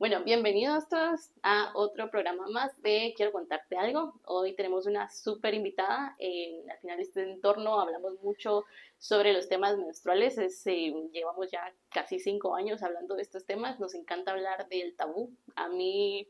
Bueno, 0.00 0.24
bienvenidos 0.24 0.88
todos 0.88 1.30
a 1.44 1.70
otro 1.74 2.10
programa 2.10 2.48
más 2.48 2.72
de 2.82 3.14
Quiero 3.16 3.30
contarte 3.30 3.76
algo. 3.76 4.20
Hoy 4.24 4.56
tenemos 4.56 4.86
una 4.86 5.08
súper 5.10 5.54
invitada. 5.54 6.16
Eh, 6.18 6.64
al 6.68 6.78
final 6.78 6.96
de 6.96 7.02
este 7.04 7.22
entorno 7.22 7.80
hablamos 7.80 8.20
mucho 8.20 8.64
sobre 8.98 9.32
los 9.32 9.48
temas 9.48 9.76
menstruales. 9.78 10.36
Eh, 10.66 10.92
llevamos 11.12 11.52
ya 11.52 11.72
casi 11.90 12.18
cinco 12.18 12.56
años 12.56 12.82
hablando 12.82 13.14
de 13.14 13.22
estos 13.22 13.46
temas. 13.46 13.78
Nos 13.78 13.94
encanta 13.94 14.32
hablar 14.32 14.68
del 14.68 14.96
tabú. 14.96 15.30
A 15.54 15.68
mí, 15.68 16.26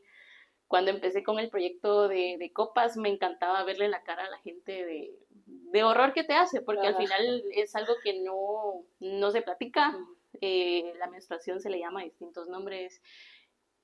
cuando 0.71 0.89
empecé 0.89 1.23
con 1.23 1.37
el 1.37 1.49
proyecto 1.49 2.07
de, 2.07 2.51
copas, 2.53 2.97
me 2.97 3.09
encantaba 3.09 3.63
verle 3.63 3.87
la 3.87 4.01
cara 4.01 4.25
a 4.25 4.29
la 4.31 4.39
gente 4.39 4.83
de, 4.83 5.83
horror 5.83 6.13
que 6.13 6.23
te 6.23 6.33
hace, 6.33 6.61
porque 6.61 6.87
al 6.87 6.95
final 6.95 7.43
es 7.53 7.75
algo 7.75 7.93
que 8.03 8.19
no, 8.21 8.83
no 8.99 9.31
se 9.31 9.43
platica. 9.43 9.95
Eh, 10.39 10.93
la 10.97 11.07
menstruación 11.07 11.59
se 11.59 11.69
le 11.69 11.79
llama 11.79 12.03
distintos 12.03 12.47
nombres 12.47 13.01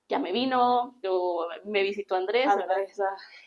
ya 0.09 0.19
me 0.19 0.31
vino, 0.31 0.97
o 1.07 1.47
me 1.65 1.83
visitó 1.83 2.15
Andrés, 2.15 2.47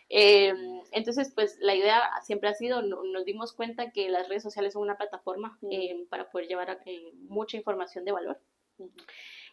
eh, 0.08 0.52
entonces, 0.92 1.32
pues 1.34 1.56
la 1.60 1.74
idea 1.74 2.02
siempre 2.22 2.48
ha 2.48 2.54
sido, 2.54 2.82
nos 2.82 3.24
dimos 3.24 3.52
cuenta 3.52 3.92
que 3.92 4.10
las 4.10 4.28
redes 4.28 4.42
sociales 4.42 4.74
son 4.74 4.82
una 4.82 4.98
plataforma 4.98 5.58
eh, 5.70 6.04
para 6.10 6.30
poder 6.30 6.48
llevar 6.48 6.82
eh, 6.84 7.12
mucha 7.28 7.56
información 7.56 8.04
de 8.04 8.12
valor. 8.12 8.40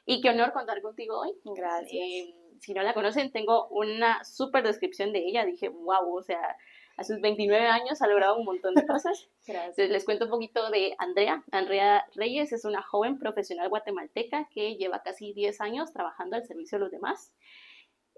Y 0.05 0.21
qué 0.21 0.29
honor 0.29 0.51
contar 0.51 0.81
contigo 0.81 1.19
hoy. 1.19 1.31
Gracias. 1.43 2.29
Si 2.59 2.73
no 2.73 2.81
la 2.83 2.93
conocen, 2.93 3.31
tengo 3.31 3.67
una 3.69 4.23
súper 4.23 4.63
descripción 4.63 5.11
de 5.13 5.19
ella. 5.19 5.45
Dije, 5.45 5.69
wow, 5.69 6.15
o 6.15 6.23
sea, 6.23 6.57
a 6.97 7.03
sus 7.03 7.21
29 7.21 7.67
años 7.67 8.01
ha 8.01 8.07
logrado 8.07 8.37
un 8.37 8.45
montón 8.45 8.73
de 8.73 8.85
cosas. 8.85 9.29
Entonces 9.47 9.89
les 9.89 10.03
cuento 10.03 10.25
un 10.25 10.31
poquito 10.31 10.69
de 10.71 10.95
Andrea. 10.97 11.43
Andrea 11.51 12.05
Reyes 12.15 12.51
es 12.51 12.65
una 12.65 12.81
joven 12.81 13.19
profesional 13.19 13.69
guatemalteca 13.69 14.47
que 14.49 14.75
lleva 14.75 15.03
casi 15.03 15.33
10 15.33 15.61
años 15.61 15.93
trabajando 15.93 16.35
al 16.35 16.45
servicio 16.45 16.77
de 16.77 16.83
los 16.83 16.91
demás. 16.91 17.31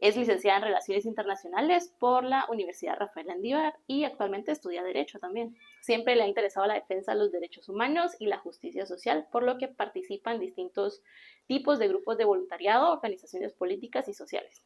Es 0.01 0.15
licenciada 0.15 0.59
en 0.59 0.63
Relaciones 0.63 1.05
Internacionales 1.05 1.93
por 1.99 2.23
la 2.23 2.45
Universidad 2.49 2.97
Rafael 2.97 3.29
Andívar 3.29 3.75
y 3.85 4.05
actualmente 4.05 4.53
estudia 4.53 4.81
Derecho 4.81 5.19
también. 5.19 5.57
Siempre 5.81 6.15
le 6.15 6.23
ha 6.23 6.27
interesado 6.27 6.65
la 6.67 6.75
defensa 6.75 7.11
de 7.11 7.19
los 7.19 7.31
derechos 7.33 7.67
humanos 7.67 8.15
y 8.17 8.27
la 8.27 8.37
justicia 8.37 8.85
social, 8.85 9.27
por 9.29 9.43
lo 9.43 9.57
que 9.57 9.67
participa 9.67 10.31
en 10.31 10.39
distintos 10.39 11.03
tipos 11.47 11.79
de 11.79 11.89
grupos 11.89 12.17
de 12.17 12.23
voluntariado, 12.23 12.93
organizaciones 12.93 13.51
políticas 13.51 14.07
y 14.07 14.13
sociales. 14.13 14.63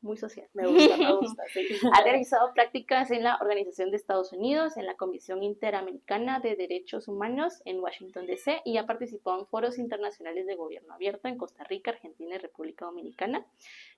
Muy 0.00 0.16
social. 0.16 0.48
Me 0.54 0.66
gusta, 0.66 0.96
me 0.96 1.12
gusta. 1.12 1.42
ha 1.92 2.02
realizado 2.02 2.52
prácticas 2.54 3.10
en 3.10 3.22
la 3.24 3.36
Organización 3.40 3.90
de 3.90 3.96
Estados 3.96 4.32
Unidos, 4.32 4.76
en 4.76 4.86
la 4.86 4.96
Comisión 4.96 5.42
Interamericana 5.42 6.40
de 6.40 6.56
Derechos 6.56 7.08
Humanos 7.08 7.60
en 7.64 7.80
Washington, 7.80 8.26
D.C. 8.26 8.62
y 8.64 8.76
ha 8.76 8.86
participado 8.86 9.40
en 9.40 9.46
foros 9.46 9.78
internacionales 9.78 10.46
de 10.46 10.54
gobierno 10.54 10.94
abierto 10.94 11.28
en 11.28 11.38
Costa 11.38 11.64
Rica, 11.64 11.90
Argentina 11.90 12.36
y 12.36 12.38
República 12.38 12.84
Dominicana. 12.84 13.44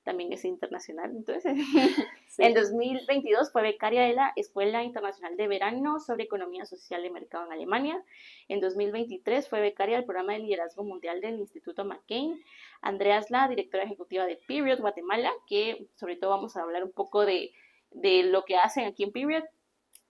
También 0.03 0.33
es 0.33 0.45
internacional, 0.45 1.11
entonces. 1.11 1.55
En 2.39 2.55
2022 2.55 3.51
fue 3.51 3.63
becaria 3.63 4.03
de 4.03 4.13
la 4.13 4.33
Escuela 4.37 4.85
Internacional 4.85 5.37
de 5.37 5.49
Verano 5.49 5.99
sobre 5.99 6.23
Economía 6.23 6.67
Social 6.67 7.05
y 7.05 7.11
Mercado 7.11 7.47
en 7.47 7.53
Alemania. 7.53 8.05
En 8.47 8.61
2023 8.61 9.49
fue 9.49 9.61
becaria 9.61 9.97
del 9.97 10.05
Programa 10.05 10.35
de 10.35 10.41
Liderazgo 10.41 10.85
Mundial 10.85 11.21
del 11.21 11.41
Instituto 11.41 11.85
McCain. 11.85 12.41
Andrea 12.81 13.19
es 13.19 13.31
la 13.31 13.49
directora 13.49 13.85
ejecutiva 13.85 14.27
de 14.27 14.37
Period 14.37 14.81
Guatemala, 14.81 15.33
que 15.47 15.89
sobre 15.97 16.17
todo 16.17 16.31
vamos 16.31 16.57
a 16.57 16.63
hablar 16.63 16.85
un 16.85 16.93
poco 16.93 17.25
de, 17.25 17.53
de 17.91 18.23
lo 18.25 18.45
que 18.45 18.57
hacen 18.57 18.85
aquí 18.87 19.05
en 19.05 19.13
Period 19.13 19.45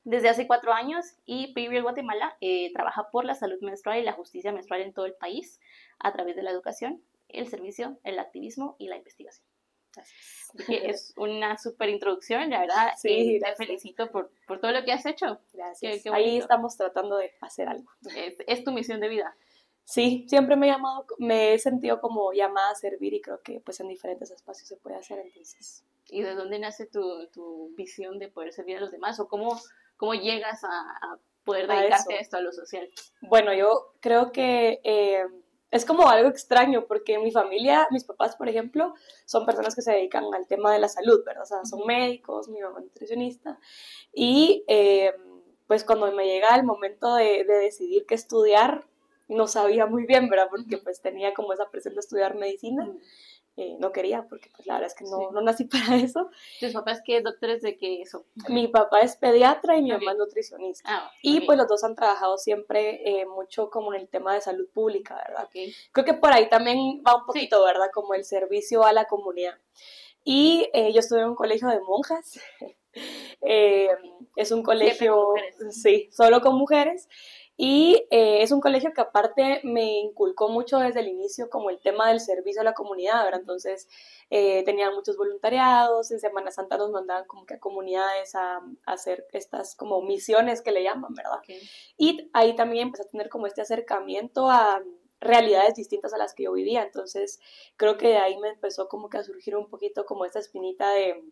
desde 0.04 0.30
hace 0.30 0.46
cuatro 0.46 0.72
años 0.72 1.04
y 1.26 1.52
Period 1.52 1.82
Guatemala 1.82 2.36
eh, 2.40 2.72
trabaja 2.72 3.10
por 3.10 3.26
la 3.26 3.34
salud 3.34 3.60
menstrual 3.60 3.98
y 3.98 4.04
la 4.04 4.12
justicia 4.12 4.52
menstrual 4.52 4.80
en 4.80 4.94
todo 4.94 5.04
el 5.04 5.14
país 5.14 5.60
a 5.98 6.12
través 6.12 6.34
de 6.34 6.42
la 6.42 6.50
educación, 6.50 7.02
el 7.28 7.48
servicio, 7.48 7.98
el 8.04 8.18
activismo 8.18 8.76
y 8.78 8.88
la 8.88 8.96
investigación. 8.96 9.44
Es 10.68 11.12
una 11.16 11.58
súper 11.58 11.90
introducción, 11.90 12.48
la 12.48 12.60
verdad. 12.60 12.92
Sí, 12.96 13.38
te 13.42 13.54
felicito 13.56 14.10
por, 14.10 14.30
por, 14.46 14.60
todo 14.60 14.72
lo 14.72 14.82
que 14.84 14.92
has 14.92 15.04
hecho. 15.04 15.40
Gracias. 15.52 16.06
Ahí 16.06 16.38
estamos 16.38 16.76
tratando 16.76 17.18
de 17.18 17.32
hacer 17.42 17.68
algo. 17.68 17.90
Es, 18.46 18.64
tu 18.64 18.72
misión 18.72 19.00
de 19.00 19.08
vida. 19.08 19.36
Sí, 19.88 20.26
siempre 20.28 20.54
me 20.54 20.66
he 20.68 20.70
llamado, 20.70 21.06
me 21.16 21.54
he 21.54 21.58
sentido 21.58 21.98
como 22.02 22.34
llamada 22.34 22.72
a 22.72 22.74
servir 22.74 23.14
y 23.14 23.22
creo 23.22 23.40
que 23.40 23.60
pues 23.60 23.80
en 23.80 23.88
diferentes 23.88 24.30
espacios 24.30 24.68
se 24.68 24.76
puede 24.76 24.96
hacer 24.96 25.18
entonces. 25.18 25.82
¿Y 26.10 26.20
de 26.20 26.34
dónde 26.34 26.58
nace 26.58 26.84
tu, 26.84 27.26
tu 27.28 27.74
visión 27.74 28.18
de 28.18 28.28
poder 28.28 28.52
servir 28.52 28.76
a 28.76 28.80
los 28.80 28.90
demás 28.90 29.18
o 29.18 29.28
cómo, 29.28 29.58
cómo 29.96 30.12
llegas 30.12 30.62
a, 30.62 31.18
poder 31.42 31.66
dedicarte 31.66 32.16
a, 32.16 32.20
esto, 32.20 32.36
a 32.36 32.42
lo 32.42 32.52
social? 32.52 32.86
Bueno, 33.22 33.54
yo 33.54 33.94
creo 34.00 34.30
que 34.30 34.82
eh, 34.84 35.24
es 35.70 35.86
como 35.86 36.10
algo 36.10 36.28
extraño 36.28 36.84
porque 36.86 37.18
mi 37.18 37.32
familia, 37.32 37.88
mis 37.90 38.04
papás, 38.04 38.36
por 38.36 38.50
ejemplo, 38.50 38.92
son 39.24 39.46
personas 39.46 39.74
que 39.74 39.80
se 39.80 39.92
dedican 39.92 40.24
al 40.34 40.46
tema 40.46 40.70
de 40.70 40.80
la 40.80 40.88
salud, 40.88 41.24
¿verdad? 41.24 41.44
O 41.44 41.46
sea, 41.46 41.64
son 41.64 41.86
médicos, 41.86 42.50
mi 42.50 42.60
mamá 42.60 42.80
nutricionista. 42.80 43.58
Y 44.12 44.64
eh, 44.68 45.14
pues 45.66 45.82
cuando 45.82 46.12
me 46.12 46.26
llega 46.26 46.54
el 46.56 46.64
momento 46.64 47.14
de, 47.14 47.44
de, 47.44 47.54
decidir 47.54 48.04
qué 48.04 48.14
estudiar, 48.14 48.84
no 49.28 49.46
sabía 49.46 49.86
muy 49.86 50.06
bien, 50.06 50.28
¿verdad? 50.28 50.48
Porque 50.50 50.78
pues 50.78 51.00
tenía 51.00 51.34
como 51.34 51.52
esa 51.52 51.70
presión 51.70 51.94
de 51.94 52.00
estudiar 52.00 52.34
medicina. 52.34 52.90
Eh, 53.60 53.76
no 53.80 53.90
quería, 53.90 54.24
porque 54.28 54.50
pues 54.54 54.68
la 54.68 54.74
verdad 54.74 54.86
es 54.86 54.94
que 54.94 55.04
no, 55.04 55.32
no 55.32 55.40
nací 55.40 55.64
para 55.64 55.96
eso. 55.96 56.30
¿Tus 56.60 56.72
papás 56.72 57.02
qué 57.04 57.20
doctores 57.22 57.60
de 57.60 57.76
qué 57.76 58.00
eso? 58.00 58.24
Mi 58.48 58.68
papá 58.68 59.00
es 59.00 59.16
pediatra 59.16 59.76
y 59.76 59.82
mi 59.82 59.90
mamá 59.90 60.12
es 60.12 60.18
nutricionista. 60.18 60.88
Ah, 60.88 61.10
y 61.22 61.40
pues 61.40 61.58
los 61.58 61.66
dos 61.66 61.82
han 61.82 61.96
trabajado 61.96 62.38
siempre 62.38 63.00
eh, 63.04 63.26
mucho 63.26 63.68
como 63.68 63.92
en 63.92 64.02
el 64.02 64.08
tema 64.08 64.32
de 64.32 64.42
salud 64.42 64.68
pública, 64.72 65.20
¿verdad? 65.26 65.48
Creo 65.90 66.04
que 66.04 66.14
por 66.14 66.32
ahí 66.32 66.48
también 66.48 67.02
va 67.04 67.16
un 67.16 67.26
poquito, 67.26 67.64
¿verdad? 67.64 67.88
Como 67.92 68.14
el 68.14 68.24
servicio 68.24 68.84
a 68.84 68.92
la 68.92 69.06
comunidad. 69.06 69.58
Y 70.22 70.70
eh, 70.72 70.92
yo 70.92 71.00
estuve 71.00 71.22
en 71.22 71.30
un 71.30 71.34
colegio 71.34 71.66
de 71.66 71.80
monjas. 71.80 72.38
es 74.36 74.52
un 74.52 74.62
colegio, 74.62 75.34
sí, 75.70 76.08
solo 76.12 76.40
con 76.40 76.56
mujeres. 76.56 77.08
Y 77.60 78.06
eh, 78.12 78.40
es 78.42 78.52
un 78.52 78.60
colegio 78.60 78.92
que 78.94 79.00
aparte 79.00 79.60
me 79.64 79.98
inculcó 79.98 80.48
mucho 80.48 80.78
desde 80.78 81.00
el 81.00 81.08
inicio 81.08 81.50
como 81.50 81.70
el 81.70 81.80
tema 81.80 82.08
del 82.08 82.20
servicio 82.20 82.60
a 82.60 82.64
la 82.64 82.72
comunidad, 82.72 83.24
¿verdad? 83.24 83.40
Entonces 83.40 83.88
eh, 84.30 84.62
tenían 84.62 84.94
muchos 84.94 85.16
voluntariados, 85.16 86.12
en 86.12 86.20
Semana 86.20 86.52
Santa 86.52 86.76
nos 86.76 86.92
mandaban 86.92 87.24
como 87.26 87.46
que 87.46 87.54
a 87.54 87.58
comunidades 87.58 88.36
a, 88.36 88.60
hacer 88.86 89.26
estas 89.32 89.74
como 89.74 90.00
misiones 90.02 90.62
que 90.62 90.70
le 90.70 90.84
llaman, 90.84 91.12
¿verdad? 91.14 91.40
Y 91.96 92.30
ahí 92.32 92.54
también 92.54 92.86
empecé 92.86 93.02
a 93.02 93.08
tener 93.10 93.28
como 93.28 93.48
este 93.48 93.60
acercamiento 93.60 94.48
a 94.48 94.80
realidades 95.18 95.74
distintas 95.74 96.14
a 96.14 96.18
las 96.18 96.34
que 96.34 96.44
yo 96.44 96.52
vivía, 96.52 96.84
entonces 96.84 97.40
creo 97.76 97.98
que 97.98 98.06
de 98.06 98.18
ahí 98.18 98.38
me 98.38 98.50
empezó 98.50 98.86
como 98.86 99.08
que 99.08 99.18
a 99.18 99.24
surgir 99.24 99.56
un 99.56 99.68
poquito 99.68 100.06
como 100.06 100.24
esta 100.24 100.38
espinita 100.38 100.92
de, 100.92 101.24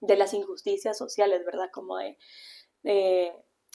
de 0.00 0.16
las 0.16 0.34
injusticias 0.34 0.98
sociales, 0.98 1.44
¿verdad? 1.44 1.70
Como 1.72 1.96
de 1.96 2.16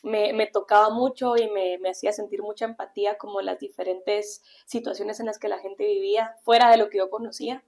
me, 0.06 0.48
tocaba 0.48 0.90
mucho 0.92 1.36
y 1.36 1.50
me, 1.50 1.90
hacía 1.90 2.12
sentir 2.12 2.44
mucha 2.44 2.66
empatía 2.66 3.18
como 3.18 3.42
las 3.42 3.60
diferentes 3.60 4.44
situaciones 4.66 5.20
en 5.20 5.26
las 5.26 5.40
que 5.40 5.50
la 5.50 5.60
gente 5.60 5.84
vivía 5.84 6.36
fuera 6.44 6.70
de 6.70 6.78
lo 6.78 6.90
que 6.90 7.00
yo 7.00 7.10
conocía. 7.10 7.64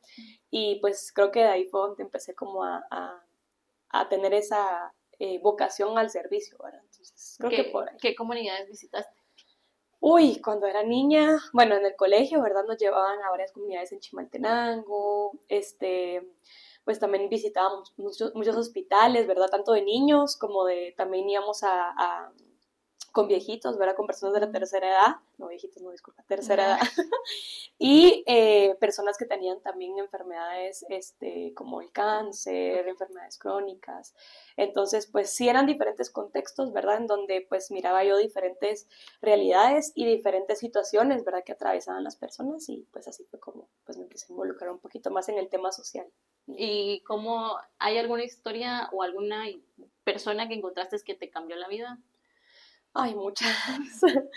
Y 0.52 0.80
pues 0.80 1.12
creo 1.14 1.32
que 1.32 1.40
de 1.40 1.48
ahí 1.48 1.66
fue 1.66 1.82
donde 1.82 2.04
empecé 2.04 2.36
como 2.36 2.64
a, 2.64 3.24
tener 4.10 4.34
esa 4.36 4.94
eh, 5.18 5.40
vocación 5.40 5.98
al 5.98 6.12
servicio, 6.12 6.56
¿verdad? 6.64 6.82
Entonces, 6.84 7.36
creo 7.40 7.50
¿Qué, 7.50 7.56
que 7.56 7.64
por 7.72 7.98
¿Qué 7.98 8.16
comunidades 8.16 8.68
visitaste? 8.68 9.12
Uy, 10.00 10.40
cuando 10.40 10.68
era 10.68 10.84
niña, 10.84 11.40
bueno, 11.54 11.76
en 11.76 11.84
el 11.84 11.96
colegio, 11.96 12.44
¿verdad? 12.44 12.64
Nos 12.68 12.78
llevaban 12.78 13.20
a 13.24 13.32
varias 13.32 13.52
comunidades 13.52 13.92
en 13.92 14.00
Chimaltenango, 14.00 15.32
este, 15.48 16.22
pues 16.88 17.00
también 17.00 17.28
visitábamos 17.28 17.94
muchos, 17.98 18.34
muchos 18.34 18.56
hospitales, 18.56 19.28
¿verdad? 19.28 19.50
Tanto 19.50 19.74
de 19.74 19.82
niños 19.82 20.38
como 20.38 20.64
de, 20.64 20.94
también 20.96 21.30
íbamos 21.30 21.62
a, 21.64 22.32
con 23.12 23.28
viejitos, 23.28 23.78
¿verdad? 23.78 23.98
Con 23.98 24.08
personas 24.08 24.34
de 24.36 24.40
la 24.40 24.54
tercera 24.54 24.88
edad, 24.88 25.16
no 25.38 25.50
viejitos, 25.50 25.84
no 25.84 25.92
disculpa, 25.92 26.24
tercera 26.30 26.66
edad, 26.66 26.80
y 27.78 28.24
eh, 28.26 28.78
personas 28.80 29.18
que 29.18 29.26
tenían 29.26 29.60
también 29.60 30.00
enfermedades 30.00 30.86
este, 30.88 31.54
como 31.56 31.82
el 31.82 31.92
cáncer, 31.92 32.88
enfermedades 32.88 33.38
crónicas. 33.38 34.16
Entonces, 34.56 35.08
pues 35.08 35.30
sí 35.30 35.50
eran 35.50 35.66
diferentes 35.66 36.10
contextos, 36.10 36.72
¿verdad? 36.72 37.00
En 37.02 37.08
donde 37.08 37.46
pues 37.50 37.70
miraba 37.70 38.06
yo 38.06 38.16
diferentes 38.16 38.88
realidades 39.22 39.92
y 39.94 40.06
diferentes 40.06 40.60
situaciones, 40.60 41.26
¿verdad? 41.26 41.44
Que 41.44 41.52
atravesaban 41.52 42.06
las 42.06 42.16
personas 42.16 42.70
y 42.70 42.88
pues 42.94 43.10
así 43.10 43.26
fue 43.26 43.42
como 43.42 43.68
pues 43.84 43.98
me 43.98 44.06
empecé 44.06 44.28
a 44.30 44.32
involucrar 44.32 44.72
un 44.72 44.80
poquito 44.80 45.12
más 45.12 45.28
en 45.28 45.38
el 45.38 45.50
tema 45.50 45.74
social. 45.74 46.08
¿Y 46.48 47.02
cómo 47.02 47.58
hay 47.78 47.98
alguna 47.98 48.24
historia 48.24 48.90
o 48.92 49.04
alguna 49.04 49.44
persona 50.04 50.48
que 50.48 50.56
encontraste 50.56 50.98
que 51.06 51.16
te 51.16 51.30
cambió 51.30 51.56
la 51.56 51.68
vida? 51.68 52.00
Hay 52.94 53.16
muchas. 53.16 53.50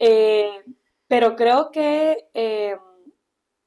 Eh, 0.00 0.64
pero 1.06 1.36
creo 1.36 1.70
que, 1.70 2.28
eh, 2.34 2.76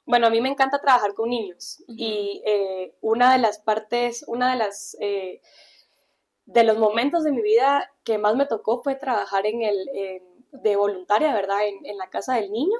bueno, 0.06 0.28
a 0.28 0.30
mí 0.30 0.42
me 0.42 0.50
encanta 0.50 0.82
trabajar 0.82 1.14
con 1.14 1.30
niños 1.30 1.82
y 1.88 2.44
eh, 2.46 2.94
una 3.00 3.32
de 3.32 3.40
las 3.40 3.60
partes, 3.60 4.26
una 4.28 4.52
de 4.52 4.58
las 4.58 4.98
de 5.00 6.64
los 6.66 6.78
momentos 6.78 7.24
de 7.24 7.32
mi 7.32 7.42
vida 7.42 7.90
que 8.04 8.18
más 8.18 8.36
me 8.36 8.46
tocó 8.46 8.84
fue 8.84 8.96
trabajar 8.96 9.46
en 9.46 9.64
el, 9.64 10.22
de 10.52 10.76
voluntaria, 10.76 11.34
¿verdad? 11.34 11.68
En, 11.68 11.98
la 11.98 12.10
casa 12.10 12.36
del 12.36 12.52
niño. 12.52 12.78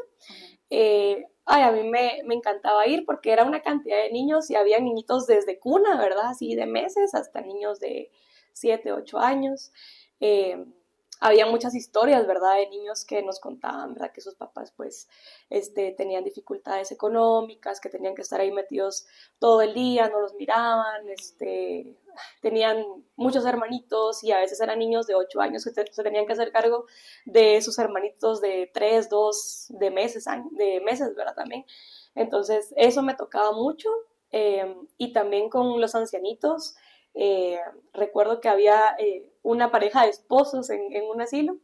Eh, 0.70 1.26
ay, 1.48 1.64
a 1.64 1.72
mí 1.72 1.84
me, 1.90 2.22
me, 2.26 2.36
encantaba 2.36 2.86
ir 2.88 3.06
porque 3.06 3.32
era 3.32 3.46
una 3.46 3.62
cantidad 3.62 3.98
de 3.98 4.12
niños 4.12 4.50
y 4.50 4.56
había 4.56 4.80
niñitos 4.80 5.26
desde 5.28 5.60
cuna, 5.60 5.98
¿verdad? 5.98 6.28
Así 6.28 6.56
de 6.56 6.66
meses 6.66 7.16
hasta 7.16 7.42
niños 7.42 7.80
de 7.80 8.12
7, 8.54 8.92
8 8.92 9.18
años. 9.20 9.72
Eh, 10.20 10.66
había 11.20 11.46
muchas 11.46 11.76
historias, 11.76 12.26
¿verdad?, 12.28 12.56
de 12.56 12.70
niños 12.70 13.06
que 13.06 13.22
nos 13.24 13.40
contaban, 13.40 13.94
¿verdad?, 13.94 14.12
que 14.14 14.22
sus 14.22 14.36
papás, 14.36 14.74
pues, 14.76 15.08
este, 15.50 15.92
tenían 15.92 16.24
dificultades 16.24 16.92
económicas, 16.92 17.80
que 17.80 17.90
tenían 17.90 18.16
que 18.16 18.22
estar 18.22 18.40
ahí 18.40 18.52
metidos 18.52 19.06
todo 19.40 19.62
el 19.62 19.74
día, 19.74 20.10
no 20.10 20.22
los 20.22 20.34
miraban, 20.36 21.08
este, 21.10 21.98
tenían 22.42 22.84
muchos 23.16 23.46
hermanitos 23.46 24.24
y 24.24 24.32
a 24.32 24.40
veces 24.40 24.60
eran 24.62 24.80
niños 24.80 25.08
de 25.08 25.16
8 25.16 25.42
años 25.42 25.64
que 25.64 25.72
se 25.72 26.04
tenían 26.04 26.26
que 26.26 26.34
hacer 26.34 26.52
cargo 26.52 26.86
de 27.26 27.62
sus 27.62 27.78
hermanitos 27.80 28.42
de 28.42 28.70
3, 28.74 29.10
2, 29.10 29.66
de 29.70 29.92
meses, 29.92 30.26
de 30.52 30.82
meses, 30.82 31.16
¿verdad?, 31.16 31.36
también. 31.36 31.66
Entonces, 32.16 32.74
eso 32.76 33.04
me 33.04 33.14
tocaba 33.16 33.52
mucho 33.52 33.90
eh, 34.32 34.76
y 34.98 35.14
también 35.14 35.50
con 35.50 35.80
los 35.80 35.96
ancianitos, 35.96 36.76
eh, 37.20 37.60
recuerdo 37.94 38.40
que 38.42 38.48
había 38.48 38.96
eh, 39.00 39.28
una 39.42 39.72
pareja 39.72 40.04
de 40.04 40.10
esposos 40.10 40.70
en, 40.70 40.82
un 41.10 41.20
asilo 41.20 41.58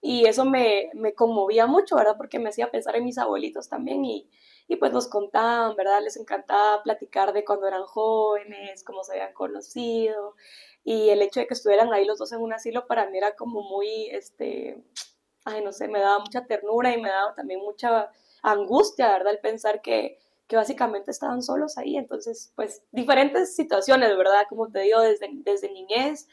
y 0.00 0.26
eso 0.26 0.44
me, 0.44 0.90
me, 0.94 1.14
conmovía 1.14 1.66
mucho, 1.66 1.96
¿verdad? 1.96 2.16
Porque 2.16 2.38
me 2.38 2.50
hacía 2.50 2.70
pensar 2.70 2.94
en 2.94 3.04
mis 3.04 3.18
abuelitos 3.18 3.68
también 3.68 4.04
y, 4.04 4.30
y, 4.68 4.76
pues 4.76 4.92
nos 4.92 5.08
contaban, 5.08 5.74
¿verdad? 5.74 6.00
Les 6.02 6.16
encantaba 6.16 6.82
platicar 6.84 7.32
de 7.32 7.44
cuando 7.44 7.66
eran 7.66 7.82
jóvenes, 7.82 8.84
cómo 8.84 9.02
se 9.02 9.12
habían 9.12 9.32
conocido 9.32 10.36
y 10.84 11.10
el 11.10 11.20
hecho 11.22 11.40
de 11.40 11.46
que 11.48 11.54
estuvieran 11.54 11.92
ahí 11.92 12.04
los 12.04 12.18
dos 12.18 12.32
en 12.32 12.40
un 12.40 12.52
asilo 12.52 12.86
para 12.86 13.08
mí 13.08 13.18
era 13.18 13.34
como 13.34 13.62
muy, 13.62 14.08
este, 14.10 14.84
ay, 15.44 15.64
no 15.64 15.72
sé, 15.72 15.88
me 15.88 16.00
daba 16.00 16.20
mucha 16.20 16.46
ternura 16.46 16.94
y 16.94 17.00
me 17.00 17.08
daba 17.08 17.34
también 17.34 17.60
mucha 17.60 18.10
angustia, 18.42 19.08
¿verdad? 19.10 19.32
El 19.32 19.40
pensar 19.40 19.82
que 19.82 20.18
que 20.46 20.56
básicamente 20.56 21.10
estaban 21.10 21.42
solos 21.42 21.78
ahí. 21.78 21.96
Entonces, 21.96 22.52
pues 22.56 22.82
diferentes 22.92 23.54
situaciones, 23.54 24.16
¿verdad? 24.16 24.44
Como 24.48 24.70
te 24.70 24.80
digo, 24.80 25.00
desde, 25.00 25.28
desde 25.32 25.72
niñez, 25.72 26.28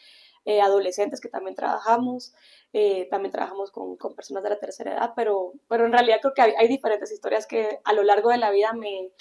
eh, 0.46 0.62
adolescentes 0.62 1.22
que 1.22 1.30
también 1.30 1.56
trabajamos, 1.56 2.34
eh, 2.74 3.08
también 3.10 3.32
trabajamos 3.32 3.72
con, 3.72 3.98
con, 3.98 4.16
personas 4.16 4.44
de 4.44 4.50
la 4.50 4.60
tercera 4.60 4.94
edad, 4.94 5.14
pero, 5.16 5.54
pero 5.68 5.86
en 5.86 5.92
realidad 5.92 6.20
creo 6.22 6.34
que 6.34 6.42
hay, 6.42 6.54
hay 6.58 6.68
diferentes 6.68 7.12
historias 7.12 7.46
que 7.46 7.80
a 7.84 7.94
lo 7.94 8.04
largo 8.04 8.30
de 8.30 8.38
la 8.38 8.52
vida 8.52 8.74
me, 8.74 9.12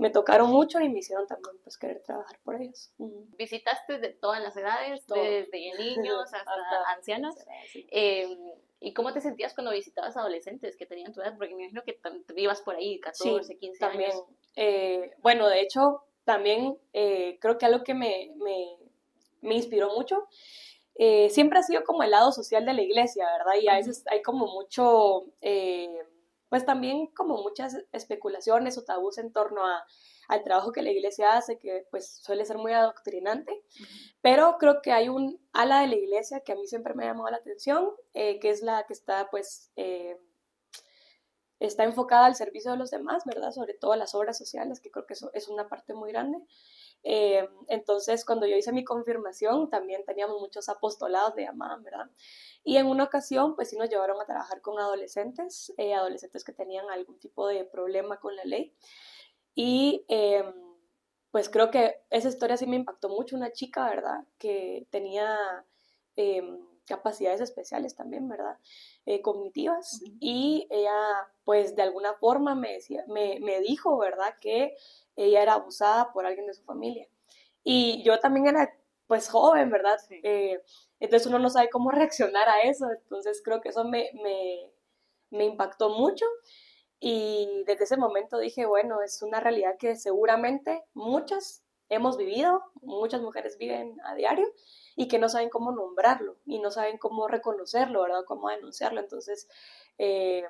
me 0.00 0.10
tocaron 0.10 0.50
mucho 0.50 0.80
y 0.80 0.88
me 0.88 1.00
hicieron 1.00 1.26
también 1.26 1.56
pues 1.62 1.76
querer 1.76 2.02
trabajar 2.02 2.38
por 2.42 2.60
ellos. 2.60 2.90
Visitaste 3.36 3.98
de 3.98 4.08
todas 4.08 4.42
las 4.42 4.56
edades, 4.56 5.06
desde 5.06 5.72
niños 5.78 6.24
hasta, 6.34 6.90
ancianos. 6.96 7.34
Em, 7.74 8.38
¿Y 8.80 8.94
cómo 8.94 9.12
te 9.12 9.20
sentías 9.20 9.52
cuando 9.52 9.72
visitabas 9.72 10.16
adolescentes 10.16 10.74
que 10.76 10.86
tenían 10.86 11.12
tu 11.12 11.20
edad? 11.20 11.36
Porque 11.36 11.54
me 11.54 11.64
imagino 11.64 11.82
que 11.84 12.00
vivas 12.34 12.62
por 12.62 12.76
ahí, 12.76 12.98
14, 12.98 13.58
15 13.58 13.78
también. 13.78 14.10
años. 14.10 14.24
Eh, 14.56 15.12
bueno, 15.18 15.48
de 15.48 15.60
hecho, 15.60 16.02
también 16.24 16.78
eh, 16.94 17.38
creo 17.38 17.58
que 17.58 17.66
algo 17.66 17.84
que 17.84 17.92
me, 17.92 18.32
me, 18.36 18.78
me 19.42 19.54
inspiró 19.54 19.94
mucho 19.94 20.28
eh, 21.02 21.30
siempre 21.30 21.58
ha 21.58 21.62
sido 21.62 21.82
como 21.84 22.02
el 22.02 22.10
lado 22.10 22.30
social 22.30 22.66
de 22.66 22.74
la 22.74 22.82
iglesia, 22.82 23.26
¿verdad? 23.38 23.58
Y 23.58 23.68
a 23.68 23.76
veces 23.76 24.04
hay 24.10 24.20
como 24.20 24.46
mucho, 24.48 25.24
pues 26.50 26.66
también 26.66 27.06
como 27.14 27.38
muchas 27.38 27.78
especulaciones 27.92 28.76
o 28.76 28.84
tabús 28.84 29.16
en 29.16 29.32
torno 29.32 29.64
a, 29.66 29.82
al 30.28 30.44
trabajo 30.44 30.72
que 30.72 30.82
la 30.82 30.90
iglesia 30.90 31.36
hace, 31.36 31.58
que 31.58 31.86
pues 31.90 32.20
suele 32.22 32.44
ser 32.44 32.58
muy 32.58 32.72
adoctrinante, 32.72 33.62
pero 34.20 34.56
creo 34.58 34.82
que 34.82 34.92
hay 34.92 35.08
un 35.08 35.40
ala 35.54 35.80
de 35.80 35.86
la 35.86 35.96
iglesia 35.96 36.40
que 36.40 36.52
a 36.52 36.56
mí 36.56 36.66
siempre 36.66 36.92
me 36.94 37.04
ha 37.04 37.08
llamado 37.08 37.30
la 37.30 37.38
atención, 37.38 37.90
que 38.12 38.38
es 38.42 38.60
la 38.60 38.84
que 38.86 38.92
está 38.92 39.28
pues 39.30 39.72
está 41.60 41.84
enfocada 41.84 42.26
al 42.26 42.34
servicio 42.34 42.72
de 42.72 42.78
los 42.78 42.90
demás, 42.90 43.24
¿verdad? 43.26 43.52
Sobre 43.52 43.74
todo 43.74 43.92
a 43.92 43.96
las 43.96 44.14
obras 44.14 44.36
sociales, 44.36 44.80
que 44.80 44.90
creo 44.90 45.06
que 45.06 45.12
eso 45.14 45.30
es 45.34 45.48
una 45.48 45.68
parte 45.68 45.94
muy 45.94 46.10
grande. 46.10 46.38
Eh, 47.02 47.48
entonces, 47.68 48.24
cuando 48.24 48.46
yo 48.46 48.56
hice 48.56 48.72
mi 48.72 48.84
confirmación, 48.84 49.70
también 49.70 50.04
teníamos 50.04 50.40
muchos 50.40 50.68
apostolados 50.68 51.34
de 51.34 51.46
Amán, 51.46 51.82
¿verdad? 51.82 52.10
Y 52.62 52.76
en 52.76 52.86
una 52.86 53.04
ocasión, 53.04 53.54
pues 53.56 53.70
sí 53.70 53.76
nos 53.76 53.88
llevaron 53.88 54.20
a 54.20 54.26
trabajar 54.26 54.60
con 54.60 54.78
adolescentes, 54.78 55.72
eh, 55.78 55.94
adolescentes 55.94 56.44
que 56.44 56.52
tenían 56.52 56.90
algún 56.90 57.18
tipo 57.18 57.46
de 57.46 57.64
problema 57.64 58.18
con 58.18 58.36
la 58.36 58.44
ley. 58.44 58.74
Y 59.54 60.04
em, 60.08 60.52
pues 61.30 61.48
creo 61.48 61.70
que 61.70 61.96
esa 62.10 62.28
historia 62.28 62.56
sí 62.56 62.66
me 62.66 62.76
impactó 62.76 63.08
mucho, 63.08 63.36
una 63.36 63.52
chica, 63.52 63.88
¿verdad? 63.88 64.24
Que 64.38 64.86
tenía 64.90 65.36
capacidades 66.86 67.40
especiales 67.40 67.94
también, 67.94 68.28
¿verdad? 68.28 68.58
Eh, 69.10 69.22
cognitivas. 69.22 70.00
Y 70.20 70.68
ella, 70.70 70.94
pues 71.42 71.74
de 71.74 71.82
alguna 71.82 72.14
forma 72.14 72.54
me, 72.54 72.74
decía, 72.74 73.02
me, 73.08 73.40
me, 73.40 73.58
dijo, 73.58 73.98
¿verdad? 73.98 74.36
Que 74.40 74.76
ella 75.16 75.42
era 75.42 75.54
abusada 75.54 76.12
por 76.12 76.26
alguien 76.26 76.46
de 76.46 76.54
su 76.54 76.62
familia. 76.62 77.08
Y 77.64 78.04
yo 78.04 78.20
también 78.20 78.46
era, 78.46 78.72
pues, 79.08 79.28
joven, 79.28 79.68
¿verdad? 79.68 79.98
Eh, 80.10 80.62
entonces 81.00 81.26
uno 81.26 81.40
no 81.40 81.50
sabe 81.50 81.70
cómo 81.70 81.90
reaccionar 81.90 82.48
a 82.48 82.60
eso. 82.62 82.86
Entonces 82.88 83.42
creo 83.44 83.60
que 83.60 83.70
eso 83.70 83.82
me, 83.82 84.10
me, 84.14 84.70
me 85.30 85.44
impactó 85.44 85.88
mucho. 85.88 86.24
Y 87.00 87.64
desde 87.66 87.84
ese 87.84 87.96
momento 87.96 88.38
dije, 88.38 88.64
bueno, 88.64 89.02
es 89.02 89.22
una 89.22 89.40
realidad 89.40 89.76
que 89.76 89.96
seguramente 89.96 90.84
muchas 90.94 91.64
hemos 91.88 92.16
vivido, 92.16 92.62
muchas 92.80 93.22
mujeres 93.22 93.58
viven 93.58 93.96
a 94.04 94.14
diario 94.14 94.46
y 94.96 95.08
que 95.08 95.18
no 95.18 95.28
saben 95.28 95.50
cómo 95.50 95.72
nombrarlo 95.72 96.36
y 96.46 96.58
no 96.58 96.70
saben 96.70 96.98
cómo 96.98 97.28
reconocerlo, 97.28 98.02
¿verdad? 98.02 98.24
Cómo 98.26 98.48
denunciarlo. 98.48 99.00
Entonces, 99.00 99.48
eh, 99.98 100.44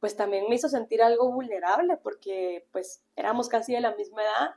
pues 0.00 0.16
también 0.16 0.48
me 0.48 0.54
hizo 0.54 0.68
sentir 0.68 1.02
algo 1.02 1.30
vulnerable 1.30 1.96
porque 1.98 2.66
pues 2.72 3.02
éramos 3.16 3.48
casi 3.48 3.74
de 3.74 3.80
la 3.80 3.94
misma 3.94 4.22
edad 4.22 4.54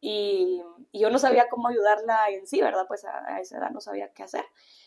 y, 0.00 0.62
yo 0.92 1.10
no 1.10 1.18
sabía 1.18 1.48
cómo 1.48 1.68
ayudarla 1.68 2.28
en 2.30 2.46
sí, 2.46 2.60
¿verdad? 2.60 2.86
Pues 2.88 3.04
a, 3.04 3.40
esa 3.40 3.58
edad 3.58 3.70
no 3.70 3.80
sabía 3.80 4.12
qué 4.12 4.24
hacer. 4.24 4.44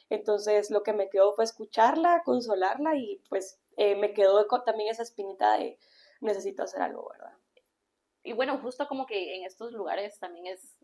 Entonces 0.10 0.70
lo 0.70 0.84
que 0.84 0.94
me 0.94 1.10
quedó 1.10 1.34
fue 1.34 1.44
escucharla, 1.46 2.24
consolarla 2.24 2.96
y 2.98 3.22
pues 3.30 3.60
eh, 3.78 3.96
me 3.96 4.14
quedó 4.14 4.46
también 4.66 4.90
esa 4.90 5.04
espinita 5.04 5.58
de 5.58 5.80
necesito 6.20 6.64
hacer 6.64 6.82
algo, 6.82 7.08
¿verdad? 7.10 7.34
Y 8.24 8.34
bueno, 8.34 8.58
justo 8.60 8.88
como 8.88 9.06
que 9.06 9.36
en 9.36 9.46
estos 9.46 9.72
lugares 9.72 10.20
también 10.20 10.48
es 10.48 10.78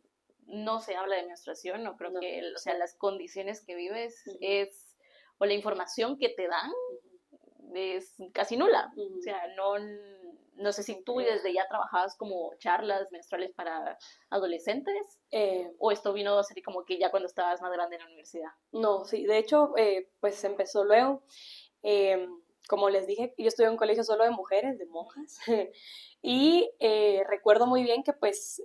no 0.49 0.79
se 0.81 0.95
habla 0.95 1.15
de 1.15 1.27
menstruación, 1.27 1.83
no 1.83 1.95
creo 1.95 2.11
que, 2.19 2.41
o 2.55 2.57
sea, 2.57 2.73
las 2.75 2.95
condiciones 2.95 3.63
que 3.63 3.75
vives 3.75 4.23
es, 4.41 4.95
o 5.37 5.45
la 5.45 5.53
información 5.53 6.17
que 6.17 6.29
te 6.29 6.47
dan 6.47 6.71
es 7.73 8.15
casi 8.33 8.57
nula. 8.57 8.91
O 8.97 9.21
sea, 9.21 9.41
no, 9.55 9.75
no 10.55 10.71
sé 10.71 10.83
si 10.83 11.03
tú 11.03 11.17
desde 11.17 11.53
ya 11.53 11.67
trabajabas 11.67 12.17
como 12.17 12.53
charlas 12.57 13.11
menstruales 13.11 13.51
para 13.53 13.97
adolescentes, 14.29 15.19
eh, 15.31 15.71
o 15.77 15.91
esto 15.91 16.13
vino 16.13 16.37
a 16.37 16.43
ser 16.43 16.61
como 16.63 16.83
que 16.83 16.97
ya 16.97 17.11
cuando 17.11 17.27
estabas 17.27 17.61
más 17.61 17.71
grande 17.71 17.95
en 17.95 18.01
la 18.01 18.07
universidad. 18.07 18.49
No, 18.71 19.05
sí, 19.05 19.25
de 19.25 19.37
hecho, 19.37 19.77
eh, 19.77 20.09
pues 20.19 20.43
empezó 20.43 20.83
luego. 20.83 21.23
Eh, 21.83 22.27
como 22.67 22.89
les 22.89 23.07
dije, 23.07 23.33
yo 23.37 23.47
estuve 23.47 23.67
en 23.67 23.73
un 23.73 23.77
colegio 23.77 24.03
solo 24.03 24.23
de 24.23 24.31
mujeres, 24.31 24.77
de 24.77 24.85
monjas, 24.85 25.39
y 26.21 26.69
recuerdo 27.27 27.65
muy 27.65 27.83
bien 27.83 28.03
que 28.03 28.13
pues, 28.13 28.61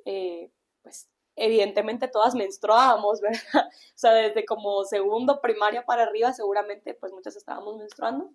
pues 0.83 1.09
evidentemente 1.37 2.09
todas 2.09 2.35
menstruábamos, 2.35 3.21
¿verdad? 3.53 3.69
O 3.69 3.97
sea, 3.99 4.13
desde 4.13 4.45
como 4.45 4.85
segundo 4.85 5.41
primaria 5.41 5.85
para 5.85 6.05
arriba 6.05 6.33
seguramente 6.33 6.95
pues 6.95 7.13
muchas 7.13 7.37
estábamos 7.37 7.77
menstruando. 7.77 8.31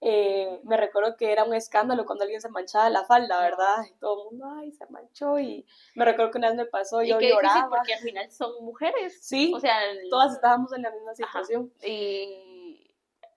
Eh, 0.00 0.60
me 0.62 0.76
recuerdo 0.76 1.16
que 1.16 1.32
era 1.32 1.42
un 1.42 1.54
escándalo 1.54 2.06
cuando 2.06 2.22
alguien 2.22 2.40
se 2.40 2.48
manchaba 2.48 2.88
la 2.88 3.04
falda, 3.04 3.40
¿verdad? 3.40 3.84
Y 3.88 3.94
todo 3.98 4.22
el 4.22 4.30
mundo, 4.30 4.46
ay, 4.56 4.70
se 4.72 4.86
manchó. 4.86 5.38
Y 5.38 5.66
me 5.94 6.04
recuerdo 6.04 6.30
que 6.30 6.38
una 6.38 6.48
vez 6.48 6.56
me 6.56 6.66
pasó, 6.66 7.02
y 7.02 7.08
yo 7.08 7.20
lloraba. 7.20 7.68
porque 7.68 7.94
al 7.94 8.00
final 8.00 8.30
son 8.30 8.64
mujeres. 8.64 9.18
Sí, 9.20 9.52
o 9.54 9.58
sea, 9.58 9.76
todas 10.08 10.34
estábamos 10.34 10.72
en 10.72 10.82
la 10.82 10.92
misma 10.92 11.14
situación. 11.14 11.72
Y 11.82 12.47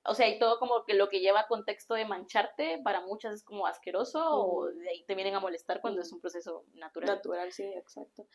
o 0.03 0.15
sea, 0.15 0.27
y 0.27 0.39
todo 0.39 0.58
como 0.58 0.84
que 0.84 0.96
lo 0.96 1.10
que 1.10 1.20
lleva 1.20 1.46
contexto 1.48 1.93
de 1.93 2.05
mancharte 2.05 2.79
para 2.84 3.01
muchas 3.01 3.36
es 3.36 3.43
como 3.43 3.67
asqueroso 3.67 4.20
o 4.20 4.65
de 4.65 4.89
ahí 4.89 5.03
te 5.05 5.13
vienen 5.13 5.36
a 5.36 5.39
molestar 5.39 5.79
cuando 5.79 6.01
es 6.01 6.12
un 6.12 6.20
proceso 6.20 6.65
natural. 6.74 7.17
Natural, 7.17 7.51
sí, 7.51 7.63
exacto. 7.63 8.25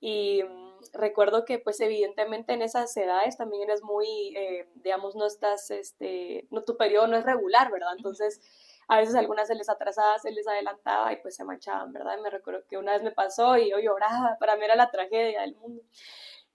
Y 0.00 0.44
mm, 0.44 0.78
recuerdo 0.92 1.44
que 1.44 1.58
pues 1.58 1.80
evidentemente 1.80 2.52
en 2.52 2.62
esas 2.62 2.96
edades 2.96 3.36
también 3.36 3.64
eres 3.64 3.82
muy, 3.82 4.36
eh, 4.36 4.68
digamos, 4.76 5.16
no 5.16 5.26
estás, 5.26 5.70
este, 5.72 6.46
no, 6.50 6.62
tu 6.62 6.76
periodo 6.76 7.08
no 7.08 7.16
es 7.16 7.24
regular, 7.24 7.72
¿verdad? 7.72 7.94
Entonces 7.96 8.40
a 8.86 8.98
veces 8.98 9.16
algunas 9.16 9.48
se 9.48 9.56
les 9.56 9.68
atrasaba, 9.68 10.18
se 10.20 10.30
les 10.30 10.46
adelantaba 10.46 11.12
y 11.12 11.16
pues 11.16 11.34
se 11.34 11.44
manchaban, 11.44 11.92
¿verdad? 11.92 12.16
Y 12.16 12.22
me 12.22 12.30
recuerdo 12.30 12.64
que 12.68 12.78
una 12.78 12.92
vez 12.92 13.02
me 13.02 13.10
pasó 13.10 13.58
y 13.58 13.70
yo 13.70 13.78
lloraba, 13.80 14.36
para 14.38 14.56
mí 14.56 14.64
era 14.64 14.76
la 14.76 14.90
tragedia 14.90 15.40
del 15.40 15.56
mundo. 15.56 15.82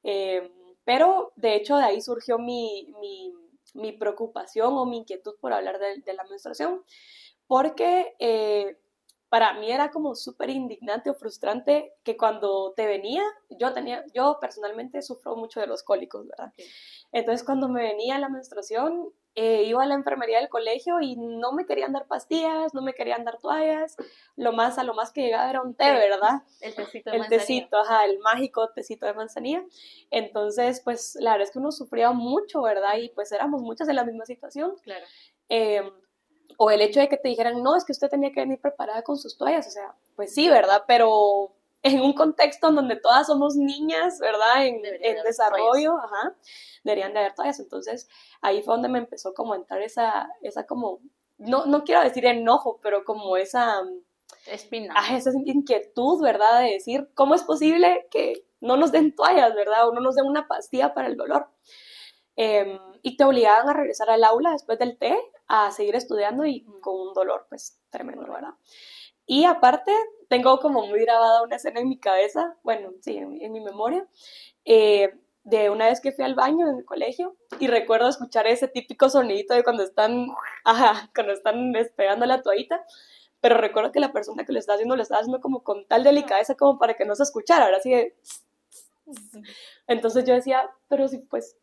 Eh, 0.04 0.50
pero 0.86 1.34
de 1.36 1.56
hecho 1.56 1.78
de 1.78 1.84
ahí 1.84 2.02
surgió 2.02 2.38
mi, 2.38 2.94
mi 3.00 3.34
mi 3.74 3.92
preocupación 3.92 4.74
o 4.78 4.86
mi 4.86 4.98
inquietud 4.98 5.36
por 5.40 5.54
hablar 5.54 5.80
de, 5.80 6.14
la 6.14 6.24
menstruación, 6.26 6.84
porque, 7.48 8.16
eh, 8.20 8.78
para 9.30 9.54
mí 9.56 9.72
era 9.72 9.90
como 9.90 10.14
súper 10.14 10.52
indignante 10.52 11.10
o 11.10 11.16
frustrante 11.16 11.94
que 12.04 12.16
cuando 12.16 12.74
te 12.74 12.86
venía, 12.86 13.24
yo 13.50 13.74
tenía, 13.74 14.06
yo 14.14 14.38
personalmente 14.40 15.02
sufro 15.02 15.36
mucho 15.36 15.60
de 15.60 15.66
los 15.66 15.82
cólicos, 15.82 16.28
¿verdad? 16.28 16.54
Entonces 17.12 17.44
cuando 17.44 17.68
me 17.68 17.82
venía 17.82 18.20
la 18.20 18.30
menstruación, 18.30 19.12
eh, 19.36 19.64
iba 19.64 19.82
a 19.82 19.88
la 19.88 19.96
enfermería 19.96 20.40
del 20.40 20.50
colegio 20.50 21.02
y 21.02 21.16
no 21.16 21.52
me 21.54 21.66
querían 21.66 21.92
dar 21.92 22.06
pastillas, 22.06 22.74
no 22.74 22.82
me 22.82 22.94
querían 22.94 23.24
dar 23.24 23.40
toallas, 23.40 23.96
lo 24.36 24.52
más 24.54 24.78
a 24.78 24.84
lo 24.84 24.94
más 24.94 25.12
que 25.12 25.22
llegaba 25.22 25.50
era 25.50 25.62
un 25.62 25.74
té, 25.74 25.92
¿verdad? 25.92 26.44
El 26.62 26.76
tecito 26.76 27.10
de 27.10 27.18
El 27.18 27.28
tecito, 27.28 27.78
ajá, 27.78 28.06
el 28.06 28.20
mágico 28.20 28.70
tecito 28.70 29.06
de 29.06 29.14
manzanilla. 29.14 29.64
Entonces, 30.12 30.82
pues 30.84 31.16
la 31.20 31.32
verdad 31.32 31.48
es 31.48 31.52
que 31.52 31.60
uno 31.60 31.72
sufría 31.72 32.12
mucho, 32.12 32.62
¿verdad? 32.62 32.98
Y 32.98 33.10
pues 33.10 33.32
éramos 33.32 33.62
muchas 33.62 33.90
en 33.90 33.96
la 33.96 34.06
misma 34.06 34.26
situación. 34.26 34.76
Claro. 34.84 35.06
Eh, 35.50 35.82
o 36.58 36.70
el 36.70 36.82
hecho 36.82 37.00
de 37.00 37.10
que 37.10 37.18
te 37.18 37.30
dijeran, 37.30 37.64
no, 37.64 37.76
es 37.76 37.86
que 37.86 37.92
usted 37.92 38.10
tenía 38.10 38.32
que 38.32 38.42
venir 38.42 38.60
preparada 38.60 39.02
con 39.02 39.18
sus 39.18 39.38
toallas, 39.38 39.68
o 39.68 39.72
sea, 39.72 39.96
pues 40.16 40.34
sí, 40.34 40.50
¿verdad? 40.50 40.84
Pero 40.88 41.56
en 41.84 42.02
un 42.02 42.14
contexto 42.14 42.70
en 42.70 42.76
donde 42.76 42.96
todas 42.96 43.28
somos 43.28 43.56
niñas, 43.56 44.20
¿verdad? 44.20 44.66
En, 44.66 44.82
en 44.86 45.24
desarrollo, 45.24 45.98
ajá, 45.98 46.36
deberían 46.84 47.14
de 47.14 47.20
haber 47.20 47.36
toallas. 47.36 47.60
Entonces, 47.60 48.08
ahí 48.42 48.62
fue 48.64 48.74
donde 48.74 48.90
me 48.90 49.00
empezó 49.00 49.34
como 49.34 49.54
a 49.54 49.58
entrar 49.58 49.82
esa, 49.82 50.30
esa 50.42 50.66
como, 50.66 51.02
no, 51.38 51.66
no 51.66 51.84
quiero 51.84 52.02
decir 52.02 52.26
enojo, 52.26 52.80
pero 52.82 53.04
como 53.04 53.38
esa... 53.38 53.82
Espina. 54.48 54.94
Ah, 54.98 55.16
esa 55.16 55.32
inquietud, 55.46 56.22
¿verdad? 56.22 56.62
De 56.62 56.72
decir, 56.72 57.10
¿cómo 57.14 57.36
es 57.36 57.44
posible 57.44 58.08
que 58.10 58.46
no 58.62 58.78
nos 58.78 58.92
den 58.92 59.14
toallas, 59.14 59.54
¿verdad? 59.54 59.88
O 59.88 59.94
no 59.94 60.00
nos 60.00 60.16
den 60.16 60.26
una 60.26 60.48
pastilla 60.48 60.94
para 60.94 61.08
el 61.08 61.18
dolor. 61.18 61.50
Em, 62.36 62.80
y 63.04 63.16
te 63.18 63.26
obligaban 63.26 63.70
a 63.70 63.74
regresar 63.74 64.10
al 64.10 64.24
aula 64.24 64.52
después 64.52 64.80
del 64.80 64.98
té 64.98 65.16
a 65.48 65.72
seguir 65.72 65.96
estudiando 65.96 66.46
y 66.46 66.66
con 66.82 66.96
un 66.96 67.14
dolor 67.14 67.46
pues 67.50 67.80
tremendo, 67.90 68.22
¿verdad? 68.24 68.54
Y 69.26 69.46
aparte, 69.46 69.92
tengo 70.28 70.60
como 70.60 70.86
muy 70.88 71.00
grabada 71.02 71.44
una 71.44 71.56
escena 71.56 71.80
en 71.80 71.90
mi 71.90 71.98
cabeza, 71.98 72.58
bueno, 72.64 72.92
sí, 73.02 73.18
en, 73.18 73.52
mi 73.52 73.62
memoria, 73.62 74.06
eh, 74.66 75.14
de 75.44 75.70
una 75.70 75.88
vez 75.88 76.02
que 76.02 76.12
fui 76.12 76.24
al 76.24 76.36
baño 76.36 76.70
en 76.70 76.78
el 76.78 76.86
colegio 76.86 77.36
y 77.60 77.68
recuerdo 77.68 78.08
escuchar 78.08 78.48
ese 78.48 78.68
típico 78.68 79.10
sonidito 79.10 79.54
de 79.54 79.64
cuando 79.64 79.84
están, 79.84 80.28
ajá, 80.64 81.10
cuando 81.14 81.34
están 81.34 81.72
despegando 81.72 82.26
la 82.26 82.42
toallita, 82.42 82.86
pero 83.42 83.58
recuerdo 83.58 83.92
que 83.92 84.00
la 84.00 84.14
persona 84.14 84.46
que 84.46 84.54
lo 84.54 84.60
estaba 84.60 84.76
haciendo 84.76 84.96
lo 84.96 85.04
estaba 85.04 85.20
haciendo 85.20 85.42
como 85.42 85.64
con 85.64 85.86
tal 85.86 86.04
delicadeza 86.04 86.56
como 86.56 86.80
para 86.80 86.94
que 86.94 87.06
no 87.06 87.16
se 87.16 87.24
escuchara, 87.24 87.66
ahora 87.66 87.80
sí 87.82 87.92
de... 87.92 88.16
Entonces 89.88 90.24
yo 90.24 90.34
decía, 90.34 90.70
pero 90.88 91.08
si 91.10 91.18
pues 91.20 91.58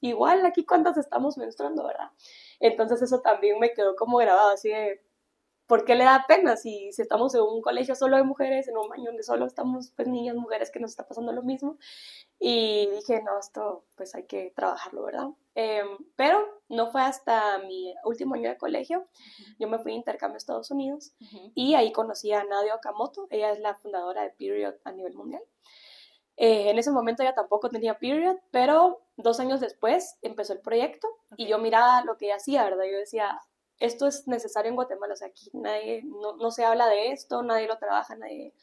igual 0.00 0.46
aquí 0.46 0.64
cuántas 0.64 0.96
estamos 0.96 1.36
menstruando, 1.36 1.84
¿verdad? 1.84 2.10
Entonces 2.58 3.02
eso 3.02 3.20
también 3.20 3.58
me 3.58 3.74
quedó 3.74 3.96
como 3.96 4.16
grabado 4.18 4.50
así 4.50 4.70
de, 4.70 5.02
¿por 5.66 5.84
qué 5.84 5.94
le 5.94 6.04
da 6.04 6.24
pena 6.28 6.56
si, 6.56 6.92
si 6.92 7.02
estamos 7.02 7.34
en 7.34 7.42
un 7.42 7.60
colegio 7.60 7.94
solo 7.94 8.16
de 8.16 8.22
mujeres, 8.22 8.68
en 8.68 8.76
un 8.76 8.88
baño 8.88 9.06
donde 9.06 9.22
solo 9.22 9.46
estamos 9.46 9.92
pues 9.96 10.08
niñas, 10.08 10.36
mujeres 10.36 10.70
que 10.70 10.80
nos 10.80 10.90
está 10.90 11.06
pasando 11.06 11.32
lo 11.32 11.42
mismo? 11.42 11.78
Y 12.38 12.88
dije, 12.90 13.22
no, 13.22 13.38
esto 13.38 13.84
pues 13.96 14.14
hay 14.14 14.24
que 14.24 14.52
trabajarlo, 14.54 15.02
¿verdad? 15.04 15.28
Em, 15.54 15.88
pero 16.16 16.44
no 16.68 16.90
fue 16.90 17.02
hasta 17.02 17.58
mi 17.58 17.94
último 18.04 18.34
año 18.34 18.50
de 18.50 18.58
colegio, 18.58 19.06
yo 19.58 19.68
me 19.68 19.78
fui 19.78 19.92
a 19.92 19.96
intercambio 19.96 20.36
a 20.36 20.38
Estados 20.38 20.70
Unidos 20.70 21.14
y 21.54 21.74
ahí 21.74 21.92
conocí 21.92 22.32
a 22.32 22.44
Nadia 22.44 22.74
Okamoto, 22.74 23.26
ella 23.30 23.52
es 23.52 23.60
la 23.60 23.74
fundadora 23.74 24.22
de 24.22 24.30
Period 24.30 24.74
a 24.84 24.92
nivel 24.92 25.14
mundial. 25.14 25.42
Eh, 26.36 26.68
en 26.68 26.78
ese 26.78 26.90
momento 26.90 27.22
ya 27.22 27.34
tampoco 27.34 27.70
tenía 27.70 27.98
period, 27.98 28.36
pero 28.50 29.00
dos 29.16 29.40
años 29.40 29.60
después 29.60 30.18
empezó 30.20 30.52
el 30.52 30.60
proyecto 30.60 31.08
y 31.36 31.46
yo 31.46 31.58
miraba 31.58 32.04
lo 32.04 32.18
que 32.18 32.26
ella 32.26 32.36
hacía, 32.36 32.64
¿verdad? 32.64 32.84
Yo 32.90 32.98
decía, 32.98 33.40
esto 33.78 34.06
es 34.06 34.26
necesario 34.26 34.70
en 34.70 34.76
Guatemala, 34.76 35.14
o 35.14 35.16
sea, 35.16 35.28
aquí 35.28 35.50
nadie, 35.52 36.02
no, 36.04 36.36
no 36.36 36.50
se 36.50 36.64
habla 36.64 36.88
de 36.88 37.12
esto, 37.12 37.42
nadie 37.42 37.66
lo 37.66 37.78
trabaja, 37.78 38.16
nadie 38.16 38.54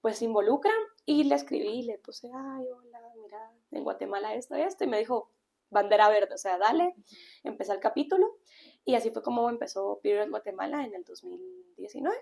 pues 0.00 0.18
se 0.18 0.24
involucra 0.24 0.72
y 1.04 1.24
le 1.24 1.34
escribí 1.34 1.80
y 1.80 1.82
le 1.82 1.98
puse, 1.98 2.28
ay, 2.32 2.66
hola, 2.70 3.12
mira, 3.20 3.52
en 3.72 3.84
Guatemala 3.84 4.34
esto, 4.34 4.54
esto, 4.54 4.84
y 4.84 4.86
me 4.86 4.98
dijo, 4.98 5.32
bandera 5.70 6.08
verde, 6.08 6.34
o 6.34 6.38
sea, 6.38 6.58
dale, 6.58 6.94
empecé 7.42 7.72
el 7.72 7.80
capítulo 7.80 8.38
y 8.84 8.94
así 8.94 9.10
fue 9.10 9.22
como 9.22 9.48
empezó 9.50 9.98
Period 10.02 10.30
Guatemala 10.30 10.84
en 10.84 10.94
el 10.94 11.04
2019. 11.04 12.16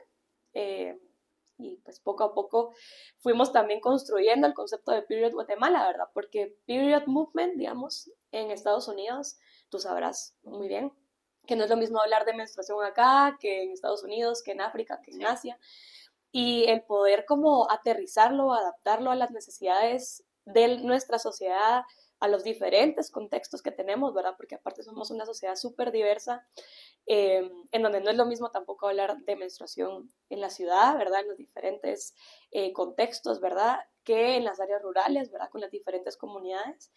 Eh, 0.54 0.98
y 1.56 1.76
pues 1.84 2.00
poco 2.00 2.24
a 2.24 2.34
poco 2.34 2.74
fuimos 3.18 3.52
también 3.52 3.80
construyendo 3.80 4.46
el 4.46 4.54
concepto 4.54 4.92
de 4.92 5.02
Period 5.02 5.32
Guatemala, 5.32 5.86
¿verdad? 5.86 6.06
Porque 6.12 6.56
Period 6.66 7.06
Movement, 7.06 7.56
digamos, 7.56 8.10
en 8.32 8.50
Estados 8.50 8.88
Unidos, 8.88 9.38
tú 9.68 9.78
sabrás 9.78 10.34
muy 10.42 10.68
bien 10.68 10.92
que 11.46 11.56
no 11.56 11.64
es 11.64 11.70
lo 11.70 11.76
mismo 11.76 12.00
hablar 12.00 12.24
de 12.24 12.34
menstruación 12.34 12.84
acá 12.84 13.36
que 13.40 13.62
en 13.62 13.70
Estados 13.70 14.02
Unidos, 14.02 14.42
que 14.42 14.52
en 14.52 14.60
África, 14.60 15.00
que 15.02 15.12
en 15.12 15.26
Asia. 15.26 15.58
Y 16.32 16.64
el 16.64 16.82
poder 16.82 17.24
como 17.26 17.70
aterrizarlo, 17.70 18.52
adaptarlo 18.52 19.10
a 19.10 19.16
las 19.16 19.30
necesidades 19.30 20.24
de 20.44 20.78
nuestra 20.78 21.18
sociedad, 21.18 21.84
a 22.20 22.28
los 22.28 22.42
diferentes 22.42 23.10
contextos 23.10 23.60
que 23.60 23.70
tenemos, 23.70 24.14
¿verdad? 24.14 24.34
Porque 24.36 24.54
aparte 24.54 24.82
somos 24.82 25.10
una 25.10 25.26
sociedad 25.26 25.56
súper 25.56 25.92
diversa, 25.92 26.46
eh, 27.06 27.50
en 27.70 27.82
donde 27.82 28.00
no 28.00 28.10
es 28.10 28.16
lo 28.16 28.24
mismo 28.24 28.50
tampoco 28.50 28.88
hablar 28.88 29.18
de 29.18 29.36
menstruación 29.36 30.10
en 30.30 30.40
la 30.40 30.48
ciudad, 30.48 30.96
¿verdad? 30.96 31.20
En 31.20 31.28
los 31.28 31.36
diferentes 31.36 32.14
eh, 32.50 32.72
contextos, 32.72 33.40
¿verdad? 33.40 33.80
Que 34.04 34.36
en 34.36 34.44
las 34.44 34.58
áreas 34.58 34.82
rurales, 34.82 35.30
¿verdad? 35.30 35.50
Con 35.50 35.60
las 35.60 35.70
diferentes 35.70 36.16
comunidades. 36.16 36.92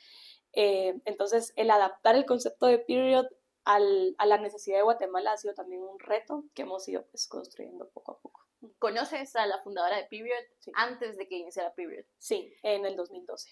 Eh, 0.53 0.95
entonces, 1.05 1.51
el 1.55 1.71
adaptar 1.71 2.15
el 2.15 2.25
concepto 2.25 2.67
de 2.67 2.79
period 2.79 3.27
al, 3.67 4.15
a 4.17 4.25
la 4.25 4.37
necesidad 4.37 4.77
de 4.77 4.83
Guatemala 4.83 5.33
ha 5.33 5.37
sido 5.37 5.53
también 5.53 5.81
un 5.81 5.99
reto 5.99 6.45
que 6.53 6.61
hemos 6.61 6.87
ido 6.87 7.05
pues, 7.07 7.27
construyendo 7.27 7.89
poco 7.89 8.13
a 8.13 8.19
poco. 8.19 8.47
¿Conoces 8.79 9.35
a 9.35 9.45
la 9.45 9.61
fundadora 9.61 9.97
de 9.97 10.05
Period 10.05 10.41
antes 10.73 11.17
de 11.17 11.27
que 11.27 11.35
iniciara 11.35 11.73
Period? 11.73 12.05
Sí, 12.17 12.53
en 12.63 12.85
el 12.85 12.95
2012. 12.95 13.49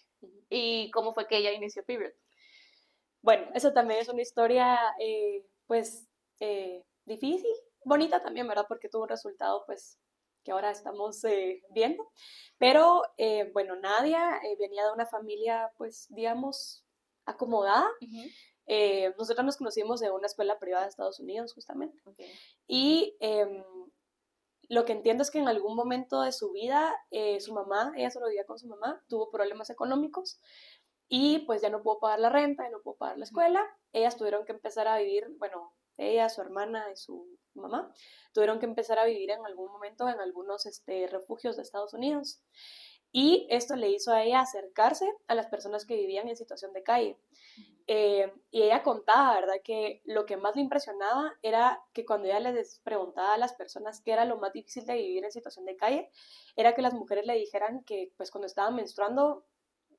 ¿Y 0.50 0.89
cómo 0.91 1.13
fue 1.13 1.27
que 1.27 1.38
ella 1.38 1.51
inició 1.51 1.84
Period? 1.84 2.13
Bueno, 3.22 3.50
eso 3.53 3.74
también 3.74 4.00
es 4.00 4.07
una 4.07 4.22
historia, 4.22 4.79
eh, 5.01 5.45
pues, 5.67 6.07
eh, 6.39 6.86
difícil, 7.03 7.51
bonita 7.84 8.22
también, 8.22 8.48
¿verdad? 8.48 8.67
Porque 8.69 8.88
tuvo 8.88 9.03
un 9.03 9.10
resultado, 9.10 9.65
pues, 9.65 10.00
que 10.45 10.51
ahora 10.51 10.72
estamos 10.72 11.22
eh, 11.25 11.62
viendo. 11.72 12.10
Pero, 12.57 13.03
bueno, 13.51 13.75
Nadia 13.75 14.39
venía 14.60 14.86
de 14.86 14.93
una 14.93 15.07
familia, 15.07 15.72
pues, 15.77 16.07
digamos, 16.10 16.86
acomodada. 17.25 17.89
Nosotros 19.17 19.45
nos 19.45 19.57
conocimos 19.57 20.01
en 20.01 20.12
una 20.12 20.27
escuela 20.27 20.60
privada 20.60 20.84
de 20.84 20.89
Estados 20.89 21.19
Unidos, 21.19 21.53
justamente. 21.53 22.01
Y 22.67 23.15
em, 23.19 23.63
lo 24.69 24.86
que 24.86 24.93
entiendo 24.93 25.22
es 25.24 25.31
que 25.31 25.39
en 25.39 25.48
algún 25.48 25.75
momento 25.75 26.22
de 26.22 26.31
su 26.31 26.51
vida, 26.51 26.95
eh, 27.12 27.39
su 27.39 27.53
mamá, 27.53 27.93
ella 27.95 28.10
solo 28.10 28.27
vivía 28.27 28.45
con 28.45 28.57
su 28.57 28.67
mamá, 28.67 29.03
tuvo 29.07 29.29
problemas 29.29 29.69
económicos 29.69 30.39
y 31.07 31.39
pues 31.39 31.62
ya 31.62 31.69
no 31.69 31.84
pudo 31.84 32.00
pagar 32.00 32.19
la 32.19 32.29
renta, 32.29 32.63
ya 32.63 32.72
no 32.72 32.81
pudo 32.81 32.95
pagar 32.95 33.17
la 33.17 33.25
escuela. 33.25 33.63
Ellas 33.93 34.17
tuvieron 34.17 34.45
que 34.45 34.53
empezar 34.53 34.88
a 34.88 34.98
vivir, 34.98 35.27
bueno, 35.38 35.74
ella, 35.98 36.29
su 36.29 36.41
hermana 36.41 36.91
y 36.91 36.98
su 36.98 37.38
mamá, 37.53 37.93
tuvieron 38.34 38.60
que 38.60 38.65
empezar 38.65 39.00
a 39.00 39.05
vivir 39.05 39.31
en 39.31 39.45
algún 39.45 39.72
momento 39.72 40.10
en 40.10 40.19
algunos 40.19 40.65
este, 40.65 41.07
refugios 41.07 41.55
de 41.55 41.62
Estados 41.62 41.93
Unidos. 41.93 42.41
Y 43.12 43.48
esto 43.50 43.75
le 43.75 43.89
hizo 43.91 44.12
a 44.12 44.24
ella 44.24 44.41
acercarse 44.41 45.10
a 45.27 45.36
las 45.36 45.48
personas 45.48 45.86
que 45.86 45.95
vivían 45.95 46.27
en 46.27 46.36
situación 46.36 46.74
de 46.74 46.84
calle. 46.84 47.17
Eh, 47.88 48.34
y 48.50 48.63
ella 48.63 48.82
contaba, 48.82 49.36
¿verdad? 49.36 49.56
Que 49.63 50.01
lo 50.06 50.25
que 50.25 50.38
más 50.38 50.56
le 50.56 50.63
impresionaba 50.63 51.34
era 51.44 51.84
que 51.94 52.06
cuando 52.06 52.27
ella 52.27 52.39
les 52.39 52.80
preguntaba 52.80 53.36
a 53.36 53.38
las 53.38 53.54
personas 53.54 54.01
qué 54.01 54.12
era 54.12 54.25
lo 54.25 54.38
más 54.38 54.54
difícil 54.54 54.86
de 54.86 54.96
vivir 54.96 55.24
en 55.24 55.32
situación 55.32 55.65
de 55.65 55.75
calle, 55.75 56.10
era 56.56 56.74
que 56.74 56.82
las 56.82 56.94
mujeres 56.94 57.25
le 57.27 57.36
dijeran 57.36 57.84
que 57.84 58.12
pues 58.18 58.32
cuando 58.32 58.48
estaban 58.48 58.75
menstruando 58.75 59.46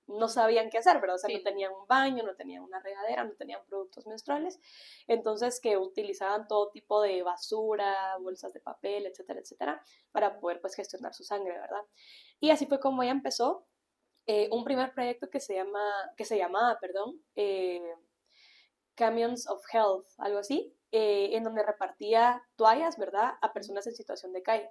no 0.09 0.29
sabían 0.29 0.71
qué 0.71 0.79
hacer, 0.79 1.01
¿verdad? 1.01 1.17
O 1.17 1.19
sea, 1.19 1.35
no 1.35 1.43
tenían 1.43 1.73
un 1.73 1.87
baño, 1.87 2.23
no 2.23 2.35
tenían 2.37 2.63
una 2.63 2.81
regadera, 2.81 3.25
no 3.25 3.35
tenían 3.35 3.61
productos 3.67 4.07
menstruales, 4.07 4.61
entonces 5.09 5.61
que 5.61 5.77
utilizaban 5.77 6.47
todo 6.47 6.71
tipo 6.71 7.03
de 7.03 7.23
basura, 7.23 8.17
bolsas 8.21 8.53
de 8.53 8.61
papel, 8.61 9.07
etcétera, 9.07 9.41
etcétera, 9.41 9.83
para 10.13 10.39
poder 10.39 10.61
pues 10.61 10.75
gestionar 10.75 11.13
su 11.15 11.25
sangre, 11.25 11.59
¿verdad? 11.59 11.83
Y 12.41 12.51
así 12.51 12.67
fue 12.67 12.79
como 12.81 13.03
ella 13.03 13.13
empezó 13.13 13.67
eh, 14.27 14.49
un 14.51 14.65
primer 14.65 14.93
proyecto 14.93 15.31
que 15.31 15.41
se 15.41 15.55
llama, 15.55 15.81
que 16.17 16.25
se 16.25 16.37
llamaba, 16.37 16.79
perdón, 16.81 17.23
eh, 17.37 17.95
Camions 18.97 19.49
of 19.49 19.63
Health, 19.73 20.07
algo 20.19 20.39
así, 20.39 20.75
eh, 20.91 21.37
en 21.37 21.45
donde 21.45 21.63
repartía 21.63 22.43
toallas, 22.57 22.99
¿verdad?, 22.99 23.35
a 23.41 23.53
personas 23.53 23.87
en 23.87 23.95
situación 23.95 24.33
de 24.33 24.43
calle. 24.43 24.71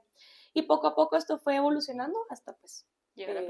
Y 0.53 0.63
poco 0.63 0.87
a 0.87 0.95
poco 0.95 1.15
esto 1.15 1.37
fue 1.37 1.55
evolucionando 1.55 2.19
hasta 2.29 2.55
pues 2.57 2.87
llegar 3.13 3.37
a 3.37 3.41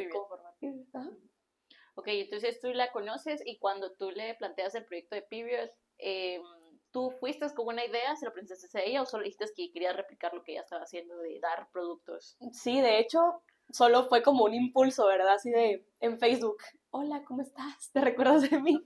Ok, 1.96 2.08
entonces 2.08 2.60
tú 2.60 2.68
la 2.74 2.92
conoces 2.92 3.42
y 3.46 3.58
cuando 3.58 3.94
tú 3.94 4.12
le 4.12 4.36
planteas 4.36 4.76
el 4.76 4.86
proyecto 4.86 5.16
de 5.16 5.22
Period, 5.22 5.70
em, 5.98 6.44
¿tú 6.92 7.10
fuiste 7.12 7.52
con 7.54 7.68
una 7.68 7.86
idea, 7.86 8.16
se 8.18 8.26
lo 8.26 8.34
presentaste 8.34 8.78
a 8.78 8.84
ella 8.84 9.02
o 9.02 9.06
solo 9.06 9.24
dijiste 9.24 9.46
que 9.56 9.72
querías 9.72 9.96
replicar 9.96 10.34
lo 10.34 10.44
que 10.44 10.52
ella 10.52 10.62
estaba 10.62 10.84
haciendo 10.84 11.18
de 11.20 11.40
dar 11.40 11.70
productos? 11.72 12.38
Sí, 12.52 12.82
de 12.82 13.00
hecho, 13.00 13.42
solo 13.72 14.08
fue 14.08 14.24
como 14.24 14.46
un 14.46 14.54
impulso, 14.54 15.06
¿verdad? 15.08 15.36
Así 15.36 15.50
de 15.50 15.86
en 16.00 16.20
Facebook, 16.20 16.58
hola, 16.92 17.24
¿cómo 17.26 17.42
estás? 17.42 17.92
¿Te 17.92 18.02
recuerdas 18.02 18.50
de 18.50 18.60
mí? 18.60 18.82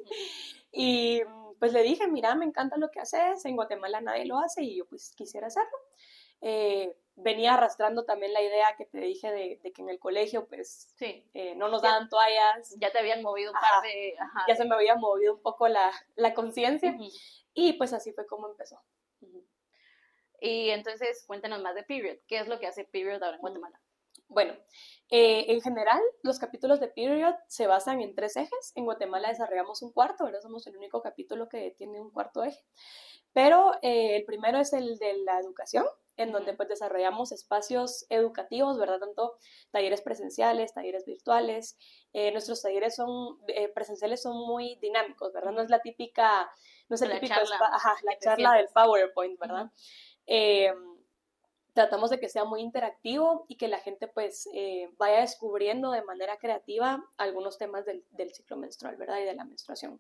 Y 0.72 1.22
pues 1.60 1.74
le 1.74 1.84
dije, 1.84 2.08
mira, 2.08 2.36
me 2.36 2.46
encanta 2.46 2.78
lo 2.78 2.90
que 2.90 3.00
haces, 3.00 3.44
en 3.46 3.56
Guatemala 3.56 4.02
nadie 4.02 4.26
lo 4.26 4.40
hace 4.40 4.64
y 4.64 4.78
yo 4.78 4.86
pues 4.86 5.14
quisiera 5.16 5.48
hacerlo. 5.48 5.78
Eh, 6.42 6.96
venía 7.16 7.56
arrastrando 7.56 8.06
también 8.06 8.34
la 8.34 8.42
idea 8.42 8.76
que 8.78 8.86
te 8.86 9.00
dije 9.00 9.32
de, 9.32 9.60
que 9.74 9.82
en 9.82 9.90
el 9.90 10.00
colegio, 10.00 10.48
pues, 10.48 10.96
eh, 11.02 11.56
no 11.56 11.68
nos 11.68 11.82
daban 11.82 12.10
toallas. 12.10 12.76
Ya 12.80 12.92
te 12.92 13.00
habían 13.00 13.22
movido 13.22 13.52
un 13.52 13.60
par 13.60 13.84
de... 13.84 14.16
ya 14.48 14.56
se 14.56 14.66
me 14.66 14.76
había 14.76 14.96
movido 14.96 15.36
un 15.36 15.42
poco 15.42 15.68
la, 15.68 15.92
la 16.16 16.34
conciencia. 16.34 16.96
Y 17.54 17.74
pues 17.74 17.94
así 17.94 18.14
fue 18.14 18.26
como 18.26 18.48
empezó. 18.48 18.82
Y 20.42 20.70
entonces, 20.70 21.26
cuéntanos 21.28 21.62
más 21.62 21.76
de 21.76 21.84
Period. 21.84 22.18
¿Qué 22.28 22.40
es 22.40 22.48
lo 22.48 22.60
que 22.60 22.68
hace 22.68 22.86
Period 22.86 23.22
ahora 23.22 23.36
en 23.36 23.42
Guatemala? 23.42 23.82
Bueno, 24.30 24.54
eh, 25.10 25.46
en 25.52 25.60
general, 25.60 26.00
los 26.22 26.38
capítulos 26.38 26.80
de 26.80 26.88
Period 26.88 27.34
se 27.48 27.66
basan 27.66 28.00
en 28.00 28.14
tres 28.14 28.38
ejes. 28.38 28.72
En 28.76 28.86
Guatemala 28.86 29.30
desarrollamos 29.30 29.82
un 29.82 29.92
cuarto, 29.92 30.26
¿verdad? 30.26 30.42
Somos 30.42 30.68
el 30.68 30.78
único 30.78 31.02
capítulo 31.02 31.50
que 31.50 31.72
tiene 31.72 32.00
un 32.00 32.12
cuarto 32.12 32.44
eje. 32.44 32.64
Pero 33.34 33.74
eh, 33.82 34.18
el 34.18 34.26
primero 34.26 34.60
es 34.60 34.72
el 34.74 35.00
de 35.00 35.18
la 35.24 35.40
educación, 35.40 35.86
en 36.16 36.32
donde 36.32 36.54
pues 36.54 36.70
desarrollamos 36.70 37.32
espacios 37.32 38.06
educativos, 38.10 38.78
¿verdad? 38.78 39.00
Tanto 39.00 39.38
talleres 39.72 40.02
presenciales, 40.02 40.76
talleres 40.76 41.06
virtuales. 41.06 41.76
Eh, 42.14 42.32
nuestros 42.32 42.62
talleres 42.62 42.96
son 42.96 43.40
presenciales 43.74 44.22
son 44.22 44.38
muy 44.38 44.78
dinámicos, 44.80 45.34
¿verdad? 45.34 45.54
No 45.54 45.64
es 45.64 45.72
la 45.72 45.80
típica, 45.80 46.52
no 46.88 46.96
es 46.96 47.02
la, 47.02 47.20
charla, 47.20 47.58
ajá, 47.74 47.96
la 48.04 48.18
charla 48.20 48.54
del 48.54 48.68
PowerPoint, 48.68 49.40
¿verdad? 49.40 49.72
Eh, 50.28 50.72
tratamos 51.74 52.10
de 52.10 52.20
que 52.20 52.30
sea 52.30 52.46
muy 52.46 52.62
interactivo 52.62 53.46
y 53.48 53.56
que 53.56 53.68
la 53.68 53.80
gente 53.80 54.08
pues 54.08 54.50
eh, 54.54 54.90
vaya 54.98 55.22
descubriendo 55.22 55.92
de 55.92 56.04
manera 56.04 56.38
creativa 56.38 57.06
algunos 57.18 57.58
temas 57.58 57.86
del, 57.86 58.04
ciclo 58.34 58.58
menstrual, 58.58 58.96
¿verdad? 58.98 59.20
Y 59.20 59.26
de 59.26 59.36
la 59.36 59.46
menstruación. 59.46 60.00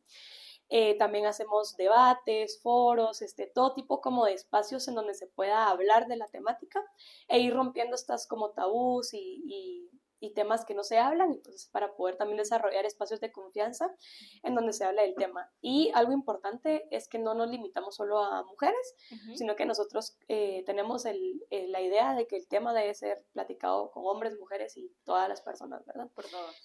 Eh, 0.71 0.95
también 0.97 1.25
hacemos 1.25 1.75
debates, 1.77 2.61
foros, 2.61 3.21
este, 3.23 3.47
todo 3.47 3.73
tipo 3.73 4.01
como 4.01 4.25
de 4.25 4.33
espacios 4.33 4.87
en 4.87 4.95
donde 4.95 5.15
se 5.15 5.25
pueda 5.25 5.67
hablar 5.67 6.07
de 6.07 6.15
la 6.15 6.27
temática 6.27 6.83
e 7.27 7.39
ir 7.39 7.53
rompiendo 7.53 7.95
estas 7.95 8.27
como 8.27 8.51
tabús 8.51 9.13
y 9.13 9.89
temas 10.33 10.65
que 10.65 10.73
no 10.73 10.83
se 10.83 10.97
hablan, 10.97 11.31
entonces 11.31 11.69
para 11.71 11.95
poder 11.95 12.17
también 12.17 12.37
desarrollar 12.37 12.85
espacios 12.85 13.19
de 13.19 13.31
confianza 13.31 13.95
en 14.43 14.55
donde 14.55 14.73
se 14.73 14.83
habla 14.83 15.03
del 15.03 15.15
tema. 15.15 15.51
Y 15.61 15.91
algo 15.93 16.11
importante 16.11 16.87
es 16.91 17.07
que 17.07 17.19
no 17.19 17.33
nos 17.33 17.49
limitamos 17.49 17.95
solo 17.95 18.19
a 18.19 18.43
mujeres, 18.43 18.95
sino 19.35 19.55
que 19.55 19.65
nosotros 19.65 20.17
eh, 20.27 20.63
tenemos 20.65 21.05
el, 21.05 21.41
la 21.49 21.81
idea 21.81 22.15
de 22.15 22.27
que 22.27 22.35
el 22.35 22.47
tema 22.47 22.73
debe 22.73 22.93
ser 22.93 23.25
platicado 23.31 23.91
con 23.91 24.05
hombres, 24.05 24.37
mujeres 24.37 24.75
y 24.77 24.93
todas 25.03 25.29
las 25.29 25.41
personas, 25.41 25.85
¿verdad? 25.85 26.09
Por 26.13 26.25
todos. 26.25 26.55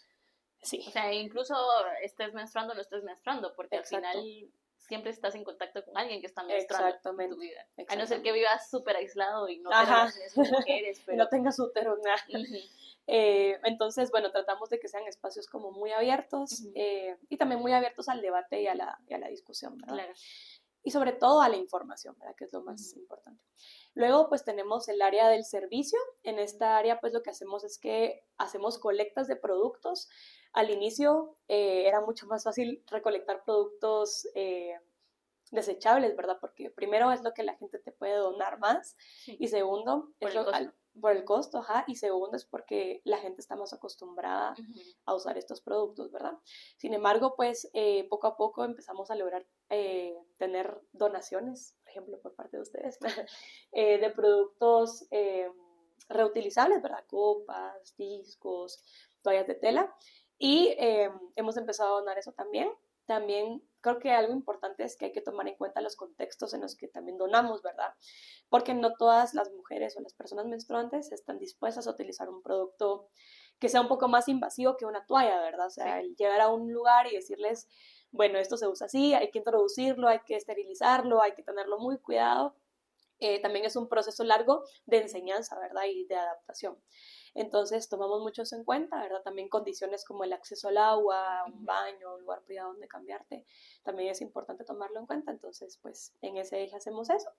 Sí. 0.62 0.84
O 0.88 0.90
sea, 0.90 1.12
incluso 1.12 1.54
estés 2.02 2.32
menstruando 2.32 2.72
o 2.72 2.74
no 2.74 2.80
estés 2.80 3.04
menstruando, 3.04 3.54
porque 3.54 3.76
al 3.76 3.84
final 3.84 4.16
siempre 4.86 5.10
estás 5.10 5.34
en 5.34 5.44
contacto 5.44 5.84
con 5.84 5.96
alguien 5.96 6.20
que 6.20 6.26
está 6.26 6.42
menstruando 6.42 7.22
en 7.22 7.30
tu 7.30 7.38
vida. 7.38 7.66
A 7.88 7.96
no 7.96 8.06
ser 8.06 8.22
que 8.22 8.32
vivas 8.32 8.68
súper 8.70 8.96
aislado 8.96 9.48
y 9.48 9.58
no 9.58 9.70
tengas 9.70 10.36
mujeres, 10.36 11.02
pero... 11.06 11.18
no 11.18 11.28
tengas 11.28 11.58
útero, 11.58 11.96
nada. 12.04 12.24
Eh, 13.06 13.58
entonces, 13.64 14.10
bueno, 14.10 14.30
tratamos 14.30 14.70
de 14.70 14.80
que 14.80 14.88
sean 14.88 15.06
espacios 15.06 15.46
como 15.46 15.70
muy 15.72 15.92
abiertos 15.92 16.64
eh, 16.74 17.16
y 17.28 17.36
también 17.36 17.60
muy 17.60 17.72
abiertos 17.72 18.08
al 18.08 18.22
debate 18.22 18.62
y 18.62 18.66
a 18.66 18.74
la, 18.74 18.98
y 19.06 19.14
a 19.14 19.18
la 19.18 19.28
discusión, 19.28 19.76
¿verdad? 19.76 19.94
Claro. 19.94 20.12
Y 20.84 20.90
sobre 20.90 21.12
todo 21.12 21.40
a 21.40 21.48
la 21.48 21.56
información, 21.56 22.14
¿verdad? 22.18 22.36
Que 22.36 22.44
es 22.44 22.52
lo 22.52 22.62
más 22.62 22.94
importante. 22.94 23.42
Luego, 23.94 24.28
pues 24.28 24.44
tenemos 24.44 24.88
el 24.88 25.02
área 25.02 25.28
del 25.28 25.44
servicio. 25.44 25.98
En 26.22 26.38
esta 26.38 26.76
área, 26.76 27.00
pues 27.00 27.12
lo 27.12 27.22
que 27.22 27.30
hacemos 27.30 27.64
es 27.64 27.78
que 27.78 28.22
hacemos 28.36 28.78
colectas 28.78 29.26
de 29.26 29.36
productos. 29.36 30.08
Al 30.52 30.70
inicio 30.70 31.36
eh, 31.48 31.88
era 31.88 32.00
mucho 32.00 32.26
más 32.26 32.44
fácil 32.44 32.84
recolectar 32.86 33.42
productos 33.44 34.28
desechables, 35.50 36.16
¿verdad? 36.16 36.38
Porque 36.40 36.70
primero 36.70 37.10
es 37.12 37.22
lo 37.22 37.32
que 37.32 37.42
la 37.42 37.56
gente 37.56 37.78
te 37.78 37.92
puede 37.92 38.16
donar 38.16 38.58
más 38.58 38.96
y 39.26 39.48
segundo, 39.48 40.12
es 40.20 40.34
lo, 40.34 40.44
por 41.00 41.12
el 41.12 41.24
costo, 41.24 41.58
ajá, 41.58 41.84
y 41.86 41.96
segundo 41.96 42.36
es 42.36 42.44
porque 42.44 43.00
la 43.04 43.18
gente 43.18 43.40
está 43.40 43.56
más 43.56 43.72
acostumbrada 43.72 44.54
a 45.04 45.14
usar 45.14 45.36
estos 45.36 45.60
productos, 45.60 46.12
¿verdad? 46.12 46.38
Sin 46.76 46.94
embargo, 46.94 47.34
pues 47.36 47.68
eh, 47.72 48.06
poco 48.08 48.26
a 48.26 48.36
poco 48.36 48.64
empezamos 48.64 49.10
a 49.10 49.16
lograr 49.16 49.46
eh, 49.70 50.16
tener 50.38 50.80
donaciones, 50.92 51.76
por 51.82 51.90
ejemplo, 51.90 52.20
por 52.20 52.34
parte 52.34 52.56
de 52.56 52.62
ustedes, 52.62 52.98
eh, 53.72 53.98
de 53.98 54.10
productos 54.10 55.06
reutilizables, 56.08 56.82
¿verdad? 56.82 57.04
Copas, 57.06 57.94
discos, 57.96 58.82
toallas 59.22 59.46
de 59.46 59.54
tela, 59.54 59.94
y 60.38 60.74
hemos 61.36 61.56
empezado 61.56 61.96
a 61.96 62.00
donar 62.00 62.18
eso 62.18 62.32
también. 62.32 62.70
También 63.06 63.62
creo 63.84 63.98
que 63.98 64.10
algo 64.12 64.32
importante 64.32 64.82
es 64.82 64.96
que 64.96 65.04
hay 65.04 65.12
que 65.12 65.20
tomar 65.20 65.46
en 65.46 65.56
cuenta 65.56 65.82
los 65.82 65.94
contextos 65.94 66.54
en 66.54 66.62
los 66.62 66.74
que 66.74 66.88
también 66.88 67.18
donamos, 67.18 67.60
¿verdad? 67.60 67.92
Porque 68.48 68.72
no 68.72 68.94
todas 68.94 69.34
las 69.34 69.52
mujeres 69.52 69.94
o 69.98 70.00
las 70.00 70.14
personas 70.14 70.46
menstruantes 70.46 71.12
están 71.12 71.38
dispuestas 71.38 71.86
a 71.86 71.90
utilizar 71.90 72.30
un 72.30 72.42
producto 72.42 73.10
que 73.58 73.68
sea 73.68 73.82
un 73.82 73.88
poco 73.88 74.08
más 74.08 74.26
invasivo 74.28 74.78
que 74.78 74.86
una 74.86 75.04
toalla, 75.04 75.38
¿verdad? 75.38 75.66
O 75.66 75.70
sea, 75.70 76.00
llegar 76.00 76.40
a 76.40 76.48
un 76.48 76.72
lugar 76.72 77.06
y 77.08 77.16
decirles, 77.16 77.68
bueno, 78.10 78.38
esto 78.38 78.56
se 78.56 78.66
usa 78.66 78.86
así, 78.86 79.12
hay 79.12 79.30
que 79.30 79.40
introducirlo, 79.40 80.08
hay 80.08 80.20
que 80.20 80.36
esterilizarlo, 80.36 81.20
hay 81.20 81.34
que 81.34 81.42
tenerlo 81.42 81.78
muy 81.78 81.98
cuidado. 81.98 82.56
Eh, 83.20 83.40
también 83.40 83.64
es 83.64 83.76
un 83.76 83.88
proceso 83.88 84.24
largo 84.24 84.64
de 84.86 84.98
enseñanza, 84.98 85.58
¿verdad? 85.58 85.84
Y 85.84 86.04
de 86.06 86.16
adaptación. 86.16 86.78
Entonces 87.34 87.88
tomamos 87.88 88.20
muchos 88.22 88.52
en 88.52 88.64
cuenta, 88.64 89.00
¿verdad? 89.00 89.22
También 89.22 89.48
condiciones 89.48 90.04
como 90.04 90.24
el 90.24 90.32
acceso 90.32 90.68
al 90.68 90.76
agua, 90.76 91.44
un 91.46 91.64
baño, 91.64 92.14
un 92.14 92.20
lugar 92.20 92.42
privado 92.42 92.70
donde 92.72 92.86
cambiarte, 92.86 93.44
también 93.82 94.10
es 94.10 94.20
importante 94.20 94.64
tomarlo 94.64 95.00
en 95.00 95.06
cuenta. 95.06 95.32
Entonces, 95.32 95.78
pues 95.82 96.14
en 96.22 96.36
ese 96.36 96.62
eje 96.62 96.76
hacemos 96.76 97.10
eso. 97.10 97.30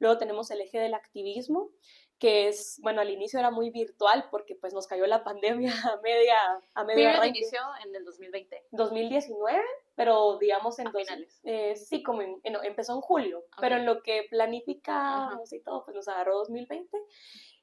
Luego 0.00 0.18
tenemos 0.18 0.50
el 0.50 0.60
eje 0.60 0.78
del 0.78 0.94
activismo, 0.94 1.70
que 2.18 2.48
es, 2.48 2.80
bueno, 2.82 3.00
al 3.00 3.10
inicio 3.10 3.38
era 3.38 3.50
muy 3.50 3.70
virtual 3.70 4.26
porque 4.30 4.56
pues 4.56 4.74
nos 4.74 4.86
cayó 4.86 5.06
la 5.06 5.22
pandemia 5.22 5.72
a 5.92 6.00
media 6.02 6.36
a 6.74 6.84
media 6.84 7.26
inició 7.26 7.60
en 7.84 7.94
el 7.94 8.04
2020. 8.04 8.64
2019, 8.72 9.62
pero 9.94 10.38
digamos 10.38 10.78
en 10.78 10.86
dos, 10.86 11.02
finales. 11.02 11.40
Eh, 11.44 11.76
sí, 11.76 12.02
como 12.02 12.22
empezó 12.22 12.94
en 12.94 13.00
julio, 13.00 13.44
pero 13.60 13.76
en 13.76 13.86
lo 13.86 14.02
que 14.02 14.26
planificamos 14.30 15.52
y 15.52 15.60
todo, 15.60 15.84
pues 15.84 15.94
nos 15.94 16.08
agarró 16.08 16.38
2020 16.38 16.96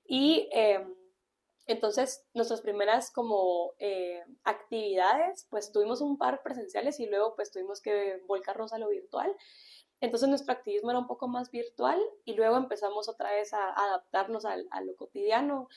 y 0.08 0.50
eh, 0.54 0.86
entonces, 1.68 2.24
nuestras 2.34 2.62
primeras 2.62 3.12
como 3.12 3.74
eh, 3.80 4.24
actividades, 4.44 5.48
pues 5.50 5.72
tuvimos 5.72 6.02
un 6.02 6.18
par 6.18 6.44
presenciales 6.44 7.00
y 7.00 7.08
luego 7.08 7.36
pues 7.36 7.52
tuvimos 7.52 7.82
que 7.82 8.22
volcarnos 8.28 8.72
a 8.72 8.78
lo 8.78 8.90
virtual. 8.90 9.36
Entonces 10.06 10.30
nuestro 10.30 10.54
activismo 10.54 10.92
era 10.92 11.00
un 11.00 11.08
poco 11.08 11.28
más 11.28 11.50
virtual 11.50 12.00
y 12.26 12.34
luego 12.34 12.58
empezamos 12.58 13.10
otra 13.10 13.32
vez 13.32 13.54
a, 13.54 13.74
adaptarnos 13.74 14.46
a, 14.46 14.82
lo 14.82 14.96
cotidiano. 14.96 15.68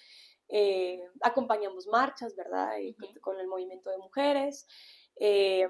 Eh, 0.48 1.02
acompañamos 1.22 1.86
marchas, 1.86 2.36
¿verdad? 2.36 2.76
Y 2.78 2.94
con, 3.20 3.40
el 3.40 3.46
movimiento 3.46 3.90
de 3.90 3.98
mujeres. 3.98 4.66
Eh, 5.16 5.68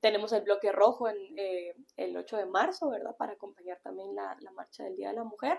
tenemos 0.00 0.32
el 0.32 0.42
bloque 0.42 0.72
rojo 0.72 1.08
en, 1.08 1.16
el 1.96 2.16
8 2.16 2.36
de 2.36 2.46
marzo, 2.46 2.90
¿verdad? 2.90 3.16
Para 3.16 3.34
acompañar 3.34 3.80
también 3.82 4.14
la, 4.14 4.36
la 4.40 4.50
marcha 4.50 4.82
del 4.82 4.96
Día 4.96 5.10
de 5.10 5.16
la 5.16 5.24
Mujer. 5.24 5.58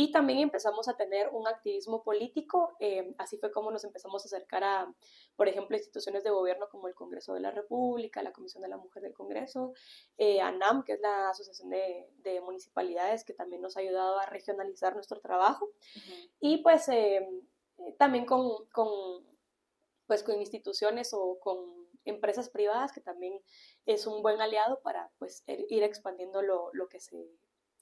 Y 0.00 0.12
también 0.12 0.38
empezamos 0.38 0.86
a 0.86 0.96
tener 0.96 1.28
un 1.32 1.48
activismo 1.48 2.04
político, 2.04 2.76
eh, 2.78 3.16
así 3.18 3.36
fue 3.36 3.50
como 3.50 3.72
nos 3.72 3.82
empezamos 3.82 4.22
a 4.22 4.26
acercar 4.26 4.62
a, 4.62 4.94
por 5.34 5.48
ejemplo, 5.48 5.76
instituciones 5.76 6.22
de 6.22 6.30
gobierno 6.30 6.68
como 6.68 6.86
el 6.86 6.94
Congreso 6.94 7.34
de 7.34 7.40
la 7.40 7.50
República, 7.50 8.22
la 8.22 8.30
Comisión 8.30 8.62
de 8.62 8.68
la 8.68 8.76
Mujer 8.76 9.02
del 9.02 9.12
Congreso, 9.12 9.72
eh, 10.16 10.40
ANAM, 10.40 10.84
que 10.84 10.92
es 10.92 11.00
la 11.00 11.30
Asociación 11.30 11.70
de, 11.70 12.08
de, 12.18 12.40
Municipalidades, 12.40 13.24
que 13.24 13.32
también 13.32 13.60
nos 13.60 13.76
ha 13.76 13.80
ayudado 13.80 14.20
a 14.20 14.26
regionalizar 14.26 14.94
nuestro 14.94 15.18
trabajo. 15.18 15.68
Y 16.38 16.58
pues 16.58 16.88
eh, 16.90 17.28
también 17.98 18.24
con, 18.24 18.68
con, 18.68 19.26
pues, 20.06 20.22
con 20.22 20.38
instituciones 20.38 21.12
o 21.12 21.40
con 21.40 21.88
empresas 22.04 22.50
privadas, 22.50 22.92
que 22.92 23.00
también 23.00 23.40
es 23.84 24.06
un 24.06 24.22
buen 24.22 24.40
aliado 24.40 24.78
para 24.80 25.10
pues, 25.18 25.42
ir 25.48 25.82
expandiendo 25.82 26.40
lo, 26.40 26.70
lo 26.72 26.88
que 26.88 27.00
se 27.00 27.16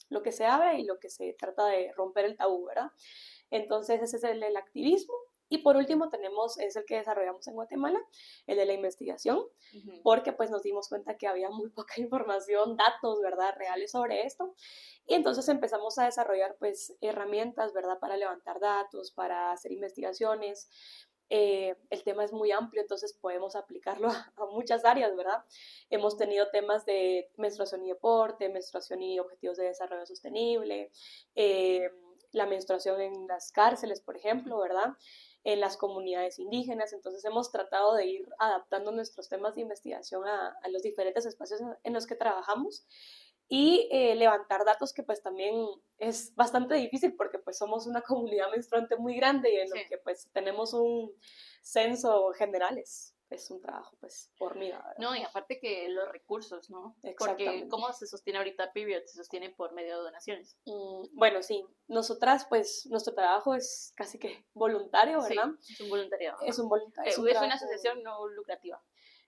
lo 0.09 0.23
que 0.23 0.31
se 0.31 0.45
abre 0.45 0.79
y 0.79 0.83
lo 0.83 0.99
que 0.99 1.09
se 1.09 1.33
trata 1.33 1.65
de 1.67 1.91
romper 1.93 2.25
el 2.25 2.37
tabú, 2.37 2.65
¿verdad? 2.65 2.91
Entonces 3.49 4.01
ese 4.01 4.17
es 4.17 4.23
el 4.23 4.39
del 4.39 4.57
activismo. 4.57 5.13
Y 5.49 5.59
por 5.59 5.77
último 5.77 6.09
tenemos, 6.09 6.59
es 6.59 6.75
el 6.75 6.83
que 6.85 6.97
desarrollamos 6.97 7.47
en 7.47 7.53
Guatemala, 7.53 7.99
el 8.47 8.57
de 8.57 8.65
la 8.65 8.73
investigación, 8.73 9.41
porque 10.03 10.33
pues 10.33 10.51
nos 10.51 10.61
dimos 10.61 10.89
cuenta 10.89 11.15
que 11.15 11.27
había 11.27 11.49
muy 11.49 11.69
poca 11.75 12.01
información, 12.01 12.75
datos, 12.75 13.21
¿verdad?, 13.21 13.53
reales 13.55 13.91
sobre 13.91 14.25
esto. 14.25 14.55
Y 15.05 15.13
entonces 15.13 15.47
empezamos 15.47 15.97
a 15.99 16.05
desarrollar 16.05 16.57
pues 16.59 16.93
herramientas, 16.99 17.73
¿verdad?, 17.73 17.97
para 17.99 18.17
levantar 18.17 18.59
datos, 18.59 19.11
para 19.11 19.51
hacer 19.53 19.71
investigaciones, 19.71 20.69
eh, 21.29 21.75
el 21.89 22.03
tema 22.03 22.23
es 22.23 22.31
muy 22.31 22.51
amplio, 22.51 22.81
entonces 22.81 23.13
podemos 23.13 23.55
aplicarlo 23.55 24.07
a, 24.37 24.45
muchas 24.51 24.85
áreas, 24.85 25.15
¿verdad? 25.15 25.43
Hemos 25.89 26.17
tenido 26.17 26.49
temas 26.49 26.85
de 26.85 27.29
menstruación 27.37 27.83
y 27.83 27.89
deporte, 27.89 28.49
menstruación 28.49 29.01
y 29.01 29.19
objetivos 29.19 29.57
de 29.57 29.65
desarrollo 29.65 30.05
sostenible, 30.05 30.91
eh, 31.35 31.89
la 32.31 32.45
menstruación 32.45 33.01
en 33.01 33.27
las 33.27 33.51
cárceles, 33.51 34.01
por 34.01 34.15
ejemplo, 34.15 34.59
¿verdad? 34.59 34.93
En 35.43 35.61
las 35.61 35.77
comunidades 35.77 36.39
indígenas, 36.39 36.91
entonces 36.93 37.23
hemos 37.23 37.51
tratado 37.51 37.95
de 37.95 38.05
ir 38.05 38.29
adaptando 38.37 38.91
nuestros 38.91 39.29
temas 39.29 39.55
de 39.55 39.61
investigación 39.61 40.25
a, 40.27 40.57
a 40.61 40.69
los 40.69 40.81
diferentes 40.81 41.25
espacios 41.25 41.61
en 41.83 41.93
los 41.93 42.05
que 42.05 42.15
trabajamos 42.15 42.85
y 43.49 43.87
eh, 43.91 44.15
levantar 44.15 44.65
datos 44.65 44.93
que 44.93 45.03
pues 45.03 45.21
también 45.21 45.55
es 45.97 46.35
bastante 46.35 46.75
difícil 46.75 47.15
porque 47.15 47.39
pues 47.39 47.57
somos 47.57 47.87
una 47.87 48.01
comunidad 48.07 48.51
menstruante 48.51 48.97
muy 48.97 49.15
grande 49.15 49.53
y 49.53 49.57
en 49.57 49.69
lo 49.69 49.75
que 49.89 49.97
pues 50.03 50.29
tenemos 50.33 50.73
un 50.73 51.11
censo 51.61 52.31
general 52.33 52.77
es, 52.77 53.13
un 53.49 53.61
trabajo 53.61 53.97
pues 53.99 54.31
hormiga. 54.39 54.77
¿verdad? 54.77 54.95
No, 54.99 55.15
y 55.15 55.21
aparte 55.21 55.59
que 55.59 55.89
los 55.89 56.09
recursos, 56.09 56.69
¿no? 56.69 56.95
Porque 57.17 57.67
¿cómo 57.69 57.91
se 57.91 58.07
sostiene 58.07 58.39
ahorita 58.39 58.71
Period? 58.71 59.03
Se 59.05 59.17
sostiene 59.17 59.49
por 59.49 59.73
medio 59.73 59.97
de 59.97 60.03
donaciones. 60.03 60.57
Mm, 60.65 61.07
bueno, 61.11 61.43
sí, 61.43 61.65
nosotras 61.87 62.45
pues 62.47 62.85
nuestro 62.89 63.13
trabajo 63.13 63.53
es 63.53 63.93
casi 63.97 64.17
que 64.17 64.45
voluntario, 64.53 65.21
¿verdad? 65.21 65.49
Sí, 65.59 65.73
es 65.73 65.81
un 65.81 65.89
voluntariado. 65.89 66.37
Es 66.41 66.57
un 66.57 66.69
voluntario. 66.69 67.11
Es, 67.11 67.17
una 67.17 67.55
asociación 67.55 68.01
no 68.01 68.27
lucrativa. 68.29 68.81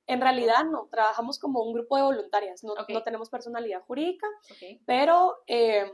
En 0.09 0.21
realidad 0.21 0.65
no, 0.65 0.87
trabajamos 0.89 1.37
como 1.37 1.61
un 1.61 1.71
grupo 1.71 1.95
de 1.95 2.01
voluntarias, 2.01 2.63
no, 2.63 2.73
no 2.89 3.03
tenemos 3.03 3.29
personalidad 3.29 3.83
jurídica, 3.83 4.25
pero 4.87 5.37
em, 5.45 5.87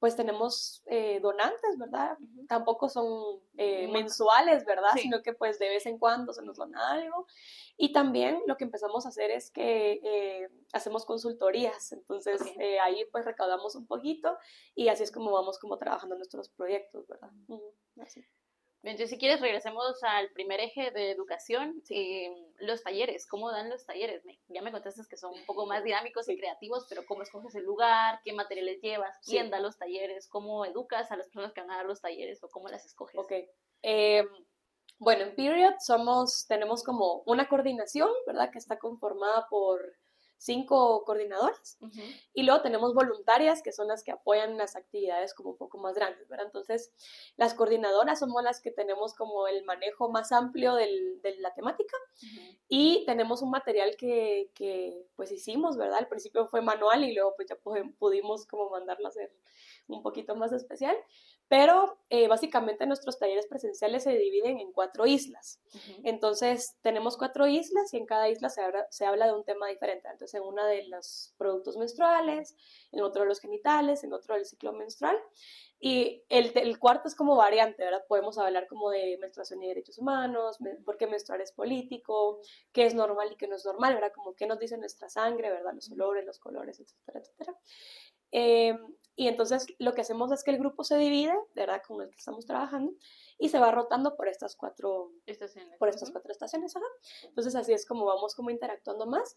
pues 0.00 0.16
tenemos 0.16 0.82
eh, 0.86 1.20
donantes, 1.20 1.78
¿verdad? 1.78 2.18
Tampoco 2.48 2.88
son 2.88 3.40
eh, 3.56 3.86
mensuales, 3.86 4.64
¿verdad? 4.64 4.90
Sino 5.00 5.22
que 5.22 5.32
pues 5.32 5.60
de 5.60 5.68
vez 5.68 5.86
en 5.86 5.98
cuando 5.98 6.32
se 6.32 6.42
nos 6.42 6.56
dona 6.56 6.90
algo. 6.90 7.28
Y 7.76 7.92
también 7.92 8.42
lo 8.48 8.56
que 8.56 8.64
empezamos 8.64 9.06
a 9.06 9.10
hacer 9.10 9.30
es 9.30 9.52
que 9.52 10.00
eh, 10.02 10.48
hacemos 10.72 11.04
consultorías, 11.04 11.92
entonces 11.92 12.42
ahí 12.82 13.04
pues 13.12 13.24
recaudamos 13.24 13.76
un 13.76 13.86
poquito 13.86 14.36
y 14.74 14.88
así 14.88 15.04
es 15.04 15.12
como 15.12 15.30
vamos 15.30 15.60
como 15.60 15.78
trabajando 15.78 16.16
nuestros 16.16 16.48
proyectos, 16.48 17.06
¿verdad? 17.06 17.30
Así. 18.00 18.26
Entonces, 18.82 19.10
si 19.10 19.18
quieres, 19.18 19.40
regresemos 19.40 20.02
al 20.02 20.30
primer 20.30 20.58
eje 20.60 20.90
de 20.90 21.10
educación, 21.10 21.82
eh, 21.90 22.30
los 22.60 22.82
talleres, 22.82 23.26
¿cómo 23.26 23.50
dan 23.50 23.68
los 23.68 23.84
talleres? 23.84 24.22
ya 24.48 24.62
me 24.62 24.72
contaste 24.72 25.02
que 25.08 25.18
son 25.18 25.34
un 25.34 25.44
poco 25.44 25.66
más 25.66 25.84
dinámicos 25.84 26.28
y 26.28 26.38
creativos, 26.38 26.86
pero 26.88 27.04
¿cómo 27.06 27.22
escoges 27.22 27.54
el 27.54 27.64
lugar? 27.64 28.20
¿Qué 28.24 28.32
materiales 28.32 28.80
llevas? 28.80 29.16
¿Quién 29.24 29.50
da 29.50 29.60
los 29.60 29.76
talleres? 29.76 30.28
¿Cómo 30.28 30.64
educas 30.64 31.12
a 31.12 31.16
las 31.16 31.26
personas 31.26 31.52
que 31.52 31.60
van 31.60 31.70
a 31.70 31.76
dar 31.76 31.86
los 31.86 32.00
talleres 32.00 32.42
o 32.42 32.48
cómo 32.48 32.68
las 32.68 32.86
escoges? 32.86 33.18
Ok. 33.18 33.32
Eh, 33.82 34.24
bueno, 34.98 35.24
en 35.24 35.34
Period 35.34 35.74
somos, 35.80 36.46
tenemos 36.46 36.82
como 36.82 37.22
una 37.26 37.48
coordinación, 37.48 38.10
¿verdad? 38.26 38.50
Que 38.50 38.58
está 38.58 38.78
conformada 38.78 39.46
por 39.48 39.80
cinco 40.40 41.04
coordinadoras 41.04 41.78
y 42.32 42.44
luego 42.44 42.62
tenemos 42.62 42.94
voluntarias 42.94 43.60
que 43.62 43.72
son 43.72 43.88
las 43.88 44.02
que 44.02 44.10
apoyan 44.10 44.56
las 44.56 44.74
actividades 44.74 45.34
como 45.34 45.50
un 45.50 45.58
poco 45.58 45.76
más 45.76 45.94
grandes, 45.94 46.26
¿verdad? 46.30 46.46
Entonces, 46.46 46.92
las 47.36 47.52
coordinadoras 47.52 48.20
somos 48.20 48.42
las 48.42 48.62
que 48.62 48.70
tenemos 48.70 49.12
como 49.12 49.46
el 49.48 49.64
manejo 49.64 50.10
más 50.10 50.32
amplio 50.32 50.74
del, 50.76 51.20
de 51.20 51.36
la 51.40 51.52
temática 51.52 51.94
y 52.68 53.04
tenemos 53.04 53.42
un 53.42 53.50
material 53.50 53.96
que, 53.98 54.50
que, 54.54 55.06
pues 55.14 55.30
hicimos, 55.30 55.76
¿verdad? 55.76 55.98
Al 55.98 56.08
principio 56.08 56.46
fue 56.46 56.62
manual 56.62 57.04
y 57.04 57.12
luego 57.12 57.34
pues 57.36 57.48
ya 57.48 57.56
pudimos 57.98 58.46
como 58.46 58.70
mandarlo 58.70 59.08
a 59.08 59.10
hacer 59.10 59.30
un 59.90 60.02
poquito 60.02 60.34
más 60.36 60.52
especial, 60.52 60.96
pero 61.48 61.98
eh, 62.10 62.28
básicamente 62.28 62.86
nuestros 62.86 63.18
talleres 63.18 63.48
presenciales 63.48 64.04
se 64.04 64.12
dividen 64.16 64.60
en 64.60 64.70
cuatro 64.72 65.04
islas. 65.04 65.60
Entonces, 66.04 66.76
tenemos 66.80 67.16
cuatro 67.16 67.48
islas 67.48 67.92
y 67.92 67.96
en 67.96 68.06
cada 68.06 68.28
isla 68.28 68.48
se 68.48 68.62
habla, 68.62 68.86
se 68.90 69.04
habla 69.04 69.26
de 69.26 69.32
un 69.32 69.44
tema 69.44 69.66
diferente. 69.66 70.08
Entonces, 70.08 70.40
en 70.40 70.46
una 70.46 70.64
de 70.66 70.86
los 70.86 71.34
productos 71.38 71.76
menstruales, 71.76 72.54
en 72.92 73.02
otro 73.02 73.22
de 73.22 73.28
los 73.28 73.40
genitales, 73.40 74.04
en 74.04 74.12
otro 74.12 74.36
del 74.36 74.46
ciclo 74.46 74.72
menstrual. 74.72 75.16
Y 75.80 76.22
el, 76.28 76.52
el, 76.56 76.78
cuarto 76.78 77.08
es 77.08 77.16
como 77.16 77.34
variante, 77.34 77.82
¿verdad? 77.82 78.04
Podemos 78.06 78.36
hablar 78.38 78.68
como 78.68 78.90
de 78.90 79.16
menstruación 79.18 79.62
y 79.62 79.68
derechos 79.68 79.98
humanos, 79.98 80.58
por 80.84 80.98
qué 80.98 81.06
menstruar 81.06 81.40
es 81.40 81.52
político, 81.52 82.40
qué 82.70 82.84
es 82.84 82.94
normal 82.94 83.32
y 83.32 83.36
qué 83.36 83.48
no 83.48 83.56
es 83.56 83.64
normal, 83.64 83.94
¿verdad? 83.94 84.12
Como 84.14 84.34
qué 84.34 84.46
nos 84.46 84.58
dice 84.58 84.76
nuestra 84.76 85.08
sangre, 85.08 85.50
¿verdad? 85.50 85.72
Los 85.74 85.90
olores, 85.90 86.26
los 86.26 86.38
colores, 86.38 86.78
etcétera, 86.78 87.20
etcétera. 87.20 87.58
Eh, 88.30 88.78
y 89.16 89.28
entonces 89.28 89.66
lo 89.78 89.94
que 89.94 90.00
hacemos 90.00 90.32
es 90.32 90.42
que 90.42 90.50
el 90.50 90.58
grupo 90.58 90.84
se 90.84 90.96
divide, 90.96 91.34
¿verdad? 91.54 91.82
Con 91.86 92.00
el 92.00 92.10
que 92.10 92.16
estamos 92.16 92.46
trabajando 92.46 92.92
y 93.38 93.48
se 93.48 93.58
va 93.58 93.70
rotando 93.70 94.16
por 94.16 94.28
estas 94.28 94.56
cuatro 94.56 95.12
estaciones. 95.26 95.78
Por 95.78 95.88
estas 95.88 96.10
cuatro 96.10 96.32
estaciones, 96.32 96.74
ajá. 96.76 96.86
Entonces 97.24 97.54
así 97.54 97.72
es 97.72 97.86
como 97.86 98.06
vamos 98.06 98.34
como 98.34 98.50
interactuando 98.50 99.06
más. 99.06 99.36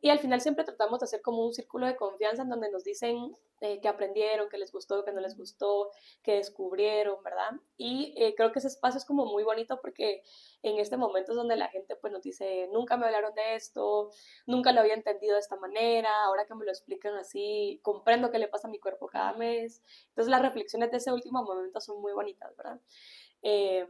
Y 0.00 0.08
al 0.08 0.18
final 0.18 0.40
siempre 0.40 0.64
tratamos 0.64 1.00
de 1.00 1.04
hacer 1.04 1.20
como 1.20 1.44
un 1.44 1.52
círculo 1.52 1.86
de 1.86 1.96
confianza 1.96 2.42
en 2.42 2.48
donde 2.48 2.70
nos 2.70 2.84
dicen 2.84 3.36
eh, 3.60 3.80
que 3.80 3.88
aprendieron, 3.88 4.48
que 4.48 4.56
les 4.56 4.72
gustó, 4.72 5.04
que 5.04 5.12
no 5.12 5.20
les 5.20 5.36
gustó, 5.36 5.90
que 6.22 6.36
descubrieron, 6.36 7.22
¿verdad? 7.22 7.50
Y 7.76 8.14
eh, 8.16 8.34
creo 8.34 8.50
que 8.52 8.60
ese 8.60 8.68
espacio 8.68 8.96
es 8.96 9.04
como 9.04 9.26
muy 9.26 9.42
bonito 9.42 9.78
porque 9.82 10.22
en 10.62 10.78
este 10.78 10.96
momento 10.96 11.32
es 11.32 11.36
donde 11.36 11.56
la 11.56 11.68
gente 11.68 11.96
pues 11.96 12.12
nos 12.12 12.22
dice, 12.22 12.68
nunca 12.72 12.96
me 12.96 13.06
hablaron 13.06 13.34
de 13.34 13.56
esto, 13.56 14.10
nunca 14.46 14.72
lo 14.72 14.80
había 14.80 14.94
entendido 14.94 15.34
de 15.34 15.40
esta 15.40 15.56
manera, 15.56 16.10
ahora 16.24 16.46
que 16.46 16.54
me 16.54 16.64
lo 16.64 16.70
explican 16.70 17.14
así, 17.16 17.80
comprendo 17.82 18.30
qué 18.30 18.38
le 18.38 18.48
pasa 18.48 18.68
a 18.68 18.70
mi 18.70 18.78
cuerpo 18.78 19.06
cada 19.08 19.34
mes. 19.34 19.82
Entonces 20.08 20.30
las 20.30 20.40
reflexiones 20.40 20.90
de 20.90 20.96
ese 20.96 21.12
último 21.12 21.42
momento 21.42 21.80
son 21.80 22.00
muy 22.00 22.14
bonitas, 22.14 22.56
¿verdad? 22.56 22.80
Eh, 23.42 23.86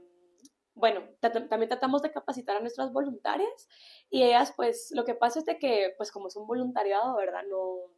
bueno, 0.74 1.02
también 1.20 1.68
tratamos 1.68 2.02
de 2.02 2.12
capacitar 2.12 2.56
a 2.56 2.60
nuestras 2.60 2.92
voluntarias 2.92 3.68
y 4.08 4.22
ellas, 4.22 4.52
pues, 4.56 4.90
lo 4.94 5.04
que 5.04 5.14
pasa 5.14 5.40
es 5.40 5.44
de 5.44 5.58
que, 5.58 5.94
pues, 5.96 6.10
como 6.12 6.28
es 6.28 6.36
un 6.36 6.46
voluntariado, 6.46 7.16
¿verdad? 7.16 7.42
No, 7.48 7.90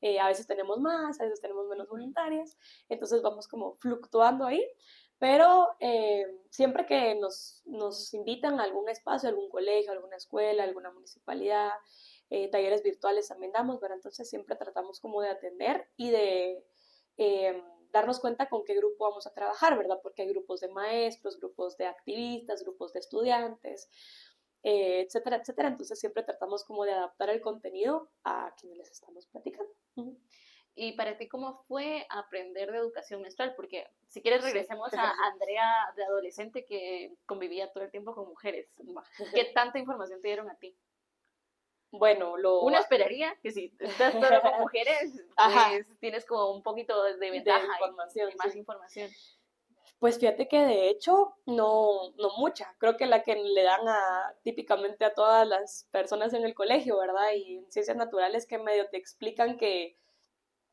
eh, 0.00 0.20
a 0.20 0.28
veces 0.28 0.46
tenemos 0.46 0.78
más, 0.78 1.20
a 1.20 1.24
veces 1.24 1.40
tenemos 1.40 1.66
menos 1.68 1.88
voluntarias, 1.88 2.56
entonces 2.88 3.22
vamos 3.22 3.48
como 3.48 3.76
fluctuando 3.76 4.46
ahí, 4.46 4.64
pero 5.18 5.68
eh, 5.80 6.26
siempre 6.50 6.86
que 6.86 7.16
nos, 7.16 7.62
nos, 7.66 8.14
invitan 8.14 8.60
a 8.60 8.64
algún 8.64 8.88
espacio, 8.88 9.28
algún 9.28 9.48
colegio, 9.48 9.90
alguna 9.92 10.16
escuela, 10.16 10.62
alguna 10.62 10.92
municipalidad, 10.92 11.72
eh, 12.30 12.48
talleres 12.50 12.82
virtuales 12.82 13.28
también 13.28 13.52
damos, 13.52 13.80
¿verdad? 13.80 13.96
Entonces 13.96 14.28
siempre 14.28 14.54
tratamos 14.54 15.00
como 15.00 15.20
de 15.22 15.30
atender 15.30 15.88
y 15.96 16.10
de 16.10 16.62
darnos 17.92 18.20
cuenta 18.20 18.48
con 18.48 18.64
qué 18.64 18.74
grupo 18.74 19.08
vamos 19.08 19.26
a 19.26 19.34
trabajar, 19.34 19.76
¿verdad? 19.76 20.00
Porque 20.02 20.22
hay 20.22 20.28
grupos 20.28 20.60
de 20.60 20.68
maestros, 20.68 21.38
grupos 21.38 21.76
de 21.76 21.86
activistas, 21.86 22.62
grupos 22.62 22.92
de 22.92 23.00
estudiantes, 23.00 23.88
eh, 24.62 25.00
etcétera, 25.00 25.36
etcétera. 25.36 25.68
Entonces 25.68 25.98
siempre 25.98 26.22
tratamos 26.22 26.64
como 26.64 26.84
de 26.84 26.92
adaptar 26.92 27.30
el 27.30 27.40
contenido 27.40 28.10
a 28.24 28.54
quienes 28.58 28.78
les 28.78 28.90
estamos 28.90 29.26
platicando. 29.26 29.72
Y 30.74 30.92
para 30.92 31.18
ti, 31.18 31.26
¿cómo 31.26 31.64
fue 31.66 32.06
aprender 32.08 32.70
de 32.70 32.78
educación 32.78 33.20
menstrual? 33.20 33.54
Porque 33.56 33.84
si 34.06 34.22
quieres 34.22 34.44
regresemos 34.44 34.92
a 34.94 35.12
Andrea 35.32 35.92
de 35.96 36.04
adolescente 36.04 36.64
que 36.64 37.16
convivía 37.26 37.72
todo 37.72 37.82
el 37.82 37.90
tiempo 37.90 38.14
con 38.14 38.28
mujeres. 38.28 38.70
¿Qué 39.34 39.44
tanta 39.46 39.80
información 39.80 40.20
te 40.20 40.28
dieron 40.28 40.48
a 40.48 40.54
ti? 40.56 40.76
Bueno, 41.90 42.36
lo... 42.36 42.60
Uno 42.62 42.78
esperaría 42.78 43.34
que 43.42 43.50
si 43.50 43.74
estás 43.78 44.12
todo 44.12 44.40
con 44.42 44.60
mujeres, 44.60 45.24
pues 45.36 45.86
tienes 46.00 46.26
como 46.26 46.52
un 46.52 46.62
poquito 46.62 47.02
de 47.02 47.30
ventaja 47.30 47.60
de 47.60 47.86
información, 47.86 48.30
más 48.36 48.56
información. 48.56 49.10
Pues 49.98 50.18
fíjate 50.18 50.46
que 50.46 50.60
de 50.60 50.90
hecho 50.90 51.34
no, 51.46 52.12
no 52.18 52.30
mucha, 52.36 52.72
creo 52.78 52.96
que 52.96 53.06
la 53.06 53.24
que 53.24 53.34
le 53.34 53.62
dan 53.64 53.88
a, 53.88 54.32
típicamente 54.44 55.04
a 55.04 55.12
todas 55.12 55.46
las 55.46 55.88
personas 55.90 56.32
en 56.34 56.44
el 56.44 56.54
colegio, 56.54 56.98
¿verdad? 56.98 57.32
Y 57.34 57.56
en 57.56 57.72
ciencias 57.72 57.96
naturales 57.96 58.46
que 58.46 58.58
medio 58.58 58.88
te 58.90 58.96
explican 58.96 59.56
que 59.56 59.98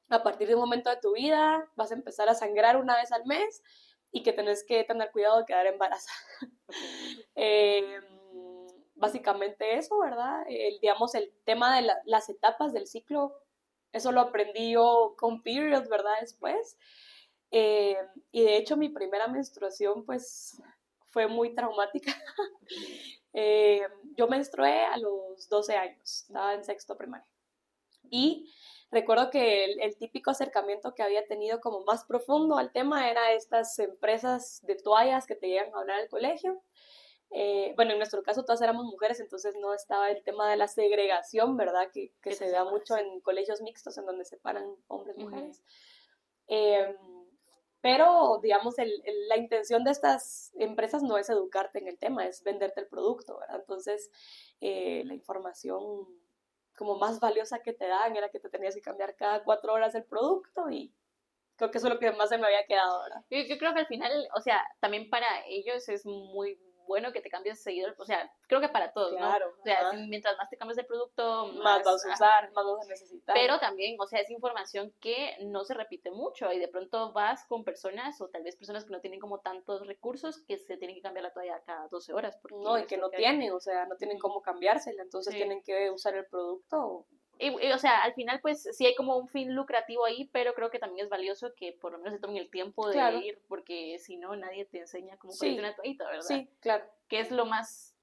a 0.10 0.22
partir 0.22 0.48
de 0.48 0.54
un 0.54 0.62
momento 0.62 0.92
de 0.92 0.98
tu 0.98 1.14
vida 1.14 1.68
vas 1.76 1.92
a 1.92 1.96
empezar 1.96 2.30
a 2.30 2.36
sangrar 2.36 2.78
una 2.78 2.98
vez 2.98 3.12
al 3.12 3.26
mes 3.26 3.64
y 4.12 4.22
que 4.22 4.32
tenés 4.32 4.64
que 4.64 4.84
tener 4.84 5.10
cuidado 5.12 5.40
de 5.40 5.46
quedar 5.46 5.66
embarazada. 5.66 6.18
eh, 7.36 8.00
básicamente 8.96 9.78
eso, 9.78 10.00
¿verdad? 10.00 10.44
El, 10.48 10.80
digamos, 10.80 11.16
el 11.16 11.32
tema 11.44 11.76
de 11.80 11.88
las 12.06 12.30
etapas 12.30 12.74
del 12.74 12.88
ciclo, 12.88 13.34
eso 13.92 14.12
lo 14.12 14.22
aprendí 14.22 14.72
yo 14.72 15.16
con 15.18 15.42
Period, 15.44 15.88
¿verdad? 15.90 16.16
Después. 16.22 16.78
Eh, 17.52 17.98
y 18.32 18.44
de 18.44 18.58
hecho 18.58 18.76
mi 18.78 18.90
primera 18.90 19.28
menstruación, 19.28 20.06
pues, 20.06 20.62
fue 21.10 21.28
muy 21.28 21.54
traumática. 21.54 22.14
Eh, 23.38 23.82
yo 24.16 24.30
menstrué 24.30 24.86
a 24.86 24.96
los 24.96 25.50
12 25.50 25.76
años, 25.76 26.24
estaba 26.24 26.54
en 26.54 26.64
sexto 26.64 26.96
primaria. 26.96 27.28
Y 28.10 28.50
recuerdo 28.92 29.30
que 29.30 29.66
el, 29.66 29.82
el, 29.82 29.98
típico 29.98 30.32
acercamiento 30.32 30.96
que 30.96 31.04
había 31.04 31.28
tenido 31.28 31.60
como 31.60 31.84
más 31.84 32.06
profundo 32.06 32.56
al 32.56 32.72
tema 32.72 33.10
era 33.10 33.34
estas 33.34 33.78
empresas 33.80 34.62
de 34.64 34.76
toallas 34.76 35.28
que 35.28 35.36
te 35.36 35.50
llegan 35.50 35.76
a 35.76 35.80
hablar 35.80 36.00
al 36.00 36.08
colegio 36.08 36.64
eh, 37.32 37.74
bueno, 37.76 37.92
en 37.92 37.98
nuestro 37.98 38.24
caso 38.24 38.44
todas 38.44 38.62
éramos 38.62 38.86
mujeres, 38.86 39.20
entonces 39.20 39.56
no 39.60 39.74
estaba 39.74 40.10
el 40.10 40.24
tema 40.24 40.50
de 40.50 40.58
la 40.58 40.68
segregación, 40.68 41.58
¿verdad? 41.58 41.90
Que, 41.92 42.14
que 42.22 42.34
se 42.34 42.50
da 42.50 42.64
mucho 42.64 42.98
en 42.98 43.20
colegios 43.22 43.62
mixtos 43.62 43.98
en 43.98 44.06
donde 44.06 44.26
separan 44.26 44.76
hombres 44.88 45.18
y 45.18 45.24
mujeres. 45.24 45.64
Em, 46.48 46.96
pero, 47.82 48.40
digamos, 48.42 48.80
el, 48.80 49.04
la 49.28 49.38
intención 49.38 49.84
de 49.84 49.92
estas 49.92 50.52
empresas 50.56 51.04
no 51.04 51.18
es 51.18 51.30
educarte 51.30 51.80
en 51.80 51.88
el 51.88 51.98
tema, 51.98 52.26
es 52.26 52.44
venderte 52.44 52.82
el 52.82 52.88
producto, 52.88 53.38
¿verdad? 53.40 53.60
Entonces, 53.60 54.10
eh, 54.62 55.04
la 55.06 55.14
información 55.14 56.08
como 56.76 56.98
más 56.98 57.20
valiosa 57.20 57.60
que 57.60 57.74
te 57.74 57.88
dan 57.88 58.16
era 58.16 58.30
que 58.30 58.40
te 58.40 58.50
tenías 58.50 58.76
que 58.76 58.82
cambiar 58.82 59.16
cada 59.16 59.44
cuatro 59.44 59.74
horas 59.74 59.96
el 59.96 60.04
producto 60.04 60.70
y 60.70 60.94
creo 61.56 61.72
que 61.72 61.78
eso 61.78 61.88
es 61.88 61.94
lo 61.94 62.00
que 62.00 62.12
más 62.12 62.30
se 62.30 62.38
me 62.38 62.48
había 62.48 62.66
quedado, 62.66 63.04
¿verdad? 63.04 63.24
Yo, 63.30 63.38
yo 63.48 63.58
creo 63.58 63.74
que 63.74 63.82
al 63.82 63.88
final, 63.88 64.28
o 64.36 64.42
sea, 64.42 64.62
también 64.80 65.10
para 65.10 65.28
ellos 65.48 65.88
es 65.88 66.06
muy 66.06 66.60
bueno 66.88 67.12
que 67.12 67.22
te 67.22 67.30
cambies 67.30 67.62
seguido, 67.62 67.94
o 67.98 68.06
sea, 68.06 68.32
creo 68.48 68.62
que 68.62 68.70
para 68.70 68.92
todos, 68.94 69.16
Claro, 69.16 69.48
¿no? 69.56 69.62
O 69.62 69.64
sea, 69.64 69.80
ajá. 69.90 69.94
mientras 70.08 70.38
más 70.38 70.50
te 70.50 70.58
cambies 70.58 70.78
de 70.78 70.84
producto, 70.84 71.48
Más 71.64 71.84
vas 71.84 72.06
a 72.06 72.14
usar, 72.14 72.52
más 72.54 72.66
vas 72.66 72.86
a 72.86 72.90
necesitar. 72.90 73.34
pero 73.36 73.60
también, 73.60 73.96
o 74.00 74.06
sea, 74.08 74.20
es 74.20 74.30
información 74.32 74.94
que 75.00 75.36
no 75.42 75.64
se 75.66 75.74
repite 75.74 76.12
mucho 76.12 76.52
y 76.52 76.60
de 76.60 76.68
pronto 76.68 77.12
vas 77.14 77.46
con 77.48 77.64
personas 77.64 78.20
o 78.22 78.30
tal 78.30 78.44
vez 78.44 78.56
personas 78.56 78.86
que 78.86 78.92
no 78.92 79.02
tienen 79.02 79.20
como 79.20 79.40
tantos 79.40 79.86
recursos 79.88 80.42
que 80.44 80.58
se 80.58 80.78
tienen 80.78 80.96
que 80.96 81.02
cambiar 81.02 81.24
la 81.24 81.34
toalla 81.34 81.62
cada 81.66 81.88
12 81.88 82.14
horas. 82.14 82.40
No, 82.52 82.78
y 82.78 82.86
que 82.86 82.98
no 82.98 83.10
tienen, 83.10 83.52
o 83.52 83.60
sea, 83.60 83.86
no 83.86 83.96
tienen 83.98 84.20
cómo 84.20 84.42
cambiársela, 84.42 85.02
entonces 85.04 85.32
Sí. 85.34 85.38
tienen 85.40 85.62
que 85.64 85.90
usar 85.92 86.16
el 86.16 86.26
producto. 86.28 87.06
Y, 87.38 87.48
y, 87.68 87.72
o 87.72 87.78
sea, 87.78 88.04
al 88.04 88.14
final 88.14 88.40
pues 88.42 88.64
sí 88.72 88.86
hay 88.86 88.96
como 88.96 89.18
un 89.18 89.28
fin 89.28 89.54
lucrativo 89.56 90.06
ahí, 90.06 90.30
pero 90.32 90.54
creo 90.54 90.70
que 90.70 90.80
también 90.80 91.04
es 91.06 91.10
valioso 91.10 91.54
que 91.56 91.74
por 91.74 91.92
lo 91.92 91.98
menos 91.98 92.14
se 92.14 92.20
tomen 92.20 92.38
el 92.38 92.50
tiempo 92.50 92.88
de 92.88 92.94
Claro. 92.94 93.18
ir 93.20 93.42
porque 93.48 94.00
si 94.00 94.18
no 94.18 94.36
nadie 94.36 94.66
te 94.66 94.80
enseña 94.80 95.18
cómo 95.18 95.34
Sí. 95.34 95.58
una 95.60 95.76
toallita, 95.76 96.06
¿verdad? 96.06 96.22
Sí, 96.22 96.50
claro. 96.62 96.86
que 97.10 97.20
es 97.20 97.32
lo 97.32 97.46
más 97.46 97.96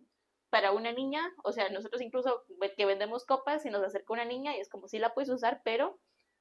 para 0.50 0.72
una 0.72 0.92
niña, 0.92 1.32
o 1.44 1.52
sea, 1.52 1.70
nosotros 1.70 2.02
incluso 2.02 2.44
que 2.76 2.84
vendemos 2.84 3.24
copas 3.24 3.64
y 3.64 3.70
nos 3.70 3.82
acerca 3.82 4.12
una 4.12 4.26
niña 4.26 4.54
y 4.54 4.60
es 4.60 4.68
como 4.68 4.86
si 4.86 4.98
la 4.98 5.14
puedes 5.14 5.30
usar, 5.30 5.62
pero 5.64 5.98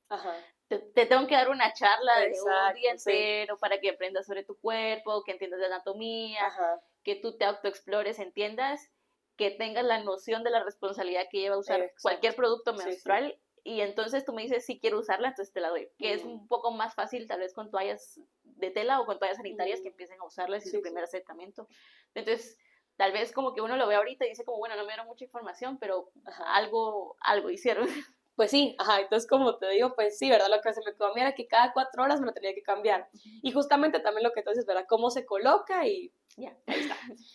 Ajá. 0.10 0.36
te, 0.68 0.80
te 0.80 1.06
tengo 1.06 1.28
que 1.28 1.36
dar 1.36 1.50
una 1.50 1.72
charla 1.72 2.20
de 2.20 2.34
un 2.42 2.74
día 2.76 2.98
sí. 2.98 3.10
entero 3.10 3.58
para 3.58 3.80
que 3.80 3.90
aprendas 3.90 4.26
sobre 4.26 4.44
tu 4.44 4.60
cuerpo, 4.60 5.24
que 5.24 5.32
entiendas 5.32 5.62
de 5.62 5.68
anatomía, 5.68 6.46
Ajá. 6.46 6.82
que 7.04 7.16
tú 7.16 7.38
te 7.38 7.46
autoexplores, 7.46 8.20
entiendas, 8.20 8.92
que 9.38 9.52
tengas 9.52 9.84
la 9.86 10.04
noción 10.04 10.44
de 10.44 10.50
la 10.52 10.64
responsabilidad 10.64 11.28
que 11.32 11.40
lleva 11.40 11.58
usar 11.58 11.80
Exacto. 11.82 12.02
cualquier 12.02 12.36
producto 12.36 12.72
Sí, 12.74 12.80
sí. 12.80 12.86
menstrual. 12.86 13.40
Y 13.64 13.82
entonces 13.82 14.26
tú 14.26 14.34
me 14.34 14.42
dices 14.42 14.66
si 14.66 14.80
quiero 14.80 15.00
usarla, 15.00 15.30
entonces 15.30 15.54
te 15.54 15.60
la 15.62 15.70
doy. 15.70 15.88
Que 15.98 16.14
es 16.14 16.26
Mm. 16.26 16.30
un 16.30 16.48
poco 16.48 16.72
más 16.72 16.96
fácil 16.96 17.28
tal 17.28 17.40
vez 17.40 17.54
con 17.54 17.70
toallas 17.70 18.20
de 18.44 18.72
tela 18.72 19.00
o 19.00 19.06
con 19.06 19.20
toallas 19.20 19.38
sanitarias 19.38 19.80
Mm. 19.80 19.84
que 19.84 19.90
empiecen 19.90 20.20
a 20.20 20.26
usarlas 20.26 20.66
y 20.66 20.70
su 20.72 20.82
primer 20.82 21.04
acercamiento. 21.04 21.68
Entonces, 22.16 22.58
tal 22.98 23.12
vez 23.14 23.32
como 23.32 23.54
que 23.54 23.62
uno 23.62 23.78
lo 23.78 23.88
ve 23.88 23.96
ahorita 23.96 24.26
y 24.26 24.30
dice 24.30 24.44
como, 24.46 24.58
bueno, 24.58 24.76
no 24.76 24.82
me 24.84 24.90
dieron 24.90 25.06
mucha 25.08 25.26
información, 25.26 25.78
pero 25.80 26.12
Ajá. 26.26 26.56
algo, 26.56 27.16
algo 27.22 27.50
hicieron. 27.50 27.86
Pues 28.34 28.50
sí, 28.50 28.76
ajá, 28.80 29.02
entonces 29.02 29.30
como 29.30 29.58
te 29.60 29.70
digo, 29.70 29.94
pues 29.94 30.18
sí, 30.18 30.30
¿verdad? 30.30 30.48
Lo 30.50 30.62
que 30.62 30.74
se 30.74 30.80
me 30.84 30.94
quedó 30.94 31.08
a 31.08 31.14
mí 31.14 31.20
era 31.22 31.36
que 31.36 31.48
cada 31.48 31.74
cuatro 31.74 32.02
horas 32.02 32.22
me 32.22 32.26
lo 32.26 32.34
tenía 32.34 32.56
que 32.56 32.64
cambiar. 32.64 33.08
Y 33.44 33.52
justamente 33.52 34.00
también 34.00 34.24
lo 34.24 34.32
que 34.32 34.42
dices, 34.42 34.66
¿verdad? 34.66 34.86
Cómo 34.88 35.12
se 35.12 35.26
coloca 35.26 35.86
y 35.86 36.12
ya, 36.38 36.58
ahí 36.66 36.80
está. 36.80 36.96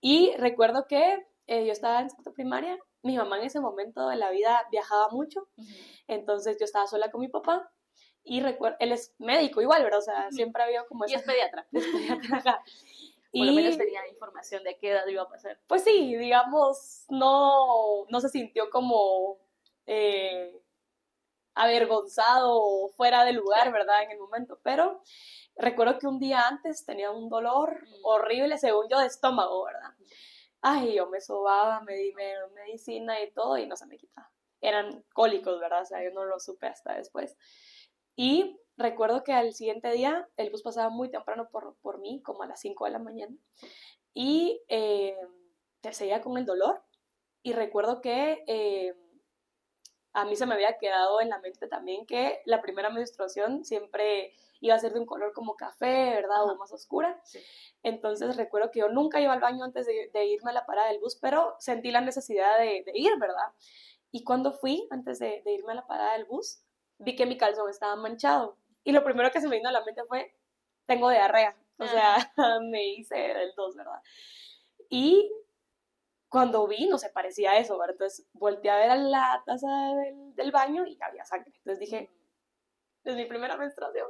Y 0.00 0.34
recuerdo 0.38 0.86
que 0.88 1.26
eh, 1.48 1.66
yo 1.66 1.72
estaba 1.72 2.00
en 2.00 2.10
sexto 2.10 2.32
primaria, 2.32 2.78
mi 3.02 3.16
mamá 3.16 3.38
en 3.38 3.44
ese 3.46 3.58
momento 3.60 4.08
de 4.08 4.16
la 4.16 4.30
vida 4.30 4.64
viajaba 4.70 5.08
mucho, 5.10 5.48
entonces 6.06 6.56
yo 6.60 6.64
estaba 6.64 6.86
sola 6.86 7.10
con 7.10 7.20
mi 7.20 7.28
papá 7.28 7.70
y 8.24 8.40
recuerdo, 8.40 8.76
él 8.80 8.92
es 8.92 9.14
médico 9.18 9.60
igual, 9.62 9.82
¿verdad? 9.82 9.98
O 9.98 10.02
sea, 10.02 10.30
siempre 10.30 10.62
había 10.62 10.84
como 10.86 11.04
Y 11.06 11.14
esa... 11.14 11.20
es 11.20 11.26
pediatra. 11.26 11.66
Ajá. 12.32 12.62
Por 13.32 13.44
lo 13.46 13.52
menos 13.52 13.76
tenía 13.76 14.00
información 14.08 14.64
de 14.64 14.78
qué 14.78 14.90
edad 14.90 15.06
iba 15.06 15.22
a 15.22 15.28
pasar. 15.28 15.60
pues 15.66 15.84
sí, 15.84 16.16
digamos, 16.16 17.04
no, 17.10 18.06
no 18.08 18.20
se 18.20 18.28
sintió 18.30 18.70
como 18.70 19.38
eh, 19.86 20.54
avergonzado 21.54 22.54
o 22.62 22.88
fuera 22.88 23.24
de 23.24 23.32
lugar, 23.32 23.72
¿verdad? 23.72 24.02
En 24.04 24.12
el 24.12 24.18
momento, 24.18 24.58
pero 24.62 25.02
recuerdo 25.56 25.98
que 25.98 26.06
un 26.06 26.18
día 26.18 26.46
antes 26.48 26.84
tenía 26.86 27.10
un 27.10 27.28
dolor 27.28 27.80
Mm. 27.82 27.94
horrible, 28.04 28.58
según 28.58 28.86
yo, 28.90 28.98
de 28.98 29.06
estómago, 29.06 29.64
¿verdad? 29.64 29.90
Ay, 30.60 30.94
yo 30.96 31.08
me 31.08 31.20
sobaba, 31.20 31.80
me 31.82 31.94
di 31.94 32.12
medicina 32.54 33.20
y 33.22 33.30
todo 33.32 33.58
y 33.58 33.66
no 33.66 33.76
se 33.76 33.86
me 33.86 33.96
quitaba. 33.96 34.30
Eran 34.60 35.04
cólicos, 35.14 35.60
¿verdad? 35.60 35.82
O 35.82 35.84
sea, 35.86 36.02
yo 36.02 36.10
no 36.10 36.24
lo 36.24 36.40
supe 36.40 36.66
hasta 36.66 36.94
después. 36.94 37.36
Y 38.16 38.58
recuerdo 38.76 39.22
que 39.22 39.32
al 39.32 39.54
siguiente 39.54 39.90
día 39.92 40.28
el 40.36 40.50
bus 40.50 40.62
pasaba 40.62 40.90
muy 40.90 41.10
temprano 41.10 41.48
por, 41.50 41.76
por 41.80 42.00
mí, 42.00 42.20
como 42.22 42.42
a 42.42 42.46
las 42.46 42.60
5 42.60 42.86
de 42.86 42.90
la 42.90 42.98
mañana, 42.98 43.36
y 44.12 44.60
eh, 44.68 45.16
te 45.80 45.92
seguía 45.92 46.20
con 46.20 46.36
el 46.38 46.44
dolor. 46.44 46.82
Y 47.42 47.52
recuerdo 47.52 48.00
que 48.00 48.42
eh, 48.48 48.94
a 50.12 50.24
mí 50.24 50.36
se 50.36 50.46
me 50.46 50.54
había 50.54 50.78
quedado 50.78 51.20
en 51.20 51.28
la 51.28 51.38
mente 51.38 51.68
también 51.68 52.06
que 52.06 52.40
la 52.44 52.60
primera 52.60 52.90
menstruación 52.90 53.64
siempre 53.64 54.32
iba 54.60 54.74
a 54.74 54.78
ser 54.78 54.92
de 54.92 55.00
un 55.00 55.06
color 55.06 55.32
como 55.32 55.56
café, 55.56 56.10
¿verdad? 56.10 56.44
O 56.44 56.56
más 56.56 56.72
oscura. 56.72 57.20
Sí. 57.24 57.40
Entonces 57.82 58.36
recuerdo 58.36 58.70
que 58.70 58.80
yo 58.80 58.88
nunca 58.88 59.20
iba 59.20 59.32
al 59.32 59.40
baño 59.40 59.64
antes 59.64 59.86
de, 59.86 60.10
de 60.12 60.26
irme 60.26 60.50
a 60.50 60.54
la 60.54 60.66
parada 60.66 60.88
del 60.88 60.98
bus, 60.98 61.16
pero 61.20 61.56
sentí 61.60 61.90
la 61.90 62.00
necesidad 62.00 62.58
de, 62.58 62.82
de 62.84 62.92
ir, 62.94 63.16
¿verdad? 63.18 63.52
Y 64.10 64.24
cuando 64.24 64.52
fui, 64.52 64.88
antes 64.90 65.18
de, 65.18 65.42
de 65.44 65.52
irme 65.52 65.72
a 65.72 65.76
la 65.76 65.86
parada 65.86 66.14
del 66.14 66.24
bus, 66.24 66.60
vi 66.98 67.14
que 67.14 67.26
mi 67.26 67.36
calzón 67.36 67.70
estaba 67.70 67.94
manchado. 67.96 68.56
Y 68.84 68.92
lo 68.92 69.04
primero 69.04 69.30
que 69.30 69.40
se 69.40 69.48
me 69.48 69.56
vino 69.56 69.68
a 69.68 69.72
la 69.72 69.84
mente 69.84 70.02
fue, 70.04 70.34
tengo 70.86 71.10
diarrea. 71.10 71.56
O 71.78 71.86
sea, 71.86 72.16
me 72.62 72.86
hice 72.88 73.16
del 73.16 73.52
2, 73.54 73.76
¿verdad? 73.76 74.02
Y 74.88 75.30
cuando 76.28 76.66
vi, 76.66 76.86
no 76.86 76.98
se 76.98 77.10
parecía 77.10 77.52
a 77.52 77.58
eso, 77.58 77.78
¿verdad? 77.78 77.94
Entonces 77.94 78.26
volteé 78.32 78.70
a 78.70 78.76
ver 78.76 78.98
la 78.98 79.42
taza 79.46 79.68
del, 79.94 80.34
del 80.34 80.50
baño 80.52 80.86
y 80.86 80.98
había 81.00 81.24
sangre. 81.24 81.52
Entonces 81.56 81.78
dije, 81.78 82.10
es 83.04 83.16
mi 83.16 83.24
primera 83.24 83.56
menstruación. 83.56 84.06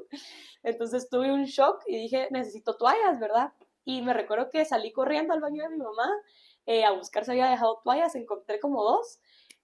Entonces 0.63 1.09
tuve 1.09 1.33
un 1.33 1.45
shock 1.45 1.83
y 1.87 1.97
dije, 1.97 2.29
necesito 2.31 2.77
toallas, 2.77 3.21
¿verdad? 3.21 3.53
Y 3.85 4.03
me 4.03 4.13
recuerdo 4.13 4.51
que 4.51 4.65
salí 4.65 4.93
corriendo 4.93 5.33
al 5.33 5.41
baño 5.41 5.63
de 5.63 5.71
mi 5.71 5.79
mamá 5.79 6.11
eh, 6.67 6.85
a 6.85 6.93
buscar 6.93 7.25
si 7.25 7.31
había 7.31 7.49
dejado 7.49 7.81
toallas, 7.83 8.15
encontré 8.15 8.61
como 8.61 8.83
dos. 8.83 9.21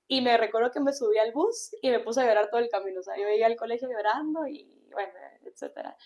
Y 0.07 0.21
me 0.21 0.37
recuerdo 0.37 0.71
que 0.71 0.81
me 0.81 0.93
subí 0.93 1.19
al 1.19 1.33
bus 1.33 1.75
y 1.83 1.91
me 1.91 2.01
puse 2.01 2.21
a 2.21 2.27
llorar 2.27 2.49
todo 2.51 2.61
el 2.61 2.69
camino. 2.69 3.01
O 3.01 3.03
sea, 3.03 3.17
yo 3.17 3.27
llegué 3.27 3.45
al 3.45 3.57
colegio 3.57 3.89
llorando 3.89 4.47
y, 4.47 4.89
bueno, 4.93 5.13
etcétera. 5.43 5.97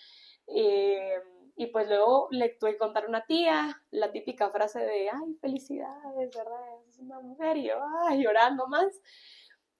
Eh, 0.47 1.21
y 1.59 1.67
pues 1.67 1.89
luego 1.89 2.29
le 2.31 2.47
tuve 2.51 2.71
que 2.71 2.77
contar 2.77 3.03
a 3.03 3.09
una 3.09 3.25
tía 3.25 3.83
la 3.91 4.13
típica 4.13 4.49
frase 4.49 4.79
de, 4.79 5.09
ay, 5.09 5.33
felicidades, 5.41 6.33
¿verdad? 6.33 6.85
Es 6.87 6.99
una 6.99 7.19
mujer 7.19 7.57
y 7.57 7.67
yo, 7.67 7.75
ay, 8.07 8.23
llorando 8.23 8.65
más. 8.67 8.87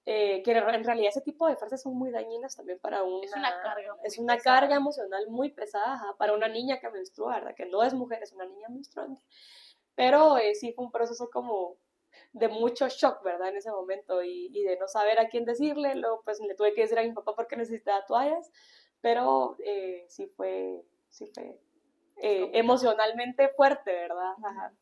Eh, 0.04 0.42
que 0.42 0.50
en 0.52 0.84
realidad 0.84 1.08
ese 1.08 1.22
tipo 1.22 1.48
de 1.48 1.56
frases 1.56 1.80
son 1.80 1.96
muy 1.96 2.10
dañinas 2.10 2.54
también 2.54 2.78
para 2.80 3.02
una... 3.02 3.24
Es 3.24 3.34
una 3.34 3.62
carga 3.62 3.96
es 4.04 4.18
una 4.18 4.34
pesada. 4.34 4.60
carga 4.60 4.76
emocional 4.76 5.26
muy 5.30 5.52
pesada 5.52 5.94
ajá, 5.94 6.14
para 6.18 6.34
una 6.34 6.48
niña 6.48 6.78
que 6.80 6.90
menstrua, 6.90 7.36
¿verdad? 7.36 7.54
Que 7.56 7.64
no 7.64 7.82
es 7.82 7.94
mujer, 7.94 8.22
es 8.22 8.34
una 8.34 8.44
niña 8.44 8.68
menstruante. 8.68 9.22
Pero 9.94 10.36
eh, 10.36 10.54
sí 10.54 10.74
fue 10.74 10.84
un 10.84 10.92
proceso 10.92 11.30
como 11.32 11.78
de 12.34 12.48
mucho 12.48 12.88
shock, 12.88 13.22
¿verdad? 13.24 13.48
En 13.48 13.56
ese 13.56 13.70
momento 13.70 14.22
y, 14.22 14.50
y 14.52 14.64
de 14.64 14.76
no 14.76 14.86
saber 14.86 15.18
a 15.18 15.30
quién 15.30 15.46
decirle, 15.46 15.94
luego 15.94 16.20
pues 16.26 16.40
le 16.40 16.54
tuve 16.54 16.74
que 16.74 16.82
decir 16.82 16.98
a 16.98 17.02
mi 17.04 17.12
papá 17.12 17.34
porque 17.34 17.56
necesitaba 17.56 18.04
toallas, 18.04 18.52
pero 19.00 19.56
eh, 19.64 20.04
sí 20.10 20.26
fue, 20.26 20.84
sí 21.08 21.26
fue 21.32 21.58
eh, 22.22 22.50
emocionalmente 22.54 23.48
fuerte, 23.50 23.92
¿verdad? 23.92 24.34
Ajá. 24.44 24.72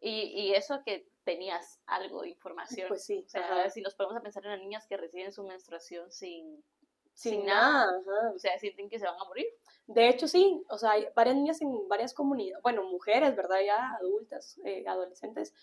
Y, 0.00 0.22
y 0.34 0.54
eso 0.54 0.82
que 0.84 1.06
tenías 1.24 1.80
algo 1.86 2.22
de 2.22 2.30
información. 2.30 2.88
Pues 2.88 3.04
sí, 3.04 3.22
O 3.26 3.28
sea, 3.28 3.42
ajá. 3.60 3.70
si 3.70 3.80
nos 3.80 3.94
podemos 3.94 4.16
a 4.16 4.20
pensar 4.20 4.44
en 4.44 4.50
las 4.50 4.60
niñas 4.60 4.86
que 4.86 4.96
reciben 4.96 5.32
su 5.32 5.44
menstruación 5.44 6.10
sin, 6.10 6.64
sin, 7.14 7.32
sin 7.32 7.46
nada. 7.46 8.00
o 8.34 8.38
sea, 8.38 8.58
sienten 8.58 8.88
que 8.88 8.98
se 8.98 9.06
van 9.06 9.20
a 9.20 9.24
morir. 9.24 9.46
De 9.86 10.08
hecho, 10.08 10.26
sí, 10.26 10.62
o 10.68 10.78
sea, 10.78 10.92
hay 10.92 11.06
varias 11.14 11.36
niñas 11.36 11.60
en 11.60 11.88
varias 11.88 12.14
comunidades, 12.14 12.62
bueno, 12.62 12.84
mujeres, 12.84 13.34
¿verdad? 13.36 13.60
Ya 13.64 13.94
adultas, 13.94 14.58
eh, 14.64 14.84
adolescentes, 14.86 15.54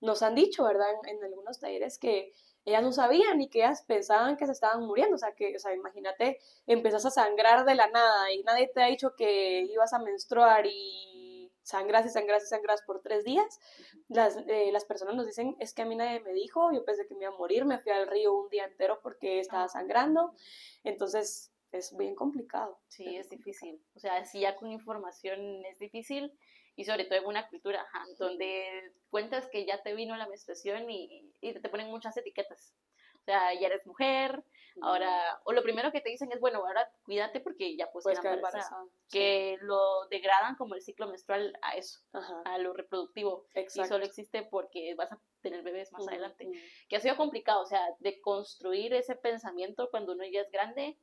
nos 0.00 0.22
han 0.22 0.34
dicho, 0.34 0.64
¿verdad? 0.64 0.88
En, 1.04 1.16
en 1.16 1.24
algunos 1.24 1.58
talleres 1.58 1.98
que 1.98 2.32
ellas 2.66 2.82
no 2.82 2.92
sabían 2.92 3.40
y 3.40 3.48
que 3.48 3.60
ellas 3.60 3.82
pensaban 3.86 4.36
que 4.36 4.44
se 4.44 4.52
estaban 4.52 4.84
muriendo, 4.84 5.14
o 5.14 5.18
sea, 5.18 5.32
que, 5.32 5.54
o 5.54 5.58
sea, 5.58 5.72
imagínate, 5.72 6.38
empezás 6.66 7.06
a 7.06 7.10
sangrar 7.10 7.64
de 7.64 7.76
la 7.76 7.88
nada 7.88 8.32
y 8.32 8.42
nadie 8.42 8.68
te 8.74 8.82
ha 8.82 8.86
dicho 8.86 9.14
que 9.16 9.62
ibas 9.62 9.92
a 9.92 10.00
menstruar 10.00 10.66
y 10.66 11.52
sangras 11.62 12.06
y 12.06 12.10
sangras 12.10 12.42
y 12.42 12.46
sangras 12.46 12.82
por 12.82 13.02
tres 13.02 13.24
días. 13.24 13.60
Las, 14.08 14.36
eh, 14.48 14.70
las 14.72 14.84
personas 14.84 15.14
nos 15.14 15.26
dicen, 15.26 15.56
es 15.60 15.74
que 15.74 15.82
a 15.82 15.86
mí 15.86 15.94
nadie 15.94 16.20
me 16.20 16.32
dijo, 16.32 16.72
yo 16.72 16.84
pensé 16.84 17.06
que 17.06 17.14
me 17.14 17.24
iba 17.24 17.34
a 17.34 17.38
morir, 17.38 17.64
me 17.64 17.78
fui 17.78 17.92
al 17.92 18.08
río 18.08 18.34
un 18.34 18.48
día 18.48 18.64
entero 18.64 18.98
porque 19.00 19.38
estaba 19.38 19.68
sangrando, 19.68 20.34
entonces 20.82 21.52
es 21.70 21.96
bien 21.96 22.16
complicado. 22.16 22.80
Sí, 22.88 23.16
es 23.16 23.30
difícil. 23.30 23.80
O 23.94 24.00
sea, 24.00 24.24
si 24.24 24.40
ya 24.40 24.56
con 24.56 24.72
información 24.72 25.64
es 25.66 25.78
difícil 25.78 26.32
y 26.76 26.84
sobre 26.84 27.04
todo 27.04 27.18
en 27.18 27.26
una 27.26 27.48
cultura 27.48 27.80
ajá, 27.82 28.04
donde 28.18 28.92
cuentas 29.10 29.48
que 29.50 29.64
ya 29.64 29.82
te 29.82 29.94
vino 29.94 30.16
la 30.16 30.28
menstruación 30.28 30.90
y, 30.90 31.32
y 31.40 31.54
te 31.54 31.68
ponen 31.68 31.88
muchas 31.88 32.16
etiquetas. 32.16 32.74
O 33.14 33.24
sea, 33.26 33.52
ya 33.54 33.66
eres 33.66 33.84
mujer, 33.86 34.44
ahora, 34.82 35.40
o 35.44 35.52
lo 35.52 35.62
primero 35.62 35.90
que 35.90 36.00
te 36.00 36.10
dicen 36.10 36.30
es, 36.30 36.38
bueno, 36.38 36.58
ahora 36.58 36.88
cuídate 37.04 37.40
porque 37.40 37.76
ya 37.76 37.90
puedes 37.90 38.04
Puedes 38.04 38.20
quedar 38.20 38.36
embarazada. 38.36 38.82
embarazada. 38.82 39.00
sí. 39.08 39.18
Que 39.18 39.58
lo 39.62 40.06
degradan 40.10 40.54
como 40.54 40.76
el 40.76 40.82
ciclo 40.82 41.08
menstrual 41.08 41.58
a 41.62 41.74
eso, 41.76 42.00
Ajá, 42.12 42.42
a 42.44 42.58
lo 42.58 42.72
reproductivo. 42.72 43.46
Y 43.54 43.60
exacto. 43.60 43.94
solo 43.94 44.04
existe 44.04 44.44
porque 44.44 44.94
vas 44.94 45.10
a 45.10 45.18
tener 45.40 45.62
bebés 45.62 45.90
más 45.92 46.06
adelante. 46.06 46.48
Que 46.88 46.96
ha 46.96 47.00
sido 47.00 47.16
complicado, 47.16 47.62
o 47.62 47.66
sea, 47.66 47.84
de 47.98 48.20
construir 48.20 48.94
ese 48.94 49.16
pensamiento 49.16 49.88
cuando 49.90 50.12
uno 50.12 50.24
ya 50.24 50.42
es 50.42 50.50
grande. 50.52 50.96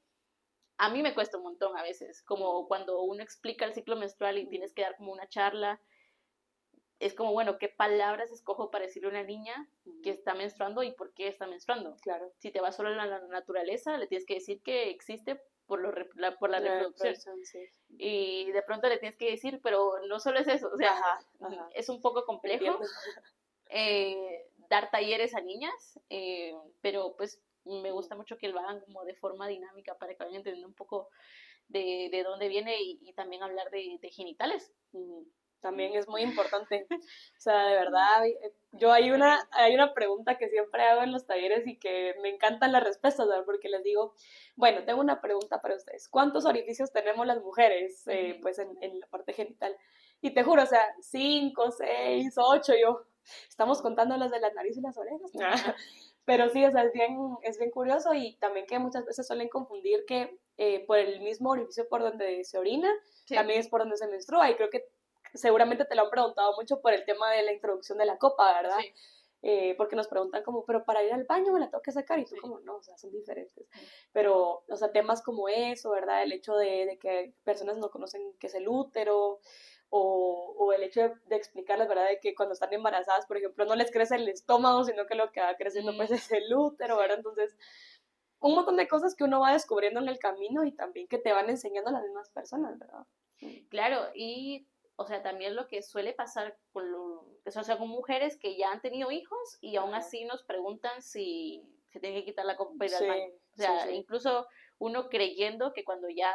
A 0.77 0.89
mí 0.89 1.01
me 1.01 1.13
cuesta 1.13 1.38
un 1.38 1.43
montón 1.43 1.77
a 1.77 1.83
veces, 1.83 2.21
como 2.23 2.67
cuando 2.67 3.01
uno 3.01 3.21
explica 3.21 3.65
el 3.65 3.73
ciclo 3.73 3.95
menstrual 3.95 4.38
y 4.38 4.47
tienes 4.47 4.73
que 4.73 4.81
dar 4.81 4.95
como 4.97 5.12
una 5.12 5.27
charla. 5.29 5.79
Es 6.99 7.13
como, 7.13 7.33
bueno, 7.33 7.57
¿qué 7.57 7.69
palabras 7.69 8.31
escojo 8.31 8.71
para 8.71 8.86
decirle 8.86 9.09
a 9.09 9.12
una 9.12 9.23
niña 9.23 9.69
que 10.03 10.12
está 10.12 10.33
menstruando 10.33 10.83
y 10.83 10.91
por 10.91 11.13
qué 11.13 11.27
está 11.27 11.47
menstruando? 11.47 11.97
Claro. 12.01 12.31
Si 12.38 12.51
te 12.51 12.62
vas 12.62 12.75
solo 12.75 12.89
a 12.89 13.05
la 13.05 13.19
naturaleza, 13.27 13.97
le 13.97 14.07
tienes 14.07 14.25
que 14.25 14.36
decir 14.36 14.62
que 14.62 14.89
existe 14.89 15.41
por, 15.65 15.79
lo, 15.79 15.91
la, 16.15 16.38
por 16.38 16.49
la, 16.49 16.59
reproducción. 16.59 17.15
Y 17.97 18.51
de 18.51 18.62
pronto 18.63 18.88
le 18.88 18.97
tienes 18.97 19.17
que 19.17 19.31
decir, 19.31 19.59
pero 19.63 19.99
no 20.07 20.19
solo 20.19 20.39
es 20.39 20.47
eso, 20.47 20.69
o 20.73 20.77
sea, 20.77 20.95
es 21.73 21.89
un 21.89 22.01
poco 22.01 22.25
complejo 22.25 22.79
eh, 23.69 24.45
dar 24.69 24.89
talleres 24.91 25.36
a 25.36 25.41
niñas, 25.41 25.99
eh, 26.09 26.53
pero 26.81 27.15
pues 27.15 27.41
me 27.65 27.91
gusta 27.91 28.15
mucho 28.15 28.38
que 28.38 28.49
lo 28.49 28.60
hagan 28.60 28.82
como 28.82 29.04
de 29.04 29.15
forma 29.15 29.47
dinámica 29.47 29.95
para 29.97 30.13
que 30.13 30.23
vayan 30.23 30.38
entendiendo 30.38 30.67
un 30.67 30.76
poco 30.76 31.10
de, 31.67 32.10
de 32.12 32.23
dónde 32.23 32.47
viene 32.47 32.76
y, 32.82 33.13
también 33.13 33.43
hablar 33.43 33.69
de, 33.71 33.97
de 34.02 34.10
genitales 34.10 34.73
también 35.63 35.95
es 35.95 36.08
muy 36.08 36.21
importante. 36.21 36.86
O 37.38 37.41
sea, 37.43 37.65
de 37.65 37.76
verdad, 37.76 38.23
yo 38.71 38.93
hay 38.93 39.12
una, 39.12 39.49
hay 39.52 39.76
una 39.76 39.93
pregunta 39.93 40.38
que 40.38 40.47
siempre 40.47 40.84
hago 40.84 41.02
en 41.02 41.12
los 41.12 41.26
talleres 41.26 41.67
y 41.67 41.78
que 41.78 42.15
me 42.21 42.30
encantan 42.30 42.71
las 42.71 42.84
respuestas, 42.84 43.28
¿verdad? 43.28 43.43
porque 43.45 43.67
les 43.67 43.84
digo, 43.84 44.13
bueno, 44.56 44.86
tengo 44.86 45.02
una 45.02 45.19
pregunta 45.19 45.62
para 45.62 45.76
ustedes. 45.76 46.08
¿Cuántos 46.08 46.45
orificios 46.45 46.93
tenemos 46.93 47.28
las 47.28 47.41
mujeres, 47.41 48.04
eh, 48.08 48.39
pues, 48.41 48.60
en, 48.60 48.78
en, 48.80 48.97
la 48.97 49.08
parte 49.08 49.34
genital? 49.34 49.76
Y 50.21 50.34
te 50.34 50.43
juro, 50.43 50.63
o 50.63 50.65
sea, 50.65 50.86
cinco, 51.02 51.69
seis, 51.71 52.36
ocho, 52.38 52.73
yo, 52.82 53.02
estamos 53.49 53.82
contando 53.82 54.15
las 54.15 54.32
de 54.32 54.39
la 54.39 54.54
nariz 54.54 54.78
y 54.78 54.82
las 54.82 54.97
orejas. 54.97 55.32
Pero 56.25 56.49
sí, 56.49 56.63
o 56.63 56.71
sea, 56.71 56.83
es 56.83 56.93
bien, 56.93 57.17
es 57.41 57.57
bien 57.57 57.71
curioso 57.71 58.13
y 58.13 58.38
también 58.38 58.65
que 58.65 58.79
muchas 58.79 59.05
veces 59.05 59.27
suelen 59.27 59.49
confundir 59.49 60.05
que 60.05 60.39
eh, 60.57 60.86
por 60.86 60.97
el 60.97 61.19
mismo 61.21 61.49
orificio 61.49 61.88
por 61.89 62.01
donde 62.01 62.43
se 62.45 62.57
orina, 62.57 62.89
también 63.27 63.59
es 63.59 63.67
por 63.67 63.81
donde 63.81 63.97
se 63.97 64.07
menstrua. 64.07 64.49
Y 64.49 64.55
creo 64.55 64.69
que 64.69 64.86
seguramente 65.33 65.86
te 65.86 65.95
lo 65.95 66.03
han 66.03 66.09
preguntado 66.09 66.55
mucho 66.55 66.81
por 66.81 66.93
el 66.93 67.05
tema 67.05 67.31
de 67.31 67.43
la 67.43 67.51
introducción 67.51 67.97
de 67.97 68.05
la 68.05 68.17
copa, 68.17 68.53
¿verdad? 68.53 68.79
Eh, 69.45 69.75
porque 69.75 69.97
nos 69.97 70.07
preguntan 70.07 70.41
como, 70.41 70.63
pero 70.63 70.86
para 70.86 71.03
ir 71.03 71.12
al 71.12 71.25
baño 71.25 71.51
me 71.51 71.59
la 71.59 71.69
tengo 71.69 71.81
que 71.81 71.91
sacar 71.91 72.17
y 72.17 72.25
tú 72.25 72.36
como, 72.39 72.62
no, 72.62 72.77
o 72.77 72.83
sea, 72.83 72.97
son 72.97 73.12
diferentes. 73.12 73.67
Pero, 74.13 74.63
o 74.69 74.77
sea, 74.77 74.93
temas 74.93 75.21
como 75.21 75.49
eso, 75.49 75.89
¿verdad? 75.91 76.23
El 76.23 76.31
hecho 76.31 76.55
de, 76.55 76.86
de 76.86 76.97
que 76.97 77.33
personas 77.43 77.77
no 77.77 77.91
conocen 77.91 78.21
qué 78.39 78.47
es 78.47 78.55
el 78.55 78.69
útero 78.69 79.39
o, 79.95 80.56
o 80.58 80.73
el 80.73 80.82
hecho 80.82 81.13
de, 81.27 81.36
explicarles, 81.36 81.88
¿verdad? 81.88 82.08
De 82.08 82.19
que 82.19 82.34
cuando 82.34 82.53
están 82.53 82.73
embarazadas, 82.73 83.27
por 83.27 83.38
ejemplo, 83.38 83.63
no 83.65 83.75
les 83.75 83.91
crece 83.91 84.15
el 84.15 84.27
estómago, 84.27 84.84
sino 84.86 85.06
que 85.06 85.13
lo 85.13 85.32
que 85.32 85.39
va 85.39 85.56
creciendo 85.56 85.95
pues 85.95 86.10
es 86.10 86.32
el 86.32 86.51
útero, 86.51 86.97
¿verdad? 86.97 87.17
Entonces, 87.17 87.56
un 88.39 88.56
montón 88.56 88.77
de 88.77 88.88
cosas 88.88 89.13
que 89.13 89.23
uno 89.23 89.41
va 89.41 89.53
descubriendo 89.53 89.99
en 89.99 90.10
el 90.10 90.17
camino 90.17 90.63
y 90.63 90.71
también 90.71 91.08
que 91.08 91.19
te 91.19 91.32
van 91.32 91.47
enseñando 91.47 91.91
las 91.91 92.01
mismas 92.01 92.32
personas, 92.32 92.79
¿verdad? 92.79 93.06
Claro, 93.69 94.10
y 94.15 94.67
o 94.95 95.06
sea, 95.06 95.21
también 95.21 95.56
lo 95.56 95.67
que 95.67 95.84
suele 95.84 96.13
pasar 96.13 96.58
con, 96.71 96.91
lo, 96.91 97.27
o 97.45 97.63
sea, 97.63 97.77
con 97.77 97.89
mujeres 97.89 98.38
que 98.38 98.58
ya 98.58 98.71
han 98.71 98.82
tenido 98.82 99.12
hijos 99.12 99.60
y 99.62 99.75
aún 99.75 99.93
así 99.93 100.25
nos 100.25 100.41
preguntan 100.43 101.03
si 101.03 101.63
se 101.89 101.99
tiene 101.99 102.19
que 102.19 102.25
quitar 102.25 102.45
la 102.45 102.56
copa 102.56 102.86
ir 102.86 102.93
O 102.95 103.58
sea, 103.58 103.91
incluso 103.91 104.47
uno 104.79 105.08
creyendo 105.08 105.71
que 105.71 105.84
cuando 105.84 106.10
ya 106.10 106.34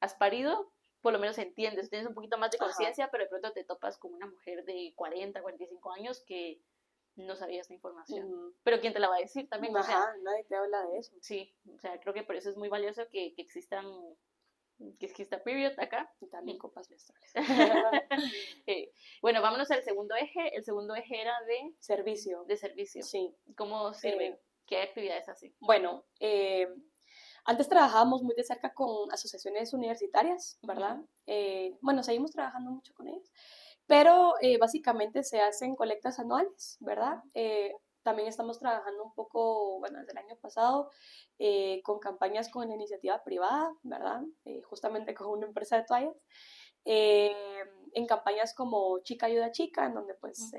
has 0.00 0.14
parido, 0.14 0.72
por 1.04 1.12
lo 1.12 1.18
menos 1.18 1.36
entiendes, 1.36 1.90
tienes 1.90 2.08
un 2.08 2.14
poquito 2.14 2.38
más 2.38 2.50
de 2.50 2.56
conciencia, 2.56 3.10
pero 3.10 3.24
de 3.24 3.28
pronto 3.28 3.52
te 3.52 3.62
topas 3.62 3.98
con 3.98 4.14
una 4.14 4.26
mujer 4.26 4.64
de 4.64 4.94
40, 4.96 5.42
45 5.42 5.92
años 5.92 6.24
que 6.26 6.62
no 7.16 7.36
sabía 7.36 7.60
esta 7.60 7.74
información. 7.74 8.54
Pero 8.62 8.80
¿quién 8.80 8.94
te 8.94 9.00
la 9.00 9.10
va 9.10 9.16
a 9.16 9.20
decir 9.20 9.46
también? 9.46 9.76
Ajá, 9.76 10.16
nadie 10.22 10.44
te 10.44 10.56
habla 10.56 10.86
de 10.86 10.96
eso. 10.96 11.14
Sí, 11.20 11.54
o 11.74 11.78
sea, 11.78 12.00
creo 12.00 12.14
que 12.14 12.22
por 12.22 12.36
eso 12.36 12.48
es 12.48 12.56
muy 12.56 12.70
valioso 12.70 13.06
que, 13.10 13.34
que 13.34 13.42
existan 13.42 13.84
que 14.98 15.06
está 15.22 15.42
period 15.42 15.78
acá. 15.78 16.10
Y 16.22 16.26
también 16.28 16.56
copas 16.56 16.88
menstruales. 16.88 17.32
Eh, 18.66 18.90
bueno, 19.20 19.42
vámonos 19.42 19.70
al 19.70 19.82
segundo 19.82 20.14
eje. 20.14 20.56
El 20.56 20.64
segundo 20.64 20.94
eje 20.94 21.20
era 21.20 21.38
de... 21.42 21.74
Servicio. 21.80 22.44
De 22.44 22.56
servicio. 22.56 23.02
Sí. 23.02 23.36
¿Cómo 23.56 23.92
sirve? 23.92 24.28
Eh, 24.28 24.40
¿Qué 24.66 24.80
actividades 24.80 25.28
hace? 25.28 25.52
Bueno, 25.60 26.06
eh, 26.18 26.66
antes 27.44 27.68
trabajábamos 27.68 28.22
muy 28.22 28.34
de 28.34 28.44
cerca 28.44 28.72
con 28.74 29.10
asociaciones 29.12 29.72
universitarias, 29.72 30.58
¿verdad? 30.62 30.98
bueno, 31.80 32.02
seguimos 32.02 32.30
trabajando 32.30 32.70
mucho 32.70 32.92
con 32.94 33.08
ellas, 33.08 33.30
pero 33.86 34.34
básicamente 34.60 35.22
se 35.24 35.40
hacen 35.40 35.76
colectas 35.76 36.18
anuales, 36.18 36.76
¿verdad? 36.80 37.22
También 38.04 38.28
estamos 38.28 38.58
trabajando 38.58 39.02
un 39.02 39.14
poco, 39.14 39.78
bueno, 39.80 39.98
desde 39.98 40.12
el 40.12 40.18
año 40.18 40.36
pasado, 40.36 40.90
eh, 41.38 41.80
con 41.82 41.98
campañas 41.98 42.50
con 42.50 42.68
la 42.68 42.74
iniciativa 42.74 43.24
privada, 43.24 43.74
¿verdad? 43.82 44.20
Eh, 44.44 44.60
justamente 44.60 45.14
con 45.14 45.28
una 45.28 45.46
empresa 45.46 45.78
de 45.78 45.84
toallas. 45.84 46.16
Eh, 46.84 47.34
en 47.94 48.06
campañas 48.06 48.54
como 48.54 48.98
Chica 49.02 49.24
Ayuda 49.24 49.46
a 49.46 49.52
Chica, 49.52 49.86
en 49.86 49.94
donde 49.94 50.14
pues 50.14 50.52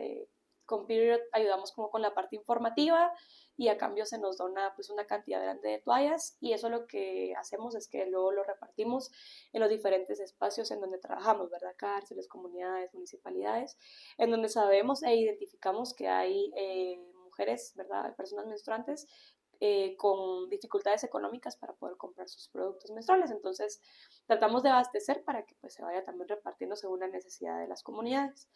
con 0.65 0.87
Period 0.87 1.19
ayudamos 1.33 1.71
como 1.71 1.91
con 1.91 2.01
la 2.01 2.15
parte 2.15 2.35
informativa 2.35 3.13
y 3.57 3.69
a 3.69 3.77
cambio 3.77 4.05
se 4.05 4.17
nos 4.17 4.37
dona 4.37 4.73
pues 4.75 4.89
una 4.89 5.05
cantidad 5.05 5.41
grande 5.41 5.69
de 5.69 5.79
toallas 5.79 6.37
y 6.39 6.53
eso 6.53 6.69
lo 6.69 6.87
que 6.87 7.33
hacemos 7.37 7.75
es 7.75 7.87
que 7.87 8.05
luego 8.05 8.31
lo 8.31 8.43
repartimos 8.43 9.11
en 9.53 9.61
los 9.61 9.69
diferentes 9.69 10.19
espacios 10.19 10.71
en 10.71 10.81
donde 10.81 10.97
trabajamos, 10.97 11.49
¿verdad? 11.49 11.73
Cárceles, 11.77 12.27
comunidades, 12.27 12.93
municipalidades, 12.93 13.77
en 14.17 14.31
donde 14.31 14.49
sabemos 14.49 15.03
e 15.03 15.15
identificamos 15.15 15.93
que 15.93 16.07
hay 16.07 16.51
mujeres, 17.23 17.73
¿verdad? 17.75 18.15
Personas 18.15 18.45
menstruantes 18.47 19.07
eh, 19.61 19.95
con 19.95 20.49
dificultades 20.49 21.03
económicas 21.05 21.55
para 21.55 21.73
poder 21.73 21.95
comprar 21.95 22.27
sus 22.27 22.49
productos 22.49 22.91
menstruales. 22.91 23.31
Entonces, 23.31 23.81
tratamos 24.25 24.63
de 24.63 24.69
abastecer 24.69 25.23
para 25.23 25.45
que 25.45 25.55
pues, 25.61 25.73
se 25.73 25.81
vaya 25.81 26.03
también 26.03 26.27
repartiendo 26.27 26.75
según 26.75 26.99
la 26.99 27.07
necesidad 27.07 27.59
de 27.59 27.67
las 27.67 27.81
comunidades. 27.81 28.49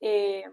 Eh, 0.00 0.44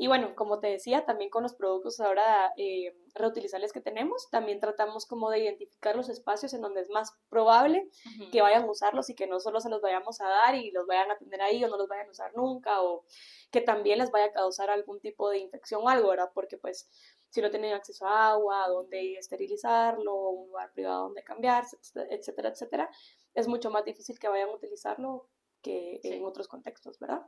y 0.00 0.06
bueno, 0.06 0.36
como 0.36 0.60
te 0.60 0.68
decía, 0.68 1.04
también 1.04 1.28
con 1.28 1.42
los 1.42 1.54
productos 1.54 1.98
ahora 1.98 2.52
eh, 2.56 2.96
reutilizables 3.14 3.72
que 3.72 3.80
tenemos, 3.80 4.30
también 4.30 4.60
tratamos 4.60 5.06
como 5.06 5.28
de 5.28 5.40
identificar 5.40 5.96
los 5.96 6.08
espacios 6.08 6.54
en 6.54 6.60
donde 6.60 6.82
es 6.82 6.88
más 6.88 7.12
probable 7.28 7.90
que 8.30 8.40
vayan 8.40 8.62
a 8.62 8.70
usarlos 8.70 9.10
y 9.10 9.16
que 9.16 9.26
no 9.26 9.40
solo 9.40 9.60
se 9.60 9.68
los 9.68 9.82
vayamos 9.82 10.20
a 10.20 10.28
dar 10.28 10.54
y 10.54 10.70
los 10.70 10.86
vayan 10.86 11.10
a 11.10 11.18
tener 11.18 11.42
ahí 11.42 11.64
o 11.64 11.68
no 11.68 11.76
los 11.76 11.88
vayan 11.88 12.06
a 12.06 12.12
usar 12.12 12.32
nunca 12.36 12.80
o 12.80 13.04
que 13.50 13.60
también 13.60 13.98
les 13.98 14.12
vaya 14.12 14.26
a 14.26 14.32
causar 14.32 14.70
algún 14.70 15.00
tipo 15.00 15.30
de 15.30 15.38
infección 15.38 15.82
o 15.82 15.88
algo, 15.88 16.10
¿verdad? 16.10 16.30
Porque 16.32 16.58
pues 16.58 16.88
si 17.30 17.42
no 17.42 17.50
tienen 17.50 17.74
acceso 17.74 18.06
a 18.06 18.30
agua, 18.30 18.66
a 18.66 18.68
dónde 18.68 19.14
esterilizarlo, 19.14 20.14
un 20.14 20.46
lugar 20.46 20.72
privado 20.74 21.06
donde 21.06 21.24
cambiarse, 21.24 21.76
etcétera, 22.08 22.50
etcétera, 22.50 22.88
es 23.34 23.48
mucho 23.48 23.68
más 23.70 23.84
difícil 23.84 24.16
que 24.20 24.28
vayan 24.28 24.50
a 24.50 24.54
utilizarlo 24.54 25.28
que 25.60 25.98
en 26.04 26.24
otros 26.24 26.46
contextos, 26.46 27.00
¿verdad? 27.00 27.26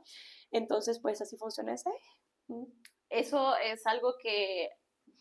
Entonces, 0.51 0.99
pues 0.99 1.21
así 1.21 1.35
funciona 1.35 1.73
ese 1.73 1.89
eso 3.09 3.55
es 3.57 3.85
algo 3.85 4.15
que 4.21 4.69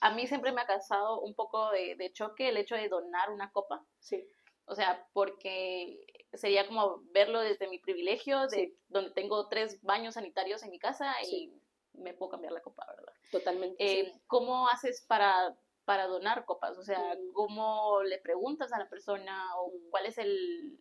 a 0.01 0.15
mí 0.15 0.27
siempre 0.27 0.53
me 0.53 0.63
ha 0.63 0.67
causado 0.67 1.21
un 1.21 1.35
poco 1.35 1.71
de, 1.71 2.11
choque 2.13 2.49
el 2.49 2.57
hecho 2.57 2.75
de 2.75 2.89
donar 2.89 3.31
una 3.31 3.53
copa. 3.53 3.85
Sí. 3.99 4.27
O 4.65 4.75
sea, 4.75 5.07
porque 5.13 6.01
sería 6.33 6.67
como 6.67 7.03
verlo 7.13 7.41
desde 7.41 7.69
mi 7.69 7.79
privilegio, 7.79 8.47
de 8.47 8.77
donde 8.89 9.11
tengo 9.11 9.49
tres 9.49 9.83
baños 9.83 10.15
sanitarios 10.15 10.63
en 10.63 10.71
mi 10.71 10.79
casa 10.79 11.13
y 11.31 11.53
me 11.93 12.15
puedo 12.15 12.31
cambiar 12.31 12.53
la 12.53 12.63
copa, 12.63 12.87
¿verdad? 12.97 13.13
Totalmente. 13.31 13.77
Eh, 13.79 14.13
¿Cómo 14.27 14.69
haces 14.69 15.05
para, 15.07 15.57
para 15.85 16.07
donar 16.07 16.45
copas? 16.45 16.79
O 16.79 16.83
sea, 16.83 17.15
mm. 17.15 17.33
¿cómo 17.33 18.03
le 18.05 18.19
preguntas 18.19 18.73
a 18.73 18.79
la 18.79 18.89
persona 18.89 19.45
o 19.59 19.73
cuál 19.91 20.07
es 20.07 20.19
el, 20.19 20.79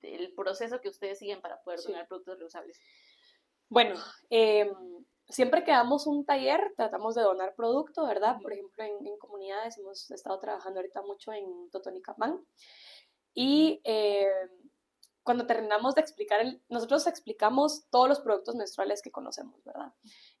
el 0.00 0.32
proceso 0.34 0.80
que 0.80 0.88
ustedes 0.88 1.18
siguen 1.18 1.42
para 1.42 1.62
poder 1.62 1.80
donar 1.82 2.08
productos 2.08 2.38
reusables? 2.38 2.80
Bueno, 3.68 3.94
eh, 4.30 4.68
siempre 5.30 5.64
que 5.64 5.70
damos 5.70 6.06
un 6.06 6.24
taller, 6.24 6.72
tratamos 6.76 7.14
de 7.14 7.22
donar 7.22 7.54
producto, 7.54 8.06
¿verdad? 8.06 8.36
Por 8.42 8.52
ejemplo, 8.52 8.84
en, 8.84 9.18
comunidades 9.18 9.78
hemos 9.78 10.10
estado 10.10 10.38
trabajando 10.38 10.80
ahorita 10.80 11.02
mucho 11.02 11.32
en 11.32 11.70
Totonicapán. 11.70 12.44
Y 13.32 13.80
eh, 13.84 14.28
cuando 15.22 15.46
terminamos 15.46 15.94
de 15.94 16.00
explicar, 16.00 16.44
nosotros 16.68 17.06
explicamos 17.06 17.86
todos 17.90 18.08
los 18.08 18.20
productos 18.20 18.54
menstruales 18.56 19.02
que 19.02 19.10
conocemos, 19.10 19.62
¿verdad? 19.64 19.92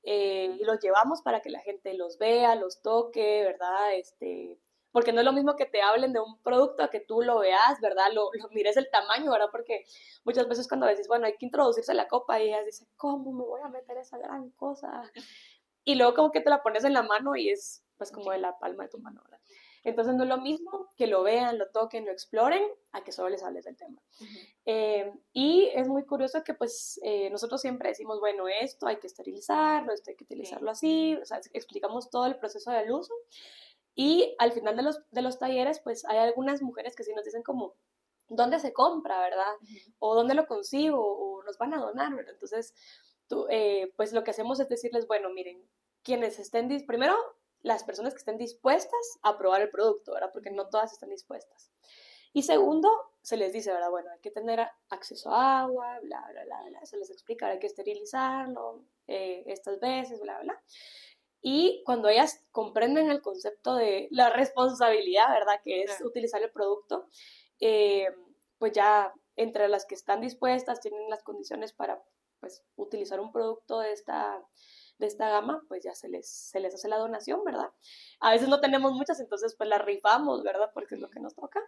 Eh, 0.02 0.56
y 0.58 0.64
los 0.64 0.80
llevamos 0.80 1.22
para 1.22 1.40
que 1.40 1.50
la 1.50 1.60
gente 1.60 1.94
los 1.94 2.18
vea, 2.18 2.54
los 2.54 2.82
toque, 2.82 3.44
¿verdad? 3.44 3.94
Este, 3.94 4.58
porque 4.92 5.12
no 5.12 5.20
es 5.20 5.24
lo 5.24 5.32
mismo 5.32 5.56
que 5.56 5.66
te 5.66 5.82
hablen 5.82 6.12
de 6.12 6.20
un 6.20 6.40
producto 6.42 6.82
a 6.82 6.90
que 6.90 7.00
tú 7.00 7.22
lo 7.22 7.38
veas, 7.38 7.80
¿verdad? 7.80 8.06
Lo, 8.12 8.30
lo 8.32 8.48
mires 8.50 8.76
el 8.76 8.90
tamaño, 8.90 9.30
¿verdad? 9.30 9.48
Porque 9.50 9.84
muchas 10.24 10.48
veces 10.48 10.68
cuando 10.68 10.86
decís, 10.86 11.08
bueno, 11.08 11.26
hay 11.26 11.36
que 11.36 11.46
introducirse 11.46 11.94
la 11.94 12.08
copa 12.08 12.40
y 12.40 12.48
ellas 12.48 12.66
dicen, 12.66 12.88
¿cómo 12.96 13.32
me 13.32 13.44
voy 13.44 13.60
a 13.62 13.68
meter 13.68 13.96
esa 13.98 14.18
gran 14.18 14.50
cosa? 14.50 15.02
Y 15.84 15.94
luego 15.94 16.14
como 16.14 16.30
que 16.30 16.40
te 16.40 16.50
la 16.50 16.62
pones 16.62 16.84
en 16.84 16.92
la 16.92 17.02
mano 17.02 17.36
y 17.36 17.50
es 17.50 17.82
pues 17.96 18.10
como 18.12 18.30
de 18.32 18.38
la 18.38 18.58
palma 18.58 18.84
de 18.84 18.90
tu 18.90 18.98
mano, 18.98 19.20
¿verdad? 19.22 19.40
Entonces 19.82 20.14
no 20.14 20.24
es 20.24 20.28
lo 20.28 20.38
mismo 20.38 20.88
que 20.96 21.06
lo 21.06 21.22
vean, 21.22 21.58
lo 21.58 21.70
toquen, 21.70 22.04
lo 22.04 22.12
exploren, 22.12 22.62
a 22.92 23.02
que 23.02 23.12
solo 23.12 23.30
les 23.30 23.42
hables 23.42 23.64
del 23.64 23.76
tema. 23.76 24.00
Eh, 24.66 25.10
y 25.32 25.70
es 25.74 25.88
muy 25.88 26.04
curioso 26.04 26.44
que 26.44 26.54
pues 26.54 27.00
eh, 27.02 27.30
nosotros 27.30 27.60
siempre 27.60 27.88
decimos, 27.88 28.20
bueno, 28.20 28.44
esto 28.48 28.86
hay 28.86 28.96
que 28.96 29.06
esterilizarlo, 29.06 29.92
esto 29.92 30.10
hay 30.10 30.16
que 30.16 30.24
utilizarlo 30.24 30.70
así, 30.70 31.16
o 31.16 31.24
sea, 31.24 31.40
explicamos 31.52 32.10
todo 32.10 32.26
el 32.26 32.36
proceso 32.36 32.70
del 32.70 32.90
uso. 32.90 33.14
Y 34.02 34.34
al 34.38 34.52
final 34.52 34.76
de 34.76 34.82
los, 34.82 34.98
de 35.10 35.20
los 35.20 35.38
talleres, 35.38 35.78
pues 35.80 36.06
hay 36.06 36.16
algunas 36.16 36.62
mujeres 36.62 36.96
que 36.96 37.04
sí 37.04 37.12
nos 37.12 37.22
dicen 37.22 37.42
como, 37.42 37.74
¿dónde 38.30 38.58
se 38.58 38.72
compra, 38.72 39.20
verdad? 39.20 39.52
O 39.98 40.14
¿dónde 40.14 40.32
lo 40.32 40.46
consigo? 40.46 40.98
O 40.98 41.42
nos 41.42 41.58
van 41.58 41.74
a 41.74 41.80
donar, 41.80 42.14
¿verdad? 42.14 42.32
Entonces, 42.32 42.72
tú, 43.28 43.46
eh, 43.50 43.92
pues 43.98 44.14
lo 44.14 44.24
que 44.24 44.30
hacemos 44.30 44.58
es 44.58 44.70
decirles, 44.70 45.06
bueno, 45.06 45.28
miren, 45.28 45.62
quienes 46.02 46.38
estén, 46.38 46.66
primero, 46.86 47.14
las 47.60 47.84
personas 47.84 48.14
que 48.14 48.20
estén 48.20 48.38
dispuestas 48.38 49.18
a 49.20 49.36
probar 49.36 49.60
el 49.60 49.68
producto, 49.68 50.14
¿verdad? 50.14 50.30
Porque 50.32 50.50
no 50.50 50.70
todas 50.70 50.94
están 50.94 51.10
dispuestas. 51.10 51.70
Y 52.32 52.44
segundo, 52.44 52.88
se 53.20 53.36
les 53.36 53.52
dice, 53.52 53.70
¿verdad? 53.70 53.90
Bueno, 53.90 54.12
hay 54.12 54.20
que 54.20 54.30
tener 54.30 54.66
acceso 54.88 55.30
a 55.30 55.60
agua, 55.60 56.00
bla, 56.00 56.26
bla, 56.30 56.44
bla, 56.46 56.62
bla. 56.70 56.86
Se 56.86 56.96
les 56.96 57.10
explica, 57.10 57.48
hay 57.48 57.58
que 57.58 57.66
esterilizarlo 57.66 58.82
eh, 59.06 59.42
estas 59.44 59.78
veces, 59.78 60.22
bla, 60.22 60.40
bla. 60.40 60.58
Y 61.42 61.82
cuando 61.84 62.08
ellas 62.08 62.44
comprenden 62.52 63.10
el 63.10 63.22
concepto 63.22 63.74
de 63.74 64.08
la 64.10 64.30
responsabilidad, 64.30 65.30
¿verdad? 65.30 65.60
Que 65.64 65.82
es 65.82 66.00
utilizar 66.02 66.42
el 66.42 66.50
producto, 66.50 67.06
eh, 67.60 68.08
pues 68.58 68.72
ya 68.72 69.12
entre 69.36 69.68
las 69.68 69.86
que 69.86 69.94
están 69.94 70.20
dispuestas, 70.20 70.80
tienen 70.80 71.08
las 71.08 71.22
condiciones 71.22 71.72
para 71.72 72.02
pues, 72.40 72.62
utilizar 72.76 73.20
un 73.20 73.32
producto 73.32 73.80
de 73.80 73.92
esta, 73.92 74.42
de 74.98 75.06
esta 75.06 75.30
gama, 75.30 75.64
pues 75.68 75.82
ya 75.82 75.94
se 75.94 76.08
les, 76.08 76.28
se 76.28 76.60
les 76.60 76.74
hace 76.74 76.88
la 76.88 76.98
donación, 76.98 77.42
¿verdad? 77.44 77.70
A 78.20 78.32
veces 78.32 78.48
no 78.48 78.60
tenemos 78.60 78.92
muchas, 78.92 79.18
entonces 79.18 79.54
pues 79.56 79.68
las 79.68 79.82
rifamos, 79.82 80.42
¿verdad? 80.42 80.70
Porque 80.74 80.94
es 80.94 81.00
lo 81.00 81.10
que 81.10 81.20
nos 81.20 81.34
toca. 81.34 81.60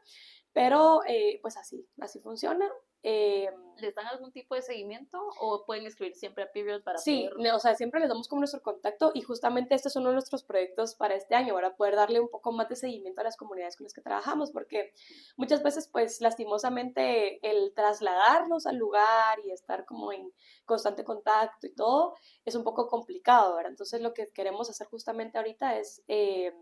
Pero 0.52 1.00
eh, 1.06 1.38
pues 1.40 1.56
así, 1.56 1.88
así 1.98 2.20
funciona. 2.20 2.70
Eh, 3.04 3.48
¿Les 3.78 3.94
dan 3.94 4.06
algún 4.06 4.30
tipo 4.30 4.54
de 4.54 4.62
seguimiento 4.62 5.18
o 5.40 5.64
pueden 5.64 5.86
escribir 5.86 6.14
siempre 6.14 6.44
a 6.44 6.52
Period 6.52 6.82
para 6.82 6.98
Sí, 6.98 7.28
o 7.52 7.58
sea, 7.58 7.74
siempre 7.74 7.98
les 7.98 8.08
damos 8.08 8.28
como 8.28 8.40
nuestro 8.40 8.62
contacto 8.62 9.10
y 9.14 9.22
justamente 9.22 9.74
este 9.74 9.88
es 9.88 9.96
uno 9.96 10.10
de 10.10 10.14
nuestros 10.14 10.44
proyectos 10.44 10.94
para 10.94 11.14
este 11.14 11.34
año, 11.34 11.54
para 11.54 11.74
poder 11.74 11.96
darle 11.96 12.20
un 12.20 12.28
poco 12.28 12.52
más 12.52 12.68
de 12.68 12.76
seguimiento 12.76 13.20
a 13.20 13.24
las 13.24 13.36
comunidades 13.36 13.76
con 13.76 13.84
las 13.84 13.92
que 13.92 14.02
trabajamos, 14.02 14.52
porque 14.52 14.92
muchas 15.36 15.62
veces, 15.62 15.88
pues, 15.88 16.20
lastimosamente, 16.20 17.40
el 17.48 17.72
trasladarnos 17.74 18.66
al 18.66 18.76
lugar 18.76 19.40
y 19.44 19.50
estar 19.50 19.84
como 19.84 20.12
en 20.12 20.32
constante 20.64 21.02
contacto 21.02 21.66
y 21.66 21.74
todo 21.74 22.14
es 22.44 22.54
un 22.54 22.62
poco 22.62 22.86
complicado, 22.86 23.56
¿verdad? 23.56 23.72
Entonces, 23.72 24.00
lo 24.00 24.14
que 24.14 24.28
queremos 24.28 24.70
hacer 24.70 24.86
justamente 24.86 25.38
ahorita 25.38 25.78
es... 25.78 26.02
Eh, 26.06 26.52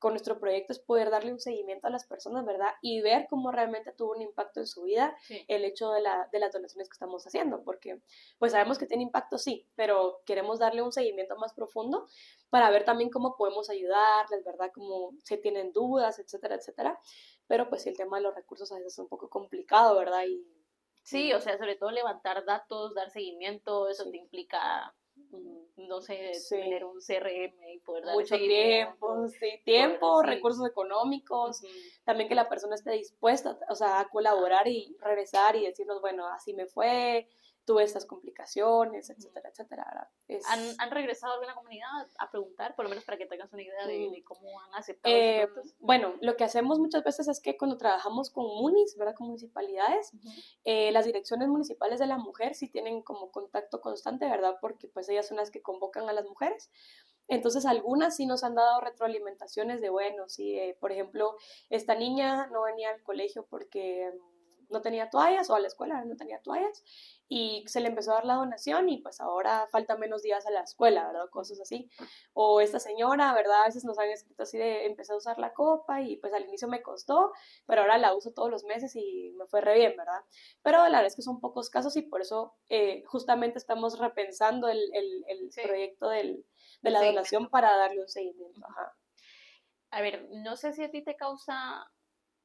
con 0.00 0.14
nuestro 0.14 0.40
proyecto 0.40 0.72
es 0.72 0.80
poder 0.80 1.10
darle 1.10 1.32
un 1.32 1.38
seguimiento 1.38 1.86
a 1.86 1.90
las 1.90 2.06
personas, 2.06 2.44
¿verdad? 2.44 2.70
Y 2.80 3.02
ver 3.02 3.26
cómo 3.28 3.52
realmente 3.52 3.92
tuvo 3.92 4.12
un 4.12 4.22
impacto 4.22 4.58
en 4.60 4.66
su 4.66 4.82
vida 4.82 5.14
el 5.46 5.64
hecho 5.64 5.92
de, 5.92 6.00
la, 6.00 6.28
de, 6.32 6.40
las 6.40 6.52
donaciones 6.52 6.88
que 6.88 6.94
estamos 6.94 7.24
haciendo, 7.26 7.62
porque 7.62 8.00
pues 8.38 8.52
sabemos 8.52 8.78
que 8.78 8.86
tiene 8.86 9.04
impacto, 9.04 9.38
sí, 9.38 9.68
pero 9.76 10.22
queremos 10.24 10.58
darle 10.58 10.82
un 10.82 10.90
seguimiento 10.90 11.36
más 11.36 11.52
profundo 11.52 12.08
para 12.48 12.70
ver 12.70 12.84
también 12.84 13.10
cómo 13.10 13.36
podemos 13.36 13.70
ayudarles, 13.70 14.42
¿verdad? 14.44 14.72
Como 14.74 15.12
si 15.22 15.36
tienen 15.36 15.72
dudas, 15.72 16.18
etcétera, 16.18 16.56
etcétera. 16.56 16.98
Pero 17.46 17.68
pues 17.68 17.86
el 17.86 17.96
tema 17.96 18.16
de 18.16 18.22
los 18.24 18.34
recursos 18.34 18.72
a 18.72 18.76
veces 18.76 18.94
es 18.94 18.98
un 18.98 19.08
poco 19.08 19.28
complicado, 19.28 19.96
¿verdad? 19.96 20.24
Y, 20.26 20.44
Sí, 21.02 21.32
o 21.32 21.40
sea, 21.40 21.58
sobre 21.58 21.76
todo 21.76 21.90
levantar 21.90 22.44
datos, 22.44 22.94
dar 22.94 23.10
seguimiento, 23.10 23.88
eso 23.88 24.08
te 24.10 24.16
implica 24.16 24.94
no 25.76 26.00
sé, 26.00 26.32
tener 26.48 26.84
un 26.84 27.00
CRM 27.00 27.72
y 27.74 27.78
poder 27.80 28.04
dar 28.04 28.14
mucho 28.14 28.36
tiempo, 28.36 29.28
sí, 29.28 29.60
tiempo, 29.64 30.22
recursos 30.22 30.66
económicos, 30.68 31.62
también 32.04 32.28
que 32.28 32.34
la 32.34 32.48
persona 32.48 32.74
esté 32.74 32.92
dispuesta, 32.92 33.58
o 33.68 33.74
sea, 33.74 34.00
a 34.00 34.08
colaborar 34.08 34.68
y 34.68 34.96
regresar 35.00 35.56
y 35.56 35.66
decirnos, 35.66 36.00
bueno, 36.00 36.26
así 36.28 36.52
me 36.52 36.66
fue, 36.66 37.28
tuve 37.70 37.84
estas 37.84 38.04
complicaciones, 38.04 39.10
etcétera, 39.10 39.48
etcétera. 39.48 40.10
¿Han, 40.48 40.60
¿Han, 40.78 40.90
regresado 40.90 41.32
a 41.32 41.36
alguna 41.36 41.54
comunidad 41.54 42.08
a 42.18 42.28
preguntar, 42.28 42.74
por 42.74 42.84
lo 42.84 42.88
menos 42.88 43.04
para 43.04 43.16
que 43.16 43.26
tengas 43.26 43.52
una 43.52 43.62
idea 43.62 43.86
de, 43.86 44.08
mm. 44.08 44.24
cómo 44.24 44.60
han 44.60 44.74
aceptado 44.74 45.14
eh, 45.14 45.48
Bueno, 45.78 46.14
lo 46.20 46.36
que 46.36 46.42
hacemos 46.42 46.80
muchas 46.80 47.04
veces 47.04 47.28
es 47.28 47.38
que 47.40 47.56
cuando 47.56 47.76
trabajamos 47.76 48.30
con 48.30 48.44
munis, 48.44 48.96
¿verdad? 48.96 49.14
Con 49.14 49.28
municipalidades, 49.28 50.10
eh, 50.64 50.90
las 50.90 51.04
direcciones 51.04 51.46
municipales 51.46 52.00
de 52.00 52.08
la 52.08 52.18
mujer 52.18 52.56
sí 52.56 52.68
tienen 52.68 53.02
como 53.02 53.30
contacto 53.30 53.80
constante, 53.80 54.28
¿verdad? 54.28 54.56
Porque 54.60 54.88
pues 54.88 55.08
ellas 55.08 55.28
son 55.28 55.36
las 55.36 55.52
que 55.52 55.62
convocan 55.62 56.08
a 56.08 56.12
las 56.12 56.26
mujeres. 56.26 56.72
Entonces, 57.28 57.66
algunas 57.66 58.16
sí 58.16 58.26
nos 58.26 58.42
han 58.42 58.56
dado 58.56 58.80
retroalimentaciones 58.80 59.80
de, 59.80 59.90
bueno, 59.90 60.28
sí, 60.28 60.58
eh, 60.58 60.76
por 60.80 60.90
ejemplo, 60.90 61.36
esta 61.68 61.94
niña 61.94 62.48
no 62.48 62.62
venía 62.62 62.90
al 62.90 63.00
colegio 63.04 63.46
porque 63.48 64.10
no 64.70 64.80
tenía 64.80 65.10
toallas 65.10 65.50
o 65.50 65.54
a 65.54 65.60
la 65.60 65.66
escuela 65.66 66.04
no 66.04 66.16
tenía 66.16 66.40
toallas 66.40 66.82
y 67.32 67.62
se 67.68 67.78
le 67.80 67.86
empezó 67.86 68.10
a 68.10 68.14
dar 68.14 68.24
la 68.24 68.34
donación 68.34 68.88
y 68.88 68.98
pues 68.98 69.20
ahora 69.20 69.68
falta 69.70 69.96
menos 69.96 70.20
días 70.20 70.44
a 70.46 70.50
la 70.50 70.62
escuela, 70.62 71.06
¿verdad? 71.06 71.30
Cosas 71.30 71.60
así. 71.60 71.88
O 72.32 72.60
esta 72.60 72.80
señora, 72.80 73.32
¿verdad? 73.34 73.62
A 73.62 73.66
veces 73.66 73.84
nos 73.84 74.00
han 74.00 74.08
escrito 74.08 74.42
así 74.42 74.58
de 74.58 74.84
empecé 74.86 75.12
a 75.12 75.16
usar 75.16 75.38
la 75.38 75.54
copa 75.54 76.02
y 76.02 76.16
pues 76.16 76.34
al 76.34 76.42
inicio 76.42 76.66
me 76.66 76.82
costó, 76.82 77.30
pero 77.66 77.82
ahora 77.82 77.98
la 77.98 78.16
uso 78.16 78.32
todos 78.32 78.50
los 78.50 78.64
meses 78.64 78.96
y 78.96 79.32
me 79.38 79.46
fue 79.46 79.60
re 79.60 79.76
bien, 79.76 79.94
¿verdad? 79.96 80.24
Pero 80.62 80.78
la 80.78 80.98
verdad 80.98 81.06
es 81.06 81.14
que 81.14 81.22
son 81.22 81.40
pocos 81.40 81.70
casos 81.70 81.96
y 81.96 82.02
por 82.02 82.20
eso 82.20 82.56
eh, 82.68 83.04
justamente 83.06 83.58
estamos 83.58 84.00
repensando 84.00 84.68
el, 84.68 84.80
el, 84.92 85.50
proyecto 85.62 86.08
del, 86.08 86.44
de 86.82 86.90
la 86.90 87.04
donación 87.04 87.48
para 87.48 87.76
darle 87.76 88.00
un 88.00 88.08
seguimiento. 88.08 88.60
A 89.92 90.00
ver, 90.02 90.26
no 90.32 90.56
sé 90.56 90.72
si 90.72 90.82
a 90.82 90.90
ti 90.90 91.04
te 91.04 91.14
causa... 91.14 91.88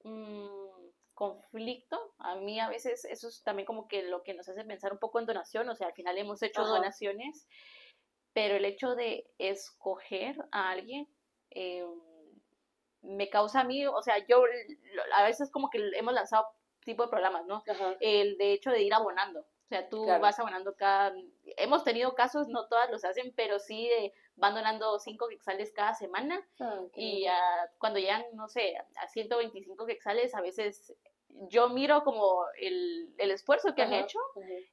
Mm, 0.03 0.74
conflicto. 1.15 2.13
A 2.19 2.35
mí 2.35 2.59
a 2.59 2.69
veces 2.69 3.05
eso 3.05 3.27
es 3.27 3.41
también 3.41 3.65
como 3.65 3.87
que 3.87 4.03
lo 4.03 4.21
que 4.21 4.33
nos 4.33 4.47
hace 4.47 4.63
pensar 4.63 4.93
un 4.93 4.99
poco 4.99 5.19
en 5.19 5.25
donación, 5.25 5.67
o 5.69 5.75
sea, 5.75 5.87
al 5.87 5.93
final 5.93 6.17
hemos 6.17 6.43
hecho 6.43 6.63
donaciones, 6.63 7.47
pero 8.33 8.55
el 8.55 8.65
hecho 8.65 8.95
de 8.95 9.25
escoger 9.39 10.37
a 10.51 10.69
alguien 10.69 11.07
em, 11.49 11.89
me 13.01 13.29
causa 13.29 13.61
a 13.61 13.63
mí, 13.63 13.87
o 13.87 14.01
sea, 14.01 14.17
yo 14.27 14.43
a 15.15 15.23
veces 15.23 15.49
como 15.49 15.69
que 15.69 15.79
hemos 15.95 16.13
lanzado 16.13 16.47
tipo 16.83 17.03
de 17.03 17.09
programas, 17.09 17.45
¿no? 17.45 17.63
El 17.99 18.37
de 18.37 18.53
hecho 18.53 18.69
de 18.69 18.83
ir 18.83 18.93
abonando. 18.93 19.39
O 19.39 19.67
sea, 19.67 19.89
tú 19.89 20.05
vas 20.05 20.37
abonando 20.37 20.75
cada... 20.75 21.11
Hemos 21.57 21.83
tenido 21.83 22.13
casos, 22.13 22.47
no 22.49 22.67
todas 22.67 22.91
los 22.91 23.03
hacen, 23.03 23.33
pero 23.35 23.57
sí 23.57 23.87
de, 23.89 24.13
van 24.35 24.55
donando 24.55 24.99
5 24.99 25.27
quexales 25.27 25.71
cada 25.73 25.93
semana. 25.93 26.47
Ah, 26.59 26.81
y 26.95 27.25
cuando 27.77 27.99
llegan, 27.99 28.23
no 28.33 28.47
sé, 28.47 28.75
a 28.77 29.07
125 29.07 29.85
quexales, 29.85 30.35
a 30.35 30.41
veces 30.41 30.93
yo 31.49 31.69
miro 31.69 32.03
como 32.03 32.45
el, 32.59 33.13
el 33.17 33.31
esfuerzo 33.31 33.75
que 33.75 33.81
han 33.81 33.93
hecho 33.93 34.19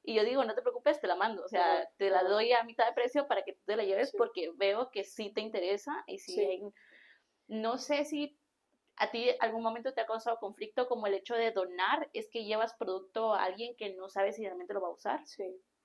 y 0.03 0.13
yo 0.15 0.23
digo, 0.23 0.43
no 0.45 0.55
te 0.55 0.61
preocupes, 0.61 0.99
te 1.01 1.07
la 1.07 1.15
mando. 1.15 1.43
O 1.43 1.47
sea, 1.47 1.89
te 1.97 2.09
la 2.09 2.23
doy 2.23 2.53
a 2.53 2.63
mitad 2.63 2.87
de 2.87 2.93
precio 2.93 3.27
para 3.27 3.43
que 3.43 3.53
tú 3.53 3.61
te 3.65 3.75
la 3.75 3.83
lleves 3.83 4.13
porque 4.17 4.51
veo 4.55 4.89
que 4.91 5.03
sí 5.03 5.31
te 5.33 5.41
interesa 5.41 6.03
y 6.07 6.19
si 6.19 6.61
no 7.47 7.77
sé 7.77 8.05
si 8.05 8.37
¿A 8.97 9.09
ti 9.09 9.27
algún 9.39 9.63
momento 9.63 9.93
te 9.93 10.01
ha 10.01 10.05
causado 10.05 10.37
conflicto 10.37 10.87
como 10.87 11.07
el 11.07 11.15
hecho 11.15 11.33
de 11.33 11.51
donar? 11.51 12.09
¿Es 12.13 12.29
que 12.29 12.45
llevas 12.45 12.75
producto 12.75 13.33
a 13.33 13.43
alguien 13.43 13.75
que 13.75 13.95
no 13.95 14.07
sabe 14.07 14.33
si 14.33 14.43
realmente 14.43 14.73
lo 14.73 14.81
va 14.81 14.89
a 14.89 14.91
usar? 14.91 15.25
Sí. 15.25 15.43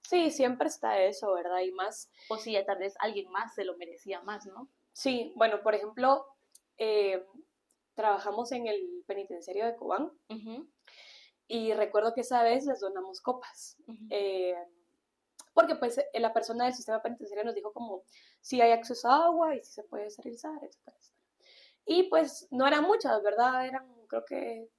Sí, 0.09 0.31
siempre 0.31 0.69
está 0.69 1.03
eso, 1.03 1.35
¿verdad? 1.35 1.61
Y 1.61 1.71
más... 1.73 2.11
O 2.31 2.39
si 2.39 2.57
tal 2.65 2.79
vez 2.79 2.95
alguien 2.99 3.31
más 3.31 3.55
se 3.55 3.63
lo 3.67 3.77
merecía 3.77 4.23
más, 4.23 4.47
¿no? 4.47 4.71
Sí, 4.95 5.35
bueno, 5.37 5.63
por 5.63 5.75
ejemplo, 5.75 6.25
eh, 6.79 7.27
trabajamos 7.95 8.51
en 8.53 8.67
el 8.69 9.05
penitenciario 9.07 9.67
de 9.67 9.77
Cobán 9.77 10.11
y 11.47 11.75
recuerdo 11.75 12.15
que 12.15 12.23
esa 12.23 12.43
vez 12.43 12.65
les 12.65 12.81
donamos 12.81 13.21
copas. 13.21 13.77
Eh, 14.09 14.57
porque 15.53 15.77
pues 15.77 16.01
la 16.15 16.33
persona 16.33 16.65
del 16.65 16.75
sistema 16.75 17.03
penitenciario 17.03 17.45
nos 17.45 17.55
dijo 17.55 17.75
como 17.75 18.03
si 18.41 18.63
hay 18.63 18.73
acceso 18.73 19.11
a 19.11 19.27
agua 19.27 19.57
y 19.57 19.63
si 19.63 19.73
se 19.73 19.83
puede 19.83 20.07
esterilizar, 20.07 20.57
etcétera, 20.65 20.97
etcétera. 20.97 21.19
Y 21.85 22.05
pues 22.05 22.49
no 22.51 22.67
eran 22.67 22.85
muchas, 22.85 23.23
¿verdad? 23.23 23.67
Eran 23.67 23.87
creo 24.07 24.25
que 24.25 24.71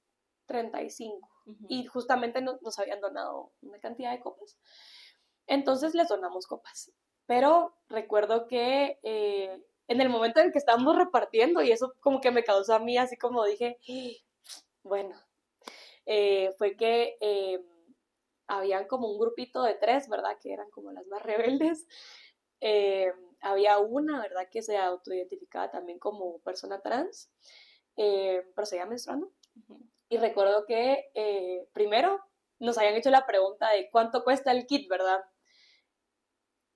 35. 0.46 1.28
Y 1.68 1.86
justamente 1.86 2.42
nos, 2.42 2.78
habían 2.80 3.00
donado 3.00 3.52
una 3.62 3.78
cantidad 3.78 4.10
de 4.10 4.20
copas. 4.20 4.58
Entonces 5.50 5.94
les 5.94 6.08
donamos 6.08 6.46
copas. 6.46 6.92
Pero 7.26 7.76
recuerdo 7.88 8.46
que 8.46 9.00
eh, 9.02 9.62
en 9.88 10.00
el 10.00 10.08
momento 10.08 10.40
en 10.40 10.52
que 10.52 10.58
estábamos 10.58 10.96
repartiendo, 10.96 11.60
y 11.60 11.72
eso 11.72 11.92
como 12.00 12.20
que 12.20 12.30
me 12.30 12.44
causó 12.44 12.74
a 12.74 12.78
mí, 12.78 12.96
así 12.96 13.16
como 13.16 13.44
dije, 13.44 13.78
bueno, 14.84 15.20
eh, 16.06 16.52
fue 16.56 16.76
que 16.76 17.18
eh, 17.20 17.60
habían 18.46 18.86
como 18.86 19.10
un 19.10 19.18
grupito 19.18 19.64
de 19.64 19.74
tres, 19.74 20.08
¿verdad? 20.08 20.38
Que 20.40 20.52
eran 20.52 20.70
como 20.70 20.92
las 20.92 21.06
más 21.08 21.22
rebeldes. 21.22 21.86
Eh, 22.60 23.12
había 23.40 23.78
una, 23.78 24.20
¿verdad?, 24.20 24.48
que 24.50 24.62
se 24.62 24.76
autoidentificaba 24.76 25.70
también 25.70 25.98
como 25.98 26.38
persona 26.40 26.80
trans, 26.80 27.30
eh, 27.96 28.44
pero 28.54 28.66
seguía 28.66 28.86
menstruando. 28.86 29.32
Y 30.08 30.18
recuerdo 30.18 30.64
que 30.66 31.10
eh, 31.14 31.66
primero 31.72 32.20
nos 32.60 32.78
habían 32.78 32.94
hecho 32.94 33.10
la 33.10 33.26
pregunta 33.26 33.70
de 33.70 33.88
cuánto 33.90 34.22
cuesta 34.22 34.52
el 34.52 34.66
kit, 34.66 34.88
¿verdad? 34.88 35.24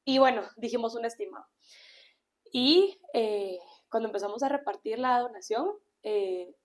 Y 0.05 0.19
bueno, 0.19 0.43
dijimos 0.57 0.95
un 0.95 1.05
estimado. 1.05 1.47
Y 2.53 3.01
eh, 3.13 3.59
cuando 3.89 4.09
empezamos 4.09 4.43
a 4.43 4.49
repartir 4.49 4.99
la 4.99 5.21
donación, 5.21 5.69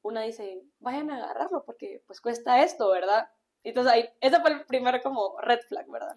una 0.01 0.23
dice, 0.23 0.61
vayan 0.79 1.09
a 1.11 1.17
agarrarlo 1.17 1.63
porque 1.65 2.03
pues 2.05 2.19
cuesta 2.19 2.61
esto, 2.61 2.89
¿verdad? 2.89 3.29
Entonces 3.63 3.93
ahí, 3.93 4.09
ese 4.19 4.41
fue 4.41 4.51
el 4.51 4.65
primero 4.65 5.01
como 5.01 5.39
red 5.39 5.59
flag, 5.67 5.89
¿verdad? 5.89 6.15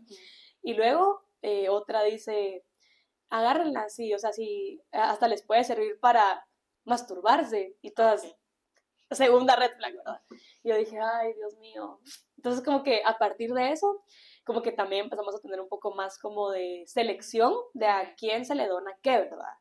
Y 0.60 0.74
luego 0.74 1.24
otra 1.70 2.02
dice, 2.02 2.64
agárrenla 3.30 3.88
sí, 3.88 4.12
o 4.12 4.18
sea, 4.18 4.32
sí, 4.32 4.82
hasta 4.92 5.28
les 5.28 5.42
puede 5.42 5.64
servir 5.64 5.98
para 6.00 6.46
masturbarse 6.84 7.76
y 7.80 7.92
todas. 7.92 8.26
Segunda 9.10 9.56
red 9.56 9.72
flag, 9.76 9.94
¿verdad? 9.94 10.20
Y 10.62 10.70
yo 10.70 10.76
dije, 10.76 10.98
ay, 10.98 11.32
Dios 11.34 11.56
mío. 11.58 12.00
Entonces, 12.36 12.64
como 12.64 12.82
que 12.82 13.02
a 13.04 13.18
partir 13.18 13.52
de 13.52 13.72
eso, 13.72 14.04
como 14.44 14.62
que 14.62 14.72
también 14.72 15.04
empezamos 15.04 15.34
a 15.34 15.40
tener 15.40 15.60
un 15.60 15.68
poco 15.68 15.94
más 15.94 16.18
como 16.18 16.50
de 16.50 16.84
selección 16.86 17.54
de 17.74 17.86
a 17.86 18.14
quién 18.16 18.44
se 18.44 18.54
le 18.54 18.66
dona 18.66 18.96
qué, 19.02 19.18
¿verdad? 19.18 19.54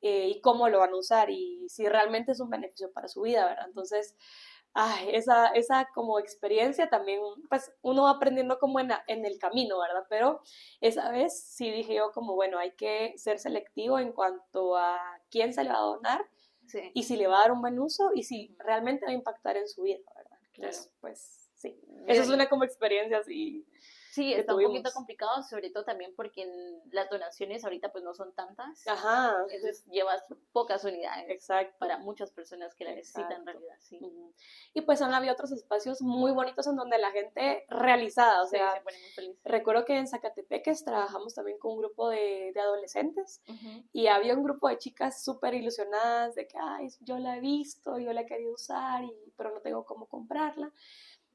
Eh, 0.00 0.28
y 0.28 0.40
cómo 0.40 0.68
lo 0.68 0.78
van 0.78 0.92
a 0.92 0.96
usar 0.96 1.30
y 1.30 1.68
si 1.68 1.88
realmente 1.88 2.32
es 2.32 2.40
un 2.40 2.50
beneficio 2.50 2.92
para 2.92 3.08
su 3.08 3.22
vida, 3.22 3.44
¿verdad? 3.46 3.66
Entonces, 3.66 4.16
ay, 4.72 5.08
esa, 5.12 5.48
esa 5.48 5.88
como 5.94 6.18
experiencia 6.20 6.88
también, 6.88 7.20
pues 7.48 7.72
uno 7.82 8.04
va 8.04 8.10
aprendiendo 8.10 8.58
como 8.58 8.78
en, 8.78 8.90
en, 9.08 9.26
el 9.26 9.38
camino, 9.38 9.80
¿verdad? 9.80 10.04
Pero 10.08 10.40
esa 10.80 11.10
vez 11.10 11.42
sí 11.42 11.70
dije 11.70 11.94
yo 11.94 12.12
como, 12.12 12.34
bueno, 12.34 12.58
hay 12.58 12.72
que 12.72 13.14
ser 13.16 13.40
selectivo 13.40 13.98
en 13.98 14.12
cuanto 14.12 14.76
a 14.76 14.98
quién 15.30 15.52
se 15.52 15.64
le 15.64 15.70
va 15.70 15.78
a 15.78 15.82
donar 15.82 16.24
y 16.94 17.02
si 17.02 17.16
le 17.16 17.26
va 17.26 17.38
a 17.38 17.40
dar 17.40 17.52
un 17.52 17.60
buen 17.60 17.80
uso 17.80 18.10
y 18.14 18.22
si 18.22 18.54
realmente 18.60 19.04
va 19.04 19.10
a 19.10 19.14
impactar 19.14 19.56
en 19.56 19.66
su 19.66 19.82
vida, 19.82 19.98
¿verdad? 20.14 20.38
Claro. 20.52 20.76
pues 21.00 21.50
sí, 21.56 21.80
esa 22.06 22.22
es 22.22 22.28
una 22.28 22.48
como 22.48 22.64
experiencia 22.64 23.18
así 23.18 23.66
Sí, 24.10 24.32
está 24.32 24.54
un 24.54 24.62
poquito 24.62 24.90
complicado, 24.92 25.42
sobre 25.42 25.70
todo 25.70 25.84
también 25.84 26.12
porque 26.16 26.44
las 26.90 27.08
donaciones 27.08 27.64
ahorita 27.64 27.92
pues 27.92 28.02
no 28.02 28.12
son 28.14 28.34
tantas. 28.34 28.86
Ajá. 28.86 29.36
Entonces 29.42 29.86
llevas 29.86 30.24
pocas 30.52 30.84
unidades. 30.84 31.30
Exacto. 31.30 31.76
Para 31.78 31.98
muchas 31.98 32.32
personas 32.32 32.74
que 32.74 32.84
la 32.84 32.94
necesitan 32.94 33.32
en 33.32 33.46
realidad, 33.46 33.76
sí. 33.78 34.00
Y 34.74 34.80
pues 34.80 35.00
han 35.00 35.14
habido 35.14 35.32
otros 35.32 35.52
espacios 35.52 36.02
muy 36.02 36.32
bonitos 36.32 36.66
en 36.66 36.76
donde 36.76 36.98
la 36.98 37.10
gente 37.12 37.64
realizada, 37.68 38.42
o 38.42 38.46
sea, 38.46 38.72
se 38.72 38.80
pone 38.80 38.98
muy 38.98 39.10
feliz. 39.10 39.36
recuerdo 39.44 39.84
que 39.84 39.96
en 39.96 40.08
Zacatepeques 40.08 40.84
trabajamos 40.84 41.34
también 41.34 41.58
con 41.58 41.72
un 41.72 41.78
grupo 41.78 42.08
de, 42.08 42.50
de 42.52 42.60
adolescentes 42.60 43.42
y 43.92 44.08
había 44.08 44.34
un 44.34 44.42
grupo 44.42 44.68
de 44.68 44.78
chicas 44.78 45.22
súper 45.22 45.54
ilusionadas 45.54 46.34
de 46.34 46.48
que, 46.48 46.58
ay, 46.60 46.88
yo 47.00 47.18
la 47.18 47.36
he 47.36 47.40
visto, 47.40 47.98
yo 47.98 48.12
la 48.12 48.22
he 48.22 48.26
querido 48.26 48.52
usar, 48.52 49.04
y, 49.04 49.12
pero 49.36 49.52
no 49.52 49.60
tengo 49.60 49.84
cómo 49.84 50.06
comprarla. 50.06 50.72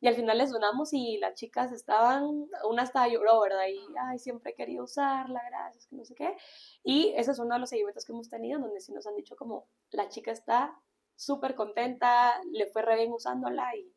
Y 0.06 0.08
al 0.08 0.14
final 0.14 0.38
les 0.38 0.52
donamos 0.52 0.94
y 0.94 1.18
las 1.18 1.34
chicas 1.34 1.72
estaban, 1.72 2.48
una 2.70 2.84
hasta 2.84 3.08
lloró, 3.08 3.42
¿verdad? 3.42 3.66
Y, 3.68 3.84
ay, 4.00 4.20
siempre 4.20 4.52
he 4.52 4.54
querido 4.54 4.84
usarla, 4.84 5.42
gracias, 5.50 5.88
que 5.88 5.96
no 5.96 6.06
sé 6.06 6.14
qué. 6.14 6.38
Y 6.84 7.12
ese 7.18 7.32
es 7.32 7.40
uno 7.40 7.56
de 7.56 7.60
los 7.62 7.70
seguimientos 7.70 8.06
que 8.06 8.12
hemos 8.12 8.30
tenido, 8.30 8.60
donde 8.60 8.82
sí 8.82 8.94
nos 8.94 9.08
han 9.08 9.16
dicho 9.16 9.36
como, 9.36 9.68
la 9.90 10.08
chica 10.08 10.32
está 10.32 10.80
súper 11.16 11.56
contenta, 11.56 12.40
le 12.52 12.68
fue 12.68 12.84
re 12.84 12.98
bien 12.98 13.14
usándola 13.14 13.76
y, 13.76 13.92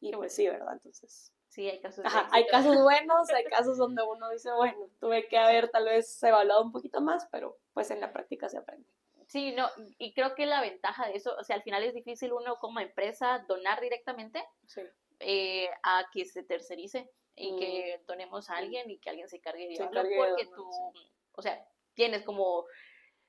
y 0.00 0.10
pues 0.16 0.34
sí, 0.34 0.48
¿verdad? 0.48 0.72
Entonces... 0.72 1.32
Sí, 1.46 1.70
hay 1.70 1.80
casos. 1.80 2.04
hay 2.32 2.44
casos 2.48 2.82
buenos, 2.82 3.30
hay 3.30 3.44
casos 3.44 3.78
donde 3.78 4.02
uno 4.02 4.28
dice, 4.30 4.50
bueno, 4.50 4.90
tuve 4.98 5.28
que 5.28 5.38
haber 5.38 5.68
tal 5.70 5.84
vez 5.84 6.20
evaluado 6.24 6.64
un 6.64 6.72
poquito 6.72 7.00
más, 7.00 7.28
pero 7.30 7.56
pues 7.72 7.88
en 7.92 8.00
la 8.00 8.12
práctica 8.12 8.48
se 8.48 8.58
aprende. 8.58 8.88
Sí, 9.28 9.52
no, 9.52 9.68
y 9.98 10.12
creo 10.12 10.34
que 10.34 10.46
la 10.46 10.60
ventaja 10.60 11.06
de 11.06 11.14
eso, 11.14 11.36
o 11.38 11.44
sea, 11.44 11.54
al 11.54 11.62
final 11.62 11.84
es 11.84 11.94
difícil 11.94 12.32
uno 12.32 12.56
como 12.56 12.80
empresa 12.80 13.44
donar 13.46 13.80
directamente, 13.80 14.44
sí. 14.66 14.82
Eh, 15.20 15.68
a 15.82 16.04
que 16.12 16.26
se 16.26 16.42
tercerice 16.42 17.10
y 17.34 17.52
mm. 17.52 17.58
que 17.58 18.02
donemos 18.06 18.50
a 18.50 18.56
alguien 18.56 18.90
y 18.90 18.98
que 18.98 19.08
alguien 19.08 19.28
se 19.28 19.40
cargue 19.40 19.68
de 19.68 19.76
porque 19.78 20.46
tú, 20.54 20.68
o 21.32 21.42
sea, 21.42 21.66
tienes 21.94 22.22
como 22.22 22.66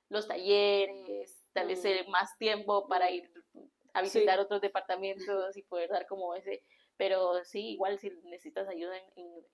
los 0.09 0.27
talleres, 0.27 1.45
tal 1.53 1.67
vez 1.67 1.83
mm. 1.83 2.09
más 2.09 2.37
tiempo 2.37 2.87
para 2.87 3.09
ir 3.09 3.31
a 3.93 4.01
visitar 4.01 4.39
otros 4.39 4.59
departamentos 4.59 5.55
y 5.55 5.63
poder 5.63 5.89
dar 5.89 6.07
como 6.07 6.35
ese, 6.35 6.61
pero 6.97 7.43
sí, 7.45 7.69
igual 7.69 7.97
si 7.99 8.11
necesitas 8.25 8.67
ayuda 8.67 8.97
en, 9.15 9.45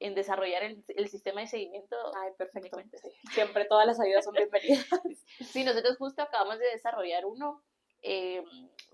en, 0.00 0.14
desarrollar 0.14 0.64
el, 0.64 0.84
el, 0.88 1.08
sistema 1.08 1.40
de 1.40 1.46
seguimiento. 1.46 1.96
Ay, 2.16 2.32
perfecto. 2.36 2.78
Siempre 3.32 3.64
todas 3.64 3.86
las 3.86 3.98
ayudas 3.98 4.24
son 4.24 4.34
bienvenidas. 4.34 4.86
sí, 5.40 5.64
nosotros 5.64 5.96
justo 5.96 6.22
acabamos 6.22 6.58
de 6.58 6.66
desarrollar 6.66 7.24
uno 7.24 7.64
eh, 8.02 8.44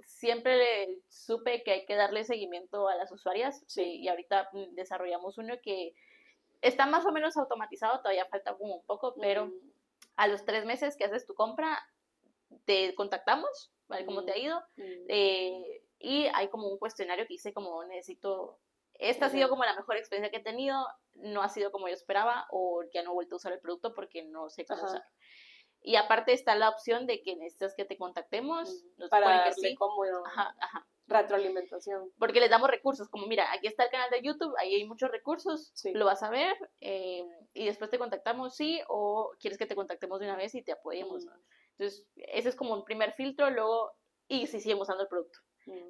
siempre 0.05 0.57
le 0.57 0.99
supe 1.09 1.63
que 1.63 1.73
hay 1.73 1.87
que 1.87 1.97
darle 1.97 2.25
seguimiento 2.25 2.89
a 2.89 2.97
las 2.97 3.13
usuarias 3.13 3.63
sí. 3.67 4.01
y 4.01 4.09
ahorita 4.09 4.49
mm, 4.53 4.75
desarrollamos 4.75 5.39
uno 5.39 5.55
que 5.63 5.95
está 6.63 6.87
más 6.87 7.05
o 7.07 7.13
menos 7.13 7.37
automatizado, 7.37 7.99
todavía 7.99 8.27
falta 8.27 8.57
como 8.57 8.77
un 8.77 8.87
poco, 8.87 9.15
pero 9.21 9.53
a 10.17 10.27
los 10.29 10.45
tres 10.45 10.65
meses 10.65 10.97
que 10.97 11.05
haces 11.05 11.27
tu 11.27 11.35
compra, 11.35 11.79
te 12.65 12.95
contactamos, 12.95 13.73
¿vale? 13.89 14.07
¿Cómo 14.07 14.25
te 14.25 14.33
ha 14.33 14.39
ido? 14.39 14.63
Eh, 14.77 15.83
y 15.99 16.27
hay 16.33 16.49
como 16.49 16.69
un 16.69 16.79
cuestionario 16.79 17.27
que 17.27 17.35
dice 17.35 17.53
como 17.53 17.85
necesito, 17.85 18.59
esta 18.95 19.27
ha 19.27 19.31
sido 19.31 19.49
como 19.49 19.65
la 19.65 19.75
mejor 19.75 19.97
experiencia 19.97 20.31
que 20.31 20.39
he 20.39 20.45
tenido, 20.45 20.87
no 21.15 21.43
ha 21.43 21.49
sido 21.49 21.71
como 21.71 21.89
yo 21.89 21.95
esperaba 21.95 22.47
o 22.51 22.83
ya 22.93 23.03
no 23.03 23.11
he 23.11 23.15
vuelto 23.15 23.35
a 23.35 23.39
usar 23.39 23.53
el 23.53 23.61
producto 23.61 23.95
porque 23.95 24.25
no 24.25 24.49
sé 24.49 24.65
cómo 24.65 24.85
usar. 24.85 25.05
Y 25.87 25.97
aparte 25.97 26.33
está 26.33 26.55
la 26.55 26.71
opción 26.71 27.07
de 27.07 27.21
que 27.21 27.37
necesitas 27.37 27.75
que 27.75 27.85
te 27.85 27.99
contactemos. 27.99 28.85
para 29.11 29.29
darle 29.29 29.75
como 29.77 30.03
ajá, 30.25 30.55
ajá. 30.59 30.87
retroalimentación. 31.07 32.11
Porque 32.19 32.41
les 32.41 32.49
damos 32.49 32.71
recursos, 32.71 33.11
como 33.11 33.27
mira, 33.27 33.53
aquí 33.53 33.67
está 33.67 33.85
el 33.85 33.91
canal 33.91 34.09
de 34.09 34.23
YouTube, 34.23 34.55
ahí 34.59 34.75
hay 34.75 34.87
muchos 34.87 35.11
recursos, 35.11 35.75
lo 35.93 36.07
vas 36.07 36.23
a 36.23 36.31
ver 36.31 36.57
eh, 36.81 37.23
y 37.53 37.67
después 37.67 37.91
te 37.91 37.99
contactamos, 37.99 38.57
sí, 38.57 38.81
o 38.89 39.33
quieres 39.39 39.59
que 39.59 39.67
te 39.67 39.75
contactemos 39.77 40.21
de 40.21 40.27
una 40.27 40.37
vez 40.37 40.55
y 40.55 40.63
te 40.63 40.73
apoyemos. 40.73 41.27
Entonces, 41.73 42.07
ese 42.17 42.49
es 42.49 42.57
como 42.57 42.73
un 42.73 42.87
primer 42.87 43.13
filtro, 43.13 43.51
luego, 43.51 43.93
y 44.27 44.47
si 44.47 44.61
siguen 44.61 44.81
usando 44.81 45.03
el 45.03 45.09
producto. 45.09 45.39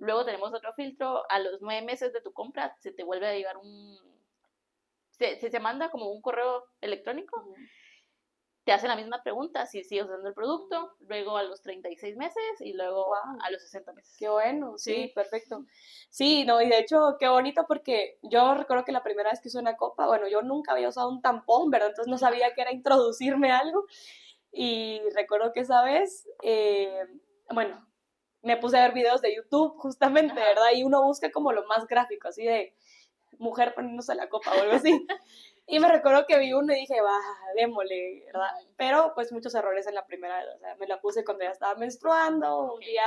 Luego 0.01 0.25
tenemos 0.25 0.53
otro 0.53 0.73
filtro, 0.75 1.23
a 1.31 1.39
los 1.39 1.63
nueve 1.63 1.87
meses 1.87 2.13
de 2.13 2.21
tu 2.21 2.33
compra 2.33 2.77
se 2.81 2.91
te 2.93 3.05
vuelve 3.05 3.29
a 3.29 3.35
llegar 3.35 3.59
un... 3.59 3.97
Se, 5.11 5.37
se, 5.37 5.61
manda 5.61 5.93
como 5.93 6.11
un 6.11 6.21
correo 6.21 6.65
electrónico 6.81 7.55
te 8.65 8.73
hacen 8.73 8.89
la 8.89 8.97
misma 8.97 9.23
pregunta 9.23 9.67
si 9.67 9.85
sigues 9.85 10.07
usando 10.07 10.29
el 10.29 10.35
producto, 10.35 10.95
luego 11.01 11.37
a 11.37 11.43
los 11.43 11.61
36 11.61 12.17
meses 12.17 12.43
y 12.61 12.73
luego 12.73 13.15
a 13.15 13.51
los 13.51 13.63
60 13.63 13.93
meses. 13.93 14.17
Qué 14.19 14.29
bueno, 14.29 14.79
sí, 14.79 15.13
perfecto. 15.15 15.65
Sí, 16.09 16.45
no, 16.45 16.63
y 16.63 16.69
de 16.69 16.79
hecho, 16.79 17.17
qué 17.19 17.29
bonito 17.29 17.67
porque 17.69 18.19
yo 18.23 18.55
recuerdo 18.55 18.85
que 18.85 18.93
la 18.93 19.03
primera 19.03 19.31
vez 19.31 19.41
que 19.41 19.49
usé 19.49 19.59
una 19.59 19.77
copa, 19.77 20.07
bueno, 20.07 20.29
yo 20.29 20.41
nunca 20.43 20.73
había 20.73 20.89
usado 20.89 21.11
un 21.11 21.21
tampón, 21.21 21.71
¿verdad? 21.71 21.89
Entonces 21.89 22.11
no 22.11 22.17
sabía 22.17 22.55
que 22.55 22.63
era 22.63 22.73
introducirme 22.73 23.53
algo. 23.53 23.85
Y 24.51 25.01
recuerdo 25.15 25.53
que 25.53 25.61
esa 25.61 25.83
vez, 25.83 26.27
eh, 26.43 27.07
bueno, 27.51 27.87
me 28.43 28.57
puse 28.57 28.79
a 28.79 28.83
ver 28.83 28.95
videos 28.95 29.21
de 29.21 29.35
YouTube 29.35 29.77
justamente, 29.79 30.35
¿verdad? 30.35 30.73
Y 30.75 30.85
uno 30.85 31.03
busca 31.03 31.31
como 31.33 31.53
lo 31.53 31.67
más 31.67 31.87
gráfico, 31.87 32.29
así 32.29 32.45
de 32.45 32.75
mujer 33.39 33.75
poniéndose 33.75 34.15
la 34.15 34.29
copa 34.29 34.53
o 34.53 34.61
algo 34.61 34.75
así. 34.75 35.07
Y 35.67 35.79
me 35.79 35.89
recuerdo 35.89 36.27
que 36.27 36.39
vi 36.39 36.53
uno 36.53 36.73
y 36.75 36.81
dije, 36.81 37.01
va, 37.01 37.19
démosle, 37.57 38.25
¿verdad? 38.27 38.51
Pero 38.77 39.13
pues 39.15 39.33
muchos 39.33 39.55
errores 39.55 39.87
en 39.87 39.95
la 39.95 40.07
primera, 40.07 40.43
o 40.55 40.59
sea, 40.59 40.77
me 40.77 40.87
la 40.87 41.01
puse 41.01 41.25
cuando 41.25 41.45
ya 41.45 41.51
estaba 41.51 41.75
menstruando, 41.77 42.75
un 42.75 42.81
día 42.81 43.05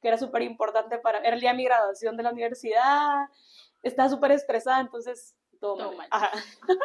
que 0.00 0.08
era 0.08 0.16
súper 0.16 0.42
importante 0.42 0.98
para, 0.98 1.18
era 1.18 1.34
el 1.34 1.40
día 1.40 1.50
de 1.50 1.56
mi 1.56 1.64
graduación 1.64 2.16
de 2.16 2.22
la 2.22 2.30
universidad, 2.30 3.26
estaba 3.82 4.08
súper 4.08 4.32
estresada, 4.32 4.80
entonces 4.80 5.34
todo, 5.60 5.92
mal. 5.92 6.08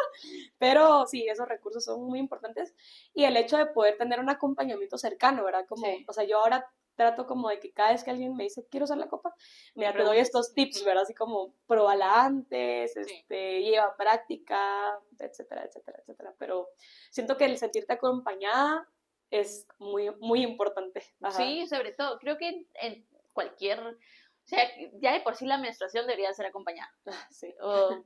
Pero 0.60 1.08
sí, 1.08 1.26
esos 1.28 1.48
recursos 1.48 1.86
son 1.86 2.04
muy 2.04 2.20
importantes 2.20 2.76
y 3.14 3.24
el 3.24 3.38
hecho 3.38 3.58
de 3.58 3.68
poder 3.68 3.98
tener 3.98 4.20
un 4.20 4.30
acompañamiento 4.30 4.98
cercano, 4.98 5.46
¿verdad? 5.46 5.66
Como, 5.68 5.88
o 6.08 6.14
sea, 6.14 6.26
yo 6.26 6.40
ahora 6.40 6.70
trato 6.96 7.26
como 7.26 7.50
de 7.50 7.60
que 7.60 7.72
cada 7.72 7.92
vez 7.92 8.04
que 8.04 8.12
alguien 8.12 8.36
me 8.36 8.46
dice, 8.46 8.66
quiero 8.70 8.86
usar 8.86 8.98
la 8.98 9.08
copa, 9.08 9.34
mira, 9.76 9.94
te 9.94 10.04
doy 10.04 10.18
estos 10.18 10.54
tips, 10.54 10.84
¿verdad? 10.84 11.04
Así 11.04 11.14
como, 11.14 11.54
pruébala 11.68 12.26
antes, 12.26 12.96
este, 12.96 13.62
lleva 13.62 13.96
práctica, 13.96 14.98
etcétera, 15.20 15.66
etcétera, 15.66 16.00
etcétera. 16.02 16.34
Pero 16.38 16.70
siento 17.12 17.38
que 17.38 17.46
el 17.46 17.58
sentirte 17.58 17.94
acompañada 17.94 18.88
es 19.30 19.68
muy, 19.80 20.12
muy 20.20 20.42
importante. 20.42 21.04
Sí, 21.32 21.68
sobre 21.68 21.94
todo, 21.94 22.18
creo 22.20 22.38
que 22.38 22.68
en 22.76 23.06
cualquier... 23.34 23.80
O 23.80 24.48
sea, 24.48 24.60
ya 25.02 25.14
de 25.14 25.22
por 25.22 25.36
sí 25.36 25.48
la 25.48 25.58
menstruación 25.58 26.06
debería 26.06 26.32
ser 26.32 26.46
acompañada. 26.46 26.92
Ah, 27.08 27.28
sí. 27.32 27.56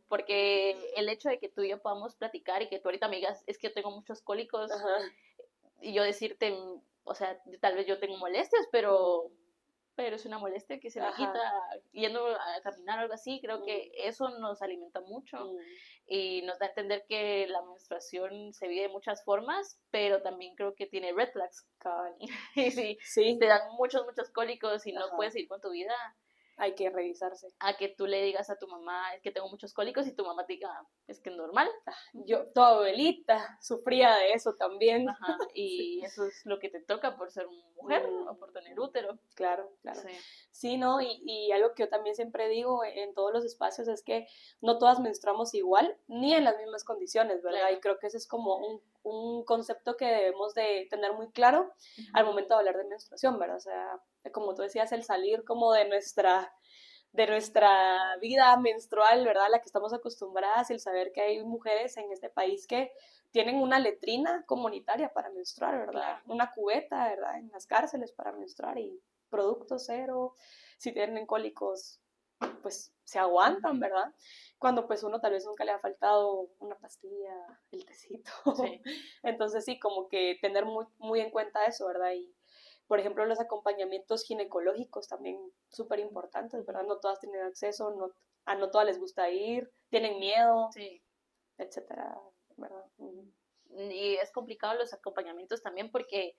porque 0.08 0.94
el 0.96 1.10
hecho 1.10 1.28
de 1.28 1.38
que 1.38 1.50
tú 1.50 1.64
y 1.64 1.70
yo 1.70 1.82
podamos 1.82 2.16
platicar 2.16 2.62
y 2.62 2.70
que 2.70 2.80
tú 2.80 2.88
ahorita 2.88 3.10
me 3.10 3.18
digas, 3.18 3.44
es 3.46 3.58
que 3.58 3.68
yo 3.68 3.74
tengo 3.74 3.92
muchos 3.92 4.22
cólicos, 4.22 4.72
y 5.82 5.94
yo 5.94 6.04
decirte, 6.04 6.58
o 7.04 7.14
sea, 7.14 7.40
tal 7.62 7.76
vez 7.76 7.88
yo 7.88 8.00
tengo 8.00 8.18
molestias, 8.18 8.68
pero, 8.72 9.32
pero 9.96 10.16
es 10.16 10.26
una 10.26 10.38
molestia 10.38 10.80
que 10.80 10.92
se 10.92 11.02
me 11.02 11.12
quita 11.14 11.42
yendo 11.92 12.28
a 12.28 12.62
caminar 12.64 13.00
o 13.00 13.02
algo 13.04 13.14
así. 13.14 13.40
Creo 13.42 13.64
que 13.64 13.90
mm. 13.90 14.08
eso 14.08 14.30
nos 14.40 14.62
alimenta 14.62 15.02
mucho 15.02 15.38
mm. 15.38 15.58
y 16.08 16.42
nos 16.44 16.60
da 16.60 16.68
a 16.68 16.70
entender 16.70 17.06
que 17.08 17.48
la 17.48 17.62
menstruación 17.64 18.54
se 18.54 18.68
vive 18.68 18.84
de 18.84 18.90
muchas 18.90 19.24
formas, 19.24 19.80
pero 19.92 20.22
también 20.22 20.56
creo 20.56 20.76
que 20.76 20.86
tiene 20.86 21.14
red 21.14 21.32
flags. 21.32 21.68
y 22.56 22.98
sí, 23.02 23.38
te 23.40 23.46
dan 23.48 23.72
muchos, 23.78 24.06
muchos 24.06 24.30
cólicos 24.32 24.86
y 24.86 24.94
no 24.94 25.06
puedes 25.16 25.36
ir 25.36 25.48
con 25.48 25.62
tu 25.62 25.72
vida 25.72 25.96
hay 26.60 26.76
que 26.76 26.90
revisarse. 26.90 27.48
A 27.60 27.78
que 27.78 27.88
tú 27.88 28.06
le 28.06 28.22
digas 28.22 28.50
a 28.50 28.58
tu 28.58 28.68
mamá, 28.68 29.14
es 29.16 29.22
que 29.22 29.32
tengo 29.32 29.50
muchos 29.50 29.74
cólicos 29.74 30.06
y 30.06 30.14
tu 30.14 30.26
mamá 30.26 30.46
te 30.46 30.54
diga, 30.54 30.70
es 31.08 31.20
que 31.20 31.30
es 31.30 31.36
normal. 31.36 31.70
Ah, 31.86 31.94
yo, 32.14 32.48
tu 32.54 32.62
abuelita 32.62 33.58
sufría 33.62 34.14
de 34.16 34.34
eso 34.34 34.56
también. 34.56 35.08
y 35.56 36.04
eso 36.04 36.26
es 36.26 36.46
lo 36.46 36.60
que 36.60 36.70
te 36.70 36.82
toca 36.82 37.16
por 37.16 37.32
ser 37.32 37.48
mujer 37.76 38.08
mm. 38.08 38.28
o 38.28 38.38
por 38.38 38.52
tener 38.52 38.80
útero. 38.80 39.18
Claro, 39.36 39.72
claro. 39.82 40.02
Sí, 40.52 40.78
¿no? 40.78 41.02
Y, 41.02 41.22
y, 41.24 41.52
algo 41.54 41.74
que 41.74 41.84
yo 41.84 41.90
también 41.90 42.16
siempre 42.16 42.50
digo 42.50 42.84
en 42.84 43.14
todos 43.14 43.32
los 43.34 43.46
espacios 43.46 43.88
es 43.88 44.04
que 44.04 44.28
no 44.62 44.78
todas 44.78 45.00
menstruamos 45.00 45.54
igual 45.54 45.98
ni 46.08 46.34
en 46.34 46.44
las 46.44 46.58
mismas 46.58 46.84
condiciones, 46.84 47.42
¿verdad? 47.42 47.70
Y 47.72 47.80
creo 47.80 48.00
que 48.00 48.08
ese 48.08 48.18
es 48.18 48.28
como 48.28 48.58
un, 48.58 48.82
un 49.04 49.46
concepto 49.46 49.96
que 49.96 50.06
debemos 50.06 50.54
de 50.54 50.88
tener 50.90 51.14
muy 51.14 51.32
claro 51.32 51.72
al 52.14 52.26
momento 52.26 52.54
de 52.54 52.60
hablar 52.60 52.78
de 52.78 52.90
menstruación, 52.90 53.40
¿verdad? 53.40 53.58
O 53.58 53.62
sea, 53.62 54.02
como 54.32 54.54
tú 54.56 54.62
decías, 54.62 54.92
el 54.92 55.04
salir 55.04 55.44
como 55.44 55.74
de 55.74 55.88
nuestra 55.88 56.54
de 57.12 57.26
nuestra 57.26 58.18
vida 58.22 58.56
menstrual, 58.58 59.26
¿verdad? 59.26 59.48
La 59.50 59.60
que 59.60 59.66
estamos 59.66 59.94
acostumbradas, 59.94 60.70
el 60.70 60.80
saber 60.80 61.12
que 61.12 61.22
hay 61.22 61.44
mujeres 61.44 61.98
en 61.98 62.12
este 62.12 62.30
país 62.30 62.68
que 62.68 62.92
tienen 63.32 63.56
una 63.58 63.80
letrina 63.80 64.44
comunitaria 64.46 65.12
para 65.12 65.32
menstruar, 65.32 65.78
¿verdad? 65.88 66.20
Una 66.28 66.52
cubeta, 66.52 67.10
¿verdad? 67.10 67.40
En 67.40 67.50
las 67.52 67.66
cárceles 67.66 68.12
para 68.12 68.32
menstruar 68.32 68.78
y 68.78 69.02
producto 69.30 69.80
cero, 69.80 70.36
si 70.78 70.92
tienen 70.92 71.26
cólicos, 71.26 72.00
pues 72.62 72.94
se 73.04 73.20
aguantan, 73.20 73.80
¿verdad? 73.80 74.14
Cuando 74.58 74.88
pues 74.88 75.04
uno 75.04 75.20
tal 75.20 75.34
vez 75.34 75.46
nunca 75.46 75.66
le 75.66 75.72
ha 75.72 75.80
faltado 75.80 76.50
una 76.60 76.78
pastilla, 76.78 77.36
el 77.72 77.86
tecito. 77.86 78.32
Entonces 79.24 79.66
sí, 79.66 79.80
como 79.80 80.10
que 80.10 80.38
tener 80.42 80.66
muy, 80.66 80.86
muy 80.98 81.20
en 81.20 81.32
cuenta 81.32 81.66
eso, 81.66 81.88
¿verdad? 81.88 82.12
Y 82.14 82.34
por 82.90 83.00
ejemplo 83.00 83.24
los 83.26 83.40
acompañamientos 83.40 84.24
ginecológicos 84.24 85.08
también 85.08 85.40
súper 85.70 86.00
importantes, 86.00 86.66
¿verdad? 86.66 86.84
No 86.88 86.98
todas 86.98 87.20
tienen 87.20 87.44
acceso, 87.44 87.92
no, 87.92 88.12
a 88.46 88.56
no 88.56 88.72
todas 88.72 88.88
les 88.88 89.00
gusta 89.00 89.30
ir, 89.30 89.72
tienen 89.90 90.18
miedo, 90.18 90.70
sí. 90.74 91.00
etcétera, 91.60 92.20
¿verdad? 92.58 92.84
Y 93.78 94.16
es 94.16 94.32
complicado 94.32 94.74
los 94.74 94.92
acompañamientos 94.92 95.62
también 95.62 95.92
porque 95.92 96.36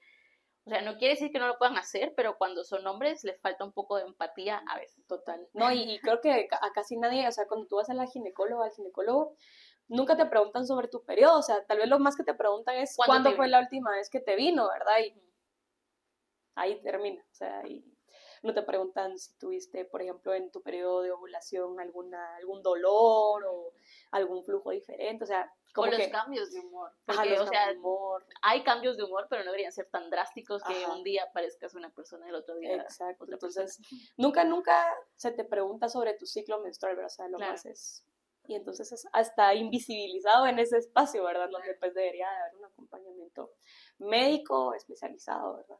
o 0.66 0.70
sea, 0.70 0.82
no 0.82 0.98
quiere 0.98 1.14
decir 1.14 1.30
que 1.30 1.38
no 1.38 1.46
lo 1.46 1.56
puedan 1.56 1.78
hacer, 1.78 2.14
pero 2.16 2.36
cuando 2.36 2.64
son 2.64 2.84
hombres 2.84 3.22
les 3.22 3.40
falta 3.40 3.64
un 3.64 3.72
poco 3.72 3.96
de 3.96 4.02
empatía 4.02 4.60
a 4.68 4.76
veces. 4.76 5.06
Total. 5.06 5.48
No, 5.54 5.72
y, 5.72 6.00
creo 6.00 6.20
que 6.20 6.48
a 6.50 6.72
casi 6.72 6.96
nadie, 6.96 7.26
o 7.28 7.32
sea, 7.32 7.46
cuando 7.46 7.68
tú 7.68 7.76
vas 7.76 7.88
a 7.90 7.94
la 7.94 8.06
ginecóloga, 8.06 8.66
al 8.66 8.72
ginecólogo, 8.72 9.36
nunca 9.86 10.16
te 10.16 10.26
preguntan 10.26 10.66
sobre 10.66 10.88
tu 10.88 11.04
periodo, 11.04 11.38
o 11.38 11.42
sea, 11.42 11.64
tal 11.64 11.78
vez 11.78 11.88
lo 11.88 12.00
más 12.00 12.16
que 12.16 12.24
te 12.24 12.34
preguntan 12.34 12.76
es 12.76 12.94
cuándo, 12.96 13.32
fue 13.36 13.48
la 13.48 13.60
última 13.60 13.92
vez 13.92 14.10
que 14.10 14.20
te 14.20 14.34
vino, 14.34 14.68
¿verdad? 14.68 14.98
Y 14.98 15.29
ahí 16.54 16.80
termina, 16.82 17.22
o 17.30 17.34
sea, 17.34 17.66
y 17.66 17.84
no 18.42 18.54
te 18.54 18.62
preguntan 18.62 19.18
si 19.18 19.36
tuviste, 19.38 19.84
por 19.84 20.02
ejemplo, 20.02 20.34
en 20.34 20.50
tu 20.50 20.62
periodo 20.62 21.02
de 21.02 21.12
ovulación 21.12 21.78
alguna, 21.78 22.36
algún 22.36 22.62
dolor 22.62 23.44
o 23.46 23.72
algún 24.12 24.44
flujo 24.44 24.70
diferente, 24.70 25.24
o 25.24 25.26
sea, 25.26 25.52
como 25.74 25.88
o 25.88 25.90
los 25.90 26.08
cambios 26.08 26.50
de 26.50 26.60
humor. 26.60 26.92
Porque, 27.04 27.38
o 27.38 27.46
sea, 27.46 27.72
humor. 27.72 28.24
hay 28.42 28.62
cambios 28.62 28.96
de 28.96 29.04
humor, 29.04 29.26
pero 29.28 29.44
no 29.44 29.50
deberían 29.50 29.72
ser 29.72 29.86
tan 29.86 30.10
drásticos 30.10 30.62
que 30.64 30.86
un 30.86 31.04
día 31.04 31.30
parezcas 31.32 31.74
una 31.74 31.90
persona 31.90 32.26
y 32.26 32.30
el 32.30 32.34
otro 32.36 32.56
día 32.56 32.74
Exacto. 32.76 33.26
entonces, 33.28 33.78
nunca, 34.16 34.44
nunca 34.44 34.94
se 35.16 35.30
te 35.30 35.44
pregunta 35.44 35.88
sobre 35.88 36.14
tu 36.14 36.26
ciclo 36.26 36.60
menstrual, 36.60 36.96
¿verdad? 36.96 37.12
O 37.12 37.14
sea, 37.14 37.28
lo 37.28 37.38
más 37.38 37.66
es... 37.66 38.04
Y 38.46 38.56
entonces 38.56 38.90
es 38.90 39.06
hasta 39.12 39.54
invisibilizado 39.54 40.46
en 40.46 40.58
ese 40.58 40.78
espacio, 40.78 41.22
¿verdad? 41.22 41.48
Donde 41.50 41.74
pues 41.74 41.94
debería 41.94 42.28
haber 42.28 42.56
un 42.56 42.64
acompañamiento 42.64 43.52
médico 43.98 44.74
especializado, 44.74 45.58
¿verdad? 45.58 45.78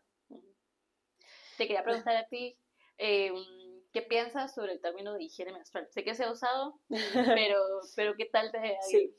Te 1.61 1.67
quería 1.67 1.85
preguntar 1.85 2.17
a 2.17 2.27
ti, 2.27 2.57
em, 2.97 3.35
¿qué 3.93 4.01
piensas 4.01 4.55
sobre 4.55 4.73
el 4.73 4.81
término 4.81 5.13
de 5.13 5.25
higiene 5.25 5.53
menstrual? 5.53 5.87
Sé 5.91 6.03
que 6.03 6.15
se 6.15 6.25
ha 6.25 6.33
usado, 6.33 6.81
pero, 7.39 7.61
pero 7.95 8.17
¿qué 8.17 8.25
tal 8.25 8.51
te... 8.51 8.79
Sí. 8.89 9.15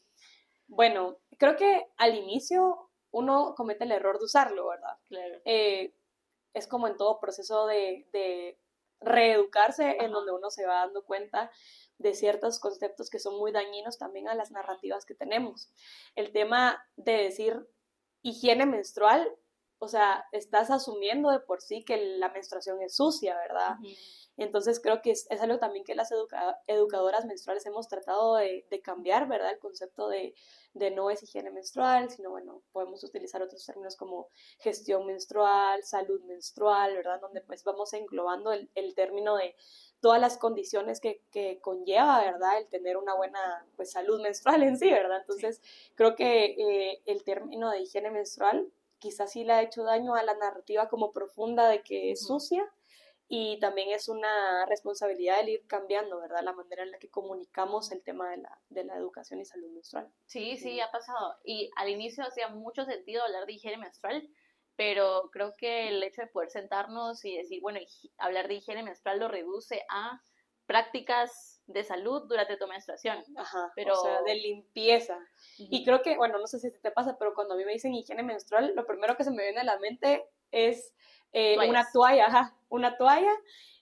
Bueno, 0.65 1.19
creo 1.37 1.55
que 1.55 1.85
al 1.97 2.15
inicio 2.15 2.89
uno 3.11 3.53
comete 3.55 3.83
el 3.83 3.91
error 3.91 4.17
de 4.17 4.25
usarlo, 4.25 4.69
¿verdad? 4.69 4.97
Claro. 5.07 5.39
Eh, 5.45 5.93
es 6.55 6.65
como 6.65 6.87
en 6.87 6.97
todo 6.97 7.19
proceso 7.19 7.67
de, 7.67 8.57
reeducarse, 8.99 9.97
en 9.99 10.11
donde 10.11 10.31
uno 10.31 10.49
se 10.49 10.65
va 10.65 10.85
dando 10.85 11.05
cuenta 11.05 11.51
de 11.99 12.15
ciertos 12.15 12.59
conceptos 12.59 13.11
que 13.11 13.19
son 13.19 13.37
muy 13.37 13.51
dañinos 13.51 13.99
también 13.99 14.27
a 14.27 14.33
las 14.33 14.49
narrativas 14.49 15.05
que 15.05 15.13
tenemos. 15.13 15.69
El 16.15 16.31
tema 16.31 16.83
de 16.95 17.17
decir 17.17 17.69
higiene 18.23 18.65
menstrual 18.65 19.31
o 19.83 19.87
sea, 19.87 20.27
estás 20.31 20.69
asumiendo 20.69 21.31
de 21.31 21.39
por 21.39 21.59
sí 21.59 21.83
que 21.83 21.97
la 22.19 22.29
menstruación 22.29 22.79
es 22.83 22.95
sucia, 22.95 23.35
¿verdad? 23.35 23.77
Entonces 24.37 24.79
creo 24.79 25.01
que 25.01 25.09
es, 25.09 25.27
algo 25.41 25.57
también 25.57 25.83
que 25.83 25.95
las 25.95 26.11
educadoras 26.67 27.25
menstruales 27.25 27.65
hemos 27.65 27.87
tratado 27.87 28.35
de, 28.35 28.63
cambiar, 28.83 29.27
¿verdad? 29.27 29.49
El 29.49 29.57
concepto 29.57 30.07
de, 30.07 30.35
no 30.75 31.09
es 31.09 31.23
higiene 31.23 31.49
menstrual, 31.49 32.11
sino 32.11 32.29
bueno, 32.29 32.61
podemos 32.71 33.03
utilizar 33.03 33.41
otros 33.41 33.65
términos 33.65 33.95
como 33.95 34.27
gestión 34.59 35.07
menstrual, 35.07 35.83
salud 35.83 36.21
menstrual, 36.25 36.93
¿verdad? 36.95 37.19
Donde 37.19 37.41
pues 37.41 37.63
vamos 37.63 37.91
englobando 37.93 38.51
el, 38.51 38.93
término 38.93 39.35
de 39.35 39.55
todas 39.99 40.21
las 40.21 40.37
condiciones 40.37 41.01
que, 41.01 41.59
conlleva, 41.59 42.21
¿verdad? 42.21 42.59
El 42.59 42.67
tener 42.67 42.97
una 42.97 43.15
buena 43.15 43.65
pues, 43.77 43.89
salud 43.89 44.21
menstrual 44.21 44.61
en 44.61 44.77
sí, 44.77 44.91
¿verdad? 44.91 45.21
Entonces, 45.21 45.59
creo 45.95 46.15
que 46.15 46.45
eh, 46.45 47.01
el 47.07 47.23
término 47.23 47.71
de 47.71 47.81
higiene 47.81 48.11
menstrual 48.11 48.71
quizás 49.01 49.33
sí 49.33 49.43
le 49.43 49.53
ha 49.53 49.61
hecho 49.61 49.83
daño 49.83 50.15
a 50.15 50.23
la 50.23 50.35
narrativa 50.35 50.87
como 50.87 51.11
profunda 51.11 51.67
de 51.67 51.81
que 51.81 52.11
es 52.11 52.25
sucia 52.25 52.63
y 53.27 53.59
también 53.59 53.89
es 53.91 54.09
una 54.09 54.65
responsabilidad 54.65 55.39
el 55.39 55.49
ir 55.49 55.65
cambiando, 55.65 56.19
¿verdad? 56.19 56.43
La 56.43 56.53
manera 56.53 56.83
en 56.83 56.91
la 56.91 56.99
que 56.99 57.09
comunicamos 57.09 57.91
el 57.91 58.03
tema 58.03 58.29
de 58.29 58.37
la, 58.37 58.61
de 58.69 58.83
la 58.83 58.95
educación 58.97 59.39
y 59.39 59.45
salud 59.45 59.71
menstrual. 59.71 60.11
Sí, 60.25 60.57
sí, 60.57 60.79
ha 60.81 60.91
pasado. 60.91 61.37
Y 61.43 61.71
al 61.77 61.89
inicio 61.89 62.25
hacía 62.25 62.49
mucho 62.49 62.85
sentido 62.85 63.23
hablar 63.23 63.45
de 63.45 63.53
higiene 63.53 63.77
menstrual, 63.77 64.29
pero 64.75 65.29
creo 65.31 65.55
que 65.57 65.87
el 65.87 66.03
hecho 66.03 66.21
de 66.21 66.27
poder 66.27 66.49
sentarnos 66.49 67.23
y 67.23 67.37
decir, 67.37 67.61
bueno, 67.61 67.79
hablar 68.17 68.47
de 68.47 68.55
higiene 68.55 68.83
menstrual 68.83 69.19
lo 69.19 69.27
reduce 69.29 69.81
a 69.89 70.21
prácticas 70.65 71.50
de 71.67 71.83
salud 71.83 72.23
durante 72.27 72.57
tu 72.57 72.67
menstruación. 72.67 73.23
Ajá, 73.35 73.71
pero... 73.75 73.93
o 73.93 74.03
sea, 74.03 74.21
de 74.23 74.35
limpieza. 74.35 75.17
Y 75.57 75.83
creo 75.83 76.01
que, 76.01 76.17
bueno, 76.17 76.37
no 76.39 76.47
sé 76.47 76.59
si 76.59 76.71
te 76.71 76.91
pasa, 76.91 77.17
pero 77.17 77.33
cuando 77.33 77.53
a 77.53 77.57
mí 77.57 77.65
me 77.65 77.73
dicen 77.73 77.93
higiene 77.93 78.23
menstrual, 78.23 78.73
lo 78.75 78.85
primero 78.85 79.15
que 79.15 79.23
se 79.23 79.31
me 79.31 79.43
viene 79.43 79.61
a 79.61 79.63
la 79.63 79.79
mente 79.79 80.25
es 80.51 80.93
eh, 81.33 81.57
una 81.67 81.89
toalla, 81.91 82.25
ajá, 82.25 82.55
una 82.69 82.97
toalla 82.97 83.31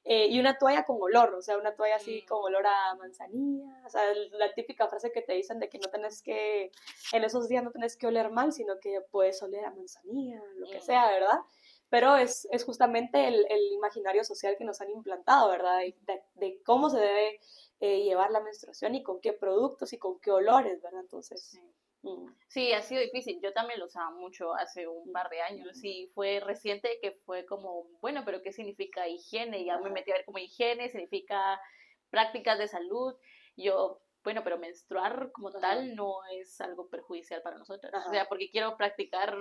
eh, 0.04 0.28
y 0.28 0.40
una 0.40 0.58
toalla 0.58 0.86
con 0.86 0.98
olor, 1.02 1.34
o 1.34 1.42
sea, 1.42 1.58
una 1.58 1.76
toalla 1.76 1.96
así 1.96 2.22
mm. 2.24 2.28
con 2.28 2.44
olor 2.44 2.66
a 2.66 2.96
manzanilla, 2.96 3.82
o 3.86 3.90
sea, 3.90 4.02
la 4.32 4.54
típica 4.54 4.88
frase 4.88 5.12
que 5.12 5.22
te 5.22 5.34
dicen 5.34 5.60
de 5.60 5.68
que 5.68 5.80
no 5.80 5.90
tenés 5.90 6.22
que, 6.22 6.72
en 7.12 7.24
esos 7.24 7.48
días 7.48 7.64
no 7.64 7.72
tenés 7.72 7.98
que 7.98 8.08
oler 8.08 8.30
mal, 8.30 8.54
sino 8.54 8.80
que 8.80 9.02
puedes 9.12 9.42
oler 9.42 9.66
a 9.66 9.72
manzanilla, 9.72 10.42
lo 10.58 10.68
que 10.68 10.78
mm. 10.78 10.82
sea, 10.82 11.10
¿verdad? 11.10 11.40
pero 11.90 12.16
es, 12.16 12.48
es 12.52 12.64
justamente 12.64 13.28
el, 13.28 13.46
el, 13.50 13.74
imaginario 13.74 14.24
social 14.24 14.56
que 14.58 14.64
nos 14.64 14.80
han 14.80 14.92
implantado, 14.92 15.50
¿verdad? 15.50 15.80
De, 15.80 16.22
de, 16.36 16.62
cómo 16.64 16.90
se 16.90 17.00
debe 17.00 17.40
eh, 17.80 18.04
llevar 18.04 18.32
la 18.32 18.42
menstruación 18.42 18.96
y 18.96 19.04
con 19.04 19.22
qué 19.22 19.34
productos 19.34 19.94
y 19.94 19.98
con 19.98 20.20
qué 20.20 20.32
olores, 20.32 20.82
¿verdad? 20.82 21.02
Entonces... 21.02 21.42
Sí. 21.52 21.62
Mm. 22.02 22.34
sí. 22.48 22.72
ha 22.72 22.82
sido 22.82 23.02
difícil. 23.02 23.40
Yo 23.42 23.52
también 23.54 23.80
lo 23.80 23.86
usaba 23.86 24.12
mucho 24.12 24.54
hace 24.56 24.88
un 24.88 25.12
par 25.12 25.30
de 25.30 25.42
años 25.42 25.84
y 25.84 26.10
fue 26.14 26.40
reciente 26.40 26.98
que 27.02 27.12
fue 27.26 27.46
como, 27.46 27.90
bueno, 28.02 28.24
pero 28.26 28.42
¿qué 28.42 28.52
significa 28.54 29.08
higiene? 29.08 29.60
Y 29.60 29.66
ya 29.66 29.80
me 29.80 29.90
metí 29.90 30.12
a 30.12 30.16
ver 30.16 30.26
como 30.26 30.38
higiene 30.38 30.90
significa 30.90 31.60
prácticas 32.10 32.58
de 32.58 32.68
salud. 32.68 33.16
Yo 33.56 34.02
bueno, 34.24 34.44
pero 34.44 34.58
menstruar 34.58 35.32
como 35.32 35.52
tal 35.52 35.96
no 35.96 36.16
es 36.32 36.60
algo 36.62 36.90
perjudicial 36.90 37.42
para 37.42 37.58
nosotros. 37.58 37.92
O 38.08 38.10
sea, 38.10 38.28
porque 38.28 38.50
quiero 38.50 38.76
practicar, 38.76 39.36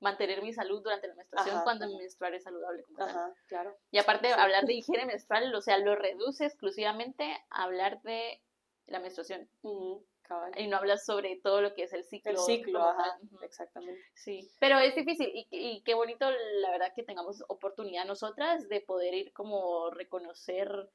mantener 0.00 0.42
mi 0.42 0.52
salud 0.52 0.82
durante 0.82 1.08
la 1.08 1.14
menstruación 1.14 1.62
cuando 1.62 1.86
menstruar 1.96 2.34
es 2.34 2.42
saludable 2.42 2.82
como 2.82 2.98
tal. 2.98 3.34
claro. 3.46 3.76
Y 3.90 3.98
aparte, 3.98 4.32
hablar 4.32 4.64
de 4.64 4.74
higiene 4.74 5.06
menstrual, 5.06 5.54
o 5.54 5.60
sea, 5.60 5.78
lo 5.78 5.94
reduce 5.94 6.46
exclusivamente 6.46 7.24
a 7.50 7.64
hablar 7.64 8.02
de 8.02 8.42
la 8.86 9.00
menstruación. 9.00 9.48
Y 10.56 10.66
no 10.66 10.76
hablas 10.76 11.06
sobre 11.06 11.40
todo 11.42 11.62
lo 11.62 11.74
que 11.74 11.84
es 11.84 11.92
el 11.92 12.04
ciclo. 12.04 12.32
El 12.32 12.38
ciclo, 12.38 12.82
ajá, 12.82 13.18
exactamente. 13.42 14.02
Sí, 14.14 14.50
pero 14.60 14.78
es 14.78 14.94
difícil 14.94 15.30
y, 15.32 15.46
y, 15.50 15.82
qué 15.84 15.94
bonito, 15.94 16.30
la 16.60 16.70
verdad, 16.70 16.92
que 16.94 17.02
tengamos 17.02 17.42
oportunidad 17.48 18.04
nosotras 18.04 18.68
de 18.68 18.82
poder 18.82 19.14
ir 19.14 19.32
como 19.32 19.90
reconocer 19.90 20.90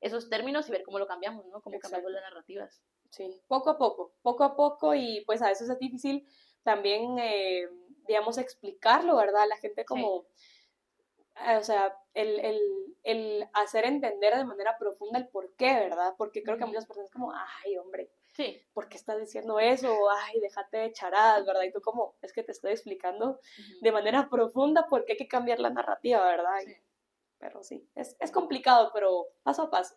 esos 0.00 0.28
términos 0.28 0.68
y 0.68 0.72
ver 0.72 0.82
cómo 0.82 0.98
lo 0.98 1.06
cambiamos, 1.06 1.46
¿no? 1.46 1.60
Cómo 1.60 1.78
cambiamos 1.78 2.10
las 2.10 2.22
narrativas. 2.22 2.82
Sí, 3.10 3.40
poco 3.46 3.70
a 3.70 3.78
poco, 3.78 4.12
poco 4.22 4.44
a 4.44 4.56
poco 4.56 4.94
y 4.94 5.22
pues 5.26 5.42
a 5.42 5.48
veces 5.48 5.68
es 5.68 5.78
difícil 5.78 6.26
también, 6.62 7.18
eh, 7.18 7.68
digamos, 8.06 8.38
explicarlo, 8.38 9.16
¿verdad? 9.16 9.46
La 9.48 9.56
gente 9.56 9.84
como, 9.84 10.26
eh, 11.46 11.56
o 11.56 11.62
sea, 11.62 11.96
el, 12.12 12.40
el, 12.40 12.60
el, 13.04 13.48
hacer 13.52 13.86
entender 13.86 14.36
de 14.36 14.44
manera 14.44 14.76
profunda 14.78 15.18
el 15.18 15.28
por 15.28 15.54
qué, 15.54 15.72
¿verdad? 15.74 16.14
Porque 16.18 16.42
creo 16.42 16.58
que 16.58 16.66
muchas 16.66 16.86
personas 16.86 17.10
como, 17.10 17.32
ay, 17.32 17.78
hombre, 17.78 18.10
sí. 18.34 18.60
¿por 18.74 18.88
qué 18.88 18.96
estás 18.96 19.20
diciendo 19.20 19.60
eso? 19.60 19.96
Ay, 20.10 20.40
déjate 20.40 20.78
de 20.78 20.92
charadas, 20.92 21.46
¿verdad? 21.46 21.62
Y 21.62 21.72
tú 21.72 21.80
como, 21.80 22.16
es 22.20 22.32
que 22.32 22.42
te 22.42 22.52
estoy 22.52 22.72
explicando 22.72 23.38
de 23.80 23.92
manera 23.92 24.28
profunda 24.28 24.86
por 24.88 25.04
qué 25.04 25.12
hay 25.12 25.18
que 25.18 25.28
cambiar 25.28 25.60
la 25.60 25.70
narrativa, 25.70 26.24
¿verdad? 26.24 26.58
Sí 26.64 26.76
pero 27.38 27.62
sí, 27.62 27.88
es, 27.94 28.16
es 28.20 28.30
complicado, 28.30 28.90
pero 28.92 29.26
paso 29.42 29.62
a 29.62 29.70
paso. 29.70 29.94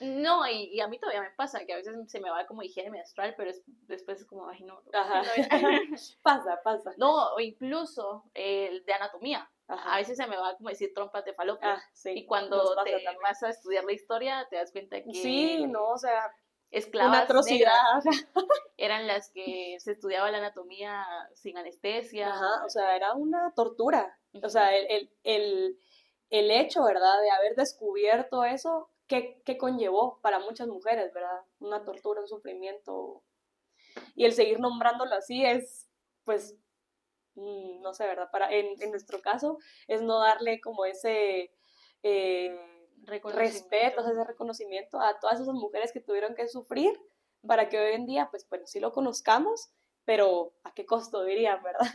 No, 0.00 0.48
y, 0.48 0.80
a 0.80 0.88
mí 0.88 0.98
todavía 0.98 1.22
me 1.22 1.30
pasa 1.30 1.64
que 1.64 1.72
a 1.72 1.76
veces 1.76 1.94
se 2.06 2.20
me 2.20 2.30
va 2.30 2.46
como 2.46 2.62
higiene 2.62 2.90
menstrual, 2.90 3.34
pero 3.36 3.52
después 3.86 4.20
es 4.20 4.26
como, 4.26 4.48
ay, 4.48 4.62
no. 4.62 4.82
Ajá. 4.92 5.22
pasa, 6.22 6.60
pasa. 6.64 6.92
No, 6.96 7.34
o 7.34 7.40
incluso 7.40 8.24
el 8.34 8.84
de 8.84 8.92
anatomía. 8.94 9.48
A 9.68 9.96
veces 9.96 10.16
se 10.16 10.26
me 10.26 10.36
va 10.36 10.56
como 10.56 10.68
decir 10.68 10.92
trompas 10.94 11.24
de 11.24 11.34
falopio. 11.34 11.68
Ah, 11.68 11.82
sí, 11.92 12.10
y 12.14 12.26
cuando 12.26 12.74
te 12.84 12.92
vas 13.22 13.42
a 13.42 13.50
estudiar 13.50 13.84
la 13.84 13.92
historia, 13.92 14.46
te 14.50 14.56
das 14.56 14.72
cuenta 14.72 15.02
que. 15.02 15.12
Sí, 15.14 15.66
no, 15.66 15.90
o 15.90 15.98
sea. 15.98 16.32
Esclavas 16.70 17.10
una 17.10 17.20
atrocidad. 17.24 18.00
eran 18.78 19.06
las 19.06 19.30
que 19.30 19.76
se 19.78 19.92
estudiaba 19.92 20.30
la 20.30 20.38
anatomía 20.38 21.04
sin 21.34 21.58
anestesia. 21.58 22.30
Ajá, 22.30 22.64
o 22.64 22.68
sea, 22.70 22.96
era 22.96 23.12
una 23.12 23.52
tortura. 23.54 24.18
O 24.42 24.48
sea, 24.48 24.74
el, 24.74 24.86
el 24.88 25.10
el 25.22 25.78
hecho, 26.32 26.82
¿verdad?, 26.84 27.20
de 27.20 27.30
haber 27.30 27.54
descubierto 27.56 28.44
eso, 28.44 28.90
¿qué, 29.06 29.58
conllevó 29.58 30.20
para 30.22 30.38
muchas 30.38 30.68
mujeres, 30.68 31.12
¿verdad? 31.12 31.42
Una 31.60 31.84
tortura, 31.84 32.20
un 32.20 32.28
sufrimiento. 32.28 33.22
Y 34.14 34.24
el 34.24 34.32
seguir 34.32 34.58
nombrándolo 34.58 35.14
así 35.14 35.44
es, 35.44 35.88
pues, 36.24 36.56
mm, 37.34 37.82
no 37.82 37.92
sé, 37.94 38.06
¿verdad? 38.06 38.30
Para, 38.30 38.50
en, 38.52 38.76
nuestro 38.90 39.20
caso, 39.20 39.58
es 39.88 40.02
no 40.02 40.20
darle 40.20 40.60
como 40.60 40.84
ese, 40.86 41.52
eh, 42.02 42.58
respeto, 43.04 44.00
ese 44.00 44.24
reconocimiento 44.24 45.00
a 45.00 45.18
todas 45.18 45.40
esas 45.40 45.54
mujeres 45.54 45.92
que 45.92 46.00
tuvieron 46.00 46.34
que 46.34 46.48
sufrir 46.48 46.98
para 47.46 47.68
que 47.68 47.78
hoy 47.78 47.92
en 47.94 48.06
día, 48.06 48.28
pues 48.30 48.48
bueno, 48.48 48.66
sí 48.66 48.80
lo 48.80 48.92
conozcamos, 48.92 49.70
pero 50.04 50.54
¿a 50.64 50.72
qué 50.74 50.86
costo 50.86 51.24
dirían, 51.24 51.62
verdad? 51.62 51.86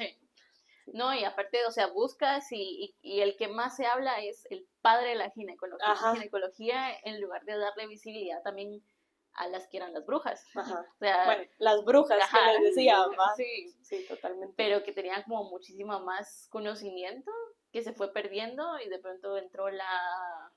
No, 0.93 1.13
y 1.13 1.23
aparte, 1.23 1.65
o 1.65 1.71
sea, 1.71 1.87
buscas 1.87 2.51
y, 2.51 2.95
y, 3.01 3.21
el 3.21 3.35
que 3.35 3.47
más 3.47 3.75
se 3.75 3.85
habla 3.85 4.21
es 4.21 4.45
el 4.49 4.67
padre 4.81 5.09
de 5.09 5.15
la 5.15 5.29
ginecología, 5.31 5.95
ginecología 6.13 6.97
en 7.03 7.21
lugar 7.21 7.43
de 7.43 7.57
darle 7.57 7.87
visibilidad 7.87 8.41
también 8.43 8.81
a 9.33 9.47
las 9.47 9.67
que 9.67 9.77
eran 9.77 9.93
las 9.93 10.05
brujas. 10.05 10.45
Ajá. 10.55 10.85
O 10.95 10.99
sea, 10.99 11.25
bueno, 11.25 11.43
las 11.59 11.83
brujas 11.85 12.19
que 12.31 12.59
les 12.59 12.75
decía, 12.75 12.97
Sí, 13.37 13.75
sí, 13.81 14.05
totalmente. 14.07 14.53
Pero 14.57 14.83
que 14.83 14.93
tenían 14.93 15.23
como 15.23 15.49
muchísimo 15.49 15.99
más 15.99 16.47
conocimiento 16.49 17.31
que 17.71 17.81
se 17.81 17.93
fue 17.93 18.11
perdiendo 18.11 18.79
y 18.79 18.89
de 18.89 18.99
pronto 18.99 19.37
entró 19.37 19.69
la 19.69 20.51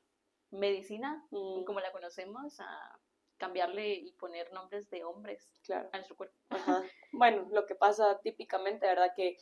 medicina, 0.50 1.24
mm. 1.30 1.64
como 1.64 1.80
la 1.80 1.92
conocemos, 1.92 2.58
a 2.60 2.98
cambiarle 3.36 3.94
y 3.94 4.12
poner 4.12 4.52
nombres 4.52 4.88
de 4.90 5.02
hombres 5.04 5.50
claro. 5.64 5.88
a 5.92 5.96
nuestro 5.96 6.16
cuerpo. 6.16 6.36
Ajá. 6.50 6.82
Bueno, 7.12 7.48
lo 7.50 7.66
que 7.66 7.74
pasa 7.74 8.20
típicamente, 8.22 8.86
¿verdad? 8.86 9.12
Que 9.16 9.36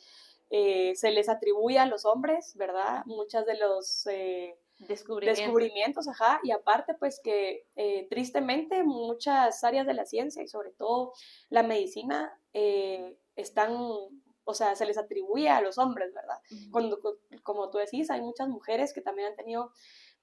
eh, 0.49 0.95
se 0.95 1.11
les 1.11 1.29
atribuye 1.29 1.77
a 1.79 1.85
los 1.85 2.05
hombres, 2.05 2.55
¿verdad? 2.55 3.03
Muchas 3.05 3.45
de 3.45 3.57
los... 3.57 4.07
Eh, 4.07 4.57
descubrimientos. 4.87 5.43
descubrimientos, 5.43 6.07
ajá, 6.07 6.39
y 6.41 6.51
aparte 6.51 6.93
pues 6.93 7.19
que 7.21 7.67
eh, 7.75 8.07
tristemente 8.09 8.83
muchas 8.83 9.61
áreas 9.65 9.85
de 9.85 9.93
la 9.93 10.05
ciencia 10.05 10.41
y 10.41 10.47
sobre 10.47 10.71
todo 10.71 11.11
la 11.49 11.63
medicina 11.63 12.39
están, 13.35 13.75
o 13.75 14.53
sea, 14.53 14.75
se 14.77 14.85
les 14.85 14.97
atribuye 14.97 15.49
a 15.49 15.59
los 15.59 15.77
hombres, 15.77 16.13
¿verdad? 16.13 16.39
Cuando, 16.71 16.97
como 17.43 17.69
tú 17.69 17.77
decís, 17.77 18.09
hay 18.09 18.21
muchas 18.21 18.47
mujeres 18.47 18.93
que 18.93 19.01
también 19.01 19.27
han 19.27 19.35
tenido 19.35 19.73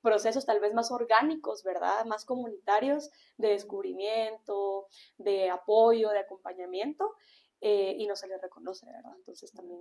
procesos 0.01 0.47
tal 0.47 0.61
vez 0.61 0.73
más 0.73 0.91
orgánicos, 0.91 1.63
¿verdad? 1.63 2.05
Más 2.05 2.25
comunitarios 2.25 3.11
de 3.37 3.49
descubrimiento, 3.49 4.87
de 5.19 5.51
apoyo, 5.51 6.11
de 6.11 6.21
acompañamiento, 6.21 7.13
eh, 7.61 7.95
y 7.99 8.07
no 8.07 8.17
se 8.17 8.29
les 8.29 8.41
reconoce, 8.41 8.87
¿verdad? 8.87 9.13
Entonces 9.17 9.53
también, 9.53 9.81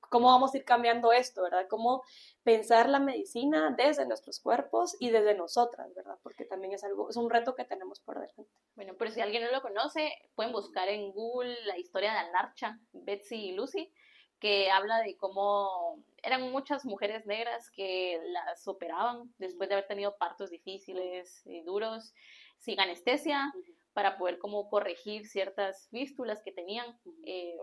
¿cómo 0.00 0.28
vamos 0.28 0.54
a 0.54 0.58
ir 0.58 0.64
cambiando 0.64 1.12
esto, 1.12 1.42
¿verdad? 1.42 1.66
¿Cómo 1.68 2.02
pensar 2.42 2.88
la 2.88 3.00
medicina 3.00 3.74
desde 3.76 4.06
nuestros 4.06 4.40
cuerpos 4.40 4.96
y 5.00 5.10
desde 5.10 5.34
nosotras, 5.34 5.94
¿verdad? 5.94 6.18
Porque 6.22 6.44
también 6.44 6.72
es 6.72 6.84
algo, 6.84 7.10
es 7.10 7.16
un 7.16 7.30
reto 7.30 7.54
que 7.54 7.64
tenemos 7.64 8.00
por 8.00 8.16
delante. 8.16 8.46
Bueno, 8.74 8.94
pero 8.98 9.10
si 9.10 9.20
alguien 9.20 9.44
no 9.44 9.50
lo 9.50 9.62
conoce, 9.62 10.12
pueden 10.34 10.52
buscar 10.52 10.88
en 10.88 11.12
Google 11.12 11.56
la 11.64 11.78
historia 11.78 12.12
de 12.12 12.18
Anarcha, 12.18 12.78
Betsy 12.92 13.36
y 13.36 13.52
Lucy, 13.52 13.92
que 14.40 14.70
habla 14.70 14.98
de 15.02 15.16
cómo 15.16 16.02
eran 16.22 16.50
muchas 16.50 16.84
mujeres 16.84 17.26
negras 17.26 17.70
que 17.70 18.20
las 18.24 18.66
operaban 18.66 19.32
después 19.38 19.68
de 19.68 19.74
haber 19.74 19.86
tenido 19.86 20.16
partos 20.16 20.50
difíciles 20.50 21.42
y 21.46 21.62
duros, 21.62 22.14
sin 22.58 22.80
anestesia, 22.80 23.52
para 23.92 24.16
poder 24.18 24.38
como 24.38 24.68
corregir 24.68 25.26
ciertas 25.26 25.88
fístulas 25.90 26.42
que 26.42 26.52
tenían. 26.52 26.98
Eh, 27.24 27.56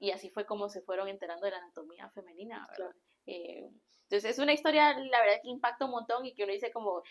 y 0.00 0.10
así 0.10 0.30
fue 0.30 0.46
como 0.46 0.68
se 0.68 0.80
fueron 0.82 1.08
enterando 1.08 1.44
de 1.44 1.52
la 1.52 1.58
anatomía 1.58 2.08
femenina, 2.10 2.68
eh, 3.26 3.68
entonces 4.04 4.30
es 4.30 4.38
una 4.38 4.54
historia, 4.54 4.98
la 4.98 5.20
verdad, 5.20 5.40
que 5.42 5.50
impacta 5.50 5.84
un 5.84 5.90
montón 5.90 6.24
y 6.24 6.34
que 6.34 6.44
uno 6.44 6.52
dice 6.54 6.72
como, 6.72 7.02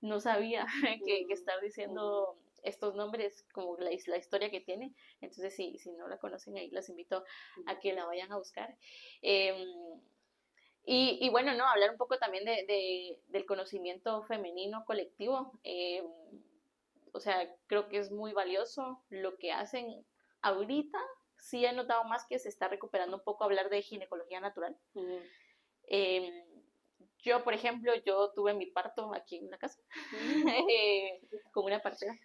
no 0.00 0.18
sabía 0.18 0.66
que, 1.06 1.26
que 1.26 1.32
estar 1.32 1.60
diciendo 1.60 2.36
estos 2.64 2.96
nombres, 2.96 3.46
como 3.52 3.76
la, 3.78 3.90
la 4.06 4.16
historia 4.16 4.50
que 4.50 4.60
tiene. 4.60 4.92
Entonces, 5.20 5.54
si, 5.54 5.78
si 5.78 5.92
no 5.92 6.08
la 6.08 6.18
conocen 6.18 6.56
ahí, 6.56 6.68
los 6.70 6.88
invito 6.88 7.24
a 7.66 7.78
que 7.78 7.92
la 7.92 8.04
vayan 8.04 8.32
a 8.32 8.36
buscar. 8.36 8.76
Em, 9.22 9.68
y, 10.84 11.18
y, 11.20 11.28
bueno, 11.30 11.54
no, 11.54 11.68
hablar 11.68 11.90
un 11.90 11.98
poco 11.98 12.18
también 12.18 12.44
de, 12.44 13.16
del 13.28 13.46
conocimiento 13.46 14.22
femenino 14.24 14.84
colectivo. 14.84 15.52
Em, 15.62 16.04
o 17.12 17.20
sea, 17.20 17.48
creo 17.66 17.88
que 17.88 17.98
es 17.98 18.10
muy 18.10 18.32
valioso 18.32 19.02
lo 19.08 19.36
que 19.38 19.52
hacen 19.52 20.06
ahorita. 20.42 20.98
Sí 21.36 21.64
he 21.64 21.72
notado 21.72 22.04
más 22.04 22.26
que 22.26 22.38
se 22.38 22.48
está 22.48 22.68
recuperando 22.68 23.16
un 23.16 23.24
poco 23.24 23.44
hablar 23.44 23.70
de 23.70 23.82
ginecología 23.82 24.40
natural. 24.40 24.76
Em, 25.86 26.44
yo, 27.18 27.42
por 27.44 27.54
ejemplo, 27.54 27.92
yo 28.04 28.32
tuve 28.32 28.54
mi 28.54 28.66
parto 28.66 29.14
aquí 29.14 29.36
en 29.36 29.50
la 29.50 29.58
casa, 29.58 29.80
eh, 30.70 31.20
con 31.52 31.64
una 31.64 31.80
partera. 31.80 32.18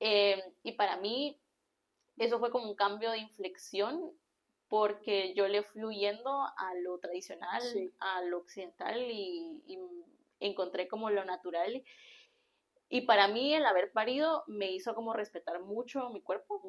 Eh, 0.00 0.42
y 0.62 0.72
para 0.72 0.96
mí 0.96 1.40
eso 2.16 2.38
fue 2.38 2.50
como 2.50 2.68
un 2.68 2.76
cambio 2.76 3.10
de 3.10 3.18
inflexión 3.18 4.12
porque 4.68 5.34
yo 5.34 5.48
le 5.48 5.62
fui 5.64 5.84
huyendo 5.84 6.30
a 6.30 6.74
lo 6.82 6.98
tradicional, 6.98 7.62
a 7.98 8.22
lo 8.22 8.38
occidental 8.38 9.00
y, 9.10 9.78
encontré 10.38 10.88
como 10.88 11.10
lo 11.10 11.22
natural. 11.24 11.82
Y 12.92 13.02
para 13.02 13.28
mí 13.28 13.54
el 13.54 13.64
haber 13.64 13.92
parido 13.92 14.42
me 14.48 14.72
hizo 14.72 14.94
como 14.94 15.12
respetar 15.14 15.62
mucho 15.62 16.10
mi 16.10 16.20
cuerpo 16.20 16.60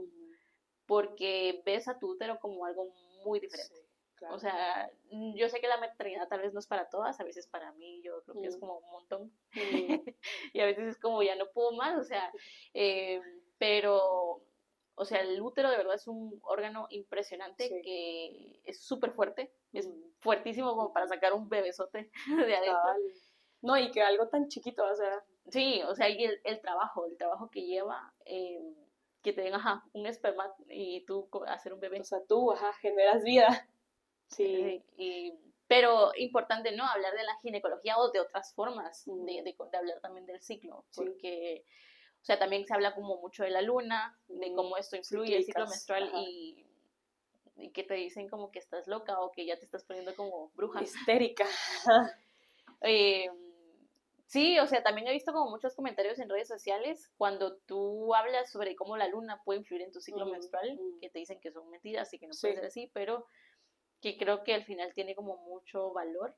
porque 0.86 1.64
ves 1.66 1.88
a 1.88 1.98
tu 1.98 2.12
útero 2.12 2.40
como 2.40 2.64
algo 2.66 2.94
muy 3.26 3.40
diferente. 3.40 3.82
O 4.30 4.38
sea, 4.38 4.88
yo 5.36 5.50
sé 5.50 5.60
que 5.60 5.68
la 5.68 5.80
maternidad 5.80 6.28
tal 6.28 6.42
vez 6.42 6.54
no 6.54 6.60
es 6.60 6.68
para 6.68 6.90
todas, 6.90 7.20
a 7.20 7.24
veces 7.24 7.48
para 7.48 7.72
mí 7.74 8.02
yo 8.04 8.22
creo 8.24 8.40
que 8.40 8.48
es 8.50 8.58
como 8.58 8.78
un 8.78 8.92
montón. 8.92 9.32
y 10.54 10.60
a 10.60 10.66
veces 10.66 10.90
es 10.90 11.00
como 11.00 11.24
ya 11.24 11.36
no 11.36 11.50
puedo 11.52 11.72
más, 11.72 11.98
o 11.98 12.04
sea, 12.04 12.32
eh, 12.76 13.20
pero, 13.58 14.44
o 14.94 15.06
sea, 15.06 15.22
el 15.22 15.42
útero 15.42 15.72
de 15.72 15.78
verdad 15.78 15.96
es 15.96 16.08
un 16.08 16.40
órgano 16.44 16.86
impresionante 16.92 17.82
que 17.84 18.62
es 18.64 18.84
súper 18.84 19.12
fuerte, 19.12 19.52
es 19.74 19.90
fuertísimo 20.20 20.76
como 20.76 20.94
para 20.94 21.08
sacar 21.08 21.34
un 21.34 21.50
bebesote 21.50 22.12
de 22.48 22.56
adentro. 22.56 22.94
No, 23.64 23.78
y 23.78 23.92
que 23.92 24.02
algo 24.02 24.28
tan 24.28 24.48
chiquito, 24.48 24.84
o 24.84 24.96
sea. 24.96 25.24
Sí, 25.50 25.82
o 25.88 25.96
sea, 25.96 26.10
y 26.10 26.24
el, 26.24 26.40
el 26.44 26.62
trabajo, 26.62 27.06
el 27.06 27.18
trabajo 27.18 27.50
que 27.50 27.66
lleva. 27.66 28.14
Eh, 28.26 28.62
que 29.22 29.34
te 29.34 29.42
den, 29.42 29.54
ajá, 29.54 29.84
un 29.94 30.06
esperma 30.08 30.52
y 30.70 31.02
tú 31.06 31.30
hacer 31.48 31.74
un 31.74 31.80
bebé. 31.80 32.02
O 32.02 32.04
sea, 32.04 32.20
tú, 32.28 32.52
ajá, 32.52 32.74
generas 32.82 33.24
vida. 33.24 33.48
Sí. 34.32 34.82
Y, 34.96 35.34
pero 35.68 36.14
importante, 36.16 36.72
¿no? 36.72 36.86
Hablar 36.86 37.14
de 37.14 37.24
la 37.24 37.36
ginecología 37.42 37.98
o 37.98 38.12
de 38.12 38.22
otras 38.22 38.54
formas 38.54 39.04
de, 39.06 39.44
de, 39.44 39.78
hablar 39.78 40.00
también 40.00 40.26
del 40.26 40.42
ciclo, 40.42 40.86
porque, 40.96 41.66
o 42.22 42.24
sea, 42.24 42.40
también 42.40 42.66
se 42.66 42.74
habla 42.74 42.96
como 42.96 43.18
mucho 43.18 43.44
de 43.44 43.50
la 43.50 43.62
luna, 43.62 44.18
de 44.30 44.54
cómo 44.54 44.78
esto 44.78 44.96
influye 44.96 45.36
el 45.36 45.44
ciclo 45.44 45.68
menstrual 45.68 46.12
y, 46.16 46.66
y 47.58 47.72
que 47.72 47.84
te 47.84 47.96
dicen 47.96 48.30
como 48.30 48.52
que 48.52 48.60
estás 48.60 48.88
loca 48.88 49.20
o 49.20 49.34
que 49.34 49.46
ya 49.46 49.60
te 49.60 49.66
estás 49.66 49.84
poniendo 49.84 50.16
como 50.16 50.50
bruja. 50.56 50.82
Histérica. 50.82 51.46
eh, 52.84 53.30
Sí, 54.32 54.58
o 54.60 54.66
sea, 54.66 54.82
también 54.82 55.10
he 55.10 55.12
visto 55.12 55.34
como 55.34 55.52
muchos 55.52 55.76
comentarios 55.76 56.18
en 56.18 56.30
redes 56.30 56.48
sociales 56.48 57.12
cuando 57.18 57.58
tú 57.66 58.16
hablas 58.16 58.50
sobre 58.50 58.78
cómo 58.78 58.96
la 58.96 59.10
luna 59.10 59.42
puede 59.44 59.60
influir 59.60 59.82
en 59.82 59.92
tu 59.92 60.00
ciclo 60.00 60.26
menstrual, 60.26 60.80
que 61.02 61.10
te 61.10 61.20
dicen 61.20 61.42
que 61.42 61.52
son 61.52 61.70
mentiras 61.70 62.14
y 62.14 62.18
que 62.18 62.28
no 62.28 62.34
puede 62.40 62.56
ser 62.56 62.64
así, 62.64 62.90
pero 62.94 63.26
que 64.00 64.18
creo 64.18 64.46
que 64.46 64.54
al 64.54 64.64
final 64.64 64.94
tiene 64.94 65.16
como 65.16 65.36
mucho 65.36 65.92
valor 65.92 66.34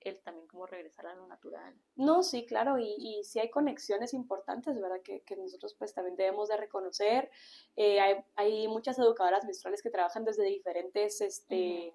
el 0.00 0.22
también 0.22 0.48
como 0.48 0.64
regresar 0.64 1.08
a 1.08 1.14
lo 1.14 1.26
natural. 1.26 1.78
No, 1.94 2.22
sí, 2.22 2.46
claro, 2.46 2.78
y, 2.78 2.94
y 2.98 3.22
sí 3.24 3.38
hay 3.38 3.50
conexiones 3.50 4.14
importantes, 4.14 4.80
¿verdad? 4.80 5.02
Que, 5.04 5.20
que 5.20 5.36
nosotros 5.36 5.74
pues 5.78 5.92
también 5.92 6.16
debemos 6.16 6.48
de 6.48 6.56
reconocer. 6.56 7.30
Eh, 7.76 8.00
hay, 8.00 8.24
hay, 8.36 8.66
muchas 8.66 8.98
educadoras 8.98 9.44
menstruales 9.44 9.82
que 9.82 9.90
trabajan 9.90 10.24
desde 10.24 10.44
diferentes, 10.44 11.20
este... 11.20 11.92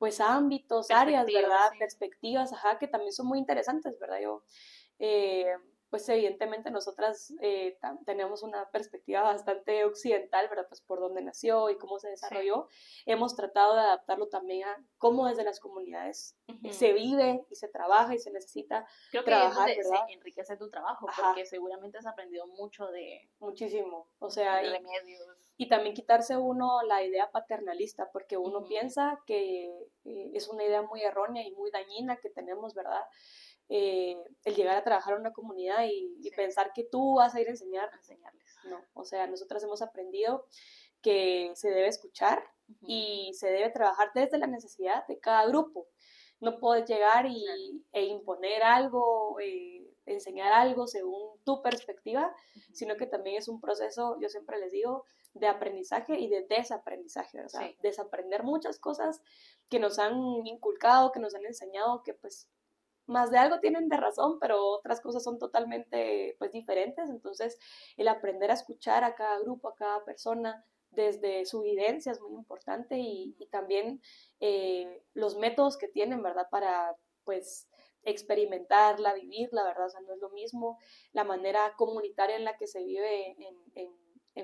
pues 0.00 0.18
ámbitos, 0.18 0.90
áreas, 0.90 1.26
¿verdad? 1.26 1.72
Perspectivas, 1.78 2.54
ajá, 2.54 2.78
que 2.78 2.88
también 2.88 3.12
son 3.12 3.26
muy 3.26 3.38
interesantes, 3.38 3.98
¿verdad? 4.00 4.18
Yo, 4.22 4.42
eh, 4.98 5.54
pues 5.90 6.08
evidentemente 6.08 6.70
nosotras 6.70 7.34
eh, 7.42 7.78
tenemos 8.06 8.42
una 8.42 8.70
perspectiva 8.70 9.20
bastante 9.20 9.84
occidental, 9.84 10.48
¿verdad? 10.48 10.64
Pues 10.70 10.80
por 10.80 11.00
dónde 11.00 11.20
nació 11.20 11.68
y 11.68 11.76
cómo 11.76 11.98
se 11.98 12.08
desarrolló. 12.08 12.68
Hemos 13.04 13.36
tratado 13.36 13.74
de 13.74 13.82
adaptarlo 13.82 14.28
también 14.28 14.66
a 14.66 14.82
cómo 14.96 15.26
desde 15.26 15.44
las 15.44 15.60
comunidades 15.60 16.34
se 16.70 16.94
vive 16.94 17.44
y 17.50 17.56
se 17.56 17.68
trabaja 17.68 18.14
y 18.14 18.18
se 18.20 18.30
necesita 18.30 18.86
Creo 19.10 19.22
que 19.22 19.32
trabajar, 19.32 19.68
es 19.68 19.76
¿verdad? 19.76 20.06
Se 20.06 20.14
enriquece 20.14 20.56
tu 20.56 20.70
trabajo, 20.70 21.08
porque 21.14 21.44
seguramente 21.44 21.98
has 21.98 22.06
aprendido 22.06 22.46
mucho 22.46 22.86
de... 22.86 23.28
Muchísimo, 23.38 24.08
o 24.18 24.30
sea... 24.30 24.64
y, 24.64 24.70
remedios. 24.70 25.49
Y 25.60 25.68
también 25.68 25.94
quitarse 25.94 26.38
uno 26.38 26.80
la 26.84 27.04
idea 27.04 27.30
paternalista, 27.30 28.08
porque 28.10 28.38
uno 28.38 28.64
piensa 28.64 29.20
que 29.26 29.66
eh, 30.06 30.30
es 30.32 30.48
una 30.48 30.64
idea 30.64 30.80
muy 30.80 31.02
errónea 31.02 31.46
y 31.46 31.52
muy 31.52 31.70
dañina 31.70 32.16
que 32.16 32.30
tenemos, 32.30 32.72
¿verdad? 32.72 33.02
Eh, 33.68 34.16
el 34.44 34.54
llegar 34.54 34.78
a 34.78 34.84
trabajar 34.84 35.12
en 35.12 35.20
una 35.20 35.34
comunidad 35.34 35.84
y, 35.84 36.30
pensar 36.34 36.72
que 36.74 36.84
tú 36.84 37.16
vas 37.16 37.34
a 37.34 37.42
ir 37.42 37.48
a 37.48 37.50
enseñar, 37.50 37.90
a 37.92 37.96
enseñarles. 37.98 38.56
No, 38.70 38.82
o 38.94 39.04
sea, 39.04 39.26
nosotras 39.26 39.62
hemos 39.62 39.82
aprendido 39.82 40.46
que 41.02 41.52
se 41.54 41.68
debe 41.68 41.88
escuchar 41.88 42.42
y 42.80 43.32
se 43.34 43.50
debe 43.50 43.68
trabajar 43.68 44.12
desde 44.14 44.38
la 44.38 44.46
necesidad 44.46 45.06
de 45.08 45.18
cada 45.18 45.46
grupo. 45.46 45.88
No 46.40 46.58
puedes 46.58 46.88
llegar 46.88 47.26
y, 47.26 47.44
e 47.92 48.04
imponer 48.04 48.62
algo, 48.62 49.38
eh, 49.40 49.86
enseñar 50.06 50.54
algo 50.54 50.86
según 50.86 51.38
tu 51.44 51.60
perspectiva, 51.60 52.34
sino 52.72 52.96
que 52.96 53.06
también 53.06 53.36
es 53.36 53.48
un 53.48 53.60
proceso, 53.60 54.16
yo 54.22 54.30
siempre 54.30 54.58
les 54.58 54.72
digo, 54.72 55.04
de 55.34 55.46
aprendizaje 55.46 56.18
y 56.18 56.28
de 56.28 56.46
desaprendizaje, 56.48 57.42
o 57.44 57.48
sea, 57.48 57.72
desaprender 57.82 58.42
muchas 58.42 58.78
cosas 58.78 59.22
que 59.68 59.78
nos 59.78 59.98
han 59.98 60.46
inculcado, 60.46 61.12
que 61.12 61.20
nos 61.20 61.34
han 61.34 61.46
enseñado, 61.46 62.02
que 62.02 62.14
pues 62.14 62.48
más 63.06 63.30
de 63.30 63.38
algo 63.38 63.60
tienen 63.60 63.88
de 63.88 63.96
razón, 63.96 64.38
pero 64.40 64.64
otras 64.66 65.00
cosas 65.00 65.22
son 65.22 65.38
totalmente 65.38 66.36
pues 66.38 66.52
diferentes. 66.52 67.08
Entonces, 67.10 67.58
el 67.96 68.08
aprender 68.08 68.50
a 68.50 68.54
escuchar 68.54 69.04
a 69.04 69.14
cada 69.14 69.38
grupo, 69.40 69.68
a 69.68 69.74
cada 69.74 70.04
persona 70.04 70.64
desde 70.90 71.44
su 71.44 71.62
evidencia 71.62 72.12
es 72.12 72.20
muy 72.20 72.34
importante 72.34 72.98
y, 72.98 73.36
también 73.50 74.00
eh, 74.40 75.02
los 75.14 75.36
métodos 75.36 75.76
que 75.76 75.88
tienen, 75.88 76.22
¿verdad? 76.22 76.48
Para 76.50 76.96
pues 77.24 77.68
experimentarla, 78.02 79.14
vivirla, 79.14 79.64
¿verdad? 79.64 79.86
O 79.86 79.90
sea, 79.90 80.00
no 80.00 80.14
es 80.14 80.20
lo 80.20 80.30
mismo 80.30 80.78
la 81.12 81.24
manera 81.24 81.74
comunitaria 81.76 82.36
en 82.36 82.44
la 82.44 82.56
que 82.56 82.66
se 82.66 82.82
vive 82.82 83.36
en, 83.38 83.56
en, 83.74 83.90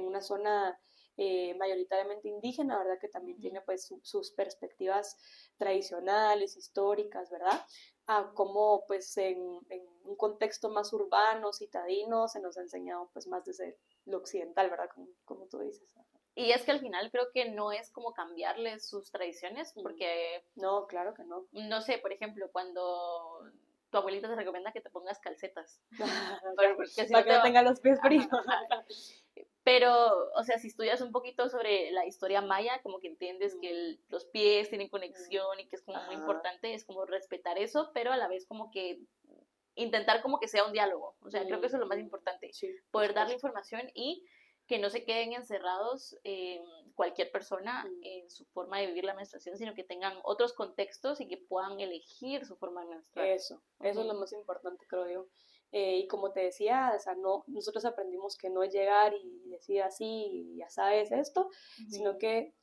una 0.05 0.21
zona 0.21 0.79
eh, 1.17 1.55
mayoritariamente 1.55 2.29
indígena, 2.29 2.79
¿verdad? 2.79 2.99
Que 3.01 3.09
también 3.09 3.41
tiene 3.41 3.61
pues 3.63 3.91
sus 4.03 4.33
perspectivas 4.33 5.17
tradicionales, 5.57 6.57
históricas, 6.57 7.31
¿verdad? 7.31 7.65
A 8.07 8.33
cómo 8.35 8.85
pues 8.87 9.17
en, 9.17 9.39
un 9.41 10.17
contexto 10.17 10.69
más 10.69 10.93
urbano, 10.93 11.53
citadino, 11.53 12.29
se 12.29 12.41
nos 12.41 12.59
ha 12.59 12.61
enseñado 12.61 13.09
pues 13.13 13.27
más 13.27 13.45
desde 13.45 13.79
lo 14.05 14.19
occidental, 14.19 14.69
¿verdad? 14.69 14.91
Como, 14.95 15.09
como 15.25 15.47
tú 15.47 15.61
dices. 15.61 15.89
Y 16.35 16.51
es 16.51 16.65
que 16.65 16.73
al 16.73 16.81
final 16.81 17.11
creo 17.11 17.31
que 17.33 17.51
no 17.51 17.73
es 17.73 17.91
como 17.91 18.13
cambiarles 18.13 18.87
sus 18.87 19.11
tradiciones, 19.11 19.73
porque... 19.73 20.45
No, 20.55 20.87
claro 20.87 21.15
que 21.15 21.25
no. 21.25 21.47
No 21.53 21.81
sé, 21.81 21.97
por 21.97 22.13
ejemplo, 22.13 22.51
cuando 22.53 23.41
tu 23.91 23.97
abuelita 23.97 24.29
te 24.29 24.37
recomienda 24.37 24.71
que 24.71 24.83
te 24.83 24.91
pongas 24.91 25.19
calcetas. 25.19 25.81
para, 26.57 26.77
que 27.25 27.33
no 27.33 27.43
tenga 27.43 27.63
los 27.63 27.81
pies 27.81 27.99
fríos. 28.03 28.27
Pero, 29.67 30.31
o 30.37 30.45
sea, 30.45 30.61
si 30.61 30.69
estudias 30.69 31.01
un 31.01 31.11
poquito 31.11 31.49
sobre 31.49 31.91
la 31.91 32.07
historia 32.07 32.41
maya, 32.41 32.81
como 32.85 33.01
que 33.01 33.09
entiendes 33.09 33.57
que 33.61 33.99
los 34.07 34.25
pies 34.27 34.69
tienen 34.69 34.89
conexión 34.89 35.59
y 35.59 35.67
que 35.67 35.75
es 35.75 35.83
como 35.83 36.01
muy 36.05 36.15
importante, 36.15 36.73
es 36.73 36.85
como 36.85 37.05
respetar 37.05 37.59
eso, 37.59 37.91
pero 37.93 38.13
a 38.13 38.17
la 38.17 38.29
vez 38.29 38.47
como 38.47 38.71
que 38.71 39.01
intentar 39.75 40.23
como 40.23 40.39
que 40.39 40.47
sea 40.47 40.65
un 40.65 40.73
diálogo. 40.73 41.17
O 41.19 41.33
sea, 41.33 41.45
creo 41.45 41.61
que 41.61 41.67
eso 41.67 41.79
es 41.79 41.81
lo 41.81 41.89
más 41.89 41.99
importante. 41.99 42.53
poder 42.93 43.13
darle 43.13 43.35
información 43.35 43.91
y 43.93 44.25
que 44.69 44.79
no 44.79 44.89
se 44.89 45.05
queden 45.05 45.33
encerrados 45.33 46.17
cualquier 46.95 47.33
persona 47.33 47.91
en 48.03 48.31
su 48.31 48.45
forma 48.47 48.79
de 48.79 48.87
vivir 48.87 49.03
la 49.03 49.15
menstruación, 49.15 49.57
sino 49.57 49.75
que 49.75 49.83
tengan 49.83 50.17
otros 50.23 50.53
contextos 50.53 51.21
y 51.21 51.27
que 51.27 51.39
puedan 51.39 51.81
elegir 51.81 52.47
su 52.47 52.57
forma 52.57 52.83
de 52.83 52.91
menstruar. 52.91 53.27
Eso, 53.27 53.61
eso 53.81 54.01
es 54.01 54.07
lo 54.07 54.15
más 54.15 54.33
importante, 54.33 54.87
creo 54.87 55.09
yo. 55.11 55.27
Eh, 55.73 55.99
y 55.99 56.07
como 56.07 56.33
te 56.33 56.41
decía, 56.41 56.93
o 56.97 56.99
sea, 56.99 57.15
no, 57.15 57.45
nosotros 57.49 57.85
aprendimos 57.85 58.37
que 58.37 58.51
no 58.51 58.63
es 58.63 58.73
llegar 58.73 59.15
y 59.15 59.49
decir 59.49 59.83
así, 59.83 60.55
ya 60.57 60.71
sabes 60.71 61.11
esto, 61.11 61.51
sino 61.89 62.19
que 62.19 62.55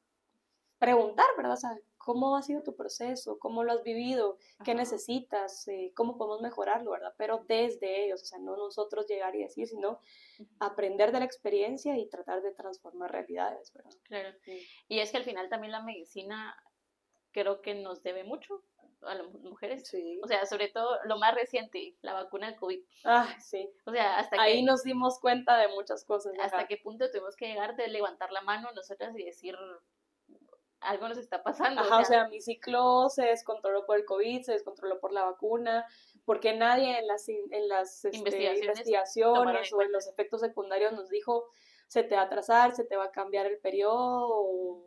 preguntar, 0.79 1.27
¿verdad? 1.37 1.53
O 1.53 1.57
sea, 1.57 1.77
¿cómo 1.97 2.35
ha 2.35 2.41
sido 2.41 2.63
tu 2.63 2.75
proceso? 2.75 3.39
¿Cómo 3.39 3.63
lo 3.63 3.71
has 3.71 3.83
vivido? 3.83 4.37
¿Qué 4.65 4.75
necesitas? 4.75 5.67
Eh, 5.67 5.93
¿Cómo 5.95 6.17
podemos 6.17 6.41
mejorarlo, 6.41 6.91
verdad? 6.91 7.13
Pero 7.17 7.45
desde 7.47 8.05
ellos, 8.05 8.21
o 8.21 8.25
sea, 8.25 8.39
no 8.39 8.57
nosotros 8.57 9.07
llegar 9.07 9.35
y 9.35 9.43
decir, 9.43 9.67
sino 9.67 9.99
aprender 10.59 11.11
de 11.11 11.19
la 11.19 11.25
experiencia 11.25 11.97
y 11.97 12.09
tratar 12.09 12.41
de 12.41 12.51
transformar 12.51 13.11
realidades, 13.11 13.71
¿verdad? 13.73 13.91
Claro. 14.03 14.37
Y 14.89 14.99
es 14.99 15.11
que 15.11 15.17
al 15.17 15.23
final 15.23 15.49
también 15.49 15.71
la 15.71 15.81
medicina 15.81 16.55
creo 17.31 17.61
que 17.61 17.75
nos 17.75 18.03
debe 18.03 18.23
mucho 18.23 18.63
a 19.07 19.15
las 19.15 19.27
mujeres. 19.27 19.87
Sí. 19.87 20.19
O 20.23 20.27
sea, 20.27 20.45
sobre 20.45 20.69
todo 20.69 20.99
lo 21.05 21.17
más 21.17 21.33
reciente, 21.35 21.95
la 22.01 22.13
vacuna 22.13 22.47
del 22.47 22.55
COVID. 22.55 22.79
Ah, 23.03 23.27
sí. 23.39 23.69
O 23.85 23.91
sea, 23.91 24.17
hasta 24.17 24.41
Ahí 24.41 24.63
nos 24.63 24.83
dimos 24.83 25.19
cuenta 25.19 25.57
de 25.57 25.67
muchas 25.69 26.05
cosas. 26.05 26.33
Hasta 26.41 26.67
qué 26.67 26.77
punto 26.77 27.09
tuvimos 27.11 27.35
que 27.35 27.47
llegar 27.47 27.75
de 27.75 27.87
levantar 27.87 28.31
la 28.31 28.41
mano 28.41 28.71
nosotras 28.73 29.13
y 29.17 29.23
decir, 29.23 29.55
algo 30.83 31.07
nos 31.07 31.17
está 31.17 31.43
pasando. 31.43 31.81
Ajá, 31.81 31.99
o 31.99 32.05
sea, 32.05 32.27
mi 32.27 32.41
ciclo 32.41 33.09
se 33.09 33.23
descontroló 33.23 33.85
por 33.85 33.97
el 33.97 34.05
COVID, 34.05 34.43
se 34.43 34.53
descontroló 34.53 34.99
por 34.99 35.11
la 35.11 35.23
vacuna, 35.23 35.85
porque 36.25 36.53
nadie 36.53 36.99
en 36.99 37.07
las, 37.07 37.27
en 37.29 37.67
las 37.67 38.05
este, 38.05 38.17
investigaciones, 38.17 39.73
o 39.73 39.81
en 39.81 39.91
los 39.91 40.07
efectos 40.07 40.41
secundarios 40.41 40.93
nos 40.93 41.09
dijo, 41.09 41.45
se 41.87 42.03
te 42.03 42.15
va 42.15 42.21
a 42.21 42.25
atrasar, 42.25 42.75
se 42.75 42.85
te 42.85 42.95
va 42.95 43.05
a 43.05 43.11
cambiar 43.11 43.45
el 43.45 43.59
periodo, 43.59 44.83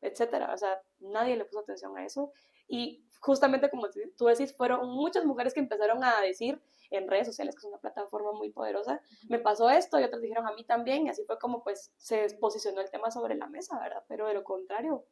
etcétera. 0.00 0.52
O 0.52 0.58
sea, 0.58 0.80
nadie 0.98 1.36
le 1.36 1.44
puso 1.44 1.60
atención 1.60 1.96
a 1.96 2.04
eso. 2.04 2.32
Y 2.68 3.04
justamente 3.20 3.70
como 3.70 3.88
tú 4.16 4.26
decís, 4.26 4.54
fueron 4.54 4.88
muchas 4.90 5.24
mujeres 5.24 5.54
que 5.54 5.60
empezaron 5.60 6.04
a 6.04 6.20
decir 6.20 6.60
en 6.90 7.08
redes 7.08 7.26
sociales, 7.26 7.54
que 7.54 7.60
es 7.60 7.64
una 7.64 7.78
plataforma 7.78 8.32
muy 8.32 8.50
poderosa, 8.50 9.00
me 9.28 9.38
pasó 9.38 9.70
esto 9.70 9.98
y 9.98 10.04
otras 10.04 10.20
dijeron 10.20 10.46
a 10.46 10.52
mí 10.52 10.64
también, 10.64 11.06
y 11.06 11.10
así 11.10 11.24
fue 11.24 11.38
como 11.38 11.62
pues 11.62 11.92
se 11.96 12.26
posicionó 12.38 12.80
el 12.80 12.90
tema 12.90 13.10
sobre 13.10 13.34
la 13.34 13.46
mesa, 13.46 13.78
¿verdad? 13.80 14.04
Pero 14.08 14.28
de 14.28 14.34
lo 14.34 14.44
contrario, 14.44 15.06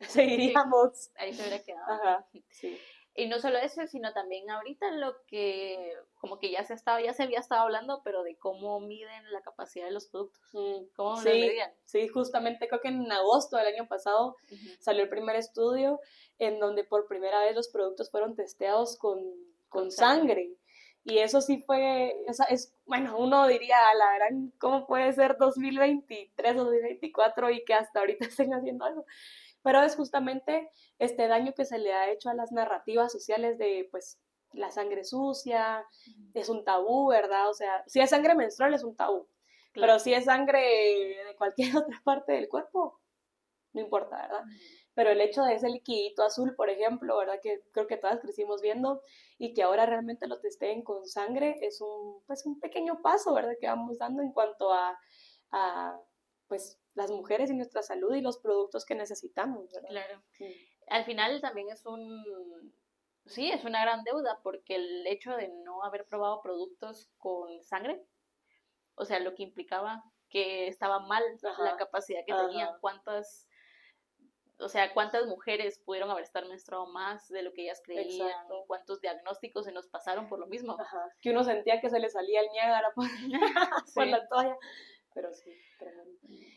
seguiríamos. 0.00 1.10
ahí 1.16 1.34
se 1.34 1.42
hubiera 1.42 1.62
quedado. 1.62 1.92
Ajá, 1.92 2.26
Y 3.20 3.26
no 3.26 3.38
solo 3.38 3.58
eso, 3.58 3.86
sino 3.86 4.14
también 4.14 4.48
ahorita 4.48 4.92
lo 4.92 5.14
que 5.26 5.92
como 6.14 6.38
que 6.38 6.50
ya 6.50 6.64
se 6.64 6.72
estaba, 6.72 7.02
ya 7.02 7.12
se 7.12 7.24
había 7.24 7.38
estado 7.38 7.60
hablando, 7.60 8.00
pero 8.02 8.22
de 8.22 8.38
cómo 8.38 8.80
miden 8.80 9.30
la 9.30 9.42
capacidad 9.42 9.84
de 9.84 9.90
los 9.90 10.06
productos. 10.06 10.40
Mm, 10.54 10.84
¿Cómo 10.96 11.18
sí, 11.18 11.28
medían? 11.28 11.70
Sí, 11.84 12.08
justamente 12.08 12.66
creo 12.66 12.80
que 12.80 12.88
en 12.88 13.12
agosto 13.12 13.58
del 13.58 13.74
año 13.74 13.86
pasado 13.88 14.36
salió 14.78 15.02
el 15.02 15.10
primer 15.10 15.36
estudio 15.36 16.00
en 16.38 16.60
donde 16.60 16.82
por 16.82 17.06
primera 17.08 17.40
vez 17.42 17.54
los 17.54 17.68
productos 17.68 18.10
fueron 18.10 18.34
testeados 18.36 18.96
con, 18.96 19.22
con, 19.68 19.90
sangre. 19.90 20.54
Y 21.04 21.18
eso 21.18 21.42
sí 21.42 21.58
fue, 21.58 22.14
esa 22.26 22.44
es, 22.44 22.74
bueno, 22.86 23.18
uno 23.18 23.46
diría, 23.48 23.76
la 23.98 24.14
gran, 24.14 24.50
¿cómo 24.58 24.86
puede 24.86 25.12
ser 25.12 25.36
2023, 25.38 26.56
2024 26.56 27.50
y 27.50 27.64
que 27.66 27.74
hasta 27.74 28.00
ahorita 28.00 28.24
estén 28.28 28.54
haciendo 28.54 28.86
algo? 28.86 29.04
Pero 29.62 29.82
es 29.82 29.96
justamente 29.96 30.70
este 30.98 31.28
daño 31.28 31.52
que 31.54 31.64
se 31.64 31.78
le 31.78 31.92
ha 31.92 32.10
hecho 32.10 32.30
a 32.30 32.34
las 32.34 32.52
narrativas 32.52 33.12
sociales 33.12 33.58
de, 33.58 33.88
pues, 33.90 34.18
la 34.52 34.70
sangre 34.70 35.04
sucia, 35.04 35.86
es 36.34 36.48
un 36.48 36.64
tabú, 36.64 37.08
¿verdad? 37.08 37.48
O 37.48 37.54
sea, 37.54 37.84
si 37.86 38.00
es 38.00 38.10
sangre 38.10 38.34
menstrual 38.34 38.74
es 38.74 38.84
un 38.84 38.96
tabú, 38.96 39.28
pero 39.74 39.98
si 39.98 40.12
es 40.12 40.24
sangre 40.24 40.58
de 40.58 41.36
cualquier 41.36 41.76
otra 41.76 42.00
parte 42.04 42.32
del 42.32 42.48
cuerpo, 42.48 43.00
no 43.72 43.80
importa, 43.80 44.16
¿verdad? 44.22 44.44
Pero 44.94 45.10
el 45.10 45.20
hecho 45.20 45.44
de 45.44 45.54
ese 45.54 45.68
liquidito 45.68 46.24
azul, 46.24 46.54
por 46.56 46.68
ejemplo, 46.68 47.16
¿verdad? 47.16 47.38
Que 47.40 47.62
creo 47.72 47.86
que 47.86 47.96
todas 47.96 48.20
crecimos 48.20 48.60
viendo 48.60 49.02
y 49.38 49.54
que 49.54 49.62
ahora 49.62 49.86
realmente 49.86 50.26
lo 50.26 50.40
testeen 50.40 50.82
con 50.82 51.06
sangre 51.06 51.56
es 51.62 51.80
un, 51.80 52.22
pues, 52.26 52.44
un 52.46 52.58
pequeño 52.58 53.00
paso, 53.00 53.32
¿verdad? 53.32 53.54
Que 53.60 53.68
vamos 53.68 53.98
dando 53.98 54.22
en 54.22 54.32
cuanto 54.32 54.72
a, 54.72 54.98
a 55.52 55.96
pues, 56.48 56.80
las 57.00 57.10
mujeres 57.10 57.50
y 57.50 57.54
nuestra 57.54 57.82
salud 57.82 58.14
y 58.14 58.20
los 58.20 58.38
productos 58.38 58.84
que 58.84 58.94
necesitamos. 58.94 59.70
Claro. 59.88 60.22
Al 60.88 61.04
final 61.04 61.40
también 61.40 61.70
es 61.70 61.86
un, 61.86 62.74
sí, 63.26 63.50
es 63.50 63.64
una 63.64 63.82
gran 63.82 64.04
deuda 64.04 64.40
porque 64.42 64.76
el 64.76 65.06
hecho 65.06 65.34
de 65.36 65.48
no 65.48 65.82
haber 65.82 66.06
probado 66.06 66.42
productos 66.42 67.08
con 67.16 67.62
sangre, 67.62 68.04
o 68.96 69.04
sea, 69.04 69.18
lo 69.20 69.34
que 69.34 69.44
implicaba 69.44 70.04
que 70.28 70.68
estaba 70.68 71.00
mal 71.00 71.22
la 71.58 71.76
capacidad 71.76 72.20
que 72.24 72.34
tenían, 72.34 72.70
cuántas 72.80 73.48
o 74.60 74.68
sea, 74.68 74.92
cuántas 74.92 75.26
mujeres 75.26 75.78
pudieron 75.78 76.10
haber 76.10 76.24
estado 76.24 76.46
menstruado 76.48 76.86
más 76.86 77.28
de 77.28 77.42
lo 77.42 77.52
que 77.54 77.62
ellas 77.62 77.80
creían, 77.82 78.30
cuántos 78.66 79.00
diagnósticos 79.00 79.64
se 79.64 79.72
nos 79.72 79.86
pasaron 79.88 80.28
por 80.28 80.38
lo 80.38 80.46
mismo. 80.46 80.76
Que 81.22 81.30
uno 81.30 81.44
sentía 81.44 81.80
que 81.80 81.88
se 81.88 81.98
le 81.98 82.10
salía 82.10 82.42
el 82.42 82.50
Niágara 82.50 82.92
por, 82.94 83.06
por 83.94 84.06
la 84.06 84.28
toalla 84.28 84.56
pero 85.14 85.32
sí, 85.34 85.52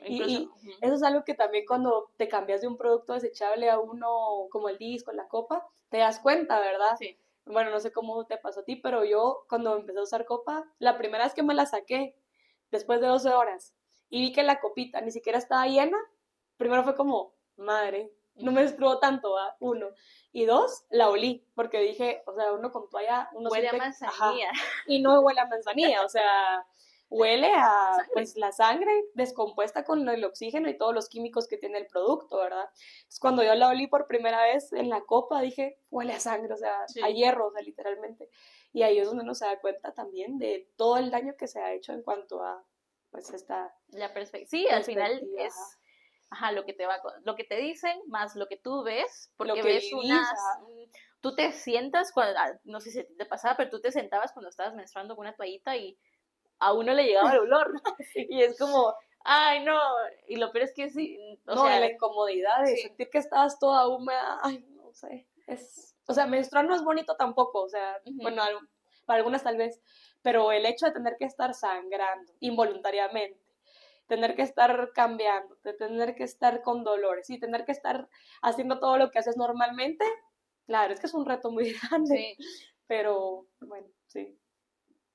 Y, 0.08 0.50
eso 0.82 0.94
es 0.94 1.04
algo 1.04 1.24
que 1.24 1.34
también 1.34 1.66
cuando 1.66 2.12
te 2.18 2.28
cambias 2.28 2.62
de 2.62 2.68
un 2.68 2.78
producto 2.78 3.14
desechable 3.14 3.70
a 3.70 3.80
uno 3.80 4.48
como 4.52 4.70
el 4.70 4.78
disco, 4.78 5.12
la 5.12 5.28
copa, 5.28 5.68
te 5.90 5.98
das 5.98 6.20
cuenta, 6.20 6.60
¿verdad? 6.60 6.96
Sí. 6.98 7.18
Bueno, 7.46 7.72
no 7.72 7.80
sé 7.80 7.92
cómo 7.92 8.26
te 8.26 8.38
pasó 8.38 8.62
a 8.62 8.64
ti, 8.64 8.76
pero 8.76 9.04
yo 9.04 9.46
cuando 9.50 9.76
empecé 9.76 10.00
a 10.00 10.04
usar 10.04 10.26
copa, 10.26 10.66
la 10.80 10.98
primera 10.98 11.26
vez 11.26 11.34
que 11.34 11.44
me 11.44 11.54
la 11.54 11.66
saqué, 11.66 12.16
después 12.72 13.02
de 13.02 13.08
12 13.08 13.30
horas, 13.30 13.74
y 14.10 14.22
vi 14.22 14.32
que 14.32 14.44
la 14.44 14.60
copita 14.60 15.02
ni 15.02 15.12
siquiera 15.12 15.38
estaba 15.38 15.68
llena, 15.68 15.98
primero 16.58 16.84
fue 16.84 16.96
como, 16.96 17.34
madre, 17.58 18.12
no 18.36 18.52
me 18.52 18.62
destruyó 18.62 19.00
tanto, 19.00 19.32
¿va? 19.34 19.56
Uno. 19.60 19.90
Y 20.32 20.46
dos, 20.46 20.86
la 20.90 21.10
olí, 21.10 21.46
porque 21.56 21.80
dije, 21.80 22.24
o 22.26 22.34
sea, 22.34 22.54
uno 22.54 22.72
con 22.72 22.90
toalla, 22.90 23.30
uno 23.34 23.50
Huele 23.50 23.70
a 23.70 23.74
manzanilla. 23.74 24.52
y 24.88 25.02
no 25.02 25.20
huele 25.22 25.42
a 25.42 25.48
manzanilla, 25.48 26.04
o 26.04 26.10
sea, 26.10 26.66
huele 27.14 27.52
a 27.54 27.96
pues 28.14 28.36
la 28.38 28.52
sangre 28.52 28.92
descompuesta 29.14 29.84
con 29.84 30.08
el 30.10 30.24
oxígeno 30.24 30.68
y 30.68 30.78
todos 30.78 30.96
los 30.96 31.10
químicos 31.10 31.48
que 31.48 31.58
tiene 31.58 31.78
el 31.78 31.86
producto, 31.86 32.38
¿verdad? 32.38 32.66
Entonces 32.98 33.20
cuando 33.20 33.44
yo 33.44 33.54
la 33.54 33.70
olí 33.70 33.86
por 33.86 34.08
primera 34.08 34.42
vez 34.42 34.74
en 34.74 34.90
la 34.90 35.02
copa 35.02 35.42
dije, 35.42 35.78
huele 35.92 36.14
a 36.14 36.20
sangre, 36.20 36.54
o 36.54 36.58
sea, 36.58 36.86
a 37.04 37.10
hierro, 37.10 37.48
o 37.48 37.52
sea, 37.52 37.62
literalmente. 37.62 38.30
Y 38.72 38.82
ahí 38.82 38.98
es 38.98 39.08
donde 39.08 39.24
uno 39.24 39.36
se 39.36 39.46
da 39.46 39.60
cuenta 39.60 39.94
también 39.94 40.40
de 40.40 40.68
todo 40.76 40.98
el 40.98 41.12
daño 41.12 41.36
que 41.38 41.48
se 41.48 41.60
ha 41.60 41.74
hecho 41.74 41.94
en 41.94 42.02
cuanto 42.02 42.44
a 42.44 42.64
pues 43.12 43.30
esta 43.32 43.76
la 43.90 44.12
perspectiva. 44.12 44.50
Sí, 44.50 44.68
al 44.68 44.84
final 44.84 45.22
es 45.38 45.54
ajá, 46.32 46.52
lo 46.52 46.66
que 46.66 46.74
te 46.74 46.88
va 46.88 47.00
lo 47.24 47.36
que 47.36 47.44
te 47.44 47.58
dicen 47.58 47.96
más 48.08 48.36
lo 48.36 48.48
que 48.48 48.58
tú 48.58 48.82
ves, 48.82 49.32
porque 49.38 49.62
ves 49.62 49.94
unas 49.94 50.28
tú 51.22 51.36
te 51.36 51.52
sientas 51.52 52.12
cuando 52.12 52.40
ah, 52.40 52.60
no 52.64 52.82
sé 52.82 52.90
si 52.90 53.04
te 53.16 53.26
pasaba, 53.26 53.56
pero 53.56 53.70
tú 53.70 53.80
te 53.80 53.92
sentabas 53.92 54.34
cuando 54.34 54.50
estabas 54.50 54.74
menstruando 54.74 55.16
con 55.16 55.28
una 55.28 55.36
toallita 55.36 55.78
y 55.78 55.96
a 56.64 56.74
uno 56.74 56.94
le 56.94 57.04
llegaba 57.04 57.34
el 57.34 57.40
olor. 57.40 57.74
Y 58.16 58.42
es 58.42 58.58
como, 58.58 58.94
ay, 59.24 59.64
no. 59.64 59.80
Y 60.28 60.38
lo 60.38 60.52
peor 60.52 60.66
es 60.66 60.74
que 60.74 60.90
sí. 60.90 61.18
O 61.48 61.56
no, 61.56 61.66
sea, 61.66 61.80
la 61.80 61.92
incomodidad 61.92 62.64
de 62.64 62.78
sentir 62.78 63.10
que 63.10 63.18
estabas 63.18 63.60
toda 63.60 63.88
húmeda, 63.88 64.40
ay, 64.42 64.66
no 64.76 64.94
sé. 64.94 65.28
Es... 65.48 65.96
o 66.08 66.14
sea, 66.14 66.26
menstruar 66.26 66.66
no 66.66 66.76
es 66.76 66.84
bonito 66.84 67.16
tampoco, 67.18 67.64
o 67.64 67.70
sea, 67.70 68.00
bueno, 68.06 68.42
para 69.06 69.18
algunas 69.18 69.44
tal 69.44 69.58
vez, 69.58 69.82
pero 70.22 70.52
el 70.52 70.66
hecho 70.66 70.86
de 70.86 70.94
tener 70.94 71.18
que 71.18 71.26
estar 71.26 71.54
sangrando 71.54 72.32
involuntariamente, 72.40 73.40
tener 74.08 74.36
que 74.36 74.44
estar 74.44 74.92
cambiando, 74.94 75.58
de 75.64 75.74
tener 75.74 76.16
que 76.16 76.24
estar 76.24 76.62
con 76.62 76.84
dolores 76.84 77.30
y 77.30 77.40
tener 77.40 77.66
que 77.66 77.74
estar 77.74 78.08
haciendo 78.42 78.80
todo 78.80 78.98
lo 78.98 79.12
que 79.12 79.20
haces 79.20 79.36
normalmente, 79.36 80.06
claro, 80.66 80.94
es 80.94 81.00
que 81.02 81.08
es 81.08 81.14
un 81.14 81.26
reto 81.26 81.52
muy 81.52 81.74
grande, 81.92 82.38
pero 82.88 83.48
bueno, 83.60 83.88
sí. 84.08 84.38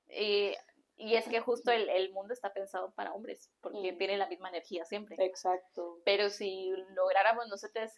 Y, 0.09 0.53
y 0.99 1.15
es 1.15 1.27
que 1.29 1.39
justo 1.39 1.71
el, 1.71 1.87
el, 1.89 2.11
mundo 2.11 2.33
está 2.33 2.51
pensado 2.51 2.91
para 2.91 3.13
hombres, 3.13 3.49
porque 3.61 3.93
tiene 3.93 4.17
la 4.17 4.27
misma 4.27 4.49
energía 4.49 4.83
siempre. 4.83 5.15
Exacto. 5.19 5.97
Pero 6.03 6.29
si 6.29 6.71
lográramos 6.93 7.47
nosotros, 7.47 7.89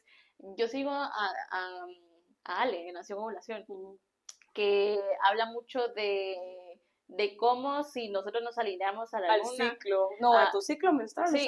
yo 0.55 0.67
sigo 0.67 0.91
a, 0.91 1.09
a, 1.09 1.85
a 2.45 2.61
Ale 2.61 2.87
en 2.87 2.93
Nación 2.93 3.17
Ovulación, 3.17 3.65
que 4.53 5.01
habla 5.23 5.47
mucho 5.47 5.87
de, 5.89 6.79
de 7.07 7.35
cómo 7.37 7.83
si 7.83 8.09
nosotros 8.09 8.43
nos 8.43 8.59
alineamos 8.59 9.13
a 9.15 9.19
la 9.19 9.33
Al 9.33 9.45
ciclo, 9.45 10.09
no, 10.19 10.37
a, 10.37 10.51
tu 10.51 10.61
ciclo 10.61 10.93
menstrual, 10.93 11.29
sí, 11.29 11.47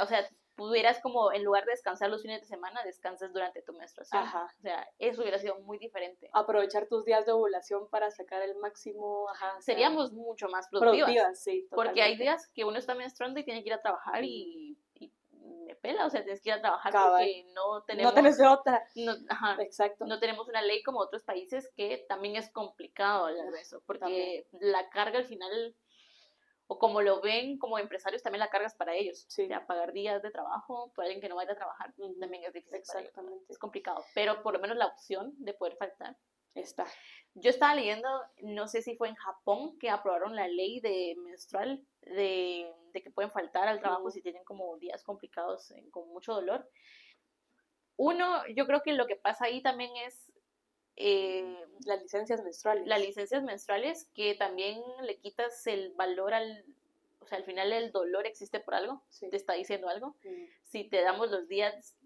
o 0.00 0.06
sea, 0.06 0.26
pudieras 0.60 1.00
como, 1.00 1.32
en 1.32 1.42
lugar 1.42 1.64
de 1.64 1.70
descansar 1.70 2.10
los 2.10 2.20
fines 2.20 2.42
de 2.42 2.46
semana, 2.46 2.82
descansas 2.84 3.32
durante 3.32 3.62
tu 3.62 3.72
menstruación. 3.72 4.22
Ajá. 4.22 4.52
O 4.58 4.60
sea, 4.60 4.86
eso 4.98 5.22
hubiera 5.22 5.38
sido 5.38 5.58
muy 5.60 5.78
diferente. 5.78 6.28
Aprovechar 6.34 6.86
tus 6.86 7.06
días 7.06 7.24
de 7.24 7.32
ovulación 7.32 7.88
para 7.88 8.10
sacar 8.10 8.42
el 8.42 8.54
máximo, 8.56 9.26
ajá. 9.30 9.58
Seríamos 9.60 10.12
mucho 10.12 10.48
más 10.48 10.68
productivas. 10.68 11.06
productivas 11.06 11.42
sí, 11.42 11.66
Porque 11.70 12.02
hay 12.02 12.18
días 12.18 12.46
que 12.54 12.64
uno 12.64 12.76
está 12.76 12.94
menstruando 12.94 13.40
y 13.40 13.44
tiene 13.44 13.62
que 13.62 13.70
ir 13.70 13.74
a 13.74 13.80
trabajar 13.80 14.22
y 14.22 14.76
pela, 15.80 16.06
o 16.06 16.10
sea, 16.10 16.22
tienes 16.22 16.40
que 16.42 16.50
ir 16.50 16.54
a 16.54 16.60
trabajar 16.60 16.92
porque 16.92 17.46
no 17.54 17.82
tenemos... 17.84 18.12
No 18.12 18.14
tenés 18.14 18.40
otra. 18.40 18.84
No, 18.94 19.12
ajá, 19.28 19.56
Exacto. 19.62 20.04
No 20.06 20.20
tenemos 20.20 20.48
una 20.48 20.62
ley 20.62 20.82
como 20.82 21.00
otros 21.00 21.22
países 21.22 21.70
que 21.74 22.04
también 22.08 22.36
es 22.36 22.50
complicado 22.50 23.26
hablar 23.26 23.50
de 23.50 23.60
eso, 23.60 23.82
porque 23.86 24.46
la 24.60 24.88
carga 24.90 25.18
al 25.18 25.24
final, 25.24 25.74
o 26.72 26.78
como 26.78 27.02
lo 27.02 27.20
ven 27.20 27.58
como 27.58 27.80
empresarios, 27.80 28.22
también 28.22 28.38
la 28.38 28.48
carga 28.48 28.68
es 28.68 28.74
para 28.74 28.94
ellos. 28.94 29.24
Sí. 29.28 29.42
O 29.42 29.46
sea, 29.48 29.66
pagar 29.66 29.92
días 29.92 30.22
de 30.22 30.30
trabajo 30.30 30.92
por 30.94 31.02
alguien 31.02 31.20
que 31.20 31.28
no 31.28 31.34
vaya 31.34 31.50
a 31.50 31.56
trabajar 31.56 31.92
también 32.20 32.44
es 32.44 32.52
difícil. 32.52 32.78
Exactamente. 32.78 33.44
Es 33.52 33.58
complicado, 33.58 34.04
pero 34.14 34.40
por 34.40 34.54
lo 34.54 34.60
menos 34.60 34.76
la 34.76 34.86
opción 34.86 35.34
de 35.38 35.52
poder 35.52 35.76
faltar 35.76 36.16
está. 36.54 36.86
Yo 37.34 37.50
estaba 37.50 37.74
leyendo, 37.74 38.08
no 38.42 38.68
sé 38.68 38.82
si 38.82 38.94
fue 38.94 39.08
en 39.08 39.16
Japón, 39.16 39.80
que 39.80 39.90
aprobaron 39.90 40.36
la 40.36 40.46
ley 40.46 40.78
de 40.78 41.16
menstrual 41.24 41.84
de, 42.02 42.72
que 42.92 43.10
pueden 43.10 43.32
faltar 43.32 43.66
al 43.66 43.80
trabajo 43.80 44.08
si 44.12 44.22
tienen 44.22 44.44
como 44.44 44.76
días 44.78 45.02
complicados 45.02 45.74
con 45.90 46.08
mucho 46.10 46.34
dolor. 46.34 46.70
Uno, 47.96 48.46
yo 48.54 48.64
creo 48.68 48.82
que 48.82 48.92
lo 48.92 49.08
que 49.08 49.16
pasa 49.16 49.46
ahí 49.46 49.60
también 49.60 49.90
es... 50.06 50.29
Eh, 51.02 51.56
las 51.86 52.02
licencias 52.02 52.42
menstruales. 52.42 52.86
Las 52.86 53.00
licencias 53.00 53.42
menstruales, 53.42 54.06
que 54.14 54.34
también 54.34 54.82
le 55.02 55.16
quitas 55.16 55.66
el 55.66 55.94
valor 55.94 56.34
al... 56.34 56.64
O 57.20 57.26
sea, 57.26 57.38
al 57.38 57.44
final 57.44 57.72
el 57.72 57.90
dolor 57.90 58.26
existe 58.26 58.60
por 58.60 58.74
algo, 58.74 59.02
te 59.18 59.34
está 59.36 59.54
diciendo 59.54 59.88
algo. 59.88 60.14
Si 60.64 60.84
te 60.84 61.00
damos 61.02 61.30
los 61.30 61.48
días 61.48 61.96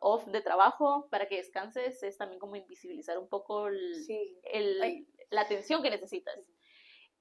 off 0.00 0.26
de 0.26 0.40
trabajo 0.40 1.06
para 1.10 1.28
que 1.28 1.36
descanses, 1.36 2.02
es 2.02 2.16
también 2.16 2.40
como 2.40 2.56
invisibilizar 2.56 3.18
un 3.18 3.28
poco 3.28 3.68
el, 3.68 5.06
la 5.30 5.40
atención 5.42 5.82
que 5.82 5.90
necesitas. 5.90 6.38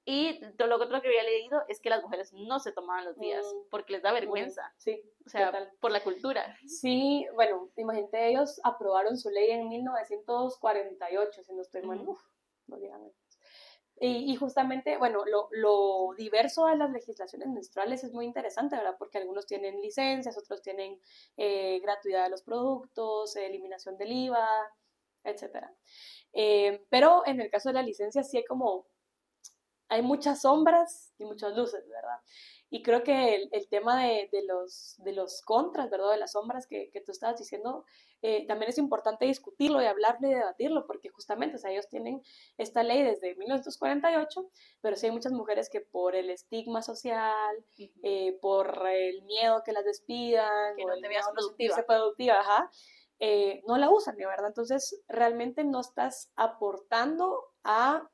Y 0.10 0.39
lo 0.57 0.76
otro 0.76 1.01
que 1.03 1.07
había 1.07 1.22
leído 1.22 1.62
es 1.68 1.80
que 1.80 1.91
las 1.91 2.01
mujeres 2.01 2.34
no 2.34 2.60
se 2.60 2.72
tomaban 2.72 3.05
los 3.05 3.20
días 3.20 3.45
mm. 3.45 3.70
porque 3.70 3.93
les 3.93 4.01
da 4.01 4.12
vergüenza. 4.12 4.74
Sí. 4.76 5.03
O 5.24 5.30
sea, 5.30 5.72
por 5.80 5.91
la 5.91 6.03
cultura. 6.03 6.57
Sí, 6.66 7.28
bueno, 7.36 7.70
imagínate, 7.76 8.30
ellos 8.30 8.60
aprobaron 8.64 9.20
su 9.20 9.30
ley 9.30 9.51
en 9.51 9.70
1948, 9.70 11.43
si 11.43 11.53
no 11.53 11.62
estoy 11.62 11.84
mal. 11.84 11.99
Uf, 12.07 12.20
no 12.66 12.80
y, 14.01 14.32
y, 14.32 14.36
justamente, 14.36 14.97
bueno, 14.97 15.26
lo, 15.26 15.47
lo, 15.51 16.16
diverso 16.18 16.66
de 16.66 16.78
las 16.78 16.89
legislaciones 16.89 17.47
menstruales 17.49 18.03
es 18.03 18.12
muy 18.12 18.26
interesante, 18.26 18.78
¿verdad? 18.78 18.95
Porque 18.97 19.20
algunos 19.20 19.45
tienen 19.45 19.80
licencias, 19.80 20.39
otros 20.39 20.64
tienen 20.64 20.99
eh, 21.38 21.80
gratuidad 21.82 22.24
de 22.24 22.30
los 22.32 22.41
productos, 22.41 23.36
eliminación 23.36 23.95
del 23.95 24.12
IVA, 24.12 24.74
etc. 25.24 25.68
Eh, 26.34 26.84
pero 26.89 27.22
en 27.28 27.41
el 27.41 27.51
caso 27.51 27.70
de 27.70 27.74
la 27.74 27.84
licencia 27.84 28.24
sí 28.24 28.38
hay 28.38 28.45
como 28.45 28.88
hay 29.89 30.01
muchas 30.01 30.41
sombras 30.41 31.13
y 31.17 31.25
muchas 31.25 31.55
luces, 31.55 31.87
¿verdad? 31.89 32.19
Y 32.71 32.83
creo 32.83 33.03
que 33.03 33.47
el, 33.51 33.67
tema 33.67 34.03
de, 34.03 34.29
los, 34.47 34.95
de 34.99 35.11
los 35.13 35.41
contras, 35.41 35.89
¿verdad? 35.89 36.11
De 36.11 36.17
las 36.17 36.33
sombras 36.33 36.67
que, 36.67 36.91
que 36.91 37.01
tú 37.01 37.11
estabas 37.11 37.39
diciendo, 37.39 37.83
eh, 38.21 38.45
también 38.47 38.69
es 38.69 38.77
importante 38.77 39.25
discutirlo 39.25 39.81
y 39.81 39.85
hablarlo 39.85 40.27
y 40.27 40.33
debatirlo, 40.35 40.85
porque 40.85 41.09
justamente, 41.09 41.55
o 41.55 41.59
sea, 41.59 41.71
ellos 41.71 41.87
tienen 41.87 42.21
esta 42.57 42.83
ley 42.83 43.01
desde 43.01 43.35
1948, 43.35 44.49
pero 44.81 44.95
sí 44.95 45.07
hay 45.07 45.11
muchas 45.11 45.31
mujeres 45.31 45.67
que 45.69 45.81
por 45.81 46.15
el 46.15 46.29
estigma 46.29 46.83
social, 46.83 47.55
eh, 48.03 48.37
por 48.39 48.87
el 48.87 49.23
miedo 49.23 49.63
que 49.63 49.71
las 49.71 49.85
despidan, 49.85 50.75
que 50.75 50.85
no 50.85 50.95
te 51.01 51.07
veas 51.07 51.27
productiva, 51.33 51.83
productiva 51.87 52.39
ajá, 52.39 52.69
eh, 53.19 53.63
no 53.67 53.77
la 53.77 53.89
usan, 53.89 54.15
¿verdad? 54.15 54.47
Entonces, 54.47 55.01
realmente 55.07 55.63
no 55.63 55.79
estás 55.79 56.31
aportando 56.35 57.51
a 57.63 58.09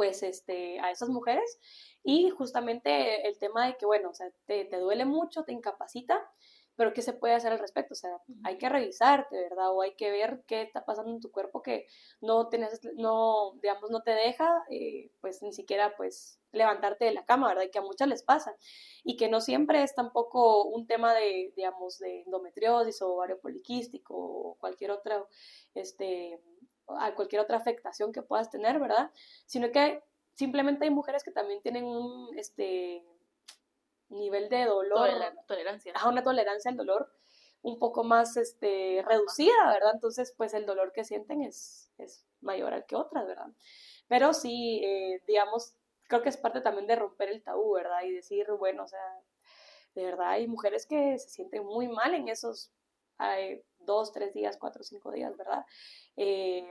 pues 0.00 0.22
este, 0.22 0.80
a 0.80 0.90
esas 0.90 1.10
mujeres 1.10 1.58
y 2.02 2.30
justamente 2.30 3.28
el 3.28 3.38
tema 3.38 3.66
de 3.66 3.76
que, 3.76 3.84
bueno, 3.84 4.08
o 4.08 4.14
sea, 4.14 4.30
te, 4.46 4.64
te 4.64 4.78
duele 4.78 5.04
mucho, 5.04 5.44
te 5.44 5.52
incapacita, 5.52 6.26
pero 6.74 6.94
¿qué 6.94 7.02
se 7.02 7.12
puede 7.12 7.34
hacer 7.34 7.52
al 7.52 7.58
respecto? 7.58 7.92
O 7.92 7.94
sea, 7.94 8.10
hay 8.42 8.56
que 8.56 8.70
revisarte, 8.70 9.36
¿verdad? 9.36 9.70
O 9.70 9.82
hay 9.82 9.94
que 9.96 10.10
ver 10.10 10.42
qué 10.46 10.62
está 10.62 10.86
pasando 10.86 11.12
en 11.12 11.20
tu 11.20 11.30
cuerpo 11.30 11.60
que 11.60 11.86
no 12.22 12.48
tienes, 12.48 12.80
no, 12.96 13.58
digamos, 13.60 13.90
no 13.90 14.00
te 14.00 14.12
deja, 14.12 14.64
eh, 14.70 15.10
pues 15.20 15.42
ni 15.42 15.52
siquiera, 15.52 15.94
pues, 15.98 16.40
levantarte 16.52 17.04
de 17.04 17.12
la 17.12 17.26
cama, 17.26 17.48
¿verdad? 17.48 17.64
Y 17.64 17.70
que 17.70 17.80
a 17.80 17.82
muchas 17.82 18.08
les 18.08 18.22
pasa. 18.22 18.56
Y 19.04 19.18
que 19.18 19.28
no 19.28 19.42
siempre 19.42 19.82
es 19.82 19.94
tampoco 19.94 20.64
un 20.64 20.86
tema 20.86 21.12
de, 21.12 21.52
digamos, 21.54 21.98
de 21.98 22.22
endometriosis 22.22 23.02
o 23.02 23.12
ovario 23.12 23.38
poliquístico 23.38 24.14
o 24.16 24.54
cualquier 24.58 24.92
otra, 24.92 25.22
este, 25.74 26.40
a 26.98 27.14
cualquier 27.14 27.42
otra 27.42 27.56
afectación 27.56 28.12
que 28.12 28.22
puedas 28.22 28.50
tener, 28.50 28.78
¿verdad? 28.78 29.10
Sino 29.46 29.70
que 29.70 30.02
simplemente 30.34 30.84
hay 30.84 30.90
mujeres 30.90 31.22
que 31.22 31.30
también 31.30 31.60
tienen 31.62 31.84
un 31.84 32.36
este, 32.38 33.04
nivel 34.08 34.48
de 34.48 34.64
dolor. 34.64 35.08
tolerancia. 35.46 35.92
A 35.94 36.08
una 36.08 36.22
tolerancia 36.22 36.70
al 36.70 36.76
dolor 36.76 37.12
un 37.62 37.78
poco 37.78 38.04
más 38.04 38.36
este, 38.36 39.04
reducida, 39.06 39.66
¿verdad? 39.72 39.92
Entonces, 39.94 40.32
pues 40.36 40.54
el 40.54 40.66
dolor 40.66 40.92
que 40.92 41.04
sienten 41.04 41.42
es, 41.42 41.92
es 41.98 42.24
mayor 42.40 42.72
al 42.72 42.86
que 42.86 42.96
otras, 42.96 43.26
¿verdad? 43.26 43.48
Pero 44.08 44.32
sí, 44.32 44.80
eh, 44.84 45.22
digamos, 45.26 45.74
creo 46.08 46.22
que 46.22 46.30
es 46.30 46.36
parte 46.36 46.60
también 46.60 46.86
de 46.86 46.96
romper 46.96 47.28
el 47.28 47.42
tabú, 47.42 47.74
¿verdad? 47.74 48.02
Y 48.04 48.12
decir, 48.12 48.46
bueno, 48.58 48.84
o 48.84 48.88
sea, 48.88 49.00
de 49.94 50.04
verdad 50.04 50.30
hay 50.30 50.48
mujeres 50.48 50.86
que 50.86 51.18
se 51.18 51.28
sienten 51.28 51.64
muy 51.64 51.88
mal 51.88 52.14
en 52.14 52.28
esos 52.28 52.72
hay 53.20 53.62
dos, 53.80 54.12
tres 54.12 54.32
días, 54.32 54.56
cuatro, 54.58 54.82
cinco 54.82 55.12
días, 55.12 55.36
¿verdad? 55.36 55.64
Eh, 56.16 56.66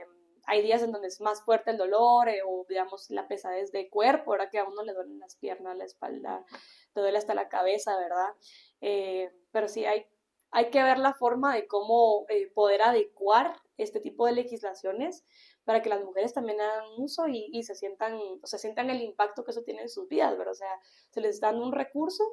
hay 0.46 0.62
días 0.62 0.82
en 0.82 0.90
donde 0.90 1.08
es 1.08 1.20
más 1.20 1.42
fuerte 1.42 1.70
el 1.70 1.76
dolor 1.76 2.28
eh, 2.28 2.42
o, 2.44 2.66
digamos, 2.68 3.08
la 3.10 3.28
pesadez 3.28 3.70
de 3.72 3.88
cuerpo, 3.88 4.32
ahora 4.32 4.50
que 4.50 4.58
a 4.58 4.64
uno 4.64 4.82
le 4.82 4.92
duelen 4.92 5.20
las 5.20 5.36
piernas, 5.36 5.76
la 5.76 5.84
espalda, 5.84 6.44
te 6.92 7.00
duele 7.00 7.18
hasta 7.18 7.34
la 7.34 7.48
cabeza, 7.48 7.96
¿verdad? 7.96 8.34
Eh, 8.80 9.30
pero 9.52 9.68
sí 9.68 9.84
hay, 9.84 10.06
hay 10.50 10.70
que 10.70 10.82
ver 10.82 10.98
la 10.98 11.14
forma 11.14 11.54
de 11.54 11.68
cómo 11.68 12.26
poder 12.54 12.82
adecuar 12.82 13.54
este 13.76 14.00
tipo 14.00 14.26
de 14.26 14.32
legislaciones 14.32 15.24
para 15.64 15.82
que 15.82 15.88
las 15.88 16.02
mujeres 16.02 16.34
también 16.34 16.60
hagan 16.60 16.84
uso 16.96 17.28
y, 17.28 17.48
y, 17.52 17.62
se 17.62 17.76
sientan, 17.76 18.14
o 18.42 18.46
sea, 18.46 18.58
sientan 18.58 18.90
el 18.90 19.02
impacto 19.02 19.44
que 19.44 19.52
eso 19.52 19.62
tiene 19.62 19.82
en 19.82 19.88
sus 19.88 20.08
vidas, 20.08 20.36
¿verdad? 20.36 20.52
O 20.52 20.56
sea, 20.56 20.80
se 21.10 21.20
les 21.20 21.38
da 21.40 21.50
un 21.50 21.72
recurso 21.72 22.24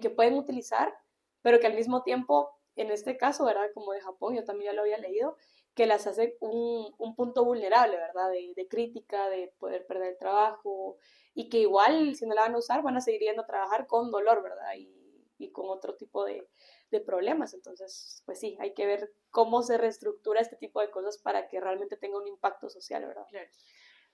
que 0.00 0.08
pueden 0.08 0.34
utilizar, 0.34 0.94
pero 1.42 1.60
que 1.60 1.66
al 1.66 1.74
mismo 1.74 2.02
tiempo 2.02 2.55
en 2.76 2.90
este 2.90 3.16
caso, 3.16 3.44
¿verdad? 3.44 3.70
Como 3.74 3.92
de 3.92 4.00
Japón, 4.00 4.34
yo 4.34 4.44
también 4.44 4.70
ya 4.70 4.74
lo 4.74 4.82
había 4.82 4.98
leído, 4.98 5.36
que 5.74 5.86
las 5.86 6.06
hace 6.06 6.36
un, 6.40 6.94
un 6.98 7.14
punto 7.14 7.44
vulnerable, 7.44 7.96
¿verdad? 7.96 8.30
De, 8.30 8.52
de, 8.54 8.68
crítica, 8.68 9.28
de 9.28 9.52
poder 9.58 9.86
perder 9.86 10.12
el 10.12 10.18
trabajo 10.18 10.96
y 11.34 11.48
que 11.48 11.58
igual 11.58 12.14
si 12.14 12.26
no 12.26 12.34
la 12.34 12.42
van 12.42 12.54
a 12.54 12.58
usar 12.58 12.82
van 12.82 12.96
a 12.96 13.00
seguir 13.00 13.20
yendo 13.20 13.42
a 13.42 13.46
trabajar 13.46 13.86
con 13.86 14.10
dolor, 14.10 14.42
¿verdad? 14.42 14.74
Y, 14.76 14.90
y 15.38 15.50
con 15.50 15.68
otro 15.68 15.94
tipo 15.96 16.24
de, 16.24 16.48
de, 16.90 17.00
problemas. 17.00 17.52
Entonces, 17.52 18.22
pues 18.24 18.40
sí, 18.40 18.56
hay 18.58 18.72
que 18.72 18.86
ver 18.86 19.12
cómo 19.30 19.62
se 19.62 19.76
reestructura 19.76 20.40
este 20.40 20.56
tipo 20.56 20.80
de 20.80 20.90
cosas 20.90 21.18
para 21.18 21.46
que 21.48 21.60
realmente 21.60 21.98
tenga 21.98 22.16
un 22.16 22.26
impacto 22.26 22.70
social, 22.70 23.04
¿verdad? 23.06 23.26
Claro. 23.28 23.50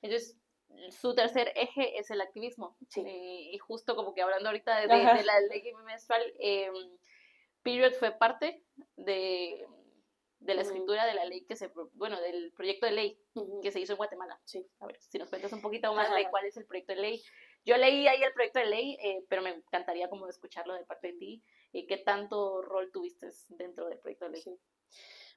Entonces, 0.00 0.36
su 0.90 1.14
tercer 1.14 1.52
eje 1.54 1.98
es 1.98 2.10
el 2.10 2.20
activismo. 2.20 2.76
Sí. 2.88 3.02
Eh, 3.06 3.50
y 3.52 3.58
justo 3.58 3.94
como 3.94 4.14
que 4.14 4.22
hablando 4.22 4.48
ahorita 4.48 4.80
de, 4.80 4.88
de 4.88 5.24
la 5.24 5.40
ley 5.48 5.72
menstrual, 5.84 6.22
eh, 6.40 6.70
Period 7.62 7.92
fue 7.94 8.12
parte 8.12 8.62
de, 8.96 9.66
de 10.40 10.54
la 10.54 10.62
escritura 10.62 11.06
de 11.06 11.14
la 11.14 11.24
ley 11.24 11.44
que 11.44 11.56
se, 11.56 11.70
bueno, 11.94 12.20
del 12.20 12.52
proyecto 12.52 12.86
de 12.86 12.92
ley 12.92 13.18
que 13.62 13.70
se 13.70 13.80
hizo 13.80 13.92
en 13.92 13.98
Guatemala. 13.98 14.40
Sí. 14.44 14.66
A 14.80 14.86
ver, 14.86 15.00
si 15.00 15.18
nos 15.18 15.28
cuentas 15.28 15.52
un 15.52 15.62
poquito 15.62 15.92
más 15.94 16.14
de 16.14 16.28
cuál 16.30 16.46
es 16.46 16.56
el 16.56 16.66
proyecto 16.66 16.94
de 16.94 17.00
ley. 17.00 17.22
Yo 17.64 17.76
leí 17.76 18.08
ahí 18.08 18.22
el 18.22 18.32
proyecto 18.32 18.58
de 18.58 18.66
ley, 18.66 18.98
eh, 19.00 19.24
pero 19.28 19.42
me 19.42 19.50
encantaría 19.50 20.08
como 20.08 20.26
escucharlo 20.28 20.74
de 20.74 20.84
parte 20.84 21.08
de 21.08 21.18
ti. 21.18 21.42
y 21.72 21.86
¿Qué 21.86 21.98
tanto 21.98 22.60
rol 22.62 22.90
tuviste 22.92 23.28
dentro 23.48 23.86
del 23.86 23.98
proyecto 23.98 24.24
de 24.26 24.32
ley? 24.32 24.60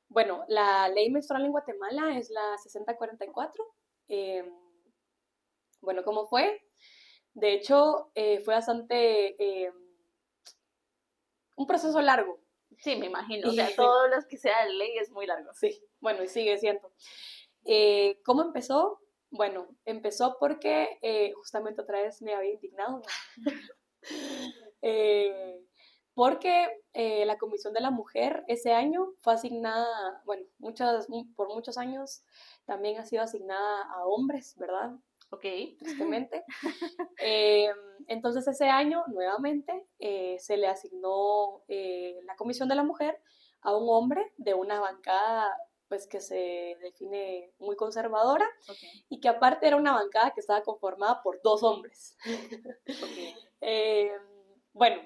Bueno, 0.08 0.44
la 0.48 0.90
ley 0.90 1.10
menstrual 1.12 1.46
en 1.46 1.52
Guatemala 1.52 2.18
es 2.18 2.30
la 2.32 2.58
6044. 2.58 3.64
Eh, 4.08 4.44
bueno, 5.82 6.04
¿cómo 6.04 6.26
fue? 6.26 6.64
De 7.34 7.54
hecho, 7.54 8.12
eh, 8.16 8.40
fue 8.40 8.56
bastante... 8.56 9.72
Eh, 11.56 11.58
un 11.58 11.68
proceso 11.68 12.02
largo. 12.02 12.40
Sí, 12.80 12.96
me 12.96 13.08
imagino. 13.08 13.50
O 13.50 13.54
sea, 13.54 13.70
todo 13.76 14.08
lo 14.08 14.18
que 14.28 14.38
sea 14.38 14.66
de 14.66 14.74
ley 14.74 14.98
es 14.98 15.12
muy 15.12 15.26
largo. 15.26 15.54
Sí, 15.54 15.82
bueno, 16.00 16.24
y 16.24 16.28
sigue 16.28 16.58
siendo. 16.58 16.92
¿Cómo 18.26 18.44
empezó? 18.44 19.00
Bueno, 19.32 19.68
empezó 19.86 20.38
porque 20.40 21.00
justamente 21.36 21.82
otra 21.82 22.02
vez 22.02 22.22
me 22.22 22.34
había 22.34 22.54
indignado. 22.54 23.02
porque 26.16 26.70
eh, 26.94 27.26
la 27.26 27.38
Comisión 27.38 27.74
de 27.74 27.82
la 27.82 27.92
Mujer 27.92 28.44
ese 28.48 28.72
año 28.72 29.10
fue 29.20 29.34
asignada, 29.34 30.22
bueno, 30.26 30.48
muchas, 30.58 31.08
por 31.36 31.50
muchos 31.50 31.78
años 31.78 32.24
también 32.64 32.98
ha 32.98 33.06
sido 33.06 33.22
asignada 33.22 33.84
a 33.94 34.06
hombres, 34.06 34.56
¿verdad? 34.58 34.92
Ok. 35.30 35.46
Tristemente. 35.80 36.44
Eh, 37.20 37.70
entonces 38.08 38.48
ese 38.48 38.70
año, 38.70 39.04
nuevamente, 39.08 39.86
eh, 40.00 40.38
se 40.40 40.58
le 40.58 40.68
asignó 40.68 41.64
la 41.68 42.36
Comisión 42.36 42.70
de 42.70 42.76
la 42.76 42.84
Mujer 42.84 43.20
a 43.62 43.76
un 43.76 43.88
hombre 43.90 44.32
de 44.38 44.54
una 44.54 44.80
bancada 44.80 45.48
pues 45.88 46.08
que 46.08 46.20
se 46.20 46.78
define 46.82 47.52
muy 47.60 47.76
conservadora 47.76 48.46
y 49.08 49.20
que 49.20 49.30
aparte 49.30 49.68
era 49.68 49.76
una 49.76 49.94
bancada 49.94 50.32
que 50.32 50.40
estaba 50.40 50.64
conformada 50.64 51.22
por 51.22 51.42
dos 51.44 51.62
hombres. 51.62 52.18
Okay. 52.88 53.36
bueno, 54.74 55.02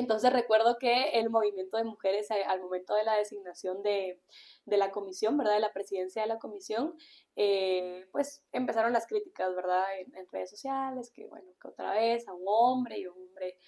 entonces 0.00 0.32
recuerdo 0.32 0.78
que 0.78 1.18
el 1.18 1.30
movimiento 1.30 1.76
de 1.76 1.84
mujeres 1.84 2.30
eh, 2.30 2.44
al 2.44 2.60
momento 2.60 2.94
de 2.94 3.04
la 3.04 3.16
designación 3.16 3.82
de, 3.82 4.20
la 4.66 4.90
comisión, 4.90 5.36
¿verdad? 5.38 5.54
De 5.54 5.60
la 5.60 5.72
presidencia 5.72 6.22
de 6.22 6.28
la 6.28 6.38
comisión, 6.38 6.96
eh, 7.34 8.06
pues 8.12 8.44
empezaron 8.52 8.92
las 8.92 9.06
críticas, 9.06 9.54
¿verdad? 9.54 9.84
En, 9.98 10.26
redes 10.30 10.50
sociales, 10.50 11.10
que 11.10 11.26
bueno, 11.26 11.50
que 11.60 11.68
otra 11.68 11.92
vez 11.92 12.28
a 12.28 12.34
un 12.34 12.44
hombre 12.46 12.98
y 12.98 13.06
un 13.06 13.16
hombre 13.16 13.58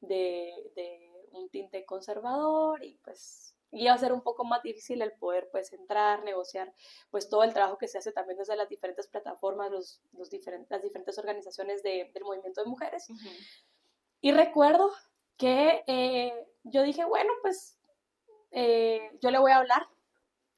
de, 0.00 0.52
un 1.32 1.48
tinte 1.48 1.84
conservador 1.84 2.84
y 2.84 2.98
pues 3.04 3.54
iba 3.70 3.92
a 3.92 3.98
ser 3.98 4.12
un 4.12 4.22
poco 4.22 4.44
más 4.44 4.62
difícil 4.62 5.00
el 5.00 5.12
poder 5.12 5.48
pues 5.52 5.72
entrar, 5.72 6.24
negociar 6.24 6.74
pues 7.10 7.28
todo 7.28 7.44
el 7.44 7.54
trabajo 7.54 7.78
que 7.78 7.86
se 7.86 7.98
hace 7.98 8.10
también 8.10 8.36
desde 8.38 8.56
las 8.56 8.68
diferentes 8.68 9.06
plataformas, 9.06 9.70
los, 9.70 10.02
los 10.12 10.28
diferentes, 10.28 10.70
las 10.70 10.82
diferentes 10.82 11.16
organizaciones 11.18 11.82
del 11.82 12.24
movimiento 12.24 12.62
de 12.62 12.68
mujeres. 12.68 13.06
Y 14.20 14.32
recuerdo 14.32 14.90
que 15.40 15.82
eh, 15.86 16.46
yo 16.64 16.82
dije, 16.82 17.04
bueno, 17.04 17.32
pues 17.40 17.78
eh, 18.50 19.10
yo 19.22 19.30
le 19.30 19.38
voy 19.38 19.50
a 19.52 19.56
hablar. 19.56 19.88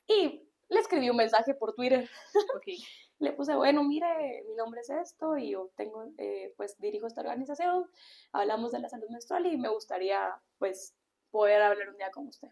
Y 0.09 0.43
le 0.69 0.81
escribí 0.81 1.09
un 1.09 1.17
mensaje 1.17 1.55
por 1.55 1.75
Twitter. 1.75 2.11
le 3.21 3.33
puse, 3.33 3.55
bueno, 3.55 3.85
mire, 3.85 4.43
mi 4.49 4.57
nombre 4.57 4.81
es 4.81 4.91
esto 4.91 5.39
y 5.39 5.51
yo 5.51 5.71
tengo, 5.77 6.05
eh, 6.19 6.53
pues 6.57 6.77
dirijo 6.81 7.07
esta 7.07 7.21
organización, 7.21 7.89
hablamos 8.33 8.73
de 8.73 8.81
la 8.81 8.89
salud 8.89 9.09
menstrual 9.11 9.47
y 9.47 9.57
me 9.57 9.69
gustaría, 9.69 10.37
pues, 10.59 10.97
poder 11.31 11.63
hablar 11.63 11.89
un 11.89 11.97
día 11.97 12.11
con 12.11 12.27
usted. 12.27 12.49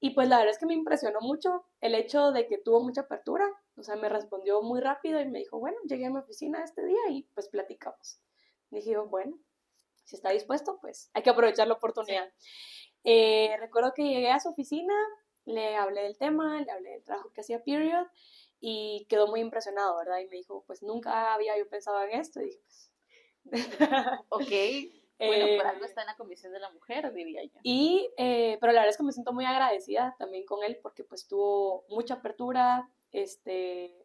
Y 0.00 0.10
pues 0.10 0.28
la 0.28 0.38
verdad 0.38 0.52
es 0.52 0.58
que 0.58 0.66
me 0.66 0.74
impresionó 0.74 1.20
mucho 1.20 1.66
el 1.80 1.94
hecho 1.94 2.32
de 2.32 2.48
que 2.48 2.58
tuvo 2.58 2.80
mucha 2.82 3.02
apertura, 3.02 3.46
o 3.76 3.82
sea, 3.82 3.94
me 3.96 4.08
respondió 4.08 4.62
muy 4.62 4.80
rápido 4.80 5.20
y 5.20 5.28
me 5.28 5.40
dijo, 5.40 5.60
bueno, 5.60 5.76
llegué 5.84 6.06
a 6.06 6.10
mi 6.10 6.18
oficina 6.18 6.64
este 6.64 6.84
día 6.84 7.10
y 7.10 7.22
pues 7.34 7.48
platicamos. 7.48 8.18
Dije, 8.70 8.96
bueno, 8.96 9.38
si 10.04 10.16
está 10.16 10.30
dispuesto, 10.30 10.78
pues 10.80 11.10
hay 11.14 11.22
que 11.22 11.30
aprovechar 11.30 11.66
la 11.68 11.74
oportunidad. 11.74 12.30
Eh, 13.04 13.56
recuerdo 13.58 13.92
que 13.94 14.02
llegué 14.02 14.30
a 14.30 14.40
su 14.40 14.50
oficina, 14.50 14.94
le 15.44 15.76
hablé 15.76 16.02
del 16.02 16.18
tema, 16.18 16.60
le 16.60 16.70
hablé 16.70 16.90
del 16.90 17.04
trabajo 17.04 17.32
que 17.32 17.40
hacía 17.40 17.62
Period 17.62 18.06
y 18.60 19.06
quedó 19.08 19.26
muy 19.26 19.40
impresionado, 19.40 19.96
¿verdad? 19.96 20.18
Y 20.20 20.26
me 20.26 20.36
dijo, 20.36 20.64
pues 20.66 20.82
nunca 20.82 21.34
había 21.34 21.58
yo 21.58 21.68
pensado 21.68 22.02
en 22.02 22.20
esto 22.20 22.40
y 22.40 22.46
dije, 22.46 22.60
pues... 22.62 22.90
ok. 24.28 24.52
Bueno, 25.18 25.46
por 25.56 25.66
algo 25.66 25.84
está 25.84 26.00
en 26.00 26.08
la 26.08 26.16
Comisión 26.16 26.52
de 26.52 26.58
la 26.58 26.70
Mujer, 26.70 27.12
diría 27.12 27.44
yo. 27.44 27.60
Y, 27.62 28.08
eh, 28.16 28.58
pero 28.60 28.72
la 28.72 28.80
verdad 28.80 28.90
es 28.90 28.96
que 28.96 29.04
me 29.04 29.12
siento 29.12 29.32
muy 29.32 29.44
agradecida 29.44 30.16
también 30.18 30.44
con 30.44 30.64
él 30.64 30.78
porque 30.82 31.04
pues 31.04 31.28
tuvo 31.28 31.84
mucha 31.88 32.14
apertura, 32.14 32.90
este, 33.12 34.04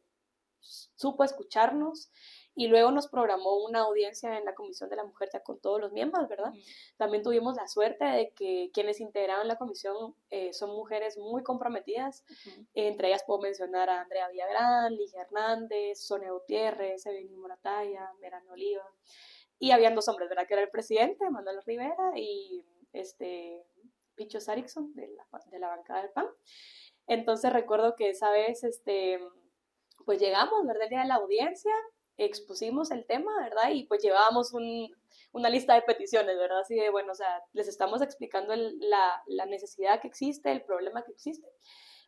supo 0.59 1.23
escucharnos 1.23 2.11
y 2.57 2.67
luego 2.69 2.89
nos 2.89 3.07
programó 3.07 3.63
una 3.63 3.81
audiencia 3.81 4.35
en 4.35 4.43
la 4.43 4.55
Comisión 4.55 4.89
de 4.89 4.95
la 4.95 5.03
Mujer 5.03 5.29
ya 5.31 5.41
con 5.41 5.59
todos 5.59 5.79
los 5.79 5.91
miembros, 5.91 6.27
¿verdad? 6.27 6.51
También 6.97 7.21
tuvimos 7.21 7.55
la 7.55 7.67
suerte 7.67 8.03
de 8.03 8.31
que 8.31 8.71
quienes 8.73 8.99
integraban 8.99 9.47
la 9.47 9.57
comisión 9.57 10.15
eh, 10.31 10.51
son 10.53 10.71
mujeres 10.71 11.19
muy 11.19 11.43
comprometidas, 11.43 12.25
entre 12.73 13.09
ellas 13.09 13.23
puedo 13.27 13.41
mencionar 13.41 13.91
a 13.91 14.01
Andrea 14.01 14.27
Villagrán, 14.29 14.95
Ligia 14.95 15.21
Hernández, 15.21 15.99
Sonia 15.99 16.31
Gutiérrez, 16.31 17.05
Evelyn 17.05 17.39
Morataya, 17.39 18.11
Merano 18.21 18.53
Oliva, 18.53 18.89
y 19.59 19.69
habían 19.69 19.93
dos 19.93 20.07
hombres, 20.07 20.27
¿verdad? 20.27 20.47
Que 20.47 20.55
era 20.55 20.63
el 20.63 20.71
presidente, 20.71 21.29
Manuel 21.29 21.61
Rivera, 21.63 22.13
y 22.15 22.65
este 22.91 23.63
Picho 24.15 24.39
Sarikson, 24.39 24.95
de 24.95 25.09
la, 25.09 25.27
de 25.51 25.59
la 25.59 25.67
bancada 25.67 26.01
del 26.01 26.09
PAN. 26.09 26.25
Entonces 27.05 27.53
recuerdo 27.53 27.95
que 27.95 28.09
esa 28.09 28.31
vez, 28.31 28.63
este, 28.63 29.19
pues 30.05 30.19
llegamos, 30.19 30.65
¿verdad? 30.65 30.85
El 30.85 30.89
día 30.89 31.01
de 31.01 31.07
la 31.07 31.15
audiencia, 31.15 31.73
expusimos 32.17 32.91
el 32.91 33.05
tema, 33.05 33.31
¿verdad? 33.41 33.71
Y 33.71 33.85
pues 33.85 34.01
llevábamos 34.01 34.53
una 35.31 35.49
lista 35.49 35.75
de 35.75 35.81
peticiones, 35.83 36.37
¿verdad? 36.37 36.59
Así 36.59 36.75
de, 36.75 36.89
bueno, 36.89 37.11
o 37.11 37.15
sea, 37.15 37.43
les 37.53 37.67
estamos 37.67 38.01
explicando 38.01 38.55
la, 38.55 39.23
la, 39.27 39.45
necesidad 39.45 40.01
que 40.01 40.07
existe, 40.07 40.51
el 40.51 40.63
problema 40.63 41.03
que 41.03 41.11
existe, 41.11 41.47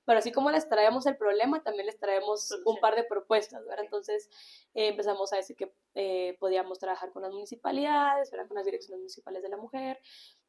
pero 0.05 0.19
así 0.19 0.31
como 0.31 0.49
les 0.49 0.67
traemos 0.67 1.05
el 1.05 1.17
problema, 1.17 1.61
también 1.61 1.85
les 1.85 1.99
traemos 1.99 2.49
un 2.65 2.77
par 2.77 2.95
de 2.95 3.03
propuestas, 3.03 3.63
¿verdad? 3.65 3.85
Entonces 3.85 4.27
eh, 4.73 4.87
empezamos 4.87 5.31
a 5.33 5.35
decir 5.35 5.55
que 5.55 5.71
eh, 5.93 6.35
podíamos 6.39 6.79
trabajar 6.79 7.11
con 7.11 7.21
las 7.21 7.31
municipalidades, 7.31 8.31
¿verdad? 8.31 8.47
Con 8.47 8.55
las 8.55 8.65
direcciones 8.65 8.99
municipales 8.99 9.43
de 9.43 9.49
la 9.49 9.57
mujer, 9.57 9.99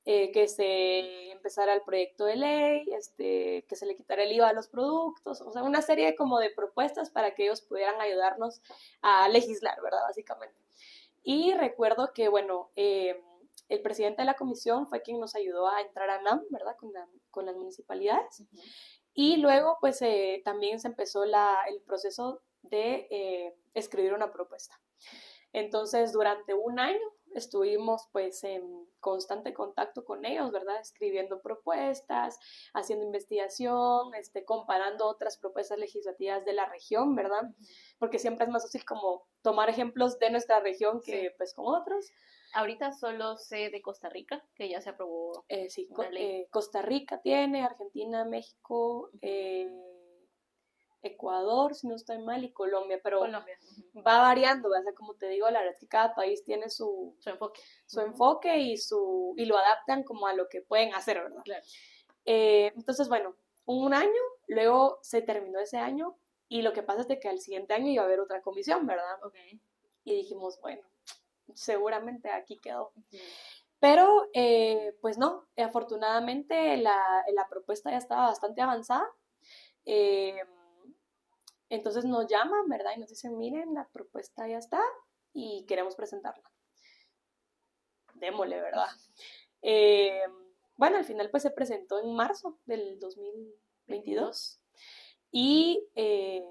eh, 0.07 0.33
que 0.33 0.49
se 0.49 1.31
empezara 1.31 1.75
el 1.75 1.83
proyecto 1.83 2.25
de 2.25 2.37
ley, 2.37 2.89
este, 2.93 3.67
que 3.69 3.77
se 3.77 3.85
le 3.85 3.95
quitara 3.95 4.23
el 4.23 4.33
IVA 4.33 4.49
a 4.49 4.53
los 4.55 4.67
productos, 4.69 5.43
o 5.43 5.53
sea, 5.53 5.63
una 5.63 5.83
serie 5.83 6.17
como 6.17 6.39
de 6.39 6.51
propuestas 6.51 7.11
para 7.11 7.35
que 7.35 7.45
ellos 7.45 7.61
pudieran 7.61 8.01
ayudarnos 8.01 8.63
a 9.03 9.29
legislar, 9.29 9.81
¿verdad? 9.83 10.01
Básicamente. 10.07 10.57
Y 11.23 11.53
recuerdo 11.53 12.15
que, 12.15 12.29
bueno, 12.29 12.71
eh, 12.77 13.23
el 13.69 13.83
presidente 13.83 14.23
de 14.23 14.27
la 14.27 14.35
comisión 14.35 14.89
fue 14.89 15.03
quien 15.03 15.21
nos 15.21 15.35
ayudó 15.35 15.69
a 15.69 15.83
entrar 15.83 16.09
a 16.09 16.23
NAM, 16.23 16.45
¿verdad? 16.49 16.77
Con, 16.79 16.93
con 17.31 17.45
las 17.45 17.55
municipalidades. 17.55 18.43
Y 19.13 19.37
luego, 19.37 19.77
pues, 19.83 20.01
eh, 20.01 20.41
también 20.47 20.81
se 20.81 20.89
empezó 20.89 21.27
la, 21.27 21.59
el 21.69 21.83
proceso 21.83 22.41
de 22.63 23.55
escribir 23.75 24.15
una 24.15 24.33
propuesta. 24.33 24.81
Entonces, 25.53 26.13
durante 26.13 26.55
un 26.55 26.79
año 26.79 27.01
estuvimos 27.35 28.09
pues 28.13 28.45
en 28.45 28.87
constante 29.01 29.55
contacto 29.55 30.05
con 30.05 30.25
ellos, 30.25 30.51
¿verdad? 30.53 30.81
Escribiendo 30.81 31.41
propuestas, 31.41 32.39
haciendo 32.75 33.05
investigación, 33.05 34.15
este, 34.15 34.45
comparando 34.45 35.07
otras 35.07 35.39
propuestas 35.39 35.79
legislativas 35.79 36.45
de 36.45 36.53
la 36.53 36.67
región, 36.67 37.15
¿verdad? 37.15 37.43
Porque 37.99 38.19
siempre 38.19 38.47
es 38.47 38.51
más 38.51 38.63
fácil 38.63 38.85
como 38.85 39.27
tomar 39.43 39.71
ejemplos 39.71 40.19
de 40.19 40.31
nuestra 40.31 40.61
región 40.61 41.01
que 41.01 41.33
pues 41.37 41.55
con 41.55 41.67
otros. 41.67 42.11
Ahorita 42.53 42.93
solo 42.93 43.37
sé 43.37 43.71
de 43.71 43.81
Costa 43.81 44.09
Rica, 44.09 44.45
que 44.57 44.69
ya 44.69 44.81
se 44.81 44.91
aprobó. 44.91 45.45
Eh, 45.49 45.71
sí, 45.71 45.89
eh, 46.17 46.49
Costa 46.51 46.83
Rica 46.83 47.21
tiene, 47.23 47.63
Argentina, 47.63 48.25
México, 48.25 49.11
eh, 49.23 49.71
Ecuador, 51.03 51.75
si 51.75 51.87
no 51.87 51.95
estoy 51.95 52.19
mal, 52.19 52.45
y 52.45 52.53
Colombia, 52.53 53.01
pero 53.03 53.21
va 53.21 54.19
variando, 54.21 54.69
o 54.69 54.83
sea, 54.83 54.95
como 54.95 55.15
te 55.15 55.29
digo, 55.29 55.49
la 55.51 55.61
verdad 55.61 55.75
es 55.75 55.81
que 55.81 55.89
cada 55.89 56.15
país 56.15 56.45
tiene 56.45 56.69
su, 56.69 57.17
enfoque, 57.25 57.61
su 57.87 58.01
enfoque 58.01 58.59
y, 58.59 58.77
su, 58.77 59.35
y 59.37 59.47
lo 59.47 59.57
adaptan 59.57 60.05
como 60.05 60.27
a 60.27 60.35
lo 60.35 60.49
que 60.49 60.61
pueden 60.61 60.95
hacer, 60.95 61.23
¿verdad? 61.23 61.43
Eh, 62.27 62.73
entonces, 62.77 63.09
bueno, 63.09 63.35
un 63.65 63.95
año, 63.95 64.23
luego 64.49 64.99
se 65.03 65.23
terminó 65.23 65.61
ese 65.61 65.79
año 65.79 66.17
y 66.49 66.63
lo 66.63 66.73
que 66.73 66.83
pasa 66.83 67.03
es 67.03 67.09
de 67.09 67.21
que 67.21 67.29
al 67.29 67.41
siguiente 67.41 67.75
año 67.75 67.91
iba 67.91 68.03
a 68.03 68.07
haber 68.07 68.21
otra 68.21 68.43
comisión, 68.43 68.87
¿verdad? 68.87 69.19
Y 70.05 70.15
dijimos, 70.15 70.59
bueno, 70.61 70.83
seguramente 71.55 72.31
aquí 72.31 72.59
quedó. 72.59 72.93
Pero, 73.79 74.29
eh, 74.35 74.95
pues 75.01 75.17
no, 75.17 75.47
afortunadamente 75.57 76.77
la, 76.77 77.25
la, 77.33 77.49
propuesta 77.49 77.91
ya 77.91 77.97
estaba 77.97 78.27
bastante 78.27 78.61
avanzada. 78.61 79.09
Eh, 79.87 80.37
entonces 81.71 82.05
nos 82.05 82.27
llaman, 82.27 82.69
¿verdad? 82.69 82.93
Y 82.97 83.01
nos 83.01 83.09
dicen, 83.09 83.39
miren, 83.39 83.73
la 83.73 83.89
propuesta 83.89 84.47
ya 84.47 84.59
está 84.59 84.83
y 85.33 85.65
queremos 85.67 85.95
presentarla. 85.95 86.51
Démosle, 88.15 88.61
¿verdad? 88.61 88.89
Eh, 89.63 90.23
bueno, 90.77 90.99
al 90.99 91.05
final 91.05 91.31
pues 91.31 91.43
se 91.43 91.51
presentó 91.51 92.01
en 92.01 92.15
marzo 92.15 92.59
del 92.67 92.99
2022 92.99 94.61
y 95.31 95.87
eh, 95.95 96.45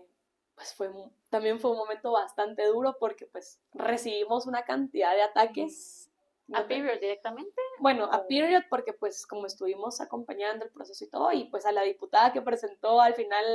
pues 0.55 0.73
fue, 0.73 0.89
también 1.29 1.59
fue 1.59 1.71
un 1.71 1.77
momento 1.77 2.11
bastante 2.11 2.65
duro 2.65 2.95
porque 2.99 3.25
pues 3.25 3.59
recibimos 3.73 4.47
una 4.47 4.63
cantidad 4.63 5.13
de 5.13 5.21
ataques 5.21 6.09
¿A 6.53 6.67
Period 6.67 6.99
directamente? 6.99 7.61
Bueno, 7.79 8.05
a 8.05 8.25
Period 8.25 8.63
porque 8.69 8.93
pues 8.93 9.27
como 9.27 9.45
estuvimos 9.45 10.01
acompañando 10.01 10.65
el 10.65 10.71
proceso 10.71 11.03
y 11.03 11.09
todo, 11.09 11.31
y 11.31 11.45
pues 11.45 11.65
a 11.65 11.71
la 11.71 11.83
diputada 11.83 12.33
que 12.33 12.41
presentó 12.41 13.01
al 13.01 13.13
final 13.13 13.45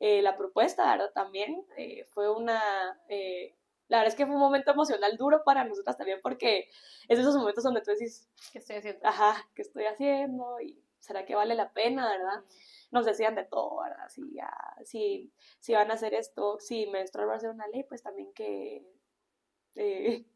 eh, 0.00 0.22
la 0.22 0.36
propuesta, 0.36 0.90
¿verdad? 0.92 1.12
También 1.12 1.64
eh, 1.76 2.04
fue 2.10 2.30
una... 2.30 3.00
Eh, 3.08 3.54
la 3.88 3.98
verdad 3.98 4.12
es 4.12 4.16
que 4.16 4.26
fue 4.26 4.34
un 4.34 4.40
momento 4.40 4.70
emocional 4.70 5.16
duro 5.16 5.42
para 5.44 5.64
nosotras 5.64 5.96
también 5.96 6.20
porque 6.22 6.68
es 7.08 7.16
de 7.16 7.22
esos 7.22 7.36
momentos 7.36 7.64
donde 7.64 7.80
tú 7.80 7.90
decís, 7.90 8.28
¿qué 8.52 8.58
estoy 8.58 8.76
haciendo? 8.76 9.00
Ajá, 9.08 9.48
¿qué 9.54 9.62
estoy 9.62 9.86
haciendo? 9.86 10.60
¿Y 10.60 10.84
será 11.00 11.24
que 11.24 11.34
vale 11.34 11.54
la 11.54 11.72
pena, 11.72 12.06
verdad? 12.06 12.44
Nos 12.90 13.06
decían 13.06 13.34
de 13.34 13.44
todo, 13.44 13.80
¿verdad? 13.82 14.08
Si, 14.10 14.30
ya, 14.34 14.52
si, 14.84 15.32
si 15.58 15.72
van 15.72 15.90
a 15.90 15.94
hacer 15.94 16.12
esto, 16.12 16.60
si 16.60 16.86
menstruar 16.86 17.30
va 17.30 17.36
a 17.36 17.40
ser 17.40 17.50
una 17.50 17.66
ley, 17.68 17.82
pues 17.84 18.02
también 18.02 18.32
que... 18.34 18.84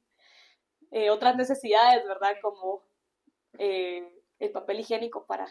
otras 1.10 1.36
necesidades, 1.36 2.06
¿verdad? 2.06 2.36
Como 2.40 2.84
el 3.58 4.50
papel 4.52 4.80
higiénico 4.80 5.26
para 5.26 5.46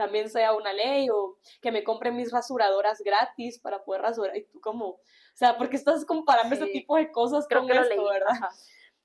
también 0.00 0.30
sea 0.30 0.54
una 0.54 0.72
ley 0.72 1.10
o 1.10 1.36
que 1.60 1.70
me 1.70 1.84
compre 1.84 2.10
mis 2.10 2.32
rasuradoras 2.32 3.02
gratis 3.04 3.58
para 3.58 3.84
poder 3.84 4.00
rasurar. 4.00 4.34
Y 4.34 4.46
tú 4.46 4.58
como, 4.58 4.86
o 4.86 5.00
sea, 5.34 5.58
porque 5.58 5.76
estás 5.76 6.06
comparando 6.06 6.54
ese 6.54 6.68
tipo 6.68 6.96
de 6.96 7.12
cosas 7.12 7.46
Creo 7.46 7.60
con 7.60 7.68
que 7.68 7.76
esto, 7.76 8.02
¿verdad? 8.02 8.48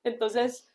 Entonces, 0.05 0.69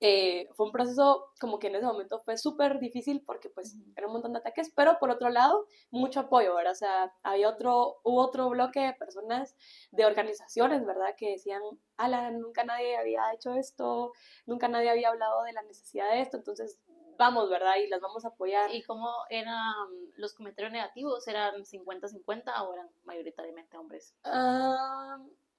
eh, 0.00 0.50
fue 0.52 0.66
un 0.66 0.72
proceso 0.72 1.32
como 1.40 1.58
que 1.58 1.68
en 1.68 1.76
ese 1.76 1.86
momento 1.86 2.20
fue 2.20 2.36
súper 2.36 2.78
difícil 2.78 3.22
porque 3.24 3.48
pues 3.48 3.74
era 3.96 4.06
un 4.06 4.12
montón 4.12 4.34
de 4.34 4.40
ataques, 4.40 4.70
pero 4.76 4.98
por 4.98 5.10
otro 5.10 5.30
lado, 5.30 5.66
mucho 5.90 6.20
apoyo, 6.20 6.54
¿verdad? 6.54 6.72
O 6.72 6.76
sea, 6.76 7.14
había 7.22 7.48
otro, 7.48 8.00
hubo 8.04 8.20
otro 8.20 8.50
bloque 8.50 8.80
de 8.80 8.92
personas, 8.92 9.56
de 9.92 10.04
organizaciones, 10.04 10.84
¿verdad? 10.84 11.14
Que 11.16 11.30
decían, 11.30 11.62
ala, 11.96 12.30
nunca 12.32 12.64
nadie 12.64 12.98
había 12.98 13.32
hecho 13.32 13.54
esto, 13.54 14.12
nunca 14.44 14.68
nadie 14.68 14.90
había 14.90 15.08
hablado 15.08 15.42
de 15.44 15.54
la 15.54 15.62
necesidad 15.62 16.10
de 16.10 16.20
esto, 16.20 16.36
entonces 16.36 16.78
vamos, 17.18 17.50
¿verdad? 17.50 17.76
Y 17.76 17.88
las 17.88 18.00
vamos 18.00 18.24
a 18.24 18.28
apoyar. 18.28 18.72
¿Y 18.74 18.82
cómo 18.84 19.12
eran 19.28 19.74
los 20.16 20.32
comentarios 20.32 20.72
negativos? 20.72 21.26
¿Eran 21.28 21.64
50-50 21.64 22.62
o 22.62 22.72
eran 22.72 22.88
mayoritariamente 23.04 23.76
hombres? 23.76 24.14
Ah, 24.24 25.18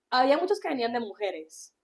había 0.10 0.38
muchos 0.38 0.60
que 0.60 0.70
venían 0.70 0.94
de 0.94 1.02
mujeres. 1.02 1.76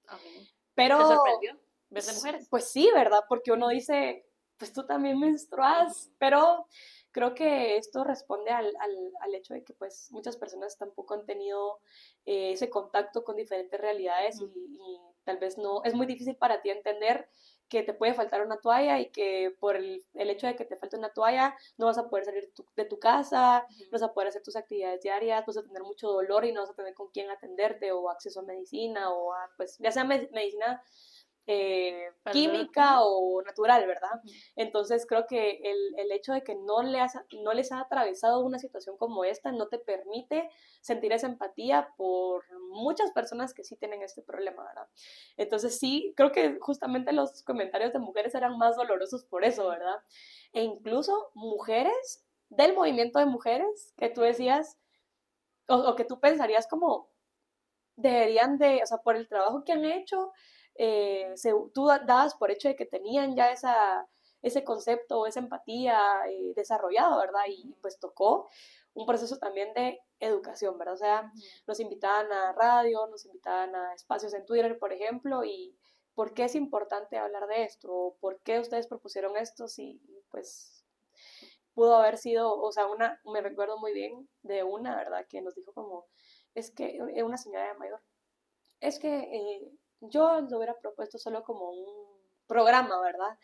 Pero, 0.73 0.97
¿Te 0.97 1.15
sorprendió 1.15 1.60
ver 1.89 2.03
de 2.03 2.14
mujeres? 2.14 2.47
Pues 2.49 2.69
sí, 2.72 2.89
¿verdad? 2.93 3.23
Porque 3.30 3.52
uno 3.52 3.68
dice, 3.68 4.26
pues 4.57 4.73
tú 4.73 4.85
también 4.85 5.19
menstruas, 5.19 6.10
pero 6.18 6.68
creo 7.11 7.34
que 7.34 7.77
esto 7.77 8.03
responde 8.03 8.52
al, 8.52 8.73
al, 8.80 9.11
al, 9.22 9.35
hecho 9.35 9.53
de 9.53 9.64
que 9.64 9.73
pues 9.73 10.10
muchas 10.11 10.35
personas 10.35 10.77
tampoco 10.77 11.14
han 11.14 11.26
tenido 11.26 11.80
eh, 12.26 12.52
ese 12.52 12.69
contacto 12.69 13.23
con 13.23 13.38
diferentes 13.38 13.80
realidades 13.80 14.41
y, 14.41 14.45
y, 14.45 14.99
tal 15.23 15.38
vez 15.38 15.57
no, 15.57 15.81
es 15.85 15.93
muy 15.93 16.06
difícil 16.06 16.35
para 16.35 16.61
ti 16.61 16.69
entender 16.69 17.30
que 17.69 17.83
te 17.83 17.93
puede 17.93 18.13
faltar 18.13 18.45
una 18.45 18.57
toalla 18.57 18.99
y 18.99 19.09
que 19.09 19.55
por 19.59 19.75
el, 19.75 20.03
el, 20.13 20.29
hecho 20.29 20.47
de 20.47 20.55
que 20.55 20.65
te 20.65 20.75
falte 20.75 20.97
una 20.97 21.09
toalla 21.09 21.55
no 21.77 21.87
vas 21.87 21.97
a 21.97 22.09
poder 22.09 22.25
salir 22.25 22.51
de 22.75 22.85
tu 22.85 22.99
casa, 22.99 23.65
no 23.69 23.91
vas 23.91 24.03
a 24.03 24.13
poder 24.13 24.29
hacer 24.29 24.43
tus 24.43 24.55
actividades 24.55 25.01
diarias, 25.01 25.45
vas 25.45 25.57
a 25.57 25.63
tener 25.63 25.83
mucho 25.83 26.07
dolor 26.09 26.45
y 26.45 26.51
no 26.51 26.61
vas 26.61 26.69
a 26.69 26.75
tener 26.75 26.93
con 26.93 27.09
quién 27.11 27.29
atenderte 27.29 27.91
o 27.91 28.09
acceso 28.09 28.41
a 28.41 28.43
medicina 28.43 29.09
o 29.11 29.33
a, 29.33 29.49
pues, 29.57 29.77
ya 29.79 29.91
sea 29.91 30.03
medicina 30.03 30.81
eh, 31.47 32.11
química 32.31 33.01
o 33.01 33.41
natural, 33.43 33.85
¿verdad? 33.85 34.22
Entonces 34.55 35.05
creo 35.07 35.27
que 35.27 35.59
el, 35.63 35.99
el 35.99 36.11
hecho 36.11 36.34
de 36.34 36.43
que 36.43 36.55
no, 36.55 36.81
le 36.81 36.99
no 37.43 37.53
les 37.53 37.72
ha 37.72 37.81
atravesado 37.81 38.39
una 38.43 38.57
situación 38.57 38.97
como 38.97 39.23
esta 39.26 39.51
no 39.51 39.67
te 39.67 39.77
permite 39.77 40.49
sentir 40.81 41.13
esa 41.13 41.27
empatía 41.27 41.89
por 41.97 42.43
muchas 42.72 43.11
personas 43.11 43.53
que 43.53 43.63
sí 43.63 43.76
tienen 43.76 44.01
este 44.01 44.22
problema, 44.23 44.63
¿verdad? 44.63 44.88
Entonces 45.38 45.77
sí, 45.77 46.13
creo 46.15 46.31
que 46.31 46.57
justamente 46.59 47.13
los 47.13 47.43
comentarios 47.43 47.93
de 47.93 47.99
mujeres 47.99 48.34
eran 48.34 48.57
más 48.57 48.76
dolorosos 48.76 49.23
por 49.26 49.43
eso, 49.43 49.67
¿verdad? 49.69 49.97
E 50.53 50.63
incluso 50.63 51.31
mujeres 51.35 52.26
del 52.49 52.73
movimiento 52.73 53.19
de 53.19 53.26
mujeres 53.26 53.93
que 53.97 54.09
tú 54.09 54.22
decías 54.22 54.77
o, 55.67 55.76
o 55.76 55.95
que 55.95 56.05
tú 56.05 56.19
pensarías 56.19 56.67
como 56.67 57.09
deberían 57.97 58.57
de, 58.57 58.81
o 58.84 58.85
sea, 58.85 58.97
por 58.97 59.15
el 59.15 59.27
trabajo 59.27 59.63
que 59.63 59.72
han 59.72 59.85
hecho, 59.85 60.31
eh, 60.76 61.31
se, 61.35 61.53
tú 61.73 61.88
dabas 61.88 62.35
por 62.35 62.52
hecho 62.52 62.68
de 62.68 62.76
que 62.76 62.85
tenían 62.85 63.35
ya 63.35 63.52
esa, 63.52 64.07
ese 64.41 64.64
concepto 64.64 65.22
o 65.22 65.27
esa 65.27 65.39
empatía 65.39 65.99
eh, 66.30 66.53
desarrollado, 66.56 67.18
¿verdad? 67.19 67.43
Y 67.47 67.73
pues 67.81 67.99
tocó 67.99 68.49
un 68.93 69.06
proceso 69.06 69.38
también 69.38 69.73
de 69.73 69.99
educación, 70.19 70.77
¿verdad? 70.77 70.93
O 70.95 70.97
sea, 70.97 71.31
nos 71.68 71.80
invitaban 71.80 72.31
a 72.31 72.53
radio, 72.53 73.07
nos 73.07 73.26
invitaban 73.26 73.76
a 73.76 73.93
espacios 73.93 74.34
en 74.34 74.45
Twitter, 74.45 74.77
por 74.80 74.93
ejemplo, 74.93 75.43
y 75.43 75.76
¿por 76.14 76.34
qué 76.34 76.45
es 76.45 76.56
importante 76.56 77.18
hablar 77.18 77.47
de 77.47 77.64
esto? 77.64 78.15
¿Por 78.22 78.39
qué 78.41 78.60
ustedes 78.60 78.88
propusieron 78.88 79.35
esto? 79.35 79.68
Si, 79.68 80.02
pues, 80.30 80.85
pudo 81.73 81.95
haber 81.95 82.18
sido, 82.18 82.57
o 82.57 82.72
sea, 82.72 82.88
una, 82.88 83.22
me 83.26 83.41
recuerdo 83.41 83.77
muy 83.77 83.93
bien 83.93 84.30
de 84.43 84.64
una, 84.64 84.95
¿verdad? 84.95 85.26
Que 85.27 85.41
nos 85.41 85.56
dijo 85.56 85.73
como, 85.73 86.07
es 86.53 86.72
que, 86.72 86.97
eh, 87.15 87.23
una 87.23 87.38
señora 87.38 87.73
mayor, 87.76 88.02
es 88.80 88.99
que 88.99 89.14
eh, 89.14 89.72
yo 90.10 90.41
lo 90.41 90.57
hubiera 90.57 90.77
propuesto 90.80 91.18
solo 91.18 91.44
como 91.44 91.69
un 91.69 92.15
programa, 92.48 93.02
¿verdad? 93.02 93.38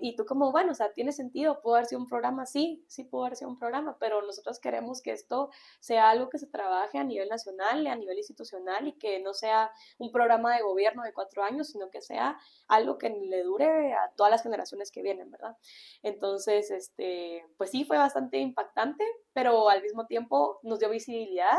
Y 0.00 0.16
tú 0.16 0.24
como, 0.24 0.52
bueno, 0.52 0.72
o 0.72 0.74
sea, 0.74 0.92
tiene 0.92 1.12
sentido, 1.12 1.60
puede 1.62 1.78
haber 1.78 1.86
sido 1.86 2.00
un 2.00 2.08
programa, 2.08 2.46
sí, 2.46 2.84
sí 2.88 3.04
puede 3.04 3.26
haber 3.26 3.36
sido 3.36 3.50
un 3.50 3.58
programa, 3.58 3.96
pero 3.98 4.22
nosotros 4.22 4.60
queremos 4.60 5.02
que 5.02 5.12
esto 5.12 5.50
sea 5.80 6.10
algo 6.10 6.28
que 6.28 6.38
se 6.38 6.46
trabaje 6.46 6.98
a 6.98 7.04
nivel 7.04 7.28
nacional, 7.28 7.86
a 7.86 7.96
nivel 7.96 8.18
institucional 8.18 8.86
y 8.88 8.92
que 8.92 9.20
no 9.20 9.34
sea 9.34 9.72
un 9.98 10.12
programa 10.12 10.56
de 10.56 10.62
gobierno 10.62 11.02
de 11.02 11.12
cuatro 11.12 11.42
años, 11.42 11.68
sino 11.68 11.90
que 11.90 12.00
sea 12.00 12.38
algo 12.68 12.98
que 12.98 13.10
le 13.10 13.42
dure 13.42 13.92
a 13.94 14.12
todas 14.16 14.30
las 14.30 14.42
generaciones 14.42 14.90
que 14.90 15.02
vienen, 15.02 15.30
¿verdad? 15.30 15.56
Entonces, 16.02 16.70
este, 16.70 17.44
pues 17.56 17.70
sí, 17.70 17.84
fue 17.84 17.98
bastante 17.98 18.38
impactante, 18.38 19.04
pero 19.32 19.68
al 19.68 19.82
mismo 19.82 20.06
tiempo 20.06 20.60
nos 20.62 20.78
dio 20.78 20.90
visibilidad, 20.90 21.58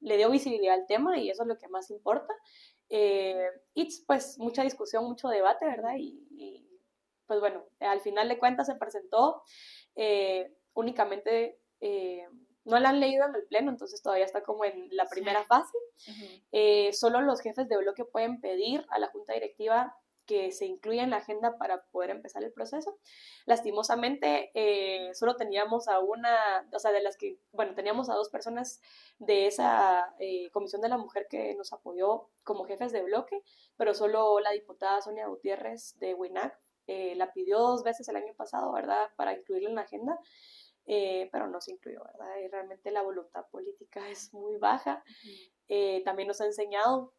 le 0.00 0.16
dio 0.16 0.30
visibilidad 0.30 0.74
al 0.74 0.86
tema 0.86 1.18
y 1.18 1.30
eso 1.30 1.42
es 1.42 1.48
lo 1.48 1.58
que 1.58 1.68
más 1.68 1.90
importa. 1.90 2.34
Eh, 2.94 3.48
y 3.72 3.88
pues 4.06 4.38
mucha 4.38 4.62
discusión, 4.62 5.06
mucho 5.06 5.28
debate, 5.28 5.64
¿verdad? 5.64 5.94
Y, 5.96 6.62
pues 7.26 7.40
bueno, 7.40 7.64
al 7.80 8.00
final 8.00 8.28
de 8.28 8.38
cuentas 8.38 8.66
se 8.66 8.74
presentó 8.74 9.42
eh, 9.96 10.54
únicamente, 10.74 11.58
eh, 11.80 12.28
no 12.64 12.78
la 12.78 12.90
han 12.90 13.00
leído 13.00 13.24
en 13.24 13.34
el 13.34 13.44
pleno, 13.44 13.70
entonces 13.70 14.02
todavía 14.02 14.26
está 14.26 14.42
como 14.42 14.66
en 14.66 14.94
la 14.94 15.06
primera 15.06 15.42
fase. 15.44 15.78
solo 16.92 17.22
los 17.22 17.40
jefes 17.40 17.66
de 17.66 17.78
bloque 17.78 18.04
pueden 18.04 18.42
pedir 18.42 18.84
a 18.90 18.98
la 18.98 19.06
junta 19.06 19.32
directiva 19.32 19.96
que 20.26 20.52
se 20.52 20.66
incluya 20.66 21.02
en 21.02 21.10
la 21.10 21.18
agenda 21.18 21.56
para 21.58 21.82
poder 21.86 22.10
empezar 22.10 22.44
el 22.44 22.52
proceso. 22.52 22.98
Lastimosamente, 23.46 24.50
eh, 24.54 25.14
solo 25.14 25.36
teníamos 25.36 25.88
a 25.88 25.98
una, 25.98 26.68
o 26.72 26.78
sea, 26.78 26.92
de 26.92 27.02
las 27.02 27.16
que, 27.16 27.38
bueno, 27.52 27.74
teníamos 27.74 28.08
a 28.08 28.14
dos 28.14 28.28
personas 28.28 28.80
de 29.18 29.46
esa 29.46 30.14
eh, 30.18 30.50
Comisión 30.52 30.80
de 30.82 30.88
la 30.88 30.98
Mujer 30.98 31.26
que 31.28 31.54
nos 31.54 31.72
apoyó 31.72 32.28
como 32.44 32.64
jefes 32.64 32.92
de 32.92 33.02
bloque, 33.02 33.42
pero 33.76 33.94
solo 33.94 34.40
la 34.40 34.50
diputada 34.52 35.02
Sonia 35.02 35.26
Gutiérrez 35.26 35.98
de 35.98 36.14
WINAC 36.14 36.58
eh, 36.86 37.14
la 37.16 37.32
pidió 37.32 37.58
dos 37.58 37.84
veces 37.84 38.08
el 38.08 38.16
año 38.16 38.34
pasado, 38.34 38.72
¿verdad?, 38.72 39.10
para 39.16 39.34
incluirla 39.34 39.68
en 39.70 39.74
la 39.76 39.82
agenda. 39.82 40.18
pero 40.84 41.46
no 41.48 41.60
se 41.60 41.72
incluyó, 41.72 42.02
¿verdad? 42.04 42.36
Y 42.44 42.48
realmente 42.48 42.90
la 42.90 43.02
voluntad 43.02 43.46
política 43.50 44.08
es 44.08 44.32
muy 44.32 44.56
baja. 44.56 45.02
también 46.04 46.28
nos 46.28 46.40
ha 46.40 46.46
enseñado 46.46 47.12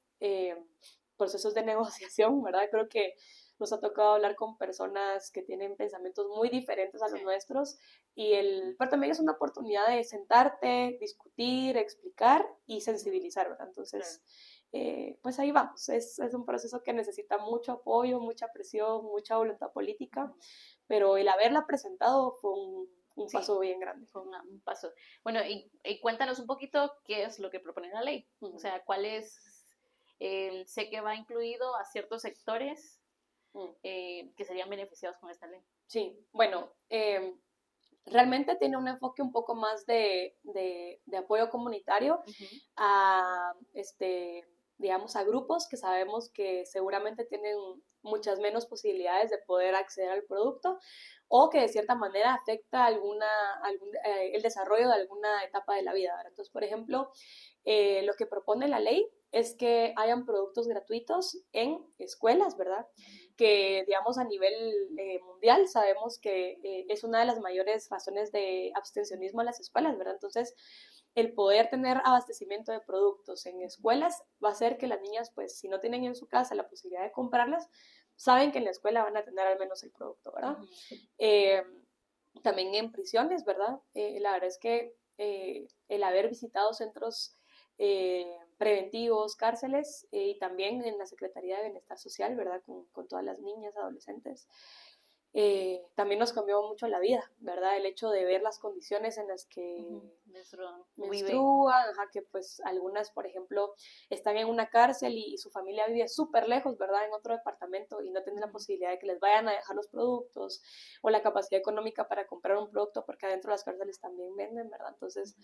procesos 1.17 1.53
de 1.53 1.63
negociación, 2.11 2.41
¿verdad? 2.43 2.67
Creo 2.71 2.87
que 2.89 3.15
nos 3.59 3.71
ha 3.71 3.79
tocado 3.79 4.13
hablar 4.13 4.35
con 4.35 4.57
personas 4.57 5.31
que 5.31 5.43
tienen 5.43 5.75
pensamientos 5.75 6.27
muy 6.27 6.49
diferentes 6.49 7.01
a 7.01 7.09
los 7.09 7.21
nuestros 7.21 7.77
y 8.15 8.33
el, 8.33 8.75
pero 8.77 8.89
también 8.89 9.11
es 9.11 9.19
una 9.19 9.33
oportunidad 9.33 9.87
de 9.87 10.03
sentarte, 10.03 10.97
discutir, 10.99 11.77
explicar 11.77 12.45
y 12.65 12.81
sensibilizar, 12.81 13.47
¿verdad? 13.49 13.67
Entonces, 13.67 14.21
eh, 14.71 15.19
pues 15.21 15.39
ahí 15.39 15.51
vamos, 15.51 15.87
es, 15.89 16.17
es, 16.19 16.33
un 16.33 16.45
proceso 16.45 16.81
que 16.81 16.93
necesita 16.93 17.37
mucho 17.37 17.73
apoyo, 17.73 18.19
mucha 18.19 18.47
presión, 18.51 19.05
mucha 19.05 19.37
voluntad 19.37 19.71
política, 19.71 20.33
pero 20.87 21.15
el 21.15 21.27
haberla 21.27 21.67
presentado 21.67 22.33
fue 22.41 22.51
un, 22.51 22.89
un 23.15 23.27
paso 23.29 23.59
bien 23.59 23.79
grande. 23.79 24.07
Fue 24.07 24.21
un 24.21 24.61
paso. 24.61 24.91
Bueno, 25.23 25.39
y, 25.45 25.71
y, 25.83 25.99
cuéntanos 25.99 26.39
un 26.39 26.47
poquito 26.47 26.91
qué 27.05 27.23
es 27.23 27.39
lo 27.39 27.49
que 27.51 27.59
propone 27.59 27.89
la 27.89 28.01
ley, 28.01 28.27
o 28.39 28.59
sea, 28.59 28.83
cuál 28.83 29.05
es 29.05 29.52
eh, 30.25 30.63
sé 30.67 30.89
que 30.89 31.01
va 31.01 31.15
incluido 31.15 31.75
a 31.75 31.83
ciertos 31.83 32.21
sectores 32.21 32.97
mm. 33.51 33.65
eh, 33.83 34.31
que 34.37 34.45
serían 34.45 34.69
beneficiados 34.69 35.17
con 35.17 35.29
esta 35.29 35.47
ley. 35.47 35.59
Sí, 35.85 36.17
bueno, 36.31 36.71
eh, 36.87 37.35
realmente 38.05 38.55
tiene 38.55 38.77
un 38.77 38.87
enfoque 38.87 39.21
un 39.21 39.33
poco 39.33 39.53
más 39.53 39.85
de, 39.85 40.37
de, 40.43 41.17
apoyo 41.17 41.49
comunitario 41.49 42.23
a, 42.77 43.51
este, 43.73 44.47
digamos, 44.77 45.17
a 45.17 45.25
grupos 45.25 45.67
que 45.67 45.75
sabemos 45.75 46.31
que 46.31 46.65
seguramente 46.67 47.25
tienen 47.25 47.57
muchas 48.01 48.39
menos 48.39 48.65
posibilidades 48.65 49.29
de 49.29 49.39
poder 49.39 49.75
acceder 49.75 50.09
al 50.09 50.23
producto 50.23 50.79
o 51.27 51.49
que 51.49 51.59
de 51.59 51.67
cierta 51.67 51.95
manera 51.95 52.33
afecta 52.33 52.85
alguna, 52.85 53.59
algún, 53.61 53.89
el 54.05 54.41
desarrollo 54.41 54.87
de 54.87 54.93
alguna 54.93 55.43
etapa 55.43 55.75
de 55.75 55.83
la 55.83 55.93
vida. 55.93 56.15
Entonces, 56.25 56.49
por 56.49 56.63
ejemplo, 56.63 57.11
lo 57.65 58.13
que 58.13 58.25
propone 58.25 58.69
la 58.69 58.79
ley 58.79 59.09
es 59.33 59.55
que 59.55 59.93
hayan 59.97 60.25
productos 60.25 60.67
gratuitos 60.67 61.43
en 61.51 61.85
escuelas, 61.97 62.55
¿verdad? 62.55 62.87
que, 63.35 63.83
digamos, 63.87 64.17
a 64.17 64.23
nivel 64.23 64.53
eh, 64.97 65.19
mundial 65.21 65.67
sabemos 65.67 66.19
que 66.19 66.59
eh, 66.63 66.85
es 66.89 67.03
una 67.03 67.19
de 67.19 67.25
las 67.25 67.39
mayores 67.39 67.89
razones 67.89 68.31
de 68.31 68.71
abstencionismo 68.75 69.41
en 69.41 69.47
las 69.47 69.59
escuelas, 69.59 69.97
¿verdad? 69.97 70.13
Entonces, 70.15 70.55
el 71.15 71.33
poder 71.33 71.69
tener 71.69 71.97
abastecimiento 72.03 72.71
de 72.71 72.79
productos 72.79 73.45
en 73.45 73.61
escuelas 73.61 74.23
va 74.43 74.49
a 74.49 74.51
hacer 74.51 74.77
que 74.77 74.87
las 74.87 75.01
niñas, 75.01 75.31
pues, 75.33 75.57
si 75.57 75.67
no 75.67 75.79
tienen 75.79 76.03
en 76.03 76.15
su 76.15 76.27
casa 76.27 76.55
la 76.55 76.67
posibilidad 76.67 77.03
de 77.03 77.11
comprarlas, 77.11 77.69
saben 78.15 78.51
que 78.51 78.59
en 78.59 78.65
la 78.65 78.71
escuela 78.71 79.03
van 79.03 79.17
a 79.17 79.23
tener 79.23 79.47
al 79.47 79.57
menos 79.57 79.83
el 79.83 79.91
producto, 79.91 80.31
¿verdad? 80.31 80.57
Eh, 81.17 81.63
también 82.43 82.73
en 82.75 82.91
prisiones, 82.91 83.45
¿verdad? 83.45 83.79
la 83.93 84.31
verdad 84.31 84.47
es 84.47 84.57
que 84.57 84.95
el 85.17 86.03
haber 86.03 86.29
visitado 86.29 86.73
centros 86.73 87.37
preventivos, 88.63 89.35
cárceles 89.35 90.07
eh, 90.13 90.29
y 90.29 90.39
también 90.39 90.85
en 90.85 90.97
la 90.97 91.05
Secretaría 91.05 91.57
de 91.57 91.63
Bienestar 91.63 91.97
Social, 91.97 92.33
¿verdad? 92.37 92.61
Con, 92.65 93.07
todas 93.09 93.25
las 93.25 93.37
niñas, 93.39 93.75
adolescentes. 93.75 94.47
Eh, 95.33 95.81
también 95.95 96.19
nos 96.19 96.31
cambió 96.31 96.61
mucho 96.61 96.87
la 96.87 97.01
vida, 97.01 97.29
¿verdad? 97.39 97.75
El 97.75 97.85
hecho 97.85 98.09
de 98.09 98.23
ver 98.23 98.41
las 98.41 98.59
condiciones 98.59 99.17
en 99.17 99.27
las 99.27 99.45
que 99.47 99.85
menstruan, 100.33 100.83
que 102.11 102.21
pues 102.23 102.59
algunas, 102.65 103.11
por 103.11 103.25
ejemplo, 103.25 103.73
están 104.09 104.37
en 104.37 104.47
una 104.47 104.69
cárcel 104.69 105.13
y, 105.17 105.37
su 105.37 105.49
familia 105.49 105.87
vive 105.87 106.07
súper 106.07 106.47
lejos, 106.47 106.77
¿verdad? 106.77 107.05
En 107.05 107.13
otro 107.13 107.33
departamento 107.33 108.01
y 108.01 108.11
no 108.11 108.23
tienen 108.23 108.41
la 108.41 108.51
posibilidad 108.51 108.91
de 108.91 108.99
que 108.99 109.07
les 109.07 109.19
vayan 109.19 109.47
a 109.47 109.53
dejar 109.53 109.75
los 109.75 109.87
productos 109.87 110.61
o 111.01 111.09
la 111.09 111.21
capacidad 111.21 111.59
económica 111.59 112.07
para 112.07 112.27
comprar 112.27 112.57
un 112.57 112.69
producto, 112.69 113.05
porque 113.05 113.25
adentro 113.25 113.49
de 113.49 113.53
las 113.53 113.63
cárceles 113.63 113.99
también 113.99 114.35
venden, 114.35 114.69
¿verdad? 114.69 114.89
Entonces, 114.93 115.35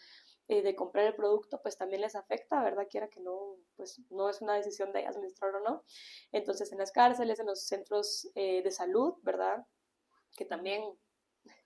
eh, 0.47 0.61
de 0.61 0.75
comprar 0.75 1.05
el 1.05 1.15
producto, 1.15 1.61
pues 1.61 1.77
también 1.77 2.01
les 2.01 2.15
afecta, 2.15 2.61
¿verdad? 2.63 2.87
Quiera 2.89 3.07
que 3.07 3.19
no, 3.19 3.55
pues 3.75 4.01
no 4.09 4.29
es 4.29 4.41
una 4.41 4.55
decisión 4.55 4.91
de 4.91 5.01
ellas 5.01 5.17
menstruar 5.17 5.55
o 5.55 5.59
no. 5.61 5.83
Entonces, 6.31 6.71
en 6.71 6.79
las 6.79 6.91
cárceles, 6.91 7.39
en 7.39 7.47
los 7.47 7.63
centros 7.65 8.29
eh, 8.35 8.61
de 8.61 8.71
salud, 8.71 9.15
¿verdad? 9.21 9.65
que 10.35 10.45
también, 10.45 10.83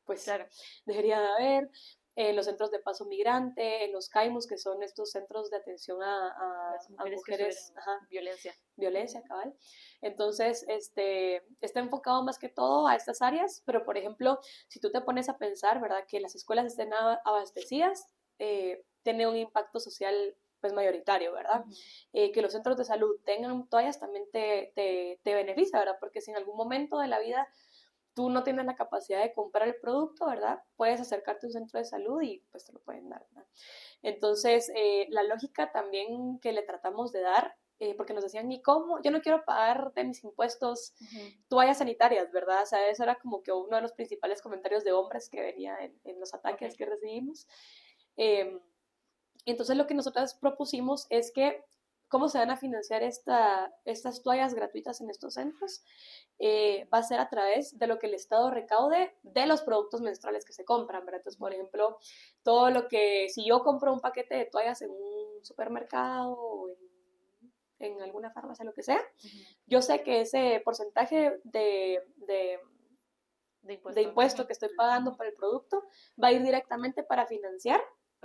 pues 0.05 0.23
claro, 0.23 0.47
debería 0.85 1.19
de 1.19 1.27
haber, 1.27 1.69
en 2.15 2.35
los 2.35 2.45
centros 2.45 2.69
de 2.69 2.79
paso 2.79 3.05
migrante, 3.05 3.85
en 3.85 3.91
los 3.91 4.09
CAIMUS, 4.09 4.45
que 4.45 4.57
son 4.57 4.83
estos 4.83 5.11
centros 5.11 5.49
de 5.49 5.57
atención 5.57 6.01
a, 6.03 6.77
mujeres, 6.97 7.73
violencia. 8.09 8.53
Violencia, 8.75 9.23
cabal. 9.27 9.55
Entonces, 10.01 10.65
este, 10.67 11.43
está 11.61 11.79
enfocado 11.79 12.23
más 12.23 12.37
que 12.37 12.49
todo 12.49 12.87
a 12.87 12.95
estas 12.95 13.21
áreas, 13.21 13.63
pero 13.65 13.83
por 13.83 13.97
ejemplo, 13.97 14.39
si 14.67 14.79
tú 14.79 14.91
te 14.91 15.01
pones 15.01 15.29
a 15.29 15.37
pensar, 15.37 15.81
¿verdad? 15.81 16.05
Que 16.07 16.19
las 16.19 16.35
escuelas 16.35 16.65
estén 16.65 16.91
abastecidas, 16.93 18.07
eh, 18.39 18.83
tiene 19.01 19.27
un 19.27 19.37
impacto 19.37 19.79
social 19.79 20.35
pues 20.59 20.71
mayoritario, 20.71 21.33
¿verdad? 21.33 21.65
Eh, 22.13 22.31
que 22.31 22.41
los 22.41 22.53
centros 22.53 22.77
de 22.77 22.85
salud 22.85 23.19
tengan 23.25 23.67
toallas 23.67 23.99
también 23.99 24.23
te, 24.31 24.71
te, 24.75 25.19
te 25.21 25.33
beneficia, 25.33 25.77
¿verdad? 25.77 25.97
Porque 25.99 26.21
si 26.21 26.31
en 26.31 26.37
algún 26.37 26.55
momento 26.55 26.99
de 26.99 27.09
la 27.09 27.19
vida 27.19 27.49
tú 28.13 28.29
no 28.29 28.43
tienes 28.43 28.65
la 28.65 28.75
capacidad 28.75 29.21
de 29.21 29.33
comprar 29.33 29.67
el 29.67 29.75
producto, 29.75 30.25
¿verdad? 30.27 30.61
Puedes 30.75 31.01
acercarte 31.01 31.45
a 31.45 31.49
un 31.49 31.53
centro 31.53 31.79
de 31.79 31.85
salud 31.85 32.21
y 32.21 32.39
pues 32.51 32.65
te 32.65 32.73
lo 32.73 32.79
pueden 32.79 33.09
dar, 33.09 33.25
¿verdad? 33.29 33.47
Entonces, 34.01 34.71
eh, 34.75 35.07
la 35.09 35.23
lógica 35.23 35.71
también 35.71 36.39
que 36.39 36.51
le 36.51 36.63
tratamos 36.63 37.11
de 37.11 37.21
dar, 37.21 37.55
eh, 37.79 37.95
porque 37.95 38.13
nos 38.13 38.23
decían, 38.23 38.51
¿y 38.51 38.61
cómo? 38.61 39.01
Yo 39.01 39.11
no 39.11 39.21
quiero 39.21 39.43
pagar 39.45 39.93
de 39.93 40.03
mis 40.03 40.23
impuestos 40.23 40.93
toallas 41.47 41.79
sanitarias, 41.79 42.31
¿verdad? 42.31 42.63
O 42.63 42.65
sea, 42.65 42.87
eso 42.87 43.03
era 43.03 43.15
como 43.15 43.41
que 43.41 43.51
uno 43.51 43.75
de 43.75 43.81
los 43.81 43.93
principales 43.93 44.41
comentarios 44.41 44.83
de 44.83 44.91
hombres 44.91 45.29
que 45.29 45.41
venía 45.41 45.77
en, 46.03 46.19
los 46.19 46.33
ataques 46.33 46.77
que 46.77 46.85
recibimos. 46.85 47.47
Em, 48.15 48.59
entonces, 49.45 49.75
lo 49.75 49.87
que 49.87 49.95
nosotras 49.95 50.35
propusimos 50.35 51.07
es 51.09 51.31
que 51.31 51.65
cómo 52.07 52.29
se 52.29 52.37
van 52.37 52.51
a 52.51 52.57
financiar 52.57 53.03
esta, 53.03 53.73
estas 53.85 54.21
toallas 54.21 54.53
gratuitas 54.53 55.01
en 55.01 55.09
estos 55.09 55.35
centros. 55.35 55.83
Eh, 56.39 56.87
va 56.93 56.99
a 56.99 57.03
ser 57.03 57.19
a 57.19 57.29
través 57.29 57.77
de 57.77 57.87
lo 57.87 57.99
que 57.99 58.07
el 58.07 58.13
Estado 58.13 58.51
recaude 58.51 59.15
de 59.23 59.45
los 59.45 59.61
productos 59.61 60.01
menstruales 60.01 60.45
que 60.45 60.53
se 60.53 60.65
compran, 60.65 61.05
¿verdad? 61.05 61.19
Entonces, 61.19 61.39
por 61.39 61.53
ejemplo, 61.53 61.97
todo 62.43 62.69
lo 62.69 62.87
que, 62.87 63.29
si 63.29 63.45
yo 63.45 63.63
compro 63.63 63.93
un 63.93 63.99
paquete 63.99 64.35
de 64.35 64.45
toallas 64.45 64.81
en 64.81 64.91
un 64.91 65.43
supermercado 65.43 66.33
o 66.33 66.69
en, 67.79 68.01
alguna 68.01 68.31
farmacia, 68.31 68.63
lo 68.63 68.73
que 68.73 68.83
sea, 68.83 69.01
yo 69.67 69.81
sé 69.81 70.03
que 70.03 70.21
ese 70.21 70.61
porcentaje 70.63 71.39
de, 71.43 72.01
de 72.15 72.59
de 73.63 74.01
impuesto, 74.01 74.45
que 74.45 74.53
estoy 74.53 74.69
pagando 74.75 75.15
por 75.15 75.25
el 75.25 75.33
producto 75.33 75.85
va 76.21 76.27
a 76.27 76.31
ir 76.33 76.43
directamente 76.43 77.03
para 77.03 77.25
financiar 77.25 77.81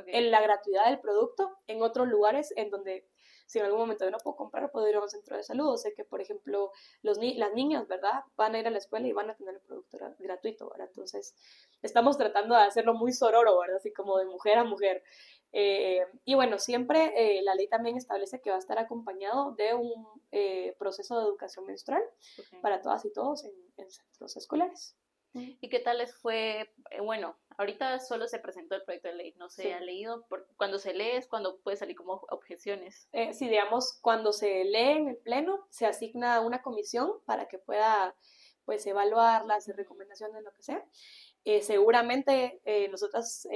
la 0.07 0.41
gratuidad 0.41 0.87
del 0.87 1.01
producto 1.01 1.59
en 1.67 1.83
otros 1.83 2.09
lugares 2.09 2.53
en 2.57 2.71
donde 2.71 3.09
si 3.49 3.59
en 3.59 3.65
algún 3.65 3.81
momento 3.81 4.05
yo 4.05 4.11
no 4.11 4.19
puedo 4.19 4.37
comprar, 4.37 4.71
puedo 4.71 4.87
ir 4.89 4.97
a 4.97 5.01
un 5.01 5.09
centro 5.09 5.37
de 5.37 5.43
salud. 5.43 5.69
O 5.69 5.79
sé 5.79 5.95
que, 5.95 6.05
por 6.05 6.21
ejemplo, 6.21 6.71
los 7.03 7.19
las 7.19 7.53
niñas, 7.55 7.89
¿verdad? 7.89 8.23
Van 8.37 8.55
a 8.55 8.59
ir 8.59 8.67
a 8.67 8.71
la 8.71 8.77
escuela 8.77 9.09
y 9.09 9.13
van 9.13 9.31
a 9.31 9.35
tener 9.35 9.55
el 9.55 9.61
producto 9.63 9.99
gratuito, 10.19 10.69
¿verdad? 10.69 10.87
Entonces, 10.89 11.35
estamos 11.81 12.19
tratando 12.19 12.55
de 12.55 12.63
hacerlo 12.63 12.93
muy 12.93 13.13
sororo, 13.13 13.59
¿verdad? 13.59 13.77
Así 13.77 13.91
como 13.91 14.19
de 14.19 14.27
mujer 14.27 14.59
a 14.59 14.65
mujer. 14.65 15.03
Eh, 15.53 16.05
y 16.27 16.35
bueno, 16.35 16.59
siempre 16.59 17.15
eh, 17.17 17.43
la 17.43 17.55
ley 17.55 17.69
también 17.69 17.97
establece 17.97 18.43
que 18.43 18.51
va 18.51 18.57
a 18.57 18.59
estar 18.59 18.79
acompañado 18.79 19.53
de 19.53 19.73
un 19.73 20.07
eh, 20.31 20.77
proceso 20.79 21.19
de 21.19 21.25
educación 21.25 21.65
menstrual 21.65 22.03
para 22.61 22.83
todas 22.83 23.07
y 23.07 23.13
todos 23.15 23.45
en, 23.45 23.53
en 23.79 23.91
centros 23.91 24.37
escolares. 24.37 24.95
¿Y 25.35 25.69
qué 25.69 25.79
tal 25.79 25.99
les 25.99 26.15
fue? 26.15 26.71
Eh, 26.91 27.01
bueno, 27.01 27.37
ahorita 27.59 27.99
solo 28.01 28.27
se 28.29 28.39
presentó 28.39 28.77
el 28.77 28.83
proyecto 28.83 29.09
de 29.09 29.15
ley, 29.15 29.35
no 29.37 29.51
se 29.51 29.75
ha 29.75 29.81
leído. 29.81 30.27
cuando 30.57 30.79
se 30.79 30.95
lee 30.95 31.11
es 31.11 31.27
cuando 31.27 31.59
puede 31.59 31.77
salir 31.77 31.97
como 31.97 32.25
objeciones. 32.31 33.09
Eh, 33.13 33.35
sí, 33.35 33.49
digamos, 33.49 33.99
cuando 34.01 34.33
se 34.33 34.65
lee 34.65 34.93
en 34.93 35.09
el 35.09 35.17
Pleno, 35.17 35.67
se 35.69 35.87
asigna 35.87 36.41
una 36.41 36.63
comisión 36.63 37.21
para 37.27 37.47
que 37.49 37.59
pueda 37.59 38.15
pues 38.65 38.87
evaluar 38.87 39.45
las 39.45 39.67
recomendaciones, 39.69 40.43
lo 40.43 40.53
que 40.53 40.63
sea. 40.63 40.85
Eh, 41.45 41.63
seguramente 41.63 42.61
eh, 42.65 42.89
nosotras 42.89 43.49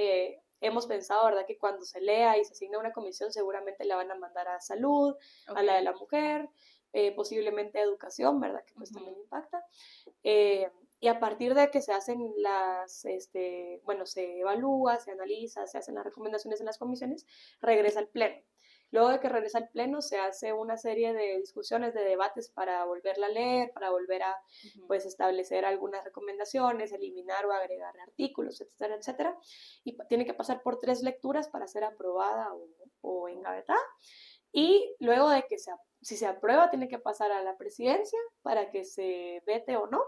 hemos 0.59 0.87
pensado, 0.87 1.25
¿verdad?, 1.25 1.45
que 1.45 1.57
cuando 1.57 1.85
se 1.85 2.01
lea 2.01 2.37
y 2.37 2.45
se 2.45 2.53
asigna 2.53 2.79
una 2.79 2.93
comisión, 2.93 3.31
seguramente 3.31 3.85
la 3.85 3.95
van 3.95 4.11
a 4.11 4.15
mandar 4.15 4.47
a 4.47 4.59
salud, 4.59 5.15
a 5.47 5.61
la 5.61 5.75
de 5.75 5.81
la 5.81 5.93
mujer, 5.93 6.49
posiblemente 7.15 7.79
a 7.79 7.83
educación, 7.83 8.39
¿verdad?, 8.39 8.63
que 8.65 8.73
pues 8.73 8.91
también 8.91 9.17
impacta. 9.17 9.63
Y 11.03 11.09
a 11.09 11.19
partir 11.19 11.53
de 11.53 11.69
que 11.69 11.81
se 11.81 11.91
hacen 11.91 12.33
las, 12.37 13.03
este, 13.03 13.81
bueno, 13.83 14.05
se 14.05 14.39
evalúa, 14.39 15.01
se 15.01 15.11
analiza, 15.11 15.67
se 15.67 15.77
hacen 15.77 15.95
las 15.95 16.05
recomendaciones 16.05 16.61
en 16.61 16.65
las 16.65 16.77
comisiones, 16.77 17.27
regresa 17.59 17.99
al 17.99 18.07
pleno. 18.07 18.41
Luego 18.89 19.09
de 19.09 19.19
que 19.19 19.27
regresa 19.27 19.57
al 19.57 19.67
pleno, 19.67 20.01
se 20.01 20.17
hace 20.17 20.53
una 20.53 20.77
serie 20.77 21.13
de 21.13 21.39
discusiones, 21.39 21.93
de 21.93 22.05
debates 22.05 22.49
para 22.51 22.85
volverla 22.85 23.25
a 23.25 23.31
leer, 23.31 23.73
para 23.73 23.89
volver 23.89 24.23
a 24.23 24.33
pues, 24.87 25.05
establecer 25.05 25.65
algunas 25.65 26.05
recomendaciones, 26.05 26.93
eliminar 26.93 27.45
o 27.47 27.51
agregar 27.51 27.99
artículos, 27.99 28.61
etcétera, 28.61 28.95
etcétera. 28.95 29.37
Y 29.83 29.97
tiene 30.07 30.25
que 30.25 30.33
pasar 30.33 30.61
por 30.61 30.79
tres 30.79 31.03
lecturas 31.03 31.49
para 31.49 31.67
ser 31.67 31.83
aprobada 31.83 32.53
o, 32.53 32.69
o 33.01 33.27
engavetada. 33.27 33.81
Y 34.53 34.95
luego 35.01 35.29
de 35.31 35.43
que 35.49 35.59
se 35.59 35.71
si 36.03 36.17
se 36.17 36.27
aprueba, 36.27 36.69
tiene 36.69 36.87
que 36.87 36.99
pasar 36.99 37.31
a 37.31 37.41
la 37.41 37.57
presidencia 37.57 38.19
para 38.41 38.69
que 38.69 38.83
se 38.83 39.41
vete 39.45 39.77
o 39.77 39.87
no. 39.87 40.03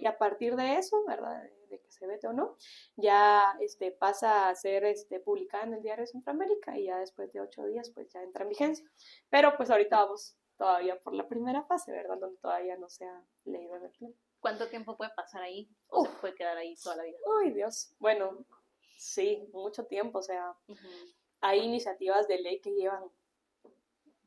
Y 0.00 0.06
a 0.06 0.18
partir 0.18 0.56
de 0.56 0.76
eso, 0.76 1.02
¿verdad? 1.06 1.42
De 1.68 1.80
que 1.80 1.90
se 1.90 2.06
vete 2.06 2.26
o 2.28 2.32
no, 2.32 2.56
ya 2.96 3.42
este, 3.60 3.90
pasa 3.90 4.48
a 4.48 4.54
ser 4.54 4.84
este, 4.84 5.20
publicada 5.20 5.64
en 5.64 5.74
el 5.74 5.82
Diario 5.82 6.02
de 6.02 6.12
Centroamérica 6.12 6.78
y 6.78 6.84
ya 6.84 6.98
después 6.98 7.32
de 7.32 7.40
ocho 7.40 7.64
días, 7.66 7.90
pues 7.90 8.12
ya 8.12 8.22
entra 8.22 8.44
en 8.44 8.50
vigencia. 8.50 8.86
Pero 9.30 9.56
pues 9.56 9.70
ahorita 9.70 9.96
vamos 9.96 10.36
todavía 10.56 10.98
por 11.00 11.14
la 11.14 11.26
primera 11.26 11.62
fase, 11.64 11.92
¿verdad? 11.92 12.18
Donde 12.18 12.38
todavía 12.38 12.76
no 12.76 12.88
se 12.90 13.06
ha 13.06 13.24
leído 13.44 13.76
el 13.76 13.90
pleno. 13.90 14.14
¿Cuánto 14.40 14.68
tiempo 14.68 14.96
puede 14.96 15.10
pasar 15.16 15.42
ahí? 15.42 15.68
¿O 15.88 16.04
se 16.04 16.12
puede 16.20 16.34
quedar 16.34 16.56
ahí 16.56 16.76
toda 16.76 16.96
la 16.96 17.04
vida? 17.04 17.16
Ay, 17.40 17.52
Dios. 17.52 17.94
Bueno, 17.98 18.44
sí, 18.96 19.48
mucho 19.52 19.84
tiempo. 19.86 20.18
O 20.18 20.22
sea, 20.22 20.54
hay 21.40 21.60
iniciativas 21.60 22.28
de 22.28 22.38
ley 22.38 22.60
que 22.60 22.70
llevan 22.70 23.04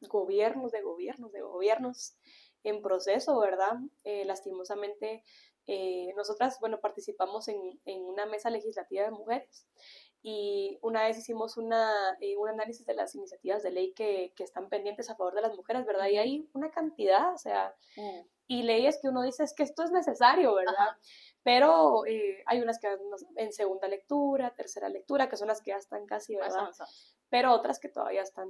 gobiernos 0.07 0.71
de 0.71 0.81
gobiernos 0.81 1.31
de 1.31 1.41
gobiernos 1.41 2.15
en 2.63 2.81
proceso, 2.81 3.39
¿verdad? 3.39 3.73
Eh, 4.03 4.25
lastimosamente, 4.25 5.23
eh, 5.67 6.13
nosotras, 6.15 6.57
bueno, 6.59 6.79
participamos 6.79 7.47
en, 7.47 7.79
en, 7.85 8.01
una 8.01 8.25
mesa 8.25 8.49
legislativa 8.49 9.03
de 9.03 9.11
mujeres 9.11 9.67
y 10.23 10.77
una 10.81 11.03
vez 11.03 11.17
hicimos 11.17 11.57
una, 11.57 11.91
eh, 12.19 12.37
un 12.37 12.49
análisis 12.49 12.85
de 12.85 12.93
las 12.93 13.15
iniciativas 13.15 13.63
de 13.63 13.71
ley 13.71 13.93
que, 13.93 14.33
que, 14.35 14.43
están 14.43 14.69
pendientes 14.69 15.09
a 15.09 15.15
favor 15.15 15.33
de 15.33 15.41
las 15.41 15.55
mujeres, 15.55 15.85
¿verdad? 15.85 16.07
Y 16.07 16.17
hay 16.17 16.49
una 16.53 16.69
cantidad, 16.69 17.33
o 17.33 17.37
sea, 17.37 17.75
mm. 17.95 18.19
y 18.47 18.63
leyes 18.63 18.99
que 19.01 19.09
uno 19.09 19.23
dice 19.23 19.43
es 19.43 19.53
que 19.55 19.63
esto 19.63 19.83
es 19.83 19.91
necesario, 19.91 20.53
¿verdad? 20.53 20.97
Pero 21.43 22.03
hay 22.45 22.61
unas 22.61 22.77
que 22.77 22.87
en 23.37 23.51
segunda 23.51 23.87
lectura, 23.87 24.53
tercera 24.53 24.89
lectura, 24.89 25.27
que 25.27 25.37
son 25.37 25.47
las 25.47 25.61
que 25.61 25.71
ya 25.71 25.77
están 25.77 26.05
casi, 26.05 26.35
¿verdad? 26.35 26.69
Pero 27.29 27.51
otras 27.53 27.79
que 27.79 27.89
todavía 27.89 28.21
están 28.21 28.47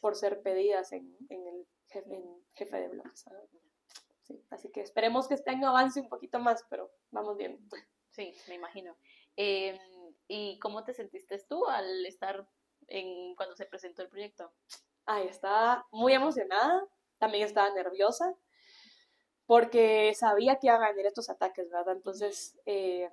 por 0.00 0.16
ser 0.16 0.42
pedidas 0.42 0.92
en, 0.92 1.16
en 1.28 1.46
el 1.46 1.66
jefe, 1.88 2.22
jefe 2.54 2.76
de 2.76 2.88
bloques. 2.88 3.24
Sí, 4.22 4.44
así 4.50 4.70
que 4.70 4.80
esperemos 4.80 5.28
que 5.28 5.34
este 5.34 5.50
año 5.50 5.68
avance 5.68 6.00
un 6.00 6.08
poquito 6.08 6.38
más, 6.38 6.64
pero 6.68 6.90
vamos 7.10 7.36
bien. 7.36 7.58
Sí, 8.10 8.34
me 8.48 8.54
imagino. 8.54 8.96
Em, 9.36 9.78
¿Y 10.28 10.58
cómo 10.58 10.84
te 10.84 10.94
sentiste 10.94 11.38
tú 11.48 11.66
al 11.66 12.06
estar 12.06 12.46
en 12.88 13.34
cuando 13.34 13.56
se 13.56 13.66
presentó 13.66 14.02
el 14.02 14.08
proyecto? 14.08 14.52
Ay, 15.04 15.26
estaba 15.26 15.86
muy 15.90 16.12
emocionada, 16.12 16.86
también 17.18 17.44
estaba 17.44 17.70
nerviosa, 17.70 18.34
porque 19.46 20.14
sabía 20.14 20.56
que 20.56 20.68
iban 20.68 20.82
a 20.82 20.90
venir 20.90 21.06
estos 21.06 21.28
ataques, 21.28 21.68
¿verdad? 21.70 21.96
Entonces, 21.96 22.58
eh, 22.66 23.10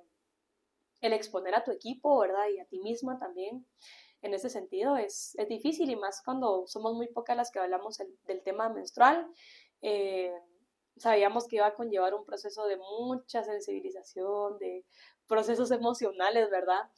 el 1.00 1.12
exponer 1.12 1.54
a 1.54 1.64
tu 1.64 1.72
equipo, 1.72 2.18
¿verdad? 2.18 2.48
Y 2.48 2.60
a 2.60 2.66
ti 2.66 2.78
misma 2.78 3.18
también, 3.18 3.66
en 4.22 4.34
ese 4.34 4.50
sentido, 4.50 4.96
es, 4.96 5.34
es 5.38 5.48
difícil 5.48 5.90
y 5.90 5.96
más 5.96 6.22
cuando 6.22 6.66
somos 6.66 6.94
muy 6.94 7.08
pocas 7.08 7.36
las 7.36 7.50
que 7.50 7.58
hablamos 7.58 7.98
del 7.98 8.42
tema 8.42 8.68
menstrual. 8.68 9.26
Eh, 9.82 10.32
sabíamos 10.96 11.48
que 11.48 11.56
iba 11.56 11.66
a 11.66 11.74
conllevar 11.74 12.14
un 12.14 12.24
proceso 12.24 12.66
de 12.66 12.76
mucha 12.76 13.42
sensibilización, 13.42 14.58
de 14.58 14.84
procesos 15.26 15.70
emocionales, 15.70 16.50
¿verdad? 16.50 16.90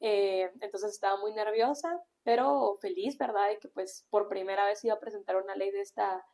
Eh, 0.00 0.50
entonces 0.60 0.92
estaba 0.92 1.20
muy 1.20 1.32
nerviosa, 1.32 2.02
pero 2.22 2.78
feliz, 2.80 3.18
¿verdad? 3.18 3.48
De 3.48 3.58
que 3.58 3.68
pues 3.68 4.06
por 4.10 4.28
primera 4.28 4.66
vez 4.66 4.82
iba 4.84 4.94
a 4.94 5.00
presentar 5.00 5.36
una 5.36 5.54
ley 5.54 5.70
de 5.70 5.80
esta, 5.80 6.26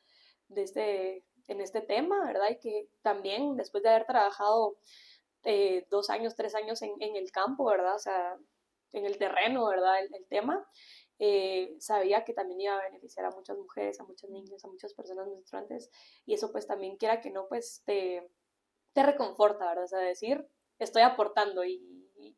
de 0.48 0.62
este, 0.62 1.24
en 1.48 1.60
este 1.60 1.80
tema, 1.80 2.24
¿verdad? 2.24 2.50
Y 2.50 2.58
que 2.58 2.88
también 3.02 3.56
después 3.56 3.82
de 3.82 3.90
haber 3.90 4.06
trabajado 4.06 4.78
eh, 5.44 5.86
dos 5.90 6.10
años, 6.10 6.36
tres 6.36 6.54
años 6.54 6.82
en, 6.82 6.92
en, 7.00 7.16
el 7.16 7.30
campo, 7.32 7.64
¿verdad? 7.64 7.94
O 7.96 7.98
sea, 7.98 8.38
en 8.92 9.06
el 9.06 9.18
terreno, 9.18 9.66
¿verdad? 9.66 10.00
El, 10.00 10.14
el 10.14 10.26
tema, 10.26 10.66
eh, 11.20 11.74
sabía 11.80 12.24
que 12.24 12.32
también 12.32 12.60
iba 12.60 12.74
a 12.74 12.82
beneficiar 12.82 13.26
a 13.26 13.30
muchas 13.30 13.56
mujeres, 13.58 13.98
a 13.98 14.04
muchas 14.04 14.30
niñas, 14.30 14.64
a 14.64 14.68
muchas 14.68 14.94
personas 14.94 15.26
menstruantes, 15.26 15.90
y 16.24 16.34
eso 16.34 16.52
pues 16.52 16.66
también 16.66 16.96
quiera 16.96 17.20
que 17.20 17.30
no, 17.30 17.48
pues 17.48 17.82
te, 17.84 18.30
te 18.92 19.02
reconforta, 19.02 19.66
¿verdad? 19.66 19.84
O 19.84 19.88
sea, 19.88 19.98
decir, 19.98 20.46
estoy 20.78 21.02
aportando 21.02 21.64
y, 21.64 21.82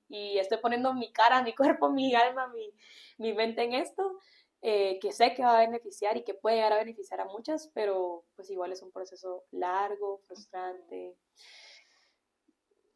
y, 0.09 0.39
estoy 0.39 0.59
poniendo 0.59 0.95
mi 0.95 1.13
cara, 1.13 1.43
mi 1.43 1.55
cuerpo, 1.57 1.91
mi 1.91 2.15
alma, 2.15 2.49
mi, 2.49 2.75
mi 3.19 3.35
mente 3.35 3.63
en 3.65 3.75
esto, 3.75 4.19
eh, 4.63 4.99
que 5.01 5.13
sé 5.13 5.35
que 5.35 5.43
va 5.43 5.59
a 5.59 5.67
beneficiar 5.67 6.17
y 6.17 6.25
que 6.25 6.35
puede 6.35 6.57
llegar 6.57 6.73
a 6.73 6.79
beneficiar 6.79 7.21
a 7.21 7.27
muchas, 7.27 7.71
pero 7.75 8.25
pues 8.37 8.51
igual 8.51 8.73
es 8.73 8.83
un 8.83 8.93
proceso 8.93 9.45
largo, 9.51 10.23
frustrante, 10.27 11.17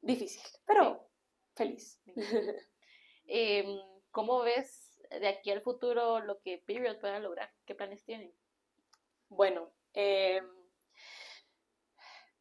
difícil, 0.01 0.43
pero 0.67 1.09
feliz. 1.55 2.01
Em, 3.27 3.79
¿Cómo 4.11 4.41
ves 4.43 5.01
de 5.11 5.27
aquí 5.29 5.51
al 5.51 5.61
futuro 5.61 6.21
lo 6.21 6.41
que 6.41 6.63
Period 6.67 7.01
pueda 7.01 7.19
lograr? 7.19 7.53
¿Qué 7.65 7.75
planes 7.75 8.05
tienen? 8.05 8.33
Bueno, 9.29 9.71
eh, 9.93 10.41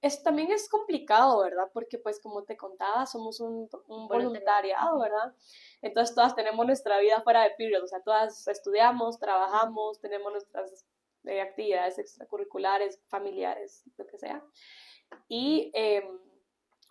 es, 0.02 0.22
también 0.22 0.52
es 0.52 0.70
complicado, 0.70 1.42
¿verdad? 1.42 1.70
Porque 1.74 1.98
pues 1.98 2.20
como 2.22 2.44
te 2.44 2.58
contaba, 2.58 3.06
somos 3.06 3.40
un, 3.40 3.70
un 3.88 4.08
voluntariado, 4.08 5.00
¿verdad? 5.00 5.34
Entonces 5.82 6.14
todas 6.14 6.36
tenemos 6.36 6.66
nuestra 6.66 7.00
vida 7.00 7.22
fuera 7.22 7.44
de 7.44 7.52
Period, 7.58 7.84
o 7.84 7.88
sea, 7.88 8.02
todas 8.02 8.48
estudiamos, 8.48 9.18
trabajamos, 9.18 10.00
tenemos 10.02 10.32
nuestras 10.32 10.86
eh, 11.24 11.40
actividades 11.40 12.00
extracurriculares, 12.00 13.00
familiares, 13.08 13.84
lo 13.98 14.06
que 14.06 14.18
sea. 14.18 14.44
Y 15.30 15.72
em, 15.74 16.20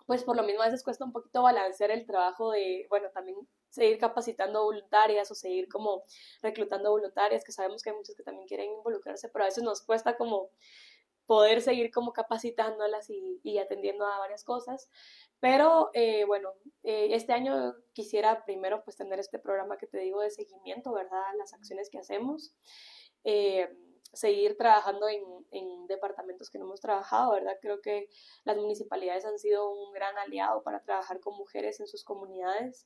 pues 0.07 0.23
por 0.23 0.35
lo 0.35 0.43
mismo 0.43 0.63
a 0.63 0.65
veces 0.65 0.83
cuesta 0.83 1.05
un 1.05 1.11
poquito 1.11 1.43
balancear 1.43 1.91
el 1.91 2.05
trabajo 2.05 2.51
de, 2.51 2.87
bueno, 2.89 3.09
también 3.11 3.37
seguir 3.73 3.97
capacitando 3.97 4.63
voluntarias 4.63 5.31
o 5.31 5.35
seguir 5.35 5.67
como 5.67 6.03
reclutando 6.43 6.91
voluntarias, 6.91 7.43
que 7.43 7.51
sabemos 7.51 7.81
que 7.81 7.89
hay 7.89 7.95
muchas 7.95 8.15
que 8.15 8.23
también 8.23 8.47
quieren 8.47 8.71
involucrarse, 8.71 9.29
pero 9.29 9.45
a 9.45 9.47
veces 9.47 9.63
nos 9.63 9.81
cuesta 9.81 10.15
como 10.15 10.51
poder 11.25 11.61
seguir 11.61 11.89
como 11.91 12.13
capacitándolas 12.13 13.09
y, 13.09 13.57
atendiendo 13.57 14.05
a 14.05 14.19
varias 14.19 14.43
cosas. 14.43 14.91
Pero 15.39 15.89
eh, 15.93 16.25
bueno, 16.25 16.53
eh, 16.83 17.07
este 17.11 17.33
año 17.33 17.73
quisiera 17.93 18.45
primero 18.45 18.83
pues 18.83 18.95
tener 18.95 19.19
este 19.19 19.39
programa 19.39 19.77
que 19.77 19.87
te 19.87 19.97
digo 19.97 20.21
de 20.21 20.29
seguimiento, 20.29 20.93
¿verdad? 20.93 21.23
Las 21.37 21.53
acciones 21.53 21.89
que 21.89 21.97
hacemos. 21.97 22.53
Eh, 23.23 23.67
seguir 24.13 24.55
trabajando 24.57 25.09
en, 25.09 25.23
en, 25.49 25.87
departamentos 25.87 26.51
que 26.51 26.59
no 26.59 26.65
hemos 26.65 26.81
trabajado, 26.81 27.31
¿verdad? 27.31 27.57
Creo 27.59 27.81
que 27.81 28.09
las 28.43 28.57
municipalidades 28.57 29.25
han 29.25 29.39
sido 29.39 29.71
un 29.71 29.91
gran 29.91 30.15
aliado 30.19 30.61
para 30.61 30.83
trabajar 30.83 31.19
con 31.19 31.35
mujeres 31.35 31.79
en 31.79 31.87
sus 31.87 32.03
comunidades. 32.03 32.85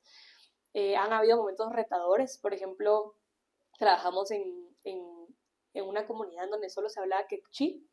Eh, 0.80 0.94
han 0.94 1.12
habido 1.12 1.38
momentos 1.38 1.72
retadores, 1.72 2.38
por 2.38 2.54
ejemplo, 2.54 3.16
trabajamos 3.80 4.30
en, 4.30 4.44
en, 4.84 5.02
en 5.74 5.84
una 5.84 6.06
comunidad 6.06 6.48
donde 6.48 6.70
solo 6.70 6.88
se 6.88 7.00
hablaba 7.00 7.26
quechí, 7.26 7.84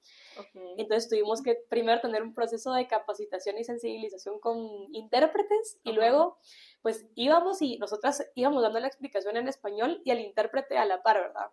entonces 0.77 1.09
tuvimos 1.09 1.41
que 1.41 1.55
primero 1.67 1.99
tener 1.99 2.21
un 2.21 2.35
proceso 2.35 2.71
de 2.73 2.85
capacitación 2.85 3.57
y 3.57 3.63
sensibilización 3.63 4.39
con 4.39 4.59
intérpretes 4.93 5.79
y 5.83 5.93
luego 5.93 6.37
pues 6.83 7.07
íbamos 7.15 7.59
y 7.63 7.79
nosotras 7.79 8.23
íbamos 8.35 8.61
dando 8.61 8.79
la 8.79 8.87
explicación 8.87 9.35
en 9.35 9.47
español 9.47 10.03
y 10.05 10.11
el 10.11 10.19
intérprete 10.19 10.77
a 10.77 10.85
la 10.85 11.01
par, 11.01 11.17
¿verdad? 11.21 11.49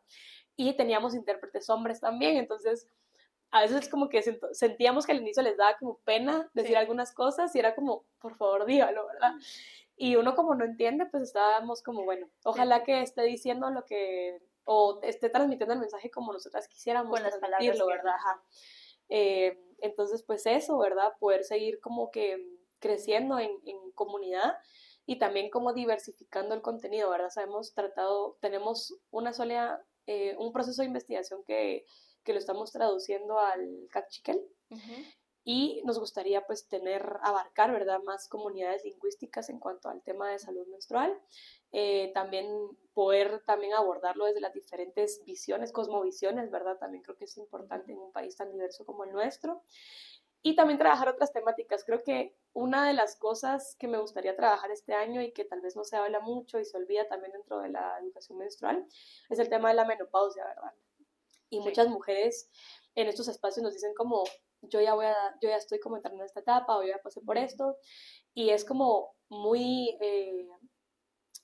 Y 0.55 0.77
teníamos 0.77 1.15
intérpretes 1.15 1.71
hombres 1.71 1.99
también, 1.99 2.37
entonces 2.37 2.87
a 3.53 3.63
veces 3.63 3.89
como 3.89 4.11
que 4.11 4.23
sentíamos 4.53 5.07
que 5.07 5.13
al 5.13 5.23
inicio 5.23 5.43
les 5.43 5.57
daba 5.57 5.79
como 5.79 5.97
pena 6.05 6.51
decir 6.53 6.77
algunas 6.77 7.15
cosas 7.15 7.57
y 7.57 7.59
era 7.59 7.75
como, 7.75 8.05
por 8.19 8.37
favor, 8.37 8.67
dígalo, 8.67 9.07
¿verdad? 9.07 9.33
Y 10.03 10.17
uno 10.17 10.35
como 10.35 10.57
no 10.57 10.65
entiende, 10.65 11.07
pues 11.07 11.23
estábamos 11.23 11.81
como, 11.81 12.03
bueno, 12.03 12.29
ojalá 12.43 12.83
que 12.83 13.03
esté 13.03 13.23
diciendo 13.23 13.71
lo 13.71 13.85
que, 13.85 14.37
o 14.65 14.99
esté 15.05 15.31
transmitiendo 15.31 15.75
el 15.75 15.79
mensaje 15.79 16.11
como 16.11 16.33
nosotras 16.33 16.67
quisiéramos 16.67 17.13
Con 17.13 17.23
las 17.23 17.39
palabras 17.39 17.79
¿verdad? 17.87 18.17
Eh, 19.09 19.57
entonces, 19.79 20.25
pues 20.25 20.45
eso, 20.47 20.77
¿verdad? 20.77 21.13
Poder 21.21 21.45
seguir 21.45 21.79
como 21.79 22.11
que 22.11 22.37
creciendo 22.81 23.39
en, 23.39 23.53
en 23.65 23.93
comunidad 23.93 24.55
y 25.07 25.21
también 25.21 25.51
como 25.51 25.73
diversificando 25.73 26.57
el 26.57 26.63
contenido, 26.63 27.09
¿verdad? 27.09 27.31
Sabemos 27.31 27.73
tratado, 27.73 28.37
tenemos 28.41 28.99
una 29.13 29.33
sola, 29.33 29.81
eh, 30.09 30.35
un 30.37 30.53
proceso 30.53 30.83
de 30.83 30.89
investigación 30.89 31.45
que, 31.45 31.85
que, 32.25 32.33
lo 32.33 32.41
estamos 32.41 32.73
traduciendo 32.73 33.39
al 33.39 33.87
cachiquel 33.93 34.41
y 35.45 35.83
nos 35.85 35.99
gustaría 35.99 36.47
pues 36.47 36.69
tener, 36.69 37.19
abarcar, 37.23 37.73
¿verdad?, 37.73 38.01
más 38.03 38.29
comunidades 38.29 38.85
lingüísticas 38.85 39.49
en 39.51 39.59
cuanto 39.59 39.89
al 39.89 40.03
tema 40.03 40.31
de 40.31 40.39
salud 40.39 40.67
menstrual, 40.69 41.19
eh, 41.73 42.13
también 42.15 42.47
poder 42.95 43.43
también 43.45 43.73
abordarlo 43.75 44.27
desde 44.27 44.41
las 44.41 44.53
diferentes 44.53 45.25
visiones, 45.25 45.73
cosmovisiones, 45.73 46.51
¿verdad?, 46.51 46.79
también 46.79 47.03
creo 47.03 47.17
que 47.17 47.25
es 47.25 47.37
importante 47.37 47.93
en 47.93 47.99
un 47.99 48.13
país 48.13 48.37
tan 48.37 48.53
diverso 48.53 48.87
como 48.87 49.05
el 49.05 49.13
nuestro, 49.13 49.63
y 50.45 50.57
también 50.57 50.79
trabajar 50.79 51.09
otras 51.09 51.33
temáticas. 51.33 51.85
Creo 51.85 52.03
que 52.03 52.37
una 52.53 52.87
de 52.87 52.95
las 52.95 53.17
cosas 53.17 53.77
que 53.79 53.87
me 53.87 53.99
gustaría 53.99 54.37
trabajar 54.37 54.73
este 54.73 54.93
año 54.93 55.23
y 55.23 55.33
que 55.33 55.45
tal 55.45 55.61
vez 55.61 55.77
no 55.77 55.85
se 55.85 55.97
habla 55.97 56.19
mucho 56.19 56.59
y 56.59 56.65
se 56.65 56.77
olvida 56.77 57.07
también 57.07 57.33
dentro 57.33 57.61
de 57.61 57.69
la 57.69 57.99
educación 58.01 58.39
menstrual 58.39 58.85
es 59.31 59.39
el 59.39 59.49
tema 59.49 59.69
de 59.69 59.77
la 59.77 59.85
menopausia, 59.85 60.45
¿verdad? 60.45 60.73
Y 61.49 61.61
muchas 61.61 61.87
mujeres 61.89 62.51
en 62.97 63.07
estos 63.07 63.29
espacios 63.29 63.63
nos 63.63 63.73
dicen 63.73 63.95
como, 63.95 64.25
yo 64.63 64.81
ya 64.81 64.95
voy 64.95 65.07
a, 65.07 65.17
yo 65.41 65.49
ya 65.49 65.57
estoy 65.57 65.81
como 65.81 65.97
entrando 65.97 66.23
en 66.23 66.27
esta 66.27 66.41
etapa 66.41 66.77
o 66.77 66.83
yo 66.83 66.89
ya 66.89 67.03
pasé 67.03 67.21
por 67.21 67.39
esto. 67.39 67.77
Y 68.35 68.51
es 68.51 68.65
como 68.65 69.15
muy 69.29 69.97
eh, 70.01 70.47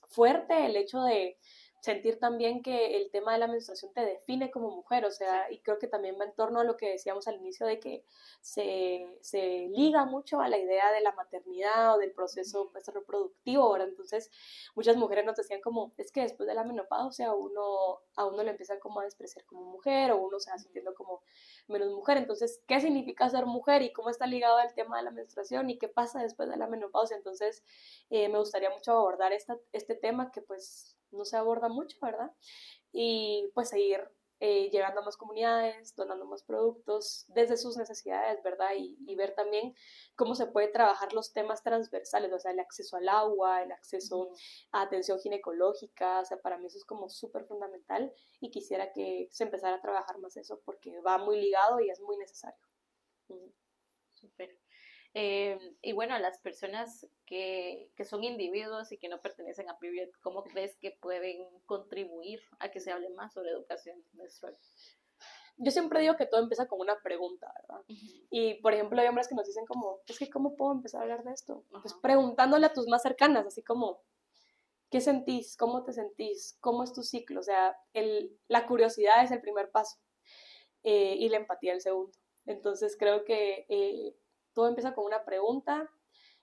fuerte 0.09 0.65
el 0.65 0.75
hecho 0.75 1.01
de 1.01 1.37
sentir 1.81 2.19
también 2.19 2.61
que 2.61 2.97
el 2.97 3.09
tema 3.11 3.33
de 3.33 3.39
la 3.39 3.47
menstruación 3.47 3.93
te 3.93 4.01
define 4.01 4.51
como 4.51 4.69
mujer, 4.71 5.05
o 5.05 5.11
sea, 5.11 5.51
y 5.51 5.59
creo 5.59 5.79
que 5.79 5.87
también 5.87 6.17
va 6.19 6.25
en 6.25 6.35
torno 6.35 6.59
a 6.59 6.63
lo 6.63 6.77
que 6.77 6.89
decíamos 6.89 7.27
al 7.27 7.35
inicio 7.35 7.65
de 7.65 7.79
que 7.79 8.03
se, 8.41 9.17
se 9.21 9.69
liga 9.69 10.05
mucho 10.05 10.41
a 10.41 10.49
la 10.49 10.57
idea 10.57 10.91
de 10.91 11.01
la 11.01 11.13
maternidad 11.13 11.95
o 11.95 11.97
del 11.97 12.11
proceso 12.11 12.69
pues, 12.71 12.87
reproductivo, 12.87 13.63
ahora 13.63 13.85
Entonces, 13.85 14.29
muchas 14.75 14.97
mujeres 14.97 15.25
nos 15.25 15.35
decían 15.35 15.61
como, 15.61 15.93
es 15.97 16.11
que 16.11 16.21
después 16.21 16.47
de 16.47 16.55
la 16.55 16.63
menopausia 16.63 17.33
uno, 17.33 18.01
a 18.15 18.25
uno 18.25 18.43
le 18.43 18.51
empiezan 18.51 18.79
como 18.79 18.99
a 18.99 19.03
despreciar 19.05 19.45
como 19.45 19.63
mujer 19.63 20.11
o 20.11 20.17
uno 20.17 20.39
se 20.39 20.51
va 20.51 20.57
sintiendo 20.57 20.93
como 20.93 21.23
menos 21.67 21.91
mujer, 21.93 22.17
entonces, 22.17 22.61
¿qué 22.67 22.79
significa 22.81 23.29
ser 23.29 23.45
mujer 23.45 23.81
y 23.83 23.93
cómo 23.93 24.09
está 24.09 24.25
ligado 24.27 24.57
al 24.57 24.73
tema 24.73 24.97
de 24.97 25.03
la 25.03 25.11
menstruación 25.11 25.69
y 25.69 25.77
qué 25.77 25.87
pasa 25.87 26.21
después 26.21 26.49
de 26.49 26.57
la 26.57 26.67
menopausia? 26.67 27.15
Entonces, 27.17 27.63
eh, 28.09 28.29
me 28.29 28.39
gustaría 28.39 28.69
mucho 28.69 28.91
abordar 28.91 29.33
esta, 29.33 29.57
este 29.71 29.95
tema 29.95 30.31
que 30.31 30.41
pues 30.41 30.98
no 31.11 31.25
se 31.25 31.37
aborda 31.37 31.69
mucho, 31.69 31.97
¿verdad? 32.01 32.31
Y 32.91 33.49
pues 33.53 33.69
seguir 33.69 34.09
eh, 34.41 34.69
llegando 34.69 35.01
a 35.01 35.03
más 35.03 35.17
comunidades, 35.17 35.93
donando 35.97 36.25
más 36.25 36.43
productos 36.43 37.25
desde 37.27 37.57
sus 37.57 37.75
necesidades, 37.75 38.41
¿verdad? 38.41 38.69
Y, 38.77 39.13
ver 39.15 39.35
también 39.35 39.75
cómo 40.15 40.33
se 40.33 40.45
puede 40.47 40.69
trabajar 40.69 41.11
los 41.11 41.33
temas 41.33 41.61
transversales, 41.61 42.31
o 42.31 42.39
sea, 42.39 42.51
el 42.51 42.59
acceso 42.61 42.95
al 42.95 43.09
agua, 43.09 43.63
el 43.63 43.73
acceso 43.73 44.31
a 44.71 44.83
atención 44.83 45.19
ginecológica, 45.19 46.21
o 46.21 46.25
sea, 46.25 46.41
para 46.41 46.57
mí 46.57 46.67
eso 46.67 46.77
es 46.77 46.85
como 46.85 47.09
súper 47.09 47.43
fundamental 47.43 48.13
y 48.39 48.49
quisiera 48.49 48.93
que 48.93 49.27
se 49.29 49.43
empezara 49.43 49.75
a 49.75 49.81
trabajar 49.81 50.19
más 50.19 50.37
eso 50.37 50.61
porque 50.63 51.01
va 51.01 51.17
muy 51.17 51.41
ligado 51.41 51.81
y 51.81 51.89
es 51.89 51.99
muy 51.99 52.15
necesario. 52.15 52.65
Súper. 54.13 54.57
Eh, 55.13 55.75
y 55.81 55.93
bueno, 55.93 56.17
las 56.19 56.37
personas 56.39 57.07
que, 57.25 57.91
que, 57.95 58.05
son 58.05 58.23
individuos 58.23 58.91
y 58.91 58.97
que 58.97 59.09
no 59.09 59.21
pertenecen 59.21 59.67
a 59.69 59.79
Period, 59.79 60.09
¿cómo 60.21 60.43
crees 60.43 60.75
que 60.77 60.91
pueden 61.01 61.47
contribuir 61.65 62.41
a 62.59 62.69
que 62.69 62.79
se 62.79 62.91
hable 62.91 63.09
más 63.09 63.33
sobre 63.33 63.49
educación 63.49 64.03
menstrual? 64.13 64.55
Yo 65.61 65.71
siempre 65.71 65.99
digo 65.99 66.15
que 66.15 66.25
todo 66.25 66.41
empieza 66.41 66.67
con 66.67 66.79
una 66.79 66.97
pregunta, 67.01 67.51
¿verdad? 67.61 67.83
Y, 68.29 68.55
por 68.61 68.73
ejemplo, 68.73 69.01
hay 69.01 69.07
hombres 69.07 69.27
que 69.27 69.35
nos 69.35 69.45
dicen 69.45 69.65
como, 69.65 69.99
es 70.07 70.17
que, 70.17 70.29
¿cómo 70.29 70.55
puedo 70.55 70.71
empezar 70.71 71.01
a 71.01 71.03
hablar 71.03 71.23
de 71.23 71.33
esto? 71.33 71.65
Pues 71.81 71.93
preguntándole 71.95 72.65
a 72.65 72.73
tus 72.73 72.87
más 72.87 73.01
cercanas, 73.01 73.45
así 73.45 73.61
como, 73.61 74.01
¿qué 74.89 75.01
sentís? 75.01 75.57
¿Cómo 75.57 75.83
te 75.83 75.91
sentís? 75.91 76.57
¿Cómo 76.61 76.83
es 76.83 76.93
tu 76.93 77.03
ciclo? 77.03 77.41
O 77.41 77.43
sea, 77.43 77.75
el, 77.91 78.39
la 78.47 78.67
curiosidad 78.67 79.21
es 79.21 79.31
el 79.31 79.41
primer 79.41 79.69
paso 79.69 79.97
eh, 80.83 81.15
y 81.19 81.27
la 81.27 81.37
empatía 81.37 81.73
el 81.73 81.81
segundo. 81.81 82.17
Entonces 82.45 82.95
creo 82.97 83.25
que 83.25 83.65
eh, 83.67 84.15
todo 84.53 84.67
empieza 84.67 84.93
con 84.93 85.05
una 85.05 85.25
pregunta, 85.25 85.89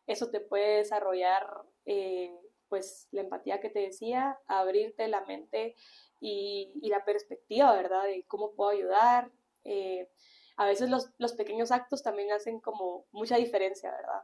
eso 0.07 0.31
te 0.31 0.41
puede 0.41 0.79
desarrollar 0.79 1.47
eh, 1.85 2.31
pues 2.69 3.09
la 3.11 3.23
empatía 3.23 3.61
que 3.61 3.71
te 3.71 3.81
decía, 3.81 4.39
abrirte 4.47 5.09
la 5.09 5.25
mente 5.25 5.77
y, 6.21 6.89
la 6.89 7.05
perspectiva, 7.05 7.75
¿verdad? 7.75 8.05
De 8.05 8.25
cómo 8.27 8.55
puedo 8.55 8.71
ayudar. 8.71 9.31
Eh, 9.65 10.09
a 10.57 10.67
veces 10.67 10.89
los, 10.89 11.11
los, 11.19 11.35
pequeños 11.35 11.71
actos 11.71 12.03
también 12.03 12.33
hacen 12.33 12.61
como 12.61 13.07
mucha 13.13 13.37
diferencia, 13.37 13.91
¿verdad? 13.91 14.23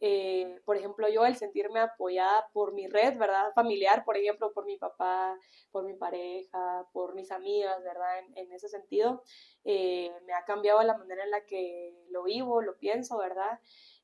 Eh, 0.00 0.60
por 0.64 0.76
ejemplo, 0.76 1.08
yo 1.08 1.24
el 1.24 1.36
sentirme 1.36 1.80
apoyada 1.80 2.48
por 2.52 2.74
mi 2.74 2.86
red, 2.86 3.16
¿verdad? 3.16 3.52
Familiar, 3.54 4.04
por 4.04 4.16
ejemplo, 4.16 4.52
por 4.52 4.66
mi 4.66 4.76
papá, 4.76 5.38
por 5.70 5.84
mi 5.84 5.94
pareja, 5.94 6.86
por 6.92 7.14
mis 7.14 7.30
amigas, 7.30 7.82
¿verdad? 7.82 8.18
En, 8.34 8.52
ese 8.52 8.68
sentido, 8.68 9.22
eh, 9.64 10.10
me 10.26 10.34
ha 10.34 10.44
cambiado 10.44 10.82
la 10.82 10.98
manera 10.98 11.24
en 11.24 11.30
la 11.30 11.44
que 11.46 11.94
lo 12.10 12.24
vivo, 12.24 12.60
lo 12.60 12.76
pienso, 12.78 13.18
¿verdad? 13.18 13.58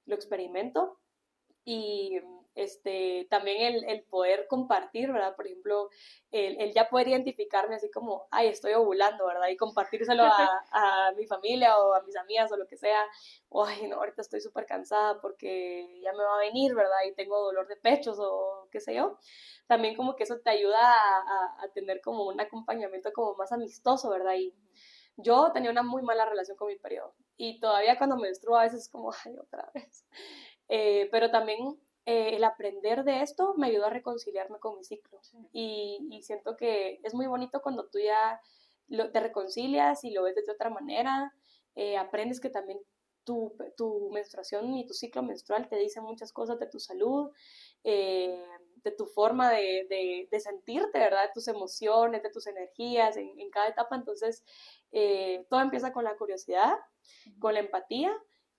Lo 0.06 0.14
experimento. 0.14 0.98
Y 1.64 2.19
este, 2.54 3.26
también 3.30 3.74
el, 3.74 3.84
el, 3.84 4.02
poder 4.04 4.46
compartir, 4.46 5.10
¿verdad? 5.10 5.34
Por 5.36 5.46
ejemplo, 5.46 5.88
el, 6.30 6.60
el, 6.60 6.72
ya 6.74 6.88
poder 6.88 7.08
identificarme 7.08 7.76
así 7.76 7.90
como, 7.90 8.26
ay, 8.30 8.48
estoy 8.48 8.74
ovulando, 8.74 9.26
¿verdad? 9.26 9.48
Y 9.48 9.56
compartírselo 9.56 10.24
a, 10.26 10.62
a 10.72 11.12
mi 11.12 11.26
familia 11.26 11.78
o 11.78 11.94
a 11.94 12.02
mis 12.02 12.16
amigas 12.16 12.52
o 12.52 12.56
lo 12.56 12.66
que 12.66 12.76
sea, 12.76 13.04
o 13.48 13.64
ay, 13.64 13.86
no, 13.88 13.96
ahorita 13.96 14.22
estoy 14.22 14.40
súper 14.40 14.66
cansada 14.66 15.20
porque 15.20 16.00
ya 16.02 16.12
me 16.12 16.22
va 16.22 16.36
a 16.36 16.40
venir, 16.40 16.74
¿verdad? 16.74 16.98
Y 17.08 17.14
tengo 17.14 17.38
dolor 17.38 17.66
de 17.68 17.76
pechos 17.76 18.18
o 18.20 18.68
qué 18.70 18.80
sé 18.80 18.94
yo. 18.94 19.18
También 19.66 19.96
como 19.96 20.16
que 20.16 20.24
eso 20.24 20.38
te 20.40 20.50
ayuda 20.50 20.78
a, 20.80 21.64
a, 21.64 21.68
tener 21.72 22.00
como 22.00 22.26
un 22.26 22.40
acompañamiento 22.40 23.12
como 23.12 23.34
más 23.36 23.52
amistoso, 23.52 24.10
¿verdad? 24.10 24.34
Y 24.34 24.54
yo 25.16 25.52
tenía 25.52 25.70
una 25.70 25.82
muy 25.82 26.02
mala 26.02 26.26
relación 26.26 26.56
con 26.56 26.68
mi 26.68 26.76
periodo 26.76 27.14
y 27.36 27.60
todavía 27.60 27.98
cuando 27.98 28.16
me 28.16 28.22
menstruo 28.22 28.56
a 28.56 28.62
veces 28.62 28.82
es 28.82 28.88
como, 28.88 29.10
ay, 29.24 29.36
otra 29.38 29.70
vez. 29.74 30.06
Eh, 30.68 31.08
pero 31.10 31.30
también 31.30 31.58
eh, 32.04 32.34
el 32.34 32.42
aprender 32.44 33.04
de 33.04 33.22
esto 33.22 33.54
me 33.56 33.68
ayudó 33.68 33.86
a 33.86 33.90
reconciliarme 33.90 34.58
con 34.58 34.76
mi 34.76 34.84
ciclo. 34.84 35.20
Y, 35.52 36.20
siento 36.22 36.56
que 36.56 37.00
es 37.02 37.14
muy 37.14 37.26
bonito 37.26 37.62
cuando 37.62 37.86
tú 37.88 37.98
ya 37.98 38.40
te 38.88 39.20
reconcilias 39.20 40.04
y 40.04 40.10
lo 40.10 40.24
ves 40.24 40.34
de 40.34 40.52
otra 40.52 40.68
manera, 40.68 41.32
eh, 41.74 41.96
aprendes 41.96 42.40
que 42.40 42.50
también 42.50 42.78
tu, 43.24 43.56
tu, 43.76 44.10
menstruación 44.10 44.74
y 44.74 44.84
tu 44.84 44.94
ciclo 44.94 45.22
menstrual 45.22 45.68
te 45.68 45.76
dicen 45.76 46.02
muchas 46.02 46.32
cosas 46.32 46.58
de 46.58 46.66
tu 46.66 46.80
salud, 46.80 47.30
eh, 47.84 48.44
de 48.82 48.90
tu 48.90 49.06
forma 49.06 49.50
de, 49.50 50.26
de, 50.28 50.40
sentirte, 50.40 50.98
¿verdad? 50.98 51.26
De 51.28 51.32
tus 51.32 51.46
emociones, 51.46 52.22
de 52.22 52.30
tus 52.30 52.48
energías 52.48 53.16
en, 53.16 53.38
en 53.38 53.50
cada 53.50 53.68
etapa. 53.68 53.94
Entonces, 53.94 54.44
todo 55.48 55.60
empieza 55.60 55.92
con 55.92 56.04
la 56.04 56.16
curiosidad, 56.16 56.74
con 57.38 57.54
la 57.54 57.60
empatía 57.60 58.12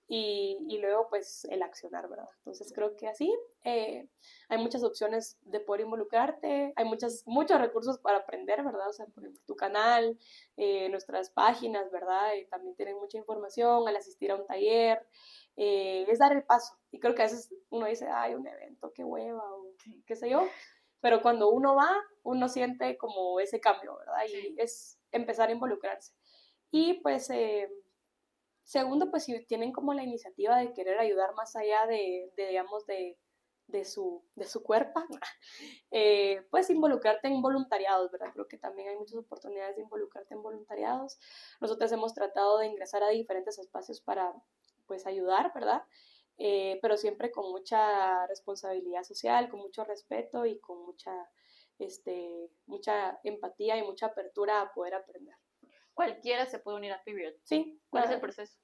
y, 0.06 0.58
y, 0.68 0.78
luego 0.78 1.08
pues 1.08 1.46
el 1.46 1.62
accionar, 1.62 2.08
¿verdad? 2.08 2.28
Entonces 2.38 2.72
creo 2.74 2.94
que 2.94 3.08
así 3.08 3.32
eh, 3.64 4.06
hay 4.50 4.58
muchas 4.58 4.84
opciones 4.84 5.38
de 5.42 5.60
poder 5.60 5.82
involucrarte, 5.82 6.74
hay 6.76 6.84
muchas, 6.84 7.22
muchos 7.26 7.58
recursos 7.58 7.98
para 7.98 8.18
aprender, 8.18 8.62
¿verdad? 8.62 8.88
O 8.88 8.92
sea, 8.92 9.06
por 9.06 9.24
ejemplo, 9.24 9.42
tu 9.46 9.56
canal, 9.56 10.18
eh, 10.58 10.90
nuestras 10.90 11.30
páginas, 11.30 11.90
¿verdad? 11.90 12.36
Eh, 12.36 12.46
también 12.50 12.76
tienen 12.76 12.96
mucha 12.96 13.16
información 13.16 13.88
al 13.88 13.96
asistir 13.96 14.30
a 14.30 14.36
un 14.36 14.46
taller, 14.46 15.06
es 15.56 16.18
dar 16.18 16.32
el 16.32 16.42
paso. 16.42 16.76
Y 16.90 17.00
creo 17.00 17.14
que 17.14 17.22
a 17.22 17.26
veces 17.26 17.54
uno 17.70 17.86
dice, 17.86 18.06
ay, 18.12 18.34
un 18.34 18.46
evento, 18.46 18.92
qué 18.92 19.04
hueva, 19.04 19.42
o 19.54 19.70
qué 20.04 20.16
sé 20.16 20.28
yo, 20.28 20.46
pero 21.00 21.22
cuando 21.22 21.50
uno 21.50 21.74
va, 21.74 21.90
uno 22.24 22.48
siente 22.48 22.98
como 22.98 23.40
ese 23.40 23.60
cambio, 23.60 23.96
¿verdad? 23.96 24.24
Y 24.28 24.60
es 24.60 24.98
empezar 25.12 25.48
a 25.48 25.52
involucrarse. 25.52 26.12
Y 26.70 26.94
pues 26.94 27.30
Segundo, 28.64 29.10
pues 29.10 29.24
si 29.24 29.44
tienen 29.44 29.72
como 29.72 29.92
la 29.92 30.02
iniciativa 30.02 30.56
de 30.56 30.72
querer 30.72 30.98
ayudar 30.98 31.34
más 31.34 31.54
allá 31.54 31.86
de, 31.86 32.32
digamos, 32.36 32.86
de, 32.86 33.18
de, 33.66 33.84
su, 33.84 34.24
de 34.34 34.46
su 34.46 34.62
cuerpo, 34.62 35.00
eh, 35.90 36.46
pues 36.50 36.70
involucrarte 36.70 37.28
en 37.28 37.42
voluntariados, 37.42 38.10
¿verdad? 38.10 38.32
Creo 38.32 38.48
que 38.48 38.56
también 38.56 38.88
hay 38.88 38.96
muchas 38.96 39.16
oportunidades 39.18 39.76
de 39.76 39.82
involucrarte 39.82 40.34
en 40.34 40.42
voluntariados. 40.42 41.18
Nosotros 41.60 41.92
hemos 41.92 42.14
tratado 42.14 42.58
de 42.58 42.66
ingresar 42.66 43.02
a 43.02 43.10
diferentes 43.10 43.58
espacios 43.58 44.00
para, 44.00 44.32
pues, 44.86 45.06
ayudar, 45.06 45.52
¿verdad? 45.54 45.82
Eh, 46.38 46.78
pero 46.80 46.96
siempre 46.96 47.30
con 47.30 47.50
mucha 47.52 48.26
responsabilidad 48.28 49.04
social, 49.04 49.50
con 49.50 49.60
mucho 49.60 49.84
respeto 49.84 50.46
y 50.46 50.58
con 50.58 50.82
mucha, 50.86 51.12
este, 51.78 52.50
mucha 52.66 53.20
empatía 53.24 53.76
y 53.76 53.82
mucha 53.82 54.06
apertura 54.06 54.62
a 54.62 54.72
poder 54.72 54.94
aprender 54.94 55.36
cualquiera 55.94 56.46
se 56.46 56.58
puede 56.58 56.78
unir 56.78 56.92
a 56.92 57.02
Period. 57.02 57.34
Sí. 57.44 57.80
¿Cuál 57.88 58.04
es 58.04 58.10
el 58.10 58.20
proceso? 58.20 58.56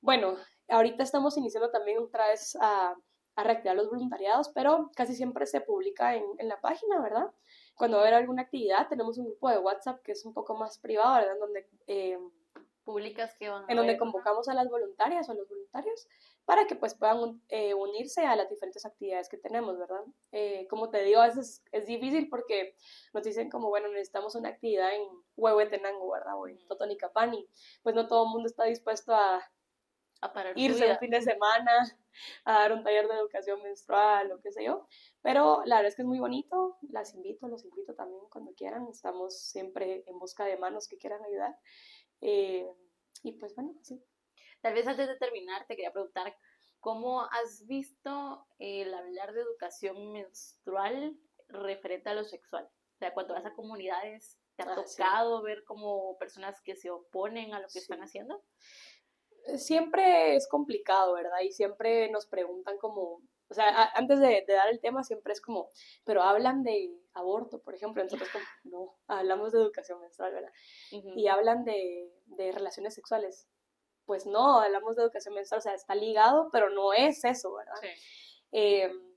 Bueno, 0.00 0.36
ahorita 0.68 1.02
estamos 1.02 1.36
iniciando 1.36 1.70
también 1.70 1.98
otra 1.98 2.28
vez 2.28 2.56
a, 2.60 2.94
a 3.36 3.44
reactivar 3.44 3.76
los 3.76 3.88
voluntariados, 3.88 4.50
pero 4.50 4.90
casi 4.94 5.14
siempre 5.14 5.46
se 5.46 5.60
publica 5.60 6.14
en, 6.14 6.24
en, 6.38 6.48
la 6.48 6.60
página, 6.60 7.00
¿verdad? 7.00 7.30
Cuando 7.74 7.96
va 7.96 8.04
a 8.04 8.06
haber 8.06 8.18
alguna 8.18 8.42
actividad, 8.42 8.88
tenemos 8.88 9.18
un 9.18 9.26
grupo 9.26 9.48
de 9.48 9.58
WhatsApp 9.58 10.02
que 10.02 10.12
es 10.12 10.24
un 10.24 10.34
poco 10.34 10.54
más 10.56 10.78
privado, 10.78 11.14
¿verdad? 11.14 11.38
Donde 11.38 11.68
eh, 11.86 12.18
publicas 12.84 13.34
que 13.38 13.48
van 13.48 13.64
En 13.68 13.76
donde 13.76 13.96
convocamos 13.96 14.48
a 14.48 14.54
las 14.54 14.68
voluntarias 14.68 15.28
o 15.28 15.32
a 15.32 15.34
los 15.34 15.48
voluntarios 15.48 16.08
para 16.44 16.66
que 16.66 16.74
pues 16.74 16.94
puedan 16.94 17.40
eh, 17.48 17.74
unirse 17.74 18.24
a 18.26 18.36
las 18.36 18.48
diferentes 18.50 18.84
actividades 18.84 19.28
que 19.28 19.36
tenemos, 19.36 19.78
¿verdad? 19.78 20.02
Eh, 20.32 20.66
como 20.68 20.90
te 20.90 21.02
digo, 21.04 21.20
a 21.20 21.28
veces 21.28 21.62
es 21.70 21.86
difícil 21.86 22.28
porque 22.28 22.76
nos 23.12 23.22
dicen 23.22 23.48
como, 23.48 23.68
bueno, 23.68 23.88
necesitamos 23.88 24.34
una 24.34 24.48
actividad 24.48 24.94
en 24.94 25.02
Huehuetenango, 25.36 26.10
¿verdad? 26.10 26.38
O 26.38 26.48
en 26.48 26.58
Totonicapán 26.66 27.32
pues 27.82 27.94
no 27.94 28.08
todo 28.08 28.24
el 28.24 28.30
mundo 28.30 28.48
está 28.48 28.64
dispuesto 28.64 29.14
a, 29.14 29.36
a 30.20 30.52
irse 30.56 30.90
un 30.90 30.98
fin 30.98 31.10
de 31.10 31.22
semana 31.22 31.72
a 32.44 32.52
dar 32.52 32.72
un 32.72 32.82
taller 32.82 33.08
de 33.08 33.14
educación 33.14 33.62
menstrual 33.62 34.32
o 34.32 34.40
qué 34.40 34.50
sé 34.50 34.64
yo. 34.64 34.86
Pero 35.22 35.62
la 35.64 35.76
verdad 35.76 35.88
es 35.88 35.96
que 35.96 36.02
es 36.02 36.08
muy 36.08 36.18
bonito, 36.18 36.78
las 36.90 37.14
invito, 37.14 37.48
los 37.48 37.64
invito 37.64 37.94
también 37.94 38.22
cuando 38.30 38.52
quieran, 38.54 38.88
estamos 38.88 39.40
siempre 39.40 40.04
en 40.06 40.18
busca 40.18 40.44
de 40.44 40.56
manos 40.56 40.88
que 40.88 40.98
quieran 40.98 41.22
ayudar. 41.24 41.56
Eh, 42.20 42.68
y 43.22 43.32
pues 43.32 43.54
bueno, 43.54 43.74
sí. 43.82 44.02
Tal 44.62 44.74
vez 44.74 44.86
antes 44.86 45.08
de 45.08 45.16
terminar, 45.16 45.66
te 45.66 45.74
quería 45.74 45.92
preguntar, 45.92 46.34
¿cómo 46.78 47.22
has 47.22 47.66
visto 47.66 48.46
el 48.58 48.94
hablar 48.94 49.32
de 49.32 49.40
educación 49.40 50.12
menstrual 50.12 51.18
referente 51.48 52.10
a 52.10 52.14
lo 52.14 52.24
sexual? 52.24 52.64
O 52.64 52.98
sea, 52.98 53.12
cuando 53.12 53.34
vas 53.34 53.44
a 53.44 53.54
comunidades, 53.54 54.38
¿te 54.56 54.62
ha 54.62 54.72
ah, 54.72 54.74
tocado 54.76 55.42
ver 55.42 55.64
como 55.64 56.16
personas 56.18 56.60
que 56.62 56.76
se 56.76 56.90
oponen 56.90 57.54
a 57.54 57.60
lo 57.60 57.66
que 57.68 57.80
están 57.80 58.02
haciendo? 58.02 58.44
Eh, 59.46 59.58
siempre 59.58 60.36
es 60.36 60.48
complicado, 60.48 61.14
¿verdad? 61.14 61.40
Y 61.42 61.50
siempre 61.50 62.08
nos 62.10 62.26
preguntan 62.26 62.78
como, 62.78 63.20
o 63.48 63.54
sea, 63.54 63.90
antes 63.94 64.20
de, 64.20 64.44
dar 64.46 64.68
el 64.68 64.80
tema 64.80 65.02
siempre 65.02 65.32
es 65.32 65.40
como, 65.40 65.70
pero 66.04 66.22
hablan 66.22 66.62
de 66.62 66.90
aborto, 67.14 67.60
por 67.60 67.74
ejemplo, 67.74 68.02
nosotros 68.04 68.28
como, 68.30 68.44
no, 68.64 68.98
hablamos 69.08 69.50
de 69.52 69.58
educación 69.58 70.00
menstrual, 70.00 70.32
¿verdad? 70.32 70.52
Y 70.90 71.26
hablan 71.26 71.64
de, 71.64 72.12
de, 72.26 72.52
relaciones 72.52 72.94
sexuales. 72.94 73.48
Pues 74.04 74.26
no, 74.26 74.60
hablamos 74.60 74.96
de 74.96 75.02
educación 75.02 75.34
menstrual, 75.34 75.58
o 75.58 75.62
sea, 75.62 75.74
está 75.74 75.94
ligado, 75.94 76.48
pero 76.52 76.70
no 76.70 76.92
es 76.92 77.24
eso, 77.24 77.54
¿verdad? 77.54 77.76
Em, 78.50 79.12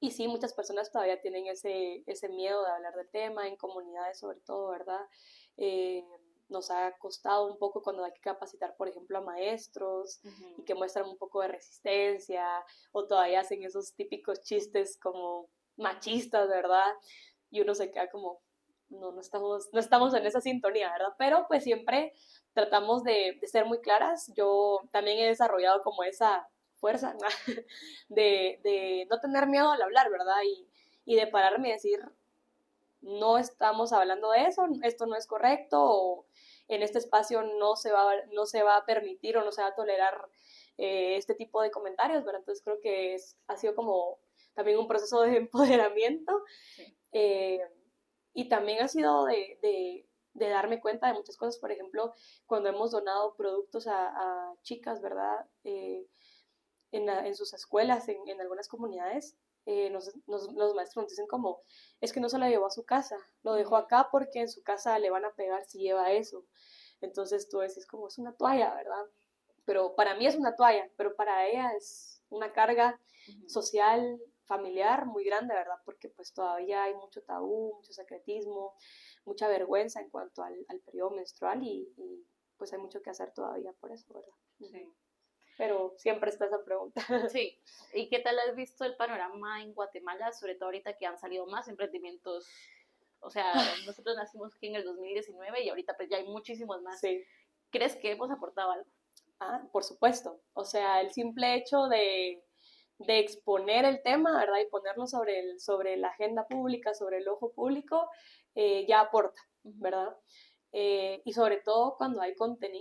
y 0.00 0.10
sí, 0.10 0.28
muchas 0.28 0.54
personas 0.54 0.90
todavía 0.90 1.20
tienen 1.20 1.46
ese, 1.46 2.02
ese 2.06 2.28
miedo 2.28 2.64
de 2.64 2.70
hablar 2.70 2.94
del 2.94 3.08
tema, 3.10 3.46
en 3.46 3.56
comunidades 3.56 4.18
sobre 4.18 4.40
todo, 4.40 4.70
¿verdad? 4.70 5.00
Eh, 5.56 6.04
nos 6.48 6.70
ha 6.70 6.92
costado 6.98 7.46
un 7.46 7.58
poco 7.58 7.82
cuando 7.82 8.04
hay 8.04 8.12
que 8.12 8.20
capacitar, 8.20 8.76
por 8.76 8.88
ejemplo, 8.88 9.18
a 9.18 9.22
maestros 9.22 10.20
y 10.58 10.64
que 10.64 10.74
muestran 10.74 11.08
un 11.08 11.16
poco 11.16 11.40
de 11.40 11.48
resistencia 11.48 12.46
o 12.92 13.06
todavía 13.06 13.40
hacen 13.40 13.62
esos 13.62 13.94
típicos 13.94 14.42
chistes 14.42 14.98
como 15.00 15.48
machistas, 15.76 16.48
¿verdad? 16.48 16.92
Y 17.50 17.60
uno 17.60 17.74
se 17.74 17.90
queda 17.90 18.10
como, 18.10 18.42
no, 19.00 19.12
no 19.12 19.20
estamos, 19.20 19.68
no 19.72 19.80
estamos 19.80 20.14
en 20.14 20.26
esa 20.26 20.40
sintonía, 20.40 20.90
¿verdad? 20.92 21.14
Pero 21.18 21.46
pues 21.48 21.64
siempre 21.64 22.12
tratamos 22.52 23.04
de, 23.04 23.38
ser 23.44 23.66
muy 23.66 23.80
claras. 23.80 24.32
Yo 24.36 24.80
también 24.92 25.18
he 25.18 25.26
desarrollado 25.26 25.82
como 25.82 26.04
esa 26.04 26.48
fuerza 26.76 27.16
de, 28.08 28.60
de 28.62 29.06
no 29.10 29.20
tener 29.20 29.46
miedo 29.46 29.70
al 29.70 29.82
hablar, 29.82 30.10
¿verdad? 30.10 30.42
Y, 30.44 30.68
y 31.04 31.16
de 31.16 31.26
pararme 31.26 31.68
y 31.68 31.72
decir, 31.72 32.00
no 33.00 33.38
estamos 33.38 33.92
hablando 33.92 34.30
de 34.30 34.46
eso, 34.46 34.66
esto 34.82 35.06
no 35.06 35.16
es 35.16 35.26
correcto, 35.26 35.78
o 35.82 36.26
en 36.68 36.82
este 36.82 36.98
espacio 36.98 37.42
no 37.42 37.76
se 37.76 37.92
va, 37.92 38.12
no 38.32 38.46
se 38.46 38.62
va 38.62 38.76
a 38.76 38.86
permitir 38.86 39.36
o 39.36 39.44
no 39.44 39.52
se 39.52 39.62
va 39.62 39.68
a 39.68 39.74
tolerar 39.74 40.28
eh, 40.78 41.16
este 41.16 41.34
tipo 41.34 41.60
de 41.62 41.70
comentarios, 41.70 42.24
¿verdad? 42.24 42.40
Entonces 42.40 42.64
creo 42.64 42.80
que 42.80 43.14
es, 43.14 43.36
ha 43.46 43.56
sido 43.56 43.74
como 43.74 44.18
también 44.54 44.78
un 44.78 44.88
proceso 44.88 45.20
de 45.22 45.36
empoderamiento 45.36 46.42
eh, 47.12 47.60
y 48.34 48.48
también 48.48 48.82
ha 48.82 48.88
sido 48.88 49.24
de, 49.24 49.58
de, 50.34 50.48
darme 50.48 50.80
cuenta 50.80 51.06
de 51.06 51.14
muchas 51.14 51.36
cosas, 51.36 51.58
por 51.58 51.72
ejemplo, 51.72 52.12
cuando 52.46 52.68
hemos 52.68 52.90
donado 52.90 53.34
productos 53.36 53.86
a, 53.86 54.54
chicas, 54.62 55.00
¿verdad? 55.00 55.46
Eh, 55.62 56.06
en, 56.92 57.08
en, 57.08 57.34
sus 57.34 57.54
escuelas, 57.54 58.08
en, 58.08 58.18
en 58.28 58.40
algunas 58.40 58.68
comunidades, 58.68 59.36
eh, 59.66 59.88
nos, 59.90 60.12
los 60.26 60.74
maestros 60.74 61.04
nos 61.04 61.10
dicen 61.10 61.26
como, 61.26 61.62
es 62.00 62.12
que 62.12 62.20
no 62.20 62.28
se 62.28 62.38
la 62.38 62.50
llevó 62.50 62.66
a 62.66 62.70
su 62.70 62.84
casa, 62.84 63.16
lo 63.42 63.54
dejó 63.54 63.76
acá 63.76 64.08
porque 64.12 64.40
en 64.40 64.48
su 64.48 64.62
casa 64.62 64.98
le 64.98 65.10
van 65.10 65.24
a 65.24 65.32
pegar 65.32 65.64
si 65.64 65.78
lleva 65.78 66.12
eso. 66.12 66.44
Entonces 67.00 67.48
tú 67.48 67.58
decís 67.58 67.86
como, 67.86 68.08
es 68.08 68.18
una 68.18 68.36
toalla, 68.36 68.74
¿verdad? 68.74 69.06
pero 69.64 69.94
para 69.94 70.14
mí 70.14 70.26
es 70.26 70.36
una 70.36 70.54
toalla, 70.56 70.88
pero 70.96 71.14
para 71.16 71.46
ella 71.46 71.72
es 71.76 72.22
una 72.28 72.52
carga 72.52 73.00
social, 73.48 74.20
familiar 74.46 75.06
muy 75.06 75.24
grande, 75.24 75.54
¿verdad? 75.54 75.78
Porque 75.84 76.08
pues 76.08 76.32
todavía 76.32 76.84
hay 76.84 76.94
mucho 76.94 77.22
tabú, 77.22 77.74
mucho 77.76 77.92
secretismo, 77.92 78.74
mucha 79.24 79.48
vergüenza 79.48 80.00
en 80.00 80.10
cuanto 80.10 80.42
al, 80.42 80.54
periodo 80.84 81.10
menstrual 81.10 81.62
y, 81.62 81.88
pues 82.56 82.72
hay 82.72 82.78
mucho 82.78 83.02
que 83.02 83.10
hacer 83.10 83.32
todavía 83.32 83.72
por 83.80 83.90
eso, 83.90 84.12
¿verdad? 84.14 84.70
Sí. 84.70 84.92
Pero 85.56 85.94
siempre 85.98 86.30
está 86.30 86.46
esa 86.46 86.62
pregunta. 86.64 87.00
Sí. 87.36 87.58
¿Y 87.92 88.08
qué 88.08 88.20
tal 88.20 88.38
has 88.38 88.54
visto 88.54 88.84
el 88.84 88.96
panorama 88.96 89.62
en 89.62 89.72
Guatemala, 89.72 90.32
sobre 90.32 90.54
todo 90.54 90.66
ahorita 90.66 90.96
que 90.96 91.06
han 91.06 91.18
salido 91.18 91.46
más 91.46 91.68
emprendimientos? 91.68 92.48
O 93.20 93.30
sea, 93.30 93.52
nosotros 93.86 94.16
nacimos 94.16 94.54
aquí 94.54 94.66
en 94.68 94.76
el 94.76 94.84
2019 94.84 95.62
y 95.62 95.68
ahorita 95.68 95.96
pues 95.96 96.08
ya 96.08 96.18
hay 96.18 96.26
muchísimos 96.26 96.82
más. 96.82 97.00
Sí. 97.00 97.24
¿Crees 97.70 97.96
que 97.96 98.12
hemos 98.12 98.30
aportado 98.30 98.70
algo? 98.70 98.90
Ah, 99.40 99.66
por 99.72 99.82
supuesto. 99.82 100.40
O 100.52 100.64
sea, 100.64 101.00
el 101.00 101.10
simple 101.12 101.54
hecho 101.56 101.88
de, 101.88 102.43
de 102.98 103.18
exponer 103.18 103.84
el 103.84 104.02
tema, 104.02 104.38
¿verdad? 104.38 104.60
Y 104.60 104.70
ponerlo 104.70 105.06
sobre, 105.06 105.40
el, 105.40 105.60
sobre 105.60 105.96
la 105.96 106.08
agenda 106.08 106.46
pública, 106.46 106.94
sobre 106.94 107.18
el 107.18 107.28
ojo 107.28 107.52
público, 107.52 108.08
eh, 108.54 108.86
ya 108.88 109.00
aporta, 109.00 109.40
¿verdad? 109.62 110.16
Eh, 110.72 111.22
y 111.24 111.32
sobre 111.32 111.58
todo 111.58 111.96
cuando, 111.96 112.20
hay 112.20 112.34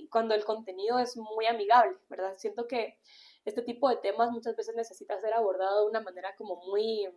cuando 0.09 0.35
el 0.35 0.45
contenido 0.45 0.99
es 0.99 1.15
muy 1.17 1.45
amigable, 1.45 1.97
¿verdad? 2.09 2.35
Siento 2.37 2.67
que 2.67 2.99
este 3.45 3.61
tipo 3.61 3.89
de 3.89 3.97
temas 3.97 4.31
muchas 4.31 4.55
veces 4.55 4.75
necesita 4.75 5.19
ser 5.19 5.33
abordado 5.33 5.81
de 5.81 5.89
una 5.89 6.01
manera 6.01 6.35
como 6.35 6.55
muy, 6.65 7.07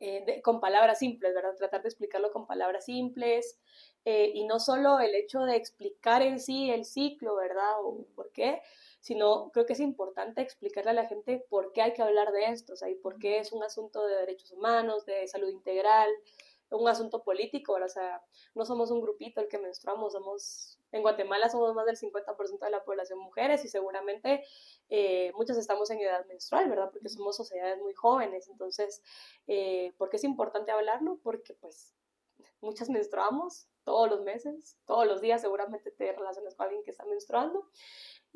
eh, 0.00 0.40
con 0.42 0.60
palabras 0.60 0.98
simples, 0.98 1.34
¿verdad? 1.34 1.56
Tratar 1.56 1.82
de 1.82 1.88
explicarlo 1.88 2.32
con 2.32 2.46
palabras 2.46 2.84
simples 2.84 3.58
y 4.04 4.44
no 4.46 4.60
solo 4.60 5.00
el 5.00 5.16
hecho 5.16 5.40
de 5.40 5.56
explicar 5.56 6.22
en 6.22 6.38
sí 6.38 6.70
el 6.70 6.84
ciclo, 6.84 7.34
¿verdad? 7.34 7.80
O 7.82 8.06
por 8.14 8.30
qué, 8.30 8.62
sino 9.06 9.52
creo 9.52 9.66
que 9.66 9.74
es 9.74 9.78
importante 9.78 10.42
explicarle 10.42 10.90
a 10.90 10.94
la 10.94 11.06
gente 11.06 11.46
por 11.48 11.72
qué 11.72 11.80
hay 11.80 11.92
que 11.92 12.02
hablar 12.02 12.32
de 12.32 12.46
esto, 12.46 12.72
o 12.72 12.76
sea, 12.76 12.90
y 12.90 12.96
por 12.96 13.20
qué 13.20 13.38
es 13.38 13.52
un 13.52 13.62
asunto 13.62 14.04
de 14.04 14.16
derechos 14.16 14.50
humanos, 14.50 15.06
de 15.06 15.28
salud 15.28 15.48
integral, 15.48 16.10
un 16.70 16.88
asunto 16.88 17.22
político, 17.22 17.74
o 17.74 17.88
sea, 17.88 18.20
no 18.56 18.64
somos 18.64 18.90
un 18.90 19.00
grupito 19.00 19.40
el 19.40 19.46
que 19.46 19.58
menstruamos, 19.58 20.12
somos, 20.12 20.80
en 20.90 21.02
Guatemala 21.02 21.48
somos 21.48 21.72
más 21.72 21.86
del 21.86 21.96
50% 21.96 22.58
de 22.58 22.70
la 22.70 22.82
población 22.82 23.20
mujeres 23.20 23.64
y 23.64 23.68
seguramente 23.68 24.42
eh, 24.88 25.30
muchas 25.36 25.56
estamos 25.56 25.88
en 25.92 26.00
edad 26.00 26.26
menstrual, 26.26 26.68
¿verdad? 26.68 26.90
Porque 26.90 27.08
somos 27.08 27.36
sociedades 27.36 27.78
muy 27.78 27.94
jóvenes, 27.94 28.48
entonces, 28.48 29.04
eh, 29.46 29.92
¿por 29.98 30.10
qué 30.10 30.16
es 30.16 30.24
importante 30.24 30.72
hablarlo? 30.72 31.20
Porque 31.22 31.54
pues 31.54 31.94
muchas 32.60 32.90
menstruamos 32.90 33.68
todos 33.84 34.10
los 34.10 34.22
meses, 34.22 34.76
todos 34.84 35.06
los 35.06 35.20
días 35.20 35.40
seguramente 35.40 35.92
te 35.92 36.12
relacionas 36.12 36.56
con 36.56 36.64
alguien 36.64 36.82
que 36.82 36.90
está 36.90 37.04
menstruando 37.04 37.70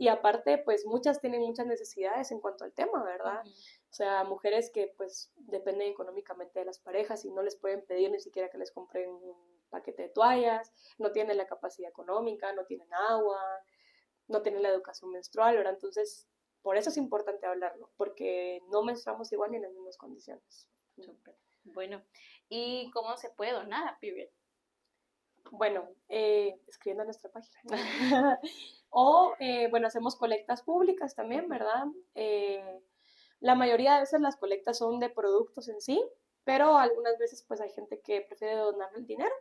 y 0.01 0.09
aparte, 0.09 0.57
pues 0.57 0.87
muchas 0.87 1.21
tienen 1.21 1.43
muchas 1.43 1.67
necesidades 1.67 2.31
en 2.31 2.41
cuanto 2.41 2.65
al 2.65 2.73
tema, 2.73 3.05
¿verdad? 3.05 3.43
O 3.45 3.93
sea, 3.93 4.25
mujeres 4.25 4.71
que 4.73 4.95
pues 4.97 5.31
dependen 5.37 5.91
económicamente 5.91 6.59
de 6.59 6.65
las 6.65 6.79
parejas 6.79 7.27
y 7.27 7.31
no 7.31 7.43
les 7.43 7.55
pueden 7.55 7.85
pedir 7.85 8.11
ni 8.11 8.19
siquiera 8.19 8.49
que 8.49 8.57
les 8.57 8.73
compren 8.73 9.11
un 9.11 9.37
paquete 9.69 10.05
de 10.05 10.09
toallas, 10.09 10.73
no 10.97 11.13
tienen 11.13 11.37
la 11.37 11.47
capacidad 11.47 11.91
económica, 11.91 12.51
no 12.55 12.65
tienen 12.65 12.91
agua, 12.95 13.43
no 14.27 14.41
tienen 14.41 14.63
la 14.63 14.71
educación 14.71 15.13
menstrual, 15.13 15.59
¿verdad? 15.59 15.75
Entonces, 15.75 16.27
por 16.63 16.79
eso 16.79 16.89
es 16.89 16.97
importante 16.97 17.45
hablarlo, 17.45 17.91
porque 17.99 18.63
no 18.71 18.83
menstruamos 18.83 19.31
igual 19.33 19.51
ni 19.51 19.59
en 19.59 19.65
las 19.65 19.73
mismas 19.73 19.99
condiciones. 19.99 20.67
Bueno, 21.63 22.03
¿y 22.49 22.91
cómo 22.93 23.19
se 23.19 23.29
puede 23.29 23.53
donar 23.53 23.99
Period? 24.01 24.31
Bueno, 25.51 25.91
eh, 26.09 26.59
escribiendo 26.69 27.03
a 27.03 27.05
nuestra 27.05 27.31
página. 27.31 27.61
o, 28.91 29.35
eh, 29.39 29.69
bueno, 29.71 29.87
hacemos 29.87 30.17
colectas 30.17 30.62
públicas 30.62 31.15
también, 31.15 31.49
¿verdad? 31.49 31.87
Eh, 32.15 32.83
la 33.41 33.55
mayoría 33.55 33.95
de 33.95 34.01
veces 34.01 34.21
las 34.21 34.37
colectas 34.37 34.79
son 34.79 35.01
de 35.01 35.09
productos 35.09 35.69
en 35.69 35.81
sí, 35.81 36.05
pero 36.45 36.77
algunas 36.77 37.17
veces 37.19 37.45
pues 37.47 37.61
hay 37.61 37.71
gente 37.71 38.01
que 38.01 38.21
prefiere 38.23 38.57
donar 38.57 38.91
el 38.97 39.07
dinero 39.07 39.35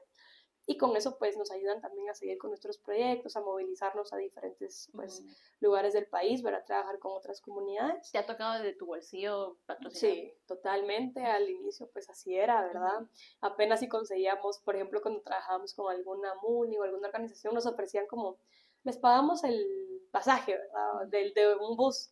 y 0.69 0.77
con 0.77 0.95
eso 0.95 1.17
pues 1.17 1.35
nos 1.35 1.51
ayudan 1.51 1.81
también 1.81 2.09
a 2.09 2.13
seguir 2.13 2.37
con 2.37 2.51
nuestros 2.51 2.77
proyectos, 2.77 3.35
a 3.35 3.41
movilizarnos 3.41 4.13
a 4.13 4.17
diferentes 4.17 4.87
pues 4.93 5.23
lugares 5.59 5.93
del 5.93 6.05
país 6.05 6.43
para 6.43 6.63
trabajar 6.63 6.99
con 6.99 7.13
otras 7.13 7.41
comunidades. 7.41 8.11
¿Te 8.11 8.19
ha 8.19 8.25
tocado 8.27 8.61
desde 8.61 8.77
tu 8.77 8.85
bolsillo 8.85 9.57
patrocinar? 9.65 10.15
Sí, 10.15 10.33
totalmente, 10.45 11.25
al 11.25 11.49
inicio 11.49 11.89
pues 11.91 12.07
así 12.11 12.37
era, 12.37 12.61
¿verdad? 12.61 13.07
Apenas 13.41 13.79
si 13.79 13.89
conseguíamos, 13.89 14.59
por 14.59 14.75
ejemplo, 14.75 15.01
cuando 15.01 15.21
trabajábamos 15.21 15.73
con 15.73 15.91
alguna 15.91 16.35
MUNI 16.43 16.77
o 16.77 16.83
alguna 16.83 17.07
organización 17.07 17.55
nos 17.55 17.65
ofrecían 17.65 18.05
como, 18.05 18.37
les 18.89 18.97
pagamos 18.97 19.43
el 19.43 19.57
pasaje, 20.11 20.57
¿verdad? 20.57 21.07
Del, 21.07 21.33
de 21.33 21.55
un 21.55 21.77
bus. 21.77 22.11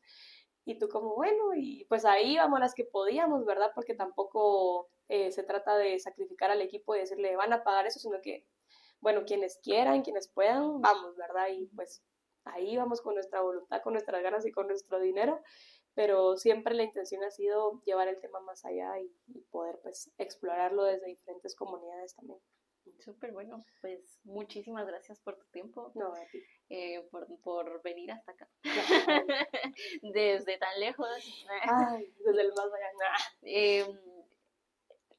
Y 0.64 0.78
tú 0.78 0.88
como, 0.90 1.16
bueno, 1.16 1.56
y 1.56 1.86
pues 1.86 2.06
ahí 2.06 2.34
íbamos 2.34 2.60
las 2.60 2.76
que 2.76 2.84
podíamos, 2.84 3.46
¿verdad? 3.46 3.72
Porque 3.74 3.96
tampoco 3.96 4.90
eh, 5.08 5.32
se 5.32 5.44
trata 5.44 5.76
de 5.78 6.00
sacrificar 6.00 6.52
al 6.52 6.62
equipo 6.62 6.96
y 6.96 7.00
decirle, 7.00 7.36
van 7.36 7.54
a 7.54 7.64
pagar 7.64 7.88
eso, 7.88 8.00
sino 8.00 8.22
que, 8.22 8.46
bueno, 9.00 9.24
quienes 9.26 9.60
quieran, 9.64 10.04
quienes 10.04 10.28
puedan, 10.28 10.82
vamos, 10.82 11.16
¿verdad? 11.16 11.48
Y 11.50 11.68
pues 11.68 12.04
ahí 12.44 12.78
vamos 12.78 13.02
con 13.02 13.16
nuestra 13.16 13.42
voluntad, 13.42 13.82
con 13.82 13.94
nuestras 13.94 14.22
ganas 14.22 14.46
y 14.46 14.52
con 14.52 14.68
nuestro 14.68 15.00
dinero, 15.00 15.42
pero 15.94 16.38
siempre 16.38 16.76
la 16.76 16.84
intención 16.84 17.24
ha 17.24 17.32
sido 17.32 17.82
llevar 17.86 18.08
el 18.08 18.20
tema 18.20 18.40
más 18.42 18.64
allá 18.66 19.00
y, 19.00 19.10
poder 19.50 19.80
pues 19.82 20.12
explorarlo 20.18 20.84
desde 20.84 21.08
diferentes 21.08 21.56
comunidades 21.56 22.14
también. 22.16 22.40
Súper 23.00 23.32
bueno, 23.32 23.66
pues 23.82 24.20
muchísimas 24.24 24.88
gracias 24.88 25.20
por 25.20 25.38
tu 25.38 25.46
tiempo. 25.48 25.92
No, 25.96 26.14
eh, 26.70 27.08
por, 27.12 27.28
por, 27.42 27.82
venir 27.82 28.12
hasta 28.12 28.32
acá. 28.32 28.50
desde 30.02 30.58
tan 30.58 30.80
lejos. 30.80 31.46
Ay, 31.62 32.14
desde 32.26 32.42
el 32.42 32.50
más 32.50 32.66
allá. 32.66 33.14
Eh, 33.42 33.86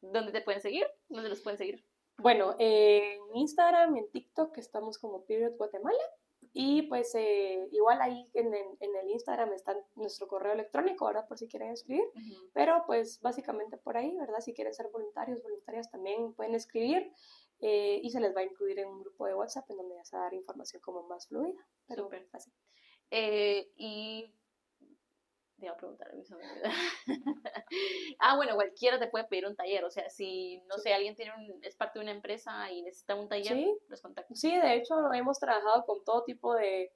¿Dónde 0.01 0.33
te 0.33 0.43
pueden 0.43 0.61
seguir? 0.61 0.87
¿Dónde 1.09 1.29
los 1.29 1.41
pueden 1.41 1.59
seguir? 1.59 1.85
Bueno, 2.19 2.57
en 2.59 3.21
Instagram, 3.35 3.97
en 3.97 4.11
TikTok 4.11 4.59
estamos 4.59 4.99
como 4.99 5.25
Period 5.25 5.57
Guatemala. 5.57 6.03
Y 6.53 6.83
pues 6.83 7.15
eh, 7.15 7.69
igual 7.73 8.01
ahí 8.01 8.29
en 8.35 8.53
el, 8.55 8.67
en 8.81 8.97
el, 8.97 9.11
Instagram 9.11 9.53
está 9.53 9.77
nuestro 9.97 10.27
correo 10.27 10.53
electrónico, 10.53 11.07
ahora 11.07 11.27
por 11.27 11.39
si 11.39 11.47
quieren 11.47 11.71
escribir. 11.71 12.05
Pero 12.53 12.83
pues 12.87 13.21
básicamente 13.21 13.77
por 13.77 13.97
ahí, 13.97 14.17
¿verdad? 14.17 14.41
Si 14.41 14.55
quieren 14.55 14.75
ser 14.75 14.89
voluntarios, 14.89 15.43
voluntarias 15.43 15.91
también 15.91 16.33
pueden 16.35 16.55
escribir 16.55 17.13
eh, 17.61 18.01
y 18.03 18.11
se 18.11 18.21
les 18.21 18.35
va 18.35 18.41
a 18.41 18.45
incluir 18.45 18.79
en 18.79 18.89
un 18.89 19.01
grupo 19.01 19.27
de 19.27 19.35
WhatsApp 19.35 19.69
en 19.71 19.77
donde 19.79 19.97
ya 19.97 20.05
se 20.05 20.17
va 20.17 20.23
a 20.23 20.25
dar 20.27 20.35
información 20.35 20.81
como 20.81 21.03
más 21.05 21.27
fluida. 21.27 21.67
Pero 21.87 22.05
Súper. 22.05 22.29
Así. 22.33 22.53
Eh, 23.11 23.71
y 23.77 24.35
te 25.59 25.67
iba 25.67 25.75
a 25.75 25.77
preguntar 25.77 26.09
a 26.11 26.15
mi 26.15 26.23
ah, 28.21 28.37
bueno, 28.37 28.55
cualquiera 28.55 28.99
te 28.99 29.09
puede 29.09 29.25
pedir 29.25 29.47
un 29.47 29.57
taller. 29.57 29.85
O 29.85 29.91
sea, 29.91 30.09
si, 30.09 30.63
no 30.69 30.79
sé, 30.79 30.95
alguien 30.95 31.17
tiene 31.17 31.33
un, 31.35 31.65
es 31.65 31.75
parte 31.75 31.99
de 31.99 32.05
una 32.05 32.13
empresa 32.13 32.71
y 32.71 32.83
necesita 32.83 33.17
un 33.17 33.29
taller, 33.29 33.55
¿Sí? 33.55 33.79
los 33.89 34.01
contacta. 34.01 34.35
Sí, 34.35 34.57
de 34.57 34.75
hecho, 34.75 35.13
hemos 35.13 35.39
trabajado 35.39 35.85
con 35.85 36.05
todo 36.05 36.23
tipo 36.25 36.55
de 36.55 36.93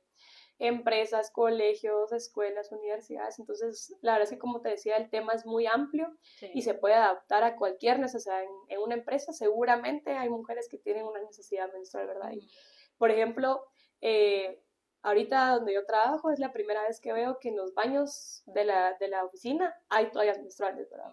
empresas, 0.62 1.30
colegios, 1.32 2.12
escuelas, 2.12 2.70
universidades. 2.70 3.39
Entonces, 3.39 3.94
la 4.01 4.12
verdad 4.12 4.24
es 4.24 4.30
que, 4.30 4.39
como 4.39 4.60
te 4.60 4.70
decía, 4.70 4.97
el 4.97 5.10
tema 5.10 5.32
es 5.32 5.44
muy 5.44 5.66
amplio 5.66 6.16
y 6.55 6.62
se 6.62 6.74
puede 6.74 6.94
adaptar 6.94 7.43
a 7.43 7.56
cualquier 7.56 7.98
necesidad. 7.98 8.43
En, 8.68 8.78
una 8.80 8.94
empresa, 8.94 9.32
seguramente 9.32 10.12
hay 10.12 10.28
mujeres 10.28 10.68
que 10.70 10.78
tienen 10.78 11.05
una 11.05 11.20
necesidad 11.20 11.72
menstrual, 11.72 12.06
¿verdad? 12.06 12.32
Y, 12.32 12.48
por 12.97 13.10
ejemplo, 13.10 13.66
eh, 14.01 14.62
Ahorita 15.05 15.56
donde 15.56 15.74
yo 15.74 15.84
trabajo 15.84 16.30
es 16.30 16.39
la 16.39 16.52
primera 16.52 16.82
vez 16.84 17.01
que 17.01 17.12
veo 17.12 17.40
que 17.40 17.48
en 17.48 17.56
los 17.56 17.74
baños 17.74 18.44
de 18.47 18.64
la, 18.64 18.97
de 19.01 19.09
la 19.09 19.24
oficina 19.24 19.74
hay 19.89 20.12
toallas 20.12 20.39
menstruales, 20.39 20.89
¿verdad? 20.89 21.12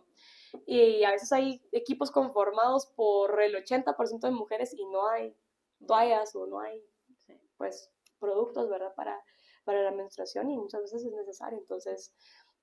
Y 0.67 1.03
a 1.03 1.09
veces 1.09 1.31
hay 1.31 1.59
equipos 1.71 2.11
conformados 2.11 2.85
por 2.85 3.41
el 3.41 3.55
80% 3.55 4.19
de 4.19 4.29
mujeres 4.29 4.75
y 4.75 4.85
no 4.85 5.07
hay 5.07 5.35
toallas 5.87 6.35
o 6.35 6.45
no 6.45 6.59
hay, 6.59 6.83
pues, 7.57 7.91
productos, 8.19 8.69
¿verdad? 8.69 8.93
Para, 8.93 9.19
para 9.69 9.83
la 9.83 9.91
menstruación 9.91 10.49
y 10.49 10.57
muchas 10.57 10.81
veces 10.81 11.05
es 11.05 11.11
necesario. 11.11 11.59
Entonces, 11.59 12.11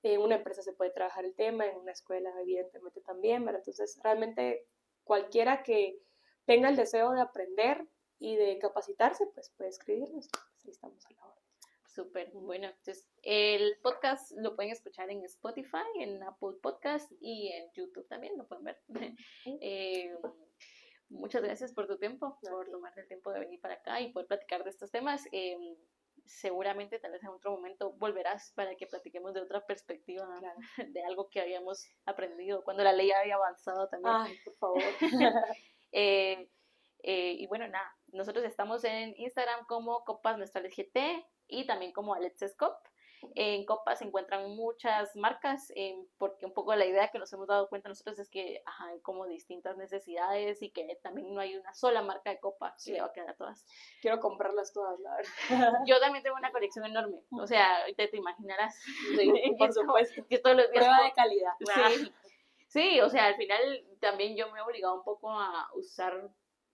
en 0.03 0.19
una 0.19 0.35
empresa 0.35 0.61
se 0.61 0.73
puede 0.73 0.91
trabajar 0.91 1.23
el 1.23 1.35
tema, 1.35 1.65
en 1.65 1.77
una 1.77 1.93
escuela 1.93 2.29
evidentemente 2.41 2.99
también, 2.99 3.45
¿verdad? 3.45 3.61
Entonces, 3.61 3.97
realmente 4.03 4.67
cualquiera 5.05 5.63
que 5.63 5.97
tenga 6.45 6.67
el 6.67 6.75
deseo 6.75 7.13
de 7.13 7.21
aprender 7.21 7.87
y 8.19 8.35
de 8.35 8.59
capacitarse, 8.59 9.25
pues 9.27 9.53
puede 9.55 9.69
escribirnos 9.69 10.27
estamos 10.65 11.05
a 11.05 11.13
la 11.13 11.25
hora. 11.25 11.41
Súper, 11.87 12.29
bueno, 12.33 12.67
entonces 12.67 13.07
el 13.23 13.77
podcast 13.81 14.33
lo 14.35 14.53
pueden 14.57 14.73
escuchar 14.73 15.09
en 15.09 15.23
Spotify, 15.23 15.87
en 15.95 16.21
Apple 16.23 16.57
Podcast 16.61 17.09
y 17.21 17.53
en 17.53 17.71
YouTube 17.71 18.05
también, 18.09 18.37
lo 18.37 18.45
pueden 18.45 18.65
ver. 18.65 18.81
Eh, 19.61 20.13
muchas 21.07 21.41
gracias 21.41 21.71
por 21.71 21.87
tu 21.87 21.97
tiempo, 21.97 22.37
por 22.41 22.69
tomarte 22.69 22.99
el 22.99 23.07
tiempo 23.07 23.31
de 23.31 23.39
venir 23.39 23.61
para 23.61 23.75
acá 23.75 24.01
y 24.01 24.11
poder 24.11 24.27
platicar 24.27 24.65
de 24.65 24.71
estos 24.71 24.91
temas. 24.91 25.23
Em, 25.31 25.77
seguramente 26.27 26.99
tal 26.99 27.11
vez 27.11 27.23
en 27.23 27.29
otro 27.29 27.51
momento 27.51 27.93
volverás 27.93 28.51
para 28.55 28.75
que 28.75 28.87
platiquemos 28.87 29.33
de 29.33 29.41
otra 29.41 29.65
perspectiva, 29.65 30.27
de 30.95 31.03
algo 31.03 31.29
que 31.29 31.41
habíamos 31.41 31.85
aprendido 32.05 32.63
cuando 32.63 32.83
la 32.83 32.93
ley 32.93 33.11
había 33.11 33.35
avanzado 33.35 33.87
también. 33.89 34.15
Ay, 34.15 34.37
por 34.43 34.55
favor. 34.57 34.83
eh, 35.91 36.49
eh, 37.03 37.31
y 37.33 37.47
bueno, 37.47 37.67
nada, 37.67 37.89
nosotros 38.07 38.43
estamos 38.45 38.83
en 38.83 39.13
Instagram 39.17 39.65
como 39.65 40.03
Copas 40.03 40.37
Menstruales 40.37 40.75
GT, 40.75 41.25
y 41.47 41.65
también 41.65 41.91
como 41.91 42.15
Let's 42.17 42.43
Scop. 42.51 42.77
En 43.35 43.65
Copa 43.65 43.95
se 43.95 44.05
encuentran 44.05 44.55
muchas 44.55 45.15
marcas, 45.15 45.71
eh, 45.75 45.97
porque 46.17 46.45
un 46.45 46.53
poco 46.53 46.75
la 46.75 46.85
idea 46.85 47.09
que 47.09 47.19
nos 47.19 47.31
hemos 47.33 47.47
dado 47.47 47.67
cuenta 47.69 47.89
nosotros 47.89 48.19
es 48.19 48.29
que 48.29 48.61
ajá, 48.65 48.87
hay 48.87 48.99
como 49.01 49.25
distintas 49.25 49.77
necesidades 49.77 50.61
y 50.61 50.69
que 50.71 50.99
también 51.01 51.33
no 51.33 51.41
hay 51.41 51.55
una 51.55 51.73
sola 51.73 52.01
marca 52.01 52.29
de 52.29 52.39
Copa 52.39 52.75
que 52.83 52.93
le 52.93 53.01
va 53.01 53.07
a 53.07 53.13
quedar 53.13 53.29
a 53.29 53.35
todas. 53.35 53.65
Quiero 54.01 54.19
comprarlas 54.19 54.73
todas, 54.73 54.99
la 54.99 55.15
verdad. 55.15 55.31
Yo 55.87 55.99
también 55.99 56.23
tengo 56.23 56.37
una 56.37 56.51
colección 56.51 56.85
enorme, 56.85 57.19
o 57.31 57.47
sea, 57.47 57.85
te, 57.95 58.07
te 58.07 58.17
imaginarás. 58.17 58.75
Sí, 59.17 59.31
por 59.57 59.73
supuesto. 59.73 60.25
Que 60.29 60.39
todos 60.39 60.55
los 60.55 60.71
días 60.71 60.85
Prueba 60.85 61.03
de 61.03 61.13
calidad. 61.13 61.53
Sí. 61.59 62.13
sí, 62.67 63.01
o 63.01 63.09
sea, 63.09 63.25
al 63.25 63.35
final 63.35 63.85
también 63.99 64.35
yo 64.35 64.51
me 64.51 64.59
he 64.59 64.61
obligado 64.61 64.95
un 64.95 65.03
poco 65.03 65.31
a 65.31 65.69
usar 65.75 66.29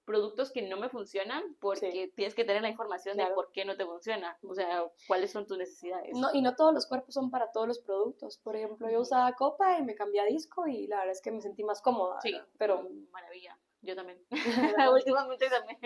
productos 0.05 0.51
que 0.51 0.61
no 0.61 0.77
me 0.77 0.89
funcionan 0.89 1.55
porque 1.59 1.91
Sí. 1.91 2.11
tienes 2.15 2.35
que 2.35 2.43
tener 2.43 2.61
la 2.61 2.69
información 2.69 3.17
de 3.17 3.27
por 3.27 3.51
qué 3.51 3.65
no 3.65 3.75
te 3.77 3.85
funciona, 3.85 4.37
o 4.43 4.53
sea, 4.53 4.85
cuáles 5.07 5.31
son 5.31 5.47
tus 5.47 5.57
necesidades. 5.57 6.15
No, 6.17 6.29
y 6.33 6.41
no 6.41 6.55
todos 6.55 6.73
los 6.73 6.85
cuerpos 6.87 7.13
son 7.13 7.31
para 7.31 7.51
todos 7.51 7.67
los 7.67 7.79
productos. 7.79 8.37
Por 8.39 8.55
ejemplo, 8.55 8.89
yo 8.89 8.99
usaba 9.01 9.31
copa 9.33 9.77
y 9.77 9.83
me 9.83 9.95
cambié 9.95 10.21
a 10.21 10.25
disco 10.25 10.67
y 10.67 10.87
la 10.87 10.97
verdad 10.97 11.13
es 11.13 11.21
que 11.21 11.31
me 11.31 11.41
sentí 11.41 11.63
más 11.63 11.81
cómoda. 11.81 12.19
Sí, 12.21 12.35
pero... 12.57 12.87
maravilla. 13.11 13.57
Yo 13.81 13.95
también. 13.95 14.23
Últimamente 14.93 15.49
también. 15.49 15.79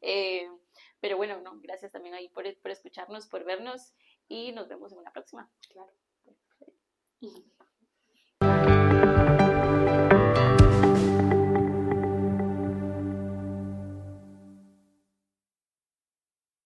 Eh, 0.00 0.50
pero 1.00 1.16
bueno, 1.16 1.40
no, 1.40 1.58
gracias 1.60 1.90
también 1.90 2.14
ahí 2.14 2.28
por, 2.28 2.44
por 2.60 2.70
escucharnos, 2.70 3.26
por 3.26 3.44
vernos 3.44 3.94
y 4.28 4.52
nos 4.52 4.68
vemos 4.68 4.92
en 4.92 4.98
una 4.98 5.12
próxima. 5.12 5.50
Claro. 5.72 5.92